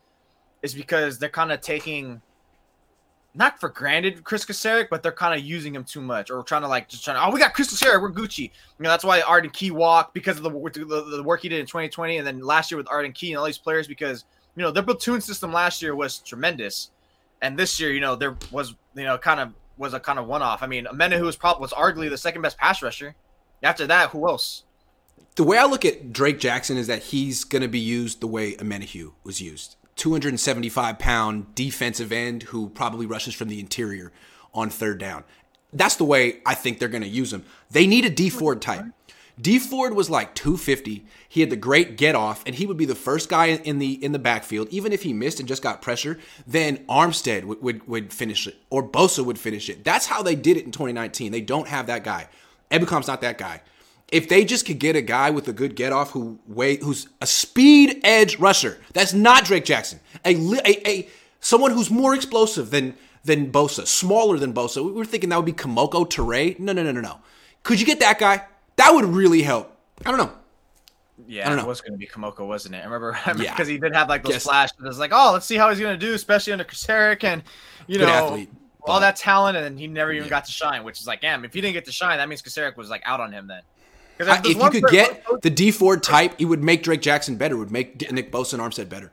is 0.63 0.75
because 0.75 1.19
they're 1.19 1.29
kind 1.29 1.53
of 1.53 1.61
taking 1.61 2.23
not 3.35 3.59
for 3.59 3.69
granted 3.71 4.25
Kris 4.25 4.45
Kocurek, 4.45 4.89
but 4.91 5.03
they're 5.03 5.11
kind 5.11 5.39
of 5.39 5.45
using 5.45 5.75
him 5.75 5.85
too 5.85 6.01
much 6.01 6.31
or 6.31 6.43
trying 6.43 6.63
to 6.63 6.69
like 6.69 6.89
just 6.89 7.05
trying 7.05 7.17
to, 7.17 7.27
oh, 7.27 7.31
we 7.31 7.41
got 7.41 7.55
Kris 7.55 7.73
Kocurek, 7.73 8.01
we're 8.01 8.13
Gucci. 8.13 8.43
You 8.43 8.51
know, 8.81 8.91
that's 8.91 9.05
why 9.05 9.23
Arden 9.23 9.51
Key 9.51 9.71
walked 9.71 10.13
because 10.13 10.37
of 10.37 10.43
the, 10.43 10.51
the, 10.51 11.17
the, 11.17 11.23
work 11.23 11.41
he 11.41 11.49
did 11.49 11.61
in 11.61 11.67
2020 11.67 12.19
and 12.19 12.27
then 12.27 12.41
last 12.41 12.71
year 12.71 12.77
with 12.77 12.91
Arden 12.91 13.13
Key 13.13 13.33
and 13.33 13.39
all 13.39 13.47
these 13.47 13.59
players 13.59 13.87
because, 13.87 14.25
you 14.55 14.63
know, 14.63 14.71
their 14.71 14.83
platoon 14.83 15.21
system 15.21 15.53
last 15.53 15.81
year 15.81 15.97
was 15.97 16.19
tremendous. 16.19 16.91
And 17.41 17.59
this 17.59 17.81
year, 17.81 17.91
you 17.93 18.01
know, 18.01 18.17
there 18.17 18.37
was, 18.51 18.75
you 18.95 19.05
know, 19.05 19.17
kind 19.17 19.41
of 19.41 19.53
was 19.79 19.95
a 19.95 20.01
kind 20.01 20.19
of 20.19 20.27
one 20.27 20.43
off. 20.43 20.63
I 20.63 20.67
mean, 20.67 20.85
Omenihu 20.85 21.23
was 21.23 21.37
probably 21.37 21.63
was 21.63 21.73
arguably 21.73 22.11
the 22.11 22.19
second 22.19 22.43
best 22.43 22.59
pass 22.59 22.83
rusher. 22.83 23.15
After 23.63 23.87
that, 23.87 24.11
who 24.11 24.29
else? 24.29 24.65
The 25.37 25.45
way 25.45 25.57
I 25.57 25.65
look 25.65 25.85
at 25.85 26.13
Drake 26.13 26.39
Jackson 26.39 26.77
is 26.77 26.89
that 26.89 27.05
he's 27.05 27.45
going 27.45 27.63
to 27.63 27.69
be 27.69 27.81
used 27.81 28.21
the 28.21 28.27
way 28.27 28.55
Omenihu 28.57 29.13
was 29.25 29.41
used. 29.41 29.77
275 29.97 30.99
pound 30.99 31.55
defensive 31.55 32.13
end 32.13 32.45
who 32.45 32.69
probably 32.71 33.07
rushes 33.07 33.35
from 33.35 33.49
the 33.49 33.61
interior 33.61 34.13
on 34.55 34.71
third 34.71 34.99
down. 34.99 35.25
That's 35.73 35.97
the 35.97 36.05
way 36.05 36.41
I 36.45 36.55
think 36.55 36.79
they're 36.79 36.89
going 36.89 37.03
to 37.03 37.09
use 37.09 37.33
him. 37.33 37.45
They 37.71 37.87
need 37.87 38.05
a 38.05 38.11
Dee 38.11 38.31
Ford 38.31 38.61
type. 38.61 38.85
Dee 39.41 39.59
Ford 39.59 39.95
was 39.95 40.11
like 40.11 40.35
250. 40.35 41.05
He 41.29 41.41
had 41.41 41.49
the 41.49 41.57
great 41.57 41.97
get 41.97 42.15
off, 42.15 42.43
and 42.45 42.55
he 42.55 42.67
would 42.67 42.77
be 42.77 42.85
the 42.85 42.95
first 42.95 43.31
guy 43.31 43.47
in 43.47 43.79
the 43.79 43.93
in 44.05 44.13
the 44.13 44.19
backfield. 44.19 44.69
Even 44.71 44.93
if 44.93 45.03
he 45.03 45.13
missed 45.13 45.41
and 45.41 45.49
just 45.49 45.63
got 45.63 45.81
pressure, 45.81 46.19
then 46.47 46.79
Armstead 46.87 47.45
would, 47.45 47.63
would, 47.63 47.89
would 47.89 48.13
finish 48.13 48.47
it, 48.47 48.57
or 48.69 48.87
Bosa 48.87 49.25
would 49.25 49.39
finish 49.39 49.71
it. 49.71 49.85
That's 49.85 50.07
how 50.07 50.23
they 50.23 50.35
did 50.35 50.59
it 50.59 50.67
in 50.67 50.71
2019. 50.71 51.33
They 51.33 51.41
don't 51.41 51.69
have 51.69 51.87
that 51.87 52.05
guy. 52.05 52.29
Ebukam's 52.71 53.07
not 53.07 53.23
that 53.23 53.39
guy. 53.39 53.63
If 54.13 54.29
they 54.29 54.45
just 54.45 54.67
could 54.67 54.79
get 54.79 54.95
a 54.95 55.03
guy 55.03 55.31
with 55.31 55.49
a 55.49 55.53
good 55.53 55.75
get 55.75 55.93
off 55.93 56.11
who 56.11 56.39
wait, 56.47 56.83
who's 56.83 57.09
a 57.21 57.27
speed 57.27 58.01
edge 58.05 58.39
rusher, 58.39 58.79
that's 58.93 59.13
not 59.13 59.45
Drake 59.45 59.65
Jackson. 59.65 60.01
A, 60.25 60.35
a, 60.35 60.89
a 60.89 61.09
someone 61.41 61.73
who's 61.73 61.91
more 61.91 62.15
explosive 62.15 62.71
than 62.71 62.95
than 63.25 63.51
Bosa, 63.51 63.87
smaller 63.87 64.39
than 64.39 64.53
Bosa. 64.53 64.85
We 64.85 64.93
were 64.93 65.05
thinking 65.05 65.31
that 65.31 65.37
would 65.37 65.47
be 65.47 65.53
Kemoko 65.53 66.09
Turay. 66.09 66.59
No, 66.59 66.73
no, 66.73 66.83
no, 66.83 66.93
no, 66.93 67.01
no. 67.01 67.19
Could 67.63 67.81
you 67.81 67.87
get 67.87 68.01
that 68.01 68.19
guy? 68.19 68.45
That 68.77 68.93
would 68.95 69.05
really 69.05 69.43
help. 69.43 69.77
I 70.05 70.11
don't 70.11 70.19
know. 70.19 70.33
Yeah, 71.27 71.47
I 71.47 71.49
don't 71.49 71.59
know. 71.59 71.65
it 71.65 71.69
was 71.69 71.81
going 71.81 71.93
to 71.93 71.99
be 71.99 72.07
Kamoko, 72.07 72.47
wasn't 72.47 72.75
it? 72.75 72.79
I 72.79 72.85
remember 72.85 73.13
because 73.27 73.69
yeah. 73.69 73.73
he 73.73 73.79
did 73.79 73.95
have 73.95 74.09
like 74.09 74.23
those 74.23 74.35
Guess. 74.35 74.45
flashes. 74.45 74.77
It 74.79 74.87
was 74.87 74.99
like, 74.99 75.13
oh, 75.15 75.33
let's 75.33 75.47
see 75.47 75.57
how 75.57 75.69
he's 75.71 75.79
going 75.79 75.99
to 75.99 76.07
do, 76.07 76.15
especially 76.15 76.53
under 76.53 76.65
Kocurek 76.65 77.25
and 77.25 77.43
you 77.87 77.99
Good 77.99 78.07
know 78.07 78.13
athlete, 78.13 78.51
all 78.83 79.01
that 79.01 79.17
talent, 79.17 79.57
and 79.57 79.79
he 79.79 79.87
never 79.87 80.13
even 80.13 80.25
yeah. 80.25 80.31
got 80.31 80.45
to 80.47 80.53
shine. 80.53 80.85
Which 80.85 81.01
is 81.01 81.07
like, 81.07 81.21
damn, 81.21 81.45
if 81.45 81.55
he 81.55 81.61
didn't 81.61 81.75
get 81.75 81.85
to 81.85 81.93
shine, 81.93 82.19
that 82.19 82.29
means 82.29 82.43
Kocurek 82.43 82.77
was 82.77 82.91
like 82.91 83.03
out 83.05 83.21
on 83.21 83.33
him 83.33 83.47
then. 83.47 83.63
Because 84.27 84.51
if, 84.51 84.57
you 84.57 84.71
could 84.71 84.91
get 84.91 85.25
the 85.43 85.51
Dee 85.51 85.71
Ford 85.71 86.03
type, 86.03 86.35
it 86.39 86.45
would 86.47 86.63
make 86.63 86.83
Drake 86.83 87.03
Jackson 87.03 87.37
better. 87.37 87.55
It 87.57 87.59
would 87.59 87.71
make 87.71 88.11
Nick 88.13 88.31
Bosa 88.31 88.55
and 88.55 88.63
Armstead 88.63 88.89
better. 88.89 89.13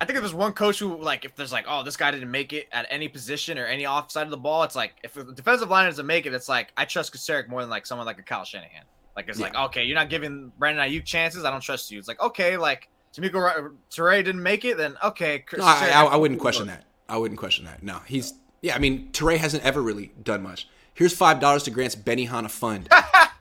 I 0.00 0.06
think 0.06 0.16
if 0.16 0.22
there's 0.22 0.34
one 0.34 0.52
coach 0.52 0.80
who 0.80 1.00
like 1.00 1.24
if 1.24 1.34
there's 1.34 1.52
like 1.52 1.64
oh 1.68 1.82
this 1.82 1.96
guy 1.96 2.10
didn't 2.10 2.30
make 2.30 2.52
it 2.52 2.68
at 2.72 2.86
any 2.90 3.08
position 3.08 3.58
or 3.58 3.64
any 3.64 3.86
offside 3.86 4.26
of 4.26 4.30
the 4.30 4.36
ball, 4.36 4.62
it's 4.64 4.76
like 4.76 4.94
if 5.02 5.14
the 5.14 5.24
defensive 5.24 5.70
line 5.70 5.86
doesn't 5.86 6.06
make 6.06 6.26
it, 6.26 6.34
it's 6.34 6.48
like 6.48 6.72
I 6.76 6.84
trust 6.84 7.14
Kocurek 7.14 7.48
more 7.48 7.60
than 7.60 7.70
like 7.70 7.86
someone 7.86 8.06
like 8.06 8.18
a 8.18 8.22
Kyle 8.22 8.44
Shanahan. 8.44 8.82
Like 9.16 9.28
it's 9.28 9.38
yeah. 9.38 9.46
like 9.46 9.56
okay, 9.56 9.84
you're 9.84 9.94
not 9.94 10.10
giving 10.10 10.52
Brandon 10.58 10.86
Aiyuk 10.86 11.04
chances. 11.04 11.44
I 11.44 11.50
don't 11.50 11.60
trust 11.60 11.90
you. 11.90 11.98
It's 11.98 12.08
like 12.08 12.20
okay, 12.20 12.56
like 12.56 12.88
DeMeco 13.14 13.76
Turay 13.90 14.24
didn't 14.24 14.42
make 14.42 14.64
it, 14.64 14.76
then 14.76 14.96
okay. 15.02 15.44
No, 15.56 15.64
I, 15.64 15.90
I, 15.94 16.04
I, 16.04 16.16
wouldn't 16.16 16.40
question 16.40 16.66
that. 16.66 16.84
I 17.08 17.16
wouldn't 17.16 17.38
question 17.38 17.64
that. 17.66 17.82
No, 17.82 18.00
he's 18.06 18.34
yeah. 18.60 18.74
I 18.74 18.80
mean, 18.80 19.10
Turay 19.12 19.36
hasn't 19.36 19.64
ever 19.64 19.80
really 19.80 20.12
done 20.22 20.42
much. 20.42 20.68
Here's 20.94 21.14
five 21.14 21.38
dollars 21.38 21.62
to 21.64 21.70
Grant's 21.70 21.96
Benihana 21.96 22.50
fund. 22.50 22.88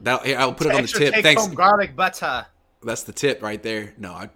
that 0.00 0.26
I'll 0.38 0.54
put 0.54 0.68
it 0.68 0.74
on 0.74 0.82
the 0.82 0.88
tip. 0.88 1.14
Thanks. 1.22 1.46
garlic 1.48 1.96
butter. 1.96 2.46
That's 2.82 3.04
the 3.04 3.12
tip 3.12 3.42
right 3.42 3.62
there. 3.62 3.94
No, 3.96 4.12
I, 4.12 4.28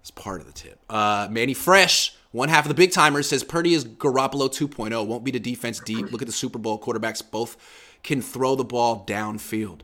it's 0.00 0.10
part 0.10 0.40
of 0.40 0.46
the 0.46 0.52
tip. 0.52 0.78
Uh, 0.88 1.28
Manny 1.30 1.54
Fresh, 1.54 2.14
one 2.30 2.48
half 2.48 2.64
of 2.64 2.68
the 2.68 2.74
big 2.74 2.92
timers, 2.92 3.28
says 3.28 3.44
Purdy 3.44 3.74
is 3.74 3.84
Garoppolo 3.84 4.48
2.0. 4.48 5.06
Won't 5.06 5.24
be 5.24 5.30
the 5.30 5.40
defense 5.40 5.80
deep. 5.80 6.10
Look 6.12 6.22
at 6.22 6.26
the 6.26 6.32
Super 6.32 6.58
Bowl 6.58 6.78
quarterbacks. 6.78 7.22
Both 7.28 7.56
can 8.02 8.22
throw 8.22 8.54
the 8.54 8.64
ball 8.64 9.04
downfield. 9.06 9.80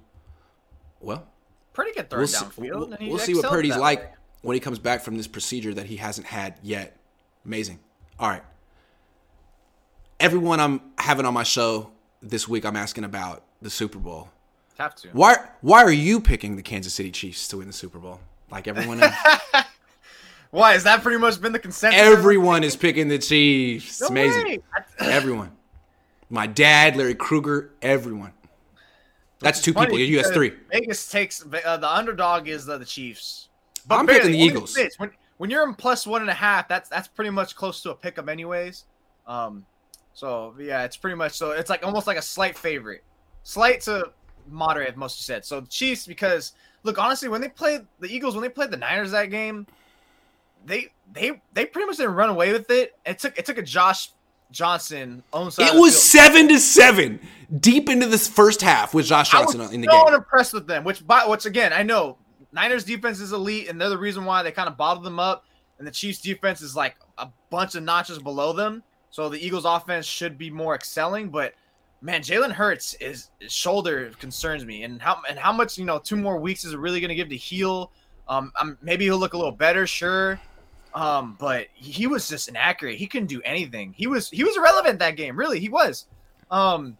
Well, 1.00 1.26
Purdy 1.72 1.92
can 1.92 2.06
throw 2.06 2.20
we'll 2.20 2.28
downfield. 2.28 2.98
See, 2.98 3.08
we'll 3.08 3.18
see 3.18 3.34
what 3.34 3.44
Purdy's 3.46 3.76
like 3.76 4.00
way. 4.00 4.10
when 4.42 4.54
he 4.54 4.60
comes 4.60 4.78
back 4.78 5.02
from 5.02 5.16
this 5.16 5.28
procedure 5.28 5.74
that 5.74 5.86
he 5.86 5.96
hasn't 5.96 6.26
had 6.26 6.58
yet. 6.62 6.96
Amazing. 7.44 7.78
All 8.18 8.28
right. 8.28 8.42
Everyone 10.20 10.58
I'm 10.58 10.80
having 10.98 11.24
on 11.24 11.34
my 11.34 11.44
show 11.44 11.92
this 12.20 12.48
week, 12.48 12.64
I'm 12.64 12.74
asking 12.74 13.04
about 13.04 13.44
the 13.62 13.70
Super 13.70 13.98
Bowl. 14.00 14.28
Have 14.78 14.94
to. 14.96 15.08
Why? 15.08 15.36
Why 15.60 15.82
are 15.82 15.92
you 15.92 16.20
picking 16.20 16.56
the 16.56 16.62
Kansas 16.62 16.94
City 16.94 17.10
Chiefs 17.10 17.48
to 17.48 17.58
win 17.58 17.66
the 17.66 17.72
Super 17.72 17.98
Bowl? 17.98 18.20
Like 18.50 18.68
everyone 18.68 19.02
else. 19.02 19.14
Why 20.50 20.72
has 20.72 20.84
that 20.84 21.02
pretty 21.02 21.18
much 21.18 21.40
been 21.40 21.52
the 21.52 21.58
consensus? 21.58 22.00
Everyone 22.00 22.64
is 22.64 22.74
picking 22.76 23.08
the 23.08 23.18
Chiefs. 23.18 24.00
It's 24.00 24.08
amazing. 24.08 24.62
everyone. 24.98 25.52
My 26.30 26.46
dad, 26.46 26.96
Larry 26.96 27.14
Kruger, 27.14 27.70
everyone. 27.82 28.32
That's 29.40 29.60
two 29.60 29.74
people. 29.74 29.98
You 29.98 30.18
has 30.18 30.30
three. 30.30 30.52
Vegas 30.70 31.10
takes 31.10 31.44
uh, 31.44 31.76
the 31.76 31.92
underdog 31.92 32.48
is 32.48 32.68
uh, 32.68 32.78
the 32.78 32.84
Chiefs. 32.84 33.48
But 33.86 33.96
I'm 33.96 34.06
barely, 34.06 34.32
picking 34.32 34.32
the 34.32 34.46
Eagles. 34.46 34.78
When, 34.98 35.10
when 35.38 35.50
you're 35.50 35.66
in 35.66 35.74
plus 35.74 36.06
one 36.06 36.20
and 36.20 36.30
a 36.30 36.34
half, 36.34 36.68
that's 36.68 36.88
that's 36.88 37.08
pretty 37.08 37.30
much 37.30 37.56
close 37.56 37.82
to 37.82 37.90
a 37.90 37.94
pick 37.94 38.16
'em 38.18 38.28
anyways. 38.28 38.84
Um, 39.26 39.66
so 40.14 40.54
yeah, 40.58 40.84
it's 40.84 40.96
pretty 40.96 41.16
much 41.16 41.32
so 41.32 41.50
it's 41.50 41.70
like 41.70 41.84
almost 41.84 42.06
like 42.06 42.16
a 42.16 42.22
slight 42.22 42.56
favorite, 42.56 43.04
slight 43.42 43.80
to 43.82 44.12
moderate, 44.50 44.96
most 44.96 45.18
you 45.18 45.24
said. 45.24 45.44
So 45.44 45.62
Chiefs 45.62 46.06
because 46.06 46.52
look 46.82 46.98
honestly, 46.98 47.28
when 47.28 47.40
they 47.40 47.48
played 47.48 47.82
the 48.00 48.08
Eagles, 48.08 48.34
when 48.34 48.42
they 48.42 48.48
played 48.48 48.70
the 48.70 48.76
Niners 48.76 49.10
that 49.12 49.30
game, 49.30 49.66
they 50.64 50.88
they 51.12 51.40
they 51.52 51.66
pretty 51.66 51.86
much 51.86 51.96
didn't 51.96 52.14
run 52.14 52.30
away 52.30 52.52
with 52.52 52.70
it. 52.70 52.96
It 53.06 53.18
took 53.18 53.38
it 53.38 53.46
took 53.46 53.58
a 53.58 53.62
Josh 53.62 54.10
Johnson 54.50 55.22
own 55.32 55.50
side. 55.50 55.74
It 55.74 55.78
was 55.78 56.00
seven 56.00 56.48
to 56.48 56.58
seven 56.58 57.20
deep 57.60 57.88
into 57.88 58.06
this 58.06 58.28
first 58.28 58.60
half 58.60 58.94
with 58.94 59.06
Josh 59.06 59.30
Johnson 59.30 59.60
in 59.72 59.80
the 59.80 59.86
game. 59.86 59.98
so 60.00 60.06
game. 60.06 60.14
impressed 60.14 60.52
with 60.52 60.66
them. 60.66 60.84
Which, 60.84 61.06
by, 61.06 61.26
which 61.26 61.46
again, 61.46 61.72
I 61.72 61.82
know 61.82 62.16
Niners 62.52 62.84
defense 62.84 63.20
is 63.20 63.32
elite, 63.32 63.68
and 63.68 63.80
they're 63.80 63.88
the 63.88 63.98
reason 63.98 64.24
why 64.24 64.42
they 64.42 64.52
kind 64.52 64.68
of 64.68 64.76
bottled 64.76 65.04
them 65.04 65.18
up. 65.18 65.44
And 65.78 65.86
the 65.86 65.90
Chiefs 65.92 66.20
defense 66.20 66.60
is 66.60 66.74
like 66.74 66.96
a 67.18 67.28
bunch 67.50 67.74
of 67.74 67.82
notches 67.82 68.18
below 68.18 68.52
them. 68.52 68.82
So 69.10 69.28
the 69.28 69.44
Eagles 69.44 69.64
offense 69.64 70.06
should 70.06 70.36
be 70.36 70.50
more 70.50 70.74
excelling. 70.74 71.28
But 71.28 71.54
man, 72.00 72.22
Jalen 72.22 72.52
Hurts 72.52 72.94
is 72.94 73.30
his 73.40 73.52
shoulder 73.52 74.10
concerns 74.18 74.64
me, 74.64 74.84
and 74.84 75.00
how 75.00 75.20
and 75.28 75.38
how 75.38 75.52
much 75.52 75.78
you 75.78 75.84
know 75.84 75.98
two 75.98 76.16
more 76.16 76.38
weeks 76.38 76.64
is 76.64 76.74
really 76.76 77.00
going 77.00 77.08
to 77.08 77.14
give 77.14 77.28
to 77.30 77.36
heal? 77.36 77.92
Um, 78.28 78.52
I'm, 78.56 78.78
maybe 78.82 79.04
he'll 79.04 79.18
look 79.18 79.34
a 79.34 79.38
little 79.38 79.52
better, 79.52 79.86
sure. 79.86 80.40
Um, 80.94 81.36
but 81.38 81.66
he 81.74 82.06
was 82.06 82.28
just 82.28 82.48
inaccurate. 82.48 82.96
He 82.96 83.06
couldn't 83.06 83.28
do 83.28 83.42
anything. 83.44 83.94
He 83.96 84.06
was 84.06 84.30
he 84.30 84.44
was 84.44 84.56
irrelevant 84.56 84.98
that 85.00 85.16
game. 85.16 85.38
Really, 85.38 85.60
he 85.60 85.68
was. 85.68 86.06
Um, 86.50 86.96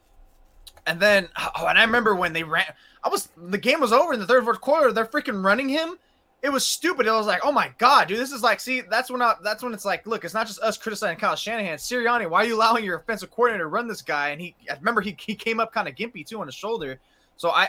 and 0.87 1.01
then 1.01 1.29
oh, 1.39 1.67
and 1.67 1.79
I 1.79 1.85
remember 1.85 2.15
when 2.15 2.33
they 2.33 2.43
ran. 2.43 2.67
I 3.03 3.09
was 3.09 3.29
the 3.37 3.59
game 3.59 3.81
was 3.81 3.93
over 3.93 4.13
in 4.13 4.21
the 4.21 4.27
third 4.27 4.45
fourth 4.45 4.61
quarter. 4.61 4.93
They're 4.93 5.07
freaking 5.07 5.45
running 5.45 5.69
him. 5.69 5.97
It 6.41 6.51
was 6.51 6.64
stupid. 6.64 7.09
I 7.09 7.16
was 7.16 7.26
like, 7.26 7.41
oh 7.45 7.51
my 7.51 7.72
god, 7.78 8.09
dude, 8.09 8.18
this 8.18 8.30
is 8.30 8.43
like, 8.43 8.61
see, 8.61 8.82
that's 8.82 9.11
when 9.11 9.20
I, 9.20 9.34
that's 9.43 9.62
when 9.62 9.74
it's 9.74 9.84
like, 9.84 10.07
look, 10.07 10.24
it's 10.24 10.34
not 10.34 10.47
just 10.47 10.61
us 10.61 10.78
criticizing 10.78 11.18
Kyle 11.18 11.34
Shanahan. 11.34 11.78
Sirianni, 11.78 12.30
why 12.30 12.43
are 12.43 12.47
you 12.47 12.55
allowing 12.55 12.84
your 12.84 12.99
offensive 12.99 13.30
coordinator 13.30 13.64
to 13.64 13.68
run 13.68 13.89
this 13.89 14.03
guy? 14.03 14.30
And 14.30 14.41
he, 14.41 14.55
I 14.70 14.74
remember 14.74 15.01
he 15.01 15.16
he 15.18 15.34
came 15.34 15.59
up 15.59 15.72
kind 15.72 15.89
of 15.89 15.97
gimpy 15.97 16.24
too 16.24 16.41
on 16.41 16.47
his 16.47 16.55
shoulder. 16.55 17.01
So 17.36 17.51
I, 17.51 17.64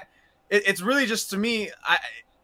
it, 0.49 0.63
it's 0.67 0.81
really 0.81 1.07
just 1.07 1.31
to 1.31 1.37
me, 1.37 1.71
I 1.83 1.97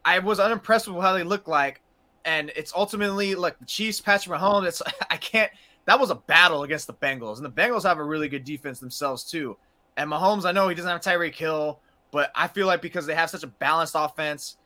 I 0.04 0.18
was 0.18 0.40
unimpressed 0.40 0.88
with 0.88 1.00
how 1.00 1.12
they 1.12 1.22
looked 1.22 1.48
like 1.48 1.80
and 2.26 2.50
it's 2.56 2.74
ultimately 2.74 3.34
like 3.34 3.58
the 3.58 3.64
Chiefs, 3.64 4.00
Patrick 4.00 4.38
Mahomes. 4.38 4.66
It's 4.66 4.82
I 5.10 5.16
can't. 5.16 5.50
That 5.86 5.98
was 5.98 6.10
a 6.10 6.16
battle 6.16 6.64
against 6.64 6.88
the 6.88 6.94
Bengals, 6.94 7.36
and 7.36 7.46
the 7.46 7.50
Bengals 7.50 7.84
have 7.84 7.98
a 7.98 8.04
really 8.04 8.28
good 8.28 8.44
defense 8.44 8.80
themselves 8.80 9.24
too. 9.24 9.56
And 9.96 10.10
Mahomes, 10.10 10.44
I 10.44 10.52
know 10.52 10.68
he 10.68 10.74
doesn't 10.74 10.90
have 10.90 11.00
Tyreek 11.00 11.34
Hill, 11.34 11.80
but 12.10 12.30
I 12.34 12.48
feel 12.48 12.66
like 12.66 12.82
because 12.82 13.06
they 13.06 13.14
have 13.14 13.30
such 13.30 13.44
a 13.44 13.46
balanced 13.46 13.94
offense, 13.96 14.56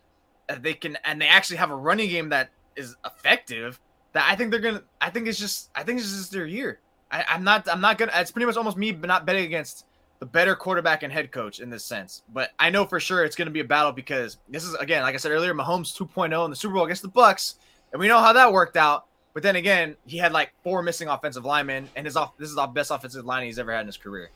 they 0.56 0.74
can 0.74 0.96
and 1.04 1.20
they 1.20 1.28
actually 1.28 1.56
have 1.56 1.70
a 1.70 1.76
running 1.76 2.08
game 2.08 2.30
that 2.30 2.50
is 2.76 2.96
effective. 3.04 3.80
That 4.12 4.26
I 4.28 4.36
think 4.36 4.50
they're 4.50 4.60
gonna. 4.60 4.82
I 5.00 5.10
think 5.10 5.28
it's 5.28 5.38
just. 5.38 5.70
I 5.74 5.82
think 5.82 6.00
it's 6.00 6.10
just 6.10 6.32
their 6.32 6.46
year. 6.46 6.80
I, 7.10 7.24
I'm 7.28 7.44
not. 7.44 7.68
I'm 7.68 7.80
not 7.80 7.98
gonna. 7.98 8.12
It's 8.14 8.30
pretty 8.30 8.46
much 8.46 8.56
almost 8.56 8.76
me 8.76 8.92
but 8.92 9.06
not 9.06 9.26
betting 9.26 9.44
against 9.44 9.86
the 10.20 10.26
better 10.26 10.54
quarterback 10.54 11.02
and 11.02 11.12
head 11.12 11.32
coach 11.32 11.60
in 11.60 11.70
this 11.70 11.84
sense. 11.84 12.22
But 12.32 12.50
I 12.58 12.70
know 12.70 12.84
for 12.84 13.00
sure 13.00 13.24
it's 13.24 13.36
to 13.36 13.50
be 13.50 13.60
a 13.60 13.64
battle 13.64 13.92
because 13.92 14.36
this 14.48 14.64
is 14.64 14.74
again, 14.74 15.02
like 15.02 15.14
I 15.14 15.18
said 15.18 15.32
earlier, 15.32 15.54
Mahomes 15.54 15.96
2.0 15.96 16.44
in 16.44 16.50
the 16.50 16.56
Super 16.56 16.74
Bowl 16.74 16.84
against 16.84 17.02
the 17.02 17.08
Bucks, 17.08 17.56
and 17.92 18.00
we 18.00 18.06
know 18.06 18.20
how 18.20 18.32
that 18.34 18.52
worked 18.52 18.76
out. 18.76 19.06
But 19.32 19.42
then 19.42 19.56
again, 19.56 19.96
he 20.06 20.18
had 20.18 20.32
like 20.32 20.52
four 20.62 20.82
missing 20.82 21.08
offensive 21.08 21.44
linemen, 21.44 21.88
and 21.96 22.06
his 22.06 22.16
off 22.16 22.36
this 22.36 22.48
is 22.48 22.56
the 22.56 22.66
best 22.66 22.90
offensive 22.90 23.24
line 23.24 23.46
he's 23.46 23.58
ever 23.58 23.72
had 23.72 23.82
in 23.82 23.86
his 23.86 23.96
career. 23.96 24.30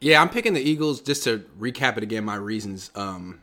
Yeah, 0.00 0.22
I'm 0.22 0.28
picking 0.28 0.54
the 0.54 0.60
Eagles 0.60 1.00
just 1.00 1.24
to 1.24 1.40
recap 1.58 1.96
it 1.96 2.02
again. 2.02 2.24
My 2.24 2.36
reasons: 2.36 2.90
um, 2.94 3.40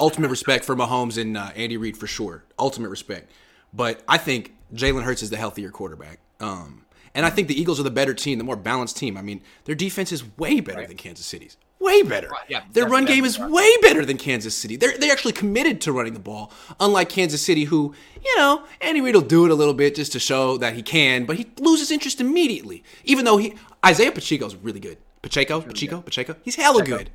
ultimate 0.00 0.28
respect 0.28 0.64
for 0.64 0.74
Mahomes 0.74 1.20
and 1.20 1.36
uh, 1.36 1.50
Andy 1.54 1.76
Reid 1.76 1.96
for 1.96 2.06
sure, 2.06 2.44
ultimate 2.58 2.88
respect. 2.88 3.30
But 3.72 4.02
I 4.08 4.18
think 4.18 4.54
Jalen 4.74 5.02
Hurts 5.02 5.22
is 5.22 5.30
the 5.30 5.36
healthier 5.36 5.70
quarterback. 5.70 6.18
Um, 6.40 6.86
and 7.14 7.26
I 7.26 7.30
think 7.30 7.48
the 7.48 7.60
Eagles 7.60 7.80
are 7.80 7.84
the 7.84 7.90
better 7.90 8.14
team, 8.14 8.38
the 8.38 8.44
more 8.44 8.56
balanced 8.56 8.96
team. 8.96 9.16
I 9.16 9.22
mean, 9.22 9.42
their 9.64 9.74
defense 9.74 10.12
is 10.12 10.24
way 10.38 10.60
better 10.60 10.78
right. 10.78 10.88
than 10.88 10.96
Kansas 10.96 11.26
City's. 11.26 11.56
Way 11.80 12.02
better. 12.02 12.28
Right, 12.28 12.44
yeah, 12.48 12.62
their 12.74 12.86
run 12.86 13.06
game 13.06 13.24
is 13.24 13.38
way 13.38 13.68
better 13.80 14.04
than 14.04 14.18
Kansas 14.18 14.54
City. 14.54 14.76
They're 14.76 14.98
they're 14.98 15.10
actually 15.10 15.32
committed 15.32 15.80
to 15.82 15.92
running 15.92 16.12
the 16.12 16.20
ball, 16.20 16.52
unlike 16.78 17.08
Kansas 17.08 17.40
City, 17.40 17.64
who 17.64 17.94
you 18.22 18.36
know 18.36 18.64
Andy 18.82 19.00
Reid 19.00 19.14
will 19.14 19.22
do 19.22 19.46
it 19.46 19.50
a 19.50 19.54
little 19.54 19.72
bit 19.72 19.94
just 19.94 20.12
to 20.12 20.18
show 20.20 20.58
that 20.58 20.74
he 20.74 20.82
can, 20.82 21.24
but 21.24 21.36
he 21.36 21.50
loses 21.58 21.90
interest 21.90 22.20
immediately. 22.20 22.84
Even 23.04 23.24
though 23.24 23.38
he 23.38 23.54
Isaiah 23.84 24.12
Pacheco 24.12 24.44
is 24.44 24.56
really 24.56 24.78
good. 24.78 24.98
Pacheco, 25.22 25.62
Pacheco, 25.62 26.02
Pacheco. 26.02 26.36
He's 26.42 26.56
hella 26.56 26.80
Pacheco. 26.80 26.98
good. 26.98 27.10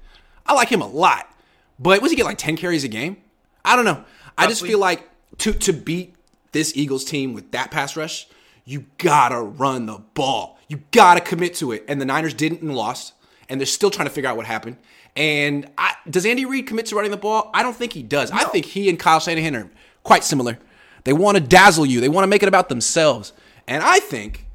I 0.47 0.53
like 0.53 0.69
him 0.69 0.81
a 0.81 0.87
lot. 0.87 1.31
But 1.79 2.01
was 2.01 2.11
he 2.11 2.17
get 2.17 2.25
like 2.25 2.37
ten 2.37 2.57
carries 2.57 2.83
a 2.83 2.87
game? 2.87 3.17
I 3.63 3.75
don't 3.75 3.85
know. 3.85 4.03
I 4.37 4.47
just 4.47 4.61
feel 4.61 4.79
like 4.79 5.09
to 5.39 5.53
to 5.53 5.73
beat 5.73 6.15
this 6.51 6.75
Eagles 6.75 7.03
team 7.05 7.33
with 7.33 7.51
that 7.51 7.71
pass 7.71 7.95
rush, 7.95 8.27
you 8.63 8.85
gotta 8.97 9.41
run 9.41 9.85
the 9.85 9.99
ball. 10.13 10.55
You 10.67 10.81
got 10.91 11.15
to 11.15 11.21
commit 11.21 11.55
to 11.55 11.71
it. 11.71 11.85
And 11.87 12.01
the 12.01 12.05
Niners 12.05 12.33
didn't 12.33 12.61
and 12.61 12.75
lost, 12.75 13.13
and 13.49 13.59
they're 13.59 13.65
still 13.65 13.91
trying 13.91 14.07
to 14.07 14.13
figure 14.13 14.29
out 14.29 14.37
what 14.37 14.45
happened. 14.45 14.77
And 15.15 15.69
I, 15.77 15.93
does 16.09 16.25
Andy 16.25 16.45
Reid 16.45 16.67
commit 16.67 16.87
to 16.87 16.95
running 16.95 17.11
the 17.11 17.17
ball? 17.17 17.51
I 17.53 17.63
don't 17.63 17.75
think 17.75 17.93
he 17.93 18.03
does. 18.03 18.31
No. 18.31 18.37
I 18.37 18.43
think 18.45 18.65
he 18.65 18.89
and 18.89 18.99
Kyle 18.99 19.19
Shanahan 19.19 19.55
are 19.55 19.69
quite 20.03 20.23
similar. 20.23 20.59
They 21.03 21.13
want 21.13 21.37
to 21.37 21.43
dazzle 21.43 21.85
you. 21.85 22.01
They 22.01 22.09
want 22.09 22.23
to 22.23 22.27
make 22.27 22.43
it 22.43 22.49
about 22.49 22.67
themselves. 22.69 23.31
And 23.67 23.83
I 23.83 23.99
think 23.99 24.47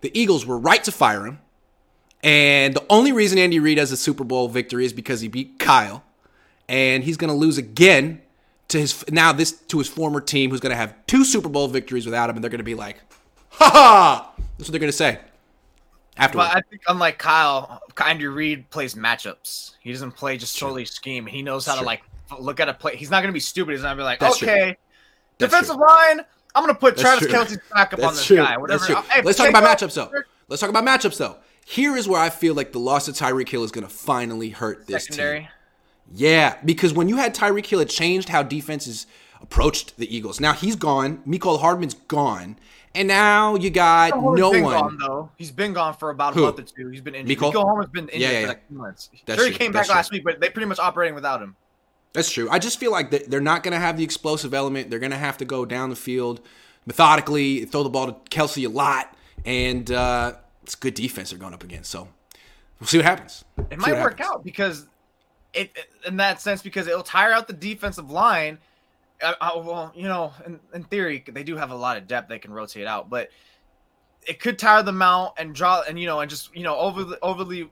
the 0.00 0.10
Eagles 0.18 0.46
were 0.46 0.58
right 0.58 0.82
to 0.84 0.92
fire 0.92 1.26
him. 1.26 1.38
And 2.24 2.74
the 2.74 2.84
only 2.88 3.12
reason 3.12 3.38
Andy 3.38 3.60
Reid 3.60 3.78
has 3.78 3.92
a 3.92 3.96
Super 3.96 4.24
Bowl 4.24 4.48
victory 4.48 4.84
is 4.84 4.92
because 4.92 5.20
he 5.20 5.28
beat 5.28 5.58
Kyle. 5.58 6.02
And 6.72 7.04
he's 7.04 7.18
going 7.18 7.28
to 7.28 7.36
lose 7.36 7.58
again 7.58 8.22
to 8.68 8.78
his 8.80 9.04
now 9.10 9.30
this 9.32 9.52
to 9.52 9.76
his 9.78 9.88
former 9.88 10.22
team 10.22 10.50
who's 10.50 10.60
going 10.60 10.70
to 10.70 10.76
have 10.76 10.94
two 11.06 11.22
Super 11.22 11.50
Bowl 11.50 11.68
victories 11.68 12.06
without 12.06 12.30
him 12.30 12.36
and 12.36 12.42
they're 12.42 12.50
going 12.50 12.58
to 12.60 12.64
be 12.64 12.74
like, 12.74 12.96
"Ha 13.50 13.70
ha." 13.70 14.32
That's 14.56 14.68
what 14.68 14.72
they're 14.72 14.80
going 14.80 14.90
to 14.90 14.96
say. 14.96 15.18
But 16.16 16.36
I 16.38 16.60
think 16.70 16.80
unlike 16.88 17.18
Kyle, 17.18 17.82
Andy 18.02 18.26
Reid 18.26 18.70
plays 18.70 18.94
matchups. 18.94 19.72
He 19.80 19.92
doesn't 19.92 20.12
play 20.12 20.36
just 20.38 20.58
totally 20.58 20.84
scheme. 20.86 21.26
He 21.26 21.42
knows 21.42 21.66
how 21.66 21.74
to 21.74 21.82
like 21.82 22.02
look 22.38 22.58
at 22.60 22.68
a 22.70 22.74
play. 22.74 22.96
He's 22.96 23.10
not 23.10 23.18
going 23.20 23.28
to 23.28 23.34
be 23.34 23.40
stupid. 23.40 23.72
He's 23.72 23.82
not 23.82 23.88
going 23.88 23.98
to 23.98 24.00
be 24.00 24.04
like, 24.04 24.20
That's 24.20 24.42
"Okay, 24.42 24.64
true. 24.64 24.74
defensive 25.38 25.76
line, 25.76 26.20
I'm 26.54 26.64
going 26.64 26.74
to 26.74 26.80
put 26.80 26.96
That's 26.96 27.02
Travis 27.02 27.28
true. 27.28 27.38
Kelce's 27.38 27.58
back 27.72 27.92
up 27.92 27.98
That's 28.00 28.08
on 28.08 28.14
this 28.14 28.24
true. 28.26 28.36
guy." 28.38 28.56
Whatever. 28.56 28.86
Hey, 28.86 29.20
Let's 29.22 29.36
talk 29.36 29.50
about 29.50 29.64
matchups 29.64 29.94
though. 29.94 30.10
Let's 30.48 30.60
talk 30.60 30.70
about 30.70 30.84
matchups 30.84 31.18
though. 31.18 31.36
Here 31.66 31.96
is 31.96 32.08
where 32.08 32.20
I 32.20 32.30
feel 32.30 32.54
like 32.54 32.72
the 32.72 32.80
loss 32.80 33.08
of 33.08 33.14
Tyreek 33.14 33.48
Hill 33.50 33.62
is 33.64 33.72
going 33.72 33.86
to 33.86 33.92
finally 33.92 34.48
hurt 34.50 34.86
this 34.86 35.04
Secondary. 35.04 35.40
team. 35.40 35.48
Yeah, 36.14 36.56
because 36.64 36.92
when 36.92 37.08
you 37.08 37.16
had 37.16 37.34
Tyreek 37.34 37.66
Hill, 37.66 37.80
it 37.80 37.88
changed 37.88 38.28
how 38.28 38.42
defenses 38.42 39.06
approached 39.40 39.96
the 39.96 40.14
Eagles. 40.14 40.40
Now 40.40 40.52
he's 40.52 40.76
gone. 40.76 41.22
Mecole 41.26 41.60
Hardman's 41.60 41.94
gone. 41.94 42.56
And 42.94 43.08
now 43.08 43.54
you 43.54 43.70
got 43.70 44.10
no 44.10 44.50
one. 44.50 44.62
Gone, 44.62 44.98
though. 44.98 45.30
He's 45.38 45.50
been 45.50 45.72
gone 45.72 45.94
for 45.94 46.10
about 46.10 46.36
a 46.36 46.40
month 46.40 46.58
or 46.58 46.62
two. 46.62 46.88
He's 46.88 47.00
been 47.00 47.14
injured. 47.14 47.38
Mecole 47.38 47.54
Hardman's 47.54 47.90
been 47.90 48.08
injured 48.08 48.20
yeah, 48.20 48.30
yeah, 48.30 48.40
for 48.42 48.48
like 48.48 48.68
two 48.68 48.74
months. 48.74 49.10
That's 49.24 49.40
sure, 49.40 49.50
he 49.50 49.56
came 49.56 49.72
back 49.72 49.88
last 49.88 50.12
week, 50.12 50.24
but 50.24 50.40
they 50.40 50.50
pretty 50.50 50.66
much 50.66 50.78
operating 50.78 51.14
without 51.14 51.40
him. 51.40 51.56
That's 52.12 52.30
true. 52.30 52.48
I 52.50 52.58
just 52.58 52.78
feel 52.78 52.92
like 52.92 53.10
they're 53.10 53.40
not 53.40 53.62
going 53.62 53.72
to 53.72 53.80
have 53.80 53.96
the 53.96 54.04
explosive 54.04 54.52
element. 54.52 54.90
They're 54.90 54.98
going 54.98 55.12
to 55.12 55.18
have 55.18 55.38
to 55.38 55.46
go 55.46 55.64
down 55.64 55.88
the 55.88 55.96
field 55.96 56.42
methodically, 56.84 57.64
throw 57.64 57.82
the 57.82 57.88
ball 57.88 58.12
to 58.12 58.12
Kelce 58.30 58.66
a 58.66 58.68
lot, 58.68 59.16
and 59.46 59.90
uh, 59.90 60.34
it's 60.62 60.74
good 60.74 60.94
defense 60.94 61.30
they're 61.30 61.38
going 61.38 61.54
up 61.54 61.64
against. 61.64 61.90
So 61.90 62.08
we'll 62.78 62.88
see 62.88 62.98
what 62.98 63.06
happens. 63.06 63.44
It 63.70 63.78
might 63.78 63.94
work 63.94 64.18
happens. 64.18 64.36
out 64.36 64.44
because 64.44 64.86
it, 65.54 65.76
in 66.06 66.16
that 66.16 66.40
sense 66.40 66.62
because 66.62 66.86
it'll 66.86 67.02
tire 67.02 67.32
out 67.32 67.46
the 67.46 67.52
defensive 67.52 68.10
line. 68.10 68.58
Uh, 69.22 69.34
uh, 69.40 69.50
well, 69.56 69.92
you 69.94 70.04
know, 70.04 70.32
in, 70.46 70.58
in 70.74 70.84
theory, 70.84 71.22
they 71.28 71.44
do 71.44 71.56
have 71.56 71.70
a 71.70 71.76
lot 71.76 71.96
of 71.96 72.06
depth 72.06 72.28
they 72.28 72.38
can 72.38 72.52
rotate 72.52 72.86
out, 72.86 73.08
but 73.08 73.30
it 74.26 74.40
could 74.40 74.58
tire 74.58 74.82
them 74.82 75.02
out 75.02 75.34
and 75.38 75.54
draw 75.54 75.82
and 75.88 75.98
you 75.98 76.06
know 76.06 76.20
and 76.20 76.30
just 76.30 76.54
you 76.54 76.62
know 76.62 76.76
overly 76.76 77.16
overly 77.22 77.70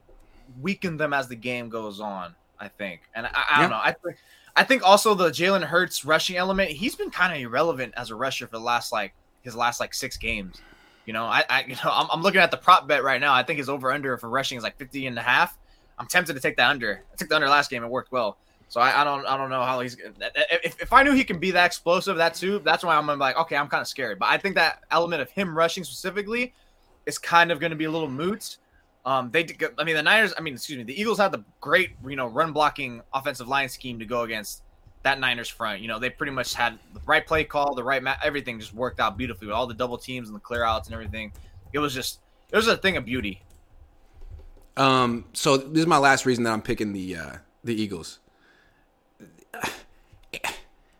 weaken 0.61 0.97
them 0.97 1.12
as 1.12 1.28
the 1.28 1.37
game 1.37 1.68
goes 1.68 2.01
on. 2.01 2.35
I 2.59 2.68
think, 2.68 3.01
and 3.14 3.26
I, 3.26 3.45
I 3.53 3.61
don't 3.62 3.70
know. 3.70 3.81
I 3.83 3.93
think 3.93 4.16
I 4.55 4.64
think 4.64 4.83
also 4.83 5.14
the 5.14 5.31
Jalen 5.31 5.62
Hurts 5.62 6.05
rushing 6.05 6.37
element. 6.37 6.70
He's 6.70 6.95
been 6.95 7.11
kind 7.11 7.33
of 7.33 7.41
irrelevant 7.41 7.95
as 7.97 8.11
a 8.11 8.14
rusher 8.14 8.47
for 8.47 8.53
the 8.53 8.62
last 8.62 8.93
like 8.93 9.14
his 9.43 9.57
last 9.57 9.81
like 9.81 9.95
six 9.95 10.16
games. 10.16 10.61
You 11.07 11.14
know, 11.14 11.24
I, 11.24 11.45
I 11.49 11.64
you 11.68 11.74
know 11.76 11.91
I'm, 11.91 12.09
I'm 12.12 12.22
looking 12.22 12.41
at 12.41 12.51
the 12.51 12.57
prop 12.57 12.87
bet 12.87 13.03
right 13.03 13.20
now. 13.20 13.33
I 13.33 13.43
think 13.43 13.59
his 13.59 13.68
over 13.68 13.91
under 13.93 14.16
for 14.18 14.28
rushing 14.28 14.59
is 14.59 14.64
like 14.64 14.76
50 14.76 15.07
and 15.07 15.18
a 15.18 15.22
half. 15.22 15.57
I'm 16.01 16.07
tempted 16.07 16.32
to 16.32 16.40
take 16.40 16.57
the 16.57 16.66
under. 16.66 17.03
I 17.12 17.16
took 17.16 17.28
the 17.28 17.34
under 17.36 17.48
last 17.48 17.70
game. 17.70 17.84
It 17.84 17.90
worked 17.90 18.11
well. 18.11 18.38
So 18.70 18.80
I, 18.80 19.03
I 19.03 19.05
don't 19.05 19.26
I 19.26 19.36
don't 19.36 19.51
know 19.51 19.62
how 19.62 19.80
he's 19.80 19.96
if, 19.98 20.80
if 20.80 20.92
I 20.92 21.03
knew 21.03 21.12
he 21.12 21.24
can 21.24 21.38
be 21.38 21.51
that 21.51 21.66
explosive 21.66 22.16
that 22.18 22.34
too 22.34 22.61
that's 22.61 22.84
why 22.84 22.96
I'm 22.96 23.07
like 23.18 23.36
okay 23.36 23.57
I'm 23.57 23.66
kind 23.66 23.80
of 23.80 23.88
scared 23.88 24.20
but 24.20 24.26
I 24.26 24.38
think 24.38 24.55
that 24.55 24.84
element 24.92 25.20
of 25.20 25.28
him 25.28 25.59
rushing 25.59 25.82
specifically 25.82 26.55
is 27.05 27.18
kind 27.18 27.51
of 27.51 27.59
going 27.59 27.70
to 27.70 27.76
be 27.76 27.86
a 27.86 27.90
little 27.90 28.09
moot. 28.09 28.59
Um, 29.05 29.28
they 29.32 29.44
I 29.76 29.82
mean 29.82 29.96
the 29.96 30.03
Niners 30.05 30.32
I 30.38 30.40
mean 30.40 30.55
excuse 30.55 30.78
me 30.78 30.84
the 30.84 30.98
Eagles 30.98 31.18
had 31.18 31.32
the 31.32 31.42
great 31.61 31.90
you 32.07 32.14
know 32.14 32.28
run 32.28 32.53
blocking 32.53 33.03
offensive 33.12 33.48
line 33.48 33.68
scheme 33.68 33.98
to 33.98 34.05
go 34.05 34.22
against 34.22 34.62
that 35.03 35.18
Niners 35.18 35.48
front. 35.48 35.80
You 35.80 35.88
know 35.88 35.98
they 35.98 36.09
pretty 36.09 36.32
much 36.32 36.55
had 36.55 36.78
the 36.94 37.01
right 37.07 37.26
play 37.26 37.42
call, 37.42 37.74
the 37.74 37.82
right 37.82 38.03
ma- 38.03 38.16
everything 38.22 38.61
just 38.61 38.72
worked 38.72 39.01
out 39.01 39.18
beautifully 39.18 39.48
with 39.48 39.57
all 39.57 39.66
the 39.66 39.74
double 39.74 39.98
teams 39.98 40.28
and 40.28 40.36
the 40.36 40.40
clear 40.40 40.62
outs 40.62 40.86
and 40.86 40.94
everything. 40.94 41.32
It 41.72 41.80
was 41.80 41.92
just 41.92 42.20
it 42.53 42.57
was 42.57 42.68
a 42.68 42.76
thing 42.76 42.96
of 42.96 43.05
beauty. 43.05 43.42
Um, 44.77 45.25
so 45.33 45.57
this 45.57 45.81
is 45.81 45.87
my 45.87 45.99
last 45.99 46.27
reason 46.27 46.45
that 46.45 46.53
I'm 46.53 46.62
picking 46.62 46.93
the 46.93 47.16
uh, 47.16 47.33
the 47.64 47.81
Eagles. 47.81 48.18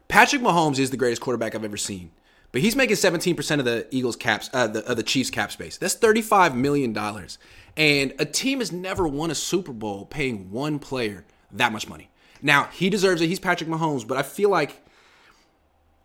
Patrick 0.09 0.43
Mahomes 0.43 0.79
is 0.79 0.91
the 0.91 0.97
greatest 0.97 1.23
quarterback 1.23 1.55
I've 1.55 1.65
ever 1.65 1.77
seen, 1.77 2.11
but 2.51 2.61
he's 2.61 2.75
making 2.75 2.97
17% 2.97 3.59
of 3.61 3.65
the 3.65 3.87
Eagles 3.93 4.17
caps, 4.17 4.51
uh, 4.53 4.67
the, 4.67 4.85
of 4.91 4.97
the 4.97 5.05
Chiefs 5.05 5.31
cap 5.31 5.53
space. 5.53 5.77
That's 5.77 5.95
35 5.95 6.57
million 6.57 6.93
dollars, 6.93 7.39
and 7.77 8.13
a 8.19 8.25
team 8.25 8.59
has 8.59 8.73
never 8.73 9.07
won 9.07 9.31
a 9.31 9.37
Super 9.37 9.73
Bowl 9.73 10.07
paying 10.07 10.51
one 10.51 10.79
player 10.81 11.25
that 11.53 11.73
much 11.73 11.89
money. 11.89 12.11
Now 12.43 12.65
he 12.73 12.91
deserves 12.91 13.21
it. 13.21 13.29
He's 13.29 13.39
Patrick 13.39 13.71
Mahomes, 13.71 14.07
but 14.07 14.17
I 14.19 14.23
feel 14.23 14.51
like 14.51 14.83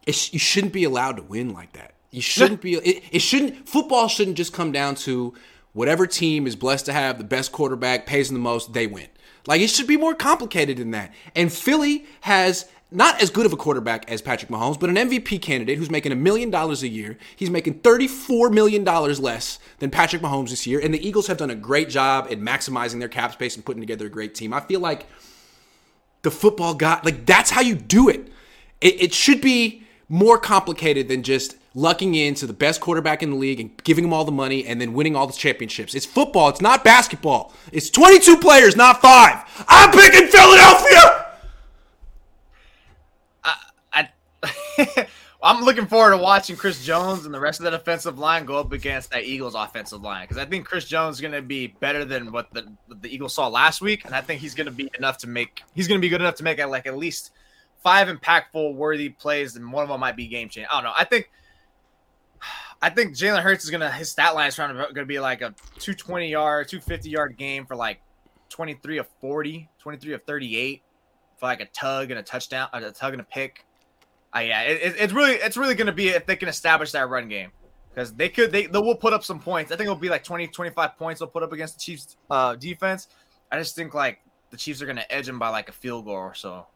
you 0.05 0.39
shouldn't 0.39 0.73
be 0.73 0.83
allowed 0.83 1.17
to 1.17 1.23
win 1.23 1.51
like 1.51 1.73
that. 1.73 1.95
You 2.11 2.21
shouldn't 2.21 2.61
be. 2.61 2.75
It, 2.75 3.03
it 3.11 3.19
shouldn't. 3.19 3.67
Football 3.67 4.07
shouldn't 4.07 4.37
just 4.37 4.53
come 4.53 4.71
down 4.71 4.95
to 4.95 5.33
whatever 5.75 6.07
team 6.07 6.47
is 6.47 6.55
blessed 6.55 6.87
to 6.87 6.93
have 6.93 7.19
the 7.19 7.23
best 7.23 7.51
quarterback, 7.51 8.07
pays 8.07 8.29
them 8.29 8.33
the 8.33 8.41
most, 8.41 8.73
they 8.73 8.87
win. 8.87 9.07
Like 9.45 9.61
it 9.61 9.69
should 9.69 9.87
be 9.87 9.97
more 9.97 10.15
complicated 10.15 10.77
than 10.77 10.91
that. 10.91 11.13
And 11.35 11.53
Philly 11.53 12.05
has 12.21 12.67
not 12.91 13.21
as 13.21 13.29
good 13.29 13.45
of 13.45 13.51
a 13.51 13.57
quarterback 13.57 14.09
as 14.09 14.21
Patrick 14.21 14.49
Mahomes, 14.49 14.79
but 14.79 14.89
an 14.89 14.95
MVP 14.95 15.41
candidate 15.41 15.77
who's 15.77 15.91
making 15.91 16.13
a 16.13 16.15
million 16.15 16.49
dollars 16.49 16.81
a 16.81 16.87
year. 16.87 17.17
He's 17.35 17.49
making 17.49 17.81
$34 17.81 18.53
million 18.53 18.85
less 18.85 19.59
than 19.79 19.91
Patrick 19.91 20.21
Mahomes 20.21 20.49
this 20.49 20.65
year. 20.65 20.79
And 20.79 20.93
the 20.93 21.05
Eagles 21.05 21.27
have 21.27 21.37
done 21.37 21.49
a 21.49 21.55
great 21.55 21.89
job 21.89 22.27
at 22.31 22.39
maximizing 22.39 22.99
their 22.99 23.09
cap 23.09 23.33
space 23.33 23.55
and 23.55 23.65
putting 23.65 23.81
together 23.81 24.05
a 24.05 24.09
great 24.09 24.33
team. 24.33 24.53
I 24.53 24.61
feel 24.61 24.79
like 24.79 25.07
the 26.21 26.31
football 26.31 26.73
got, 26.73 27.03
like, 27.03 27.25
that's 27.25 27.51
how 27.51 27.61
you 27.61 27.75
do 27.75 28.07
it. 28.07 28.31
It, 28.79 29.01
it 29.01 29.13
should 29.13 29.41
be 29.41 29.83
more 30.07 30.37
complicated 30.37 31.09
than 31.09 31.21
just 31.21 31.57
lucking 31.75 32.15
into 32.15 32.47
the 32.47 32.53
best 32.53 32.79
quarterback 32.79 33.21
in 33.21 33.29
the 33.29 33.35
league 33.35 33.59
and 33.59 33.83
giving 33.83 34.05
him 34.05 34.13
all 34.13 34.23
the 34.23 34.31
money 34.31 34.65
and 34.65 34.79
then 34.79 34.93
winning 34.93 35.15
all 35.15 35.27
the 35.27 35.33
championships. 35.33 35.93
It's 35.93 36.05
football. 36.05 36.47
It's 36.49 36.61
not 36.61 36.83
basketball. 36.83 37.53
It's 37.71 37.89
22 37.89 38.37
players, 38.37 38.75
not 38.77 39.01
five. 39.01 39.43
I'm 39.67 39.91
picking 39.91 40.27
Philadelphia. 40.27 41.25
I, 43.43 43.55
I 43.93 45.07
I'm 45.43 45.63
looking 45.63 45.85
forward 45.85 46.11
to 46.11 46.17
watching 46.17 46.55
Chris 46.55 46.83
Jones 46.83 47.25
and 47.25 47.33
the 47.33 47.39
rest 47.39 47.59
of 47.59 47.65
that 47.65 47.73
offensive 47.73 48.17
line 48.17 48.45
go 48.45 48.57
up 48.57 48.71
against 48.71 49.11
that 49.11 49.25
Eagles 49.25 49.53
offensive 49.53 50.01
line 50.01 50.23
because 50.23 50.37
I 50.37 50.45
think 50.45 50.65
Chris 50.65 50.85
Jones 50.85 51.17
is 51.17 51.21
going 51.21 51.33
to 51.33 51.41
be 51.41 51.67
better 51.67 52.03
than 52.03 52.31
what 52.31 52.51
the 52.51 52.71
the 52.87 53.13
Eagles 53.13 53.35
saw 53.35 53.47
last 53.47 53.79
week, 53.79 54.05
and 54.05 54.15
I 54.15 54.21
think 54.21 54.41
he's 54.41 54.55
going 54.55 54.65
to 54.65 54.71
be 54.71 54.89
enough 54.97 55.19
to 55.19 55.27
make 55.27 55.61
he's 55.75 55.87
going 55.87 55.99
to 55.99 56.01
be 56.01 56.09
good 56.09 56.21
enough 56.21 56.35
to 56.35 56.43
make 56.43 56.65
like 56.65 56.87
at 56.87 56.97
least 56.97 57.31
five 57.83 58.07
impactful, 58.07 58.73
worthy 58.73 59.09
plays, 59.09 59.55
and 59.55 59.71
one 59.71 59.83
of 59.83 59.89
them 59.89 59.99
might 59.99 60.15
be 60.15 60.25
game 60.27 60.49
changing. 60.49 60.67
I 60.71 60.75
don't 60.75 60.85
know. 60.85 60.93
I 60.97 61.03
think 61.03 61.29
I 62.85 62.91
think 62.91 63.15
Jalen 63.15 63.41
Hurts 63.41 63.63
is 63.63 63.71
gonna 63.71 63.91
his 63.91 64.11
stat 64.11 64.35
line 64.35 64.47
is 64.47 64.57
gonna 64.57 65.05
be 65.05 65.19
like 65.19 65.41
a 65.41 65.55
220 65.79 66.29
yard, 66.29 66.67
250 66.67 67.09
yard 67.09 67.35
game 67.35 67.65
for 67.65 67.75
like 67.75 67.99
23 68.49 68.99
of 68.99 69.07
40, 69.21 69.67
23 69.79 70.13
of 70.13 70.23
38 70.23 70.83
for 71.37 71.47
like 71.47 71.61
a 71.61 71.65
tug 71.65 72.11
and 72.11 72.19
a 72.19 72.21
touchdown, 72.21 72.69
a 72.73 72.91
tug 72.91 73.13
and 73.13 73.21
a 73.21 73.25
pick. 73.25 73.65
Uh, 74.35 74.41
yeah, 74.41 74.61
it, 74.61 74.93
it's 74.99 75.13
really 75.13 75.31
it's 75.31 75.57
really 75.57 75.73
gonna 75.73 75.91
be 75.91 76.09
if 76.09 76.27
they 76.27 76.35
can 76.35 76.47
establish 76.47 76.91
that 76.91 77.09
run 77.09 77.27
game 77.27 77.49
because 77.89 78.13
they 78.13 78.29
could 78.29 78.51
they 78.51 78.67
they 78.67 78.77
will 78.77 78.93
put 78.93 79.13
up 79.13 79.23
some 79.23 79.39
points. 79.39 79.71
I 79.71 79.77
think 79.77 79.87
it'll 79.87 79.95
be 79.95 80.09
like 80.09 80.23
20 80.23 80.45
25 80.49 80.95
points 80.95 81.21
they'll 81.21 81.27
put 81.27 81.41
up 81.41 81.53
against 81.53 81.79
the 81.79 81.81
Chiefs 81.81 82.17
uh, 82.29 82.53
defense. 82.53 83.07
I 83.51 83.57
just 83.57 83.75
think 83.75 83.95
like 83.95 84.19
the 84.51 84.57
Chiefs 84.57 84.83
are 84.83 84.85
gonna 84.85 85.05
edge 85.09 85.25
them 85.25 85.39
by 85.39 85.49
like 85.49 85.69
a 85.69 85.73
field 85.73 86.05
goal 86.05 86.13
or 86.13 86.35
so. 86.35 86.67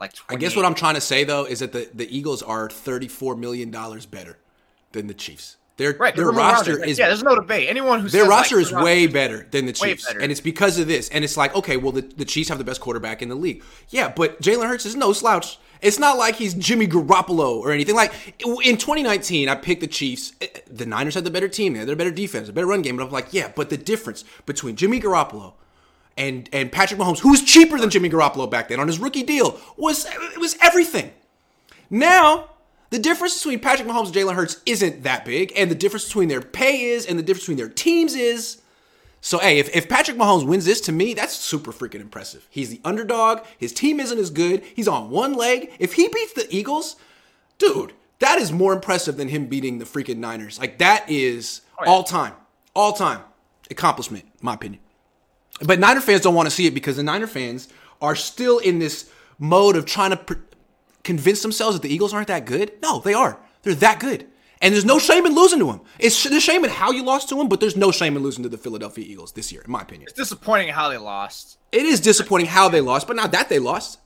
Like 0.00 0.12
I 0.28 0.36
guess 0.36 0.54
what 0.54 0.64
I'm 0.64 0.76
trying 0.76 0.94
to 0.94 1.00
say 1.00 1.24
though 1.24 1.44
is 1.44 1.58
that 1.58 1.72
the, 1.72 1.90
the 1.92 2.16
Eagles 2.16 2.40
are 2.40 2.70
34 2.70 3.34
million 3.34 3.72
dollars 3.72 4.06
better 4.06 4.38
than 4.92 5.06
the 5.06 5.14
Chiefs. 5.14 5.56
Their 5.80 5.94
right, 5.94 6.14
their 6.14 6.30
roster 6.30 6.84
is 6.84 6.98
yeah. 6.98 7.06
There's 7.06 7.22
no 7.22 7.34
debate. 7.34 7.70
Anyone 7.70 8.00
who 8.00 8.08
their 8.10 8.26
roster 8.26 8.56
like, 8.56 8.66
is 8.66 8.72
way 8.72 9.06
better 9.06 9.46
than 9.50 9.64
the 9.64 9.72
Chiefs, 9.72 10.06
and 10.06 10.30
it's 10.30 10.40
because 10.40 10.78
of 10.78 10.86
this. 10.86 11.08
And 11.08 11.24
it's 11.24 11.38
like 11.38 11.54
okay, 11.56 11.78
well 11.78 11.92
the, 11.92 12.02
the 12.02 12.26
Chiefs 12.26 12.50
have 12.50 12.58
the 12.58 12.64
best 12.64 12.82
quarterback 12.82 13.22
in 13.22 13.30
the 13.30 13.34
league. 13.34 13.64
Yeah, 13.88 14.12
but 14.14 14.42
Jalen 14.42 14.68
Hurts 14.68 14.84
is 14.84 14.94
no 14.94 15.14
slouch. 15.14 15.58
It's 15.80 15.98
not 15.98 16.18
like 16.18 16.36
he's 16.36 16.52
Jimmy 16.52 16.86
Garoppolo 16.86 17.60
or 17.60 17.72
anything. 17.72 17.94
Like 17.94 18.12
in 18.40 18.76
2019, 18.76 19.48
I 19.48 19.54
picked 19.54 19.80
the 19.80 19.86
Chiefs. 19.86 20.34
Eh, 20.42 20.48
the 20.70 20.84
Niners 20.84 21.14
had 21.14 21.24
the 21.24 21.30
better 21.30 21.48
team. 21.48 21.72
They 21.72 21.78
had 21.78 21.88
the 21.88 21.96
better 21.96 22.10
defense, 22.10 22.50
a 22.50 22.52
better 22.52 22.66
run 22.66 22.82
game. 22.82 22.98
But 22.98 23.06
I'm 23.06 23.10
like, 23.10 23.32
yeah, 23.32 23.50
but 23.56 23.70
the 23.70 23.78
difference 23.78 24.22
between 24.44 24.76
Jimmy 24.76 25.00
Garoppolo 25.00 25.54
and 26.18 26.46
and 26.52 26.70
Patrick 26.70 27.00
Mahomes, 27.00 27.20
who 27.20 27.30
was 27.30 27.42
cheaper 27.42 27.78
than 27.78 27.88
Jimmy 27.88 28.10
Garoppolo 28.10 28.50
back 28.50 28.68
then 28.68 28.80
on 28.80 28.86
his 28.86 28.98
rookie 28.98 29.22
deal, 29.22 29.58
was 29.78 30.04
it 30.04 30.38
was 30.38 30.58
everything. 30.60 31.12
Now 31.88 32.49
the 32.90 32.98
difference 32.98 33.38
between 33.38 33.60
Patrick 33.60 33.88
Mahomes 33.88 34.06
and 34.06 34.14
Jalen 34.14 34.34
Hurts 34.34 34.60
isn't 34.66 35.04
that 35.04 35.24
big, 35.24 35.52
and 35.56 35.70
the 35.70 35.74
difference 35.74 36.04
between 36.04 36.28
their 36.28 36.40
pay 36.40 36.82
is, 36.82 37.06
and 37.06 37.18
the 37.18 37.22
difference 37.22 37.44
between 37.44 37.58
their 37.58 37.68
teams 37.68 38.14
is. 38.14 38.60
So, 39.22 39.38
hey, 39.38 39.58
if, 39.58 39.74
if 39.76 39.88
Patrick 39.88 40.16
Mahomes 40.16 40.46
wins 40.46 40.64
this, 40.64 40.80
to 40.82 40.92
me, 40.92 41.14
that's 41.14 41.34
super 41.34 41.72
freaking 41.72 42.00
impressive. 42.00 42.46
He's 42.50 42.70
the 42.70 42.80
underdog. 42.84 43.40
His 43.58 43.72
team 43.72 44.00
isn't 44.00 44.18
as 44.18 44.30
good. 44.30 44.64
He's 44.74 44.88
on 44.88 45.10
one 45.10 45.34
leg. 45.34 45.72
If 45.78 45.94
he 45.94 46.08
beats 46.08 46.32
the 46.32 46.46
Eagles, 46.54 46.96
dude, 47.58 47.92
that 48.20 48.38
is 48.38 48.50
more 48.50 48.72
impressive 48.72 49.18
than 49.18 49.28
him 49.28 49.46
beating 49.46 49.78
the 49.78 49.84
freaking 49.84 50.16
Niners. 50.16 50.58
Like, 50.58 50.78
that 50.78 51.08
is 51.08 51.60
oh, 51.78 51.84
yeah. 51.84 51.90
all 51.90 52.02
time. 52.02 52.32
All 52.74 52.92
time. 52.94 53.20
accomplishment, 53.70 54.24
in 54.24 54.30
my 54.40 54.54
opinion. 54.54 54.82
But 55.62 55.78
Niner 55.78 56.00
fans 56.00 56.22
don't 56.22 56.34
want 56.34 56.46
to 56.46 56.50
see 56.50 56.66
it 56.66 56.74
because 56.74 56.96
the 56.96 57.02
Niner 57.02 57.26
fans 57.26 57.68
are 58.00 58.16
still 58.16 58.58
in 58.58 58.78
this 58.78 59.10
mode 59.38 59.76
of 59.76 59.86
trying 59.86 60.10
to 60.10 60.38
convince 61.04 61.42
themselves 61.42 61.76
that 61.76 61.82
the 61.86 61.92
Eagles 61.92 62.12
aren't 62.12 62.28
that 62.28 62.44
good. 62.44 62.72
No, 62.82 63.00
they 63.00 63.14
are. 63.14 63.38
They're 63.62 63.74
that 63.76 64.00
good. 64.00 64.26
And 64.62 64.74
there's 64.74 64.84
no 64.84 64.98
shame 64.98 65.24
in 65.24 65.34
losing 65.34 65.58
to 65.60 65.66
them. 65.66 65.80
It's 65.98 66.22
the 66.22 66.40
shame 66.40 66.64
in 66.64 66.70
how 66.70 66.90
you 66.90 67.02
lost 67.02 67.30
to 67.30 67.34
them, 67.34 67.48
but 67.48 67.60
there's 67.60 67.76
no 67.76 67.90
shame 67.90 68.16
in 68.16 68.22
losing 68.22 68.42
to 68.42 68.48
the 68.48 68.58
Philadelphia 68.58 69.04
Eagles 69.06 69.32
this 69.32 69.50
year, 69.50 69.62
in 69.62 69.70
my 69.70 69.80
opinion. 69.80 70.08
It's 70.08 70.12
disappointing 70.12 70.68
how 70.68 70.90
they 70.90 70.98
lost. 70.98 71.58
It 71.72 71.86
is 71.86 72.00
disappointing 72.00 72.48
how 72.48 72.68
they 72.68 72.82
lost, 72.82 73.06
but 73.06 73.16
not 73.16 73.32
that 73.32 73.48
they 73.48 73.58
lost. 73.58 74.00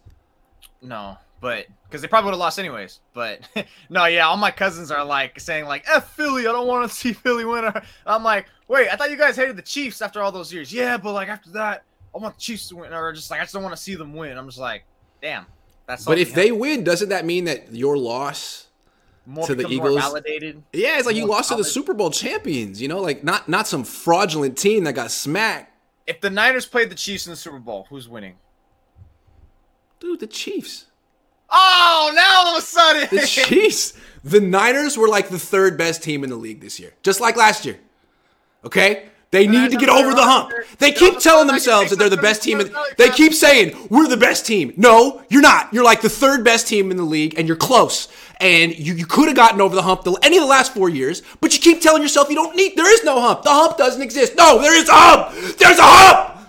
No, 0.81 1.17
but 1.41 1.67
because 1.85 2.03
they 2.03 2.09
probably 2.09 2.27
would 2.27 2.35
have 2.35 2.41
lost 2.41 2.59
anyways. 2.59 3.01
But 3.15 3.41
no, 3.91 4.05
yeah, 4.05 4.27
all 4.27 4.37
my 4.37 4.53
cousins 4.53 4.93
are 4.93 5.05
like 5.05 5.41
saying 5.41 5.65
like 5.65 5.85
"F 5.89 6.11
Philly," 6.15 6.47
I 6.47 6.53
don't 6.53 6.69
want 6.69 6.89
to 6.89 6.97
see 6.97 7.13
Philly 7.13 7.45
win. 7.45 7.73
I'm 8.07 8.23
like, 8.23 8.47
wait, 8.69 8.89
I 8.89 8.97
thought 8.97 9.11
you 9.11 9.17
guys 9.17 9.37
hated 9.37 9.57
the 9.57 9.63
Chiefs 9.63 10.03
after 10.03 10.23
all 10.23 10.31
those 10.31 10.53
years. 10.53 10.73
Yeah, 10.73 10.97
but 10.99 11.15
like 11.15 11.29
after 11.29 11.51
that, 11.51 11.83
I 12.15 12.19
want 12.19 12.37
the 12.37 12.41
Chiefs 12.41 12.69
to 12.69 12.77
win, 12.77 12.93
or 12.93 13.13
just 13.13 13.31
like 13.31 13.41
I 13.41 13.43
just 13.45 13.55
don't 13.55 13.63
want 13.63 13.75
to 13.75 13.83
see 13.83 13.97
them 13.97 14.15
win. 14.15 14.39
I'm 14.39 14.47
just 14.47 14.59
like, 14.59 14.85
damn. 15.21 15.47
That's 15.87 16.05
But 16.05 16.19
if 16.19 16.33
they 16.35 16.51
win, 16.53 16.83
doesn't 16.85 17.11
that 17.11 17.25
mean 17.25 17.45
that 17.45 17.73
your 17.75 17.97
loss 17.99 18.69
more 19.27 19.47
to 19.47 19.55
the 19.55 19.65
becomes 19.65 19.77
more 19.77 19.87
Eagles- 19.89 20.03
validated. 20.03 20.63
Yeah, 20.73 20.97
it's 20.99 21.07
like 21.07 21.17
you 21.17 21.27
More 21.27 21.37
lost 21.37 21.51
to 21.51 21.57
the. 21.57 21.65
Super 21.65 21.95
Bowl 21.95 22.11
champions, 22.11 22.81
you 22.81 22.89
know, 22.89 23.01
like 23.01 23.23
not 23.25 23.49
not 23.49 23.67
some 23.69 23.85
fraudulent 23.85 24.57
team 24.59 24.85
that 24.85 24.95
got 24.95 25.11
smacked. 25.11 25.73
If 26.07 26.21
the 26.21 26.31
Niners 26.31 26.67
played 26.67 26.91
the 26.91 26.95
Chiefs 26.95 27.27
in 27.27 27.31
the 27.31 27.37
Super 27.37 27.59
Bowl, 27.59 27.87
who's 27.89 28.09
winning? 28.09 28.37
Dude, 30.01 30.21
the 30.21 30.27
Chiefs. 30.27 30.87
Oh, 31.51 32.13
now 32.15 32.43
all 32.49 32.57
of 32.57 32.63
a 32.63 32.67
sudden, 32.67 33.09
The 33.11 33.27
Chiefs. 33.27 33.95
The 34.25 34.41
Niners 34.41 34.97
were 34.99 35.09
like 35.09 35.29
the 35.29 35.39
third 35.39 35.77
best 35.79 36.03
team 36.03 36.25
in 36.25 36.31
the 36.31 36.37
league 36.37 36.61
this 36.61 36.81
year, 36.81 36.93
just 37.03 37.21
like 37.21 37.37
last 37.37 37.65
year. 37.65 37.79
Okay? 38.65 39.09
They 39.35 39.49
need 39.49 39.73
to 39.73 39.77
get 39.77 39.89
over 39.89 40.15
the 40.15 40.23
hump. 40.23 40.53
They 40.79 40.93
keep 40.93 41.19
telling 41.19 41.49
themselves 41.49 41.91
that 41.91 41.99
they're 41.99 42.09
the 42.09 42.17
best 42.17 42.45
team. 42.45 42.61
In, 42.61 42.73
they 42.97 43.09
keep 43.09 43.35
saying, 43.35 43.77
we're 43.91 44.07
the 44.07 44.17
best 44.17 44.47
team. 44.47 44.73
No, 44.77 45.25
you're 45.29 45.43
not. 45.43 45.75
You're 45.75 45.83
like 45.83 46.03
the 46.03 46.09
third 46.09 46.45
best 46.45 46.69
team 46.69 46.93
in 46.93 46.97
the 46.97 47.03
league, 47.03 47.37
and 47.37 47.49
you're 47.49 47.57
close. 47.57 48.07
And 48.39 48.79
you, 48.79 48.95
you 48.95 49.07
could 49.07 49.27
have 49.27 49.35
gotten 49.35 49.61
over 49.61 49.75
the 49.75 49.83
hump 49.83 50.05
the, 50.05 50.13
any 50.23 50.37
of 50.37 50.43
the 50.43 50.49
last 50.49 50.73
four 50.73 50.89
years, 50.89 51.21
but 51.41 51.53
you 51.53 51.61
keep 51.61 51.83
telling 51.83 52.01
yourself 52.01 52.29
you 52.29 52.37
don't 52.37 52.55
need, 52.55 52.77
there 52.77 52.93
is 52.95 53.03
no 53.03 53.21
hump. 53.21 53.43
The 53.43 53.51
hump 53.51 53.77
doesn't 53.77 54.03
exist. 54.03 54.37
No, 54.37 54.63
there 54.63 54.73
is 54.73 54.89
a 54.89 54.93
hump. 54.95 55.57
There's 55.59 55.79
a 55.81 55.83
hump. 55.83 56.49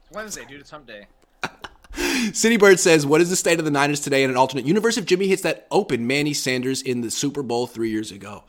Wednesday, 0.10 0.46
dude. 0.46 0.62
It's 0.62 0.70
Hump 0.70 0.86
Day. 0.86 1.06
City 2.32 2.56
Bird 2.56 2.80
says, 2.80 3.04
"What 3.04 3.20
is 3.20 3.28
the 3.28 3.36
state 3.36 3.58
of 3.58 3.66
the 3.66 3.70
Niners 3.70 4.00
today 4.00 4.22
in 4.22 4.30
an 4.30 4.38
alternate 4.38 4.64
universe 4.64 4.96
if 4.96 5.04
Jimmy 5.04 5.28
hits 5.28 5.42
that 5.42 5.66
open 5.70 6.06
Manny 6.06 6.32
Sanders 6.32 6.80
in 6.80 7.02
the 7.02 7.10
Super 7.10 7.42
Bowl 7.42 7.66
three 7.66 7.90
years 7.90 8.10
ago? 8.10 8.44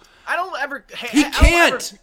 Ever. 0.68 0.86
He 1.12 1.20
I 1.20 1.22
don't 1.32 1.44
ever- 1.44 1.78
can't. 1.78 1.94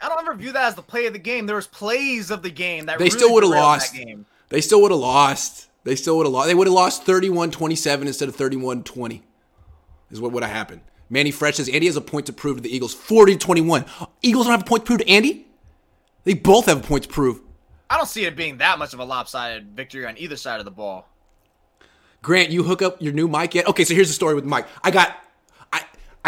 I 0.00 0.08
don't 0.08 0.20
ever 0.20 0.34
view 0.34 0.52
that 0.52 0.64
as 0.68 0.74
the 0.76 0.82
play 0.82 1.06
of 1.06 1.12
the 1.12 1.18
game. 1.18 1.46
There 1.46 1.56
was 1.56 1.66
plays 1.66 2.30
of 2.30 2.42
the 2.42 2.50
game 2.50 2.86
that 2.86 2.98
They 2.98 3.06
really 3.06 3.18
still 3.18 3.34
would 3.34 3.42
have 3.42 3.50
lost. 3.50 3.92
That 3.92 4.04
game. 4.04 4.26
They 4.50 4.60
still 4.60 4.80
would 4.82 4.92
have 4.92 5.00
lost. 5.00 5.68
They 5.82 5.96
still 5.96 6.16
would 6.18 6.26
have 6.26 6.32
lost. 6.32 6.46
They 6.46 6.54
would 6.54 6.68
have 6.68 6.74
lost 6.74 7.04
31-27 7.04 8.02
instead 8.06 8.28
of 8.28 8.36
31-20 8.36 9.22
is 10.10 10.20
what 10.20 10.30
would 10.32 10.42
have 10.44 10.52
happened. 10.52 10.82
Manny 11.10 11.30
Fresh 11.32 11.56
says 11.56 11.68
Andy 11.68 11.86
has 11.86 11.96
a 11.96 12.00
point 12.00 12.26
to 12.26 12.32
prove 12.32 12.58
to 12.58 12.62
the 12.62 12.74
Eagles. 12.74 12.94
40-21. 12.94 14.08
Eagles 14.22 14.46
don't 14.46 14.52
have 14.52 14.62
a 14.62 14.64
point 14.64 14.84
to 14.84 14.86
prove 14.86 15.00
to 15.00 15.08
Andy? 15.08 15.46
They 16.24 16.34
both 16.34 16.66
have 16.66 16.84
a 16.84 16.86
point 16.86 17.04
to 17.04 17.08
prove. 17.08 17.40
I 17.90 17.96
don't 17.96 18.06
see 18.08 18.24
it 18.26 18.36
being 18.36 18.58
that 18.58 18.78
much 18.78 18.92
of 18.92 19.00
a 19.00 19.04
lopsided 19.04 19.74
victory 19.74 20.06
on 20.06 20.16
either 20.18 20.36
side 20.36 20.60
of 20.60 20.66
the 20.66 20.70
ball. 20.70 21.08
Grant, 22.22 22.50
you 22.50 22.62
hook 22.62 22.82
up 22.82 23.00
your 23.02 23.12
new 23.12 23.26
mic 23.26 23.54
yet? 23.54 23.66
Okay, 23.66 23.84
so 23.84 23.94
here's 23.94 24.08
the 24.08 24.14
story 24.14 24.34
with 24.34 24.44
Mike. 24.44 24.66
I 24.84 24.90
got 24.90 25.16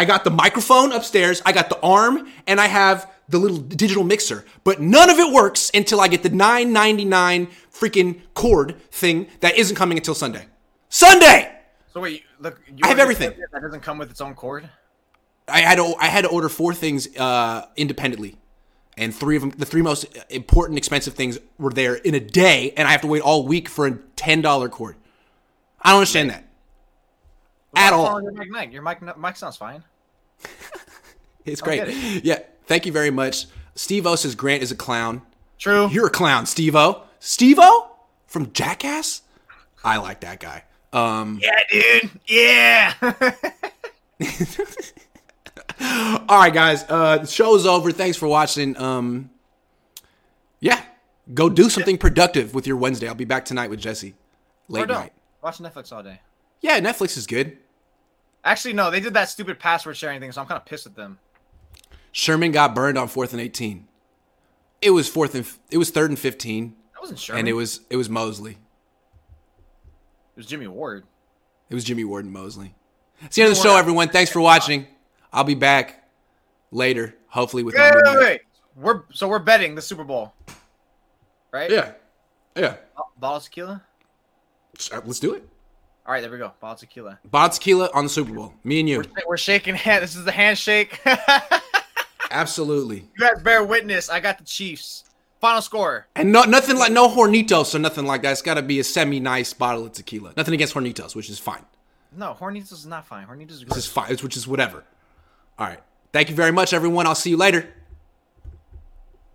I 0.01 0.05
got 0.05 0.23
the 0.23 0.31
microphone 0.31 0.93
upstairs, 0.93 1.43
I 1.45 1.51
got 1.51 1.69
the 1.69 1.79
arm, 1.81 2.27
and 2.47 2.59
I 2.59 2.65
have 2.65 3.07
the 3.29 3.37
little 3.37 3.59
digital 3.59 4.03
mixer. 4.03 4.43
But 4.63 4.81
none 4.81 5.11
of 5.11 5.19
it 5.19 5.31
works 5.31 5.69
until 5.75 6.01
I 6.01 6.07
get 6.07 6.23
the 6.23 6.31
999 6.31 7.45
freaking 7.71 8.21
cord 8.33 8.81
thing 8.89 9.27
that 9.41 9.59
isn't 9.59 9.75
coming 9.75 9.99
until 9.99 10.15
Sunday. 10.15 10.47
Sunday! 10.89 11.55
So 11.93 12.01
wait, 12.01 12.23
look, 12.39 12.59
you 12.67 12.79
I 12.83 12.87
have 12.87 12.97
everything. 12.97 13.31
That 13.51 13.61
doesn't 13.61 13.81
come 13.81 13.99
with 13.99 14.09
its 14.09 14.21
own 14.21 14.33
cord. 14.33 14.67
I 15.47 15.59
had 15.59 15.75
to 15.75 15.93
I 15.99 16.07
had 16.07 16.23
to 16.23 16.29
order 16.29 16.49
four 16.49 16.73
things 16.73 17.15
uh, 17.15 17.67
independently, 17.75 18.37
and 18.97 19.13
three 19.13 19.35
of 19.35 19.43
them, 19.43 19.51
the 19.51 19.67
three 19.67 19.83
most 19.83 20.07
important, 20.31 20.79
expensive 20.79 21.13
things, 21.13 21.37
were 21.59 21.71
there 21.71 21.93
in 21.93 22.15
a 22.15 22.19
day, 22.19 22.73
and 22.75 22.87
I 22.87 22.91
have 22.91 23.01
to 23.01 23.07
wait 23.07 23.21
all 23.21 23.45
week 23.45 23.69
for 23.69 23.85
a 23.85 23.99
ten 24.15 24.41
dollar 24.41 24.67
cord. 24.67 24.95
I 25.79 25.91
don't 25.91 25.97
understand 25.97 26.31
that 26.31 26.47
at 27.75 27.93
What's 27.93 28.09
wrong 28.09 28.27
all. 28.27 28.33
Your 28.33 28.51
mic? 28.51 28.73
Your 28.73 28.81
mic, 28.81 29.17
mic 29.17 29.35
sounds 29.35 29.57
fine. 29.57 29.83
It's 31.43 31.59
great. 31.59 32.23
Yeah, 32.23 32.37
thank 32.67 32.85
you 32.85 32.91
very 32.91 33.09
much. 33.09 33.47
Steve 33.73 34.05
O 34.05 34.15
says 34.15 34.35
Grant 34.35 34.61
is 34.61 34.71
a 34.71 34.75
clown. 34.75 35.23
True. 35.57 35.89
You're 35.89 36.07
a 36.07 36.11
clown, 36.11 36.45
Steve 36.45 36.75
O. 36.75 37.03
Steve 37.19 37.57
O 37.59 37.95
from 38.27 38.53
Jackass. 38.53 39.23
I 39.83 39.97
like 39.97 40.21
that 40.21 40.39
guy. 40.39 40.63
Um, 40.93 41.39
yeah, 41.41 41.59
dude. 41.71 42.11
Yeah. 42.27 42.93
all 46.29 46.39
right, 46.39 46.53
guys. 46.53 46.85
Uh, 46.87 47.19
the 47.19 47.27
show's 47.27 47.65
over. 47.65 47.91
Thanks 47.91 48.17
for 48.17 48.27
watching. 48.27 48.77
Um, 48.77 49.29
yeah, 50.59 50.81
go 51.33 51.49
do 51.49 51.69
something 51.69 51.97
productive 51.97 52.53
with 52.53 52.67
your 52.67 52.77
Wednesday. 52.77 53.07
I'll 53.07 53.15
be 53.15 53.25
back 53.25 53.45
tonight 53.45 53.69
with 53.69 53.79
Jesse. 53.79 54.13
Late 54.67 54.87
night. 54.87 55.13
Watch 55.41 55.57
Netflix 55.57 55.91
all 55.91 56.03
day. 56.03 56.21
Yeah, 56.61 56.79
Netflix 56.79 57.17
is 57.17 57.25
good. 57.25 57.57
Actually, 58.43 58.73
no, 58.73 58.89
they 58.89 58.99
did 58.99 59.13
that 59.13 59.29
stupid 59.29 59.59
password 59.59 59.95
sharing 59.97 60.19
thing, 60.19 60.31
so 60.31 60.41
I'm 60.41 60.47
kind 60.47 60.59
of 60.59 60.65
pissed 60.65 60.85
at 60.87 60.95
them. 60.95 61.19
Sherman 62.11 62.51
got 62.51 62.73
burned 62.75 62.97
on 62.97 63.07
fourth 63.07 63.31
and 63.33 63.41
eighteen. 63.41 63.87
It 64.81 64.89
was 64.91 65.07
fourth 65.07 65.35
and 65.35 65.47
it 65.69 65.77
was 65.77 65.91
third 65.91 66.09
and 66.09 66.17
fifteen, 66.19 66.75
That 66.93 67.01
wasn't 67.01 67.19
sure. 67.19 67.35
and 67.35 67.47
it 67.47 67.53
was 67.53 67.81
it 67.89 67.95
was 67.97 68.09
Moseley. 68.09 68.53
it 68.53 70.37
was 70.37 70.45
Jimmy 70.47 70.67
Ward. 70.67 71.05
It 71.69 71.75
was 71.75 71.83
Jimmy 71.83 72.03
Ward 72.03 72.25
and 72.25 72.33
Moseley. 72.33 72.73
It's 73.21 73.35
the 73.35 73.43
end 73.43 73.51
of 73.51 73.57
the 73.57 73.63
show, 73.63 73.77
everyone. 73.77 74.09
Thanks 74.09 74.31
for 74.31 74.41
watching. 74.41 74.87
I'll 75.31 75.43
be 75.43 75.53
back 75.55 76.03
later, 76.71 77.15
hopefully 77.27 77.63
with 77.63 77.75
Wait, 77.75 77.93
wait, 78.03 78.17
wait. 78.17 78.41
We're 78.75 79.03
so 79.13 79.27
we're 79.27 79.39
betting 79.39 79.75
the 79.75 79.81
Super 79.81 80.03
Bowl, 80.03 80.33
right? 81.51 81.69
Yeah, 81.69 81.91
yeah. 82.57 82.77
Bottle 83.19 83.37
of 83.37 83.43
tequila. 83.43 83.83
Uh, 84.91 85.01
Let's 85.05 85.19
do 85.19 85.35
it. 85.35 85.47
All 86.05 86.13
right, 86.13 86.21
there 86.21 86.31
we 86.31 86.37
go. 86.37 86.51
Bottle 86.59 86.77
tequila. 86.77 87.19
Bottle 87.29 87.53
tequila 87.55 87.89
on 87.93 88.05
the 88.05 88.09
Super 88.09 88.33
Bowl. 88.33 88.53
Me 88.63 88.79
and 88.79 88.89
you. 88.89 88.97
We're, 88.97 89.23
we're 89.29 89.37
shaking 89.37 89.75
hand. 89.87 90.03
This 90.03 90.15
is 90.15 90.25
the 90.25 90.31
handshake. 90.31 90.99
Absolutely. 92.31 93.07
You 93.17 93.29
guys 93.29 93.41
bear 93.43 93.63
witness. 93.63 94.09
I 94.09 94.19
got 94.19 94.37
the 94.37 94.43
Chiefs. 94.43 95.03
Final 95.39 95.61
score. 95.61 96.07
And 96.15 96.31
no, 96.31 96.43
nothing 96.43 96.77
like 96.77 96.91
no 96.91 97.09
Hornitos 97.09 97.73
or 97.75 97.79
nothing 97.79 98.05
like 98.05 98.21
that. 98.21 98.31
It's 98.31 98.41
got 98.41 98.55
to 98.55 98.61
be 98.61 98.79
a 98.79 98.83
semi 98.83 99.19
nice 99.19 99.53
bottle 99.53 99.85
of 99.85 99.91
tequila. 99.93 100.33
Nothing 100.37 100.53
against 100.53 100.73
Hornitos, 100.73 101.15
which 101.15 101.29
is 101.29 101.39
fine. 101.39 101.65
No, 102.15 102.35
Hornitos 102.39 102.71
is 102.71 102.85
not 102.85 103.05
fine. 103.05 103.25
Hornitos 103.25 103.51
is 103.51 103.65
This 103.65 103.77
is 103.77 103.87
fine. 103.87 104.15
Which 104.17 104.37
is 104.37 104.47
whatever. 104.47 104.83
All 105.57 105.67
right. 105.67 105.79
Thank 106.13 106.29
you 106.29 106.35
very 106.35 106.51
much, 106.51 106.73
everyone. 106.73 107.07
I'll 107.07 107.15
see 107.15 107.29
you 107.31 107.37
later. 107.37 107.73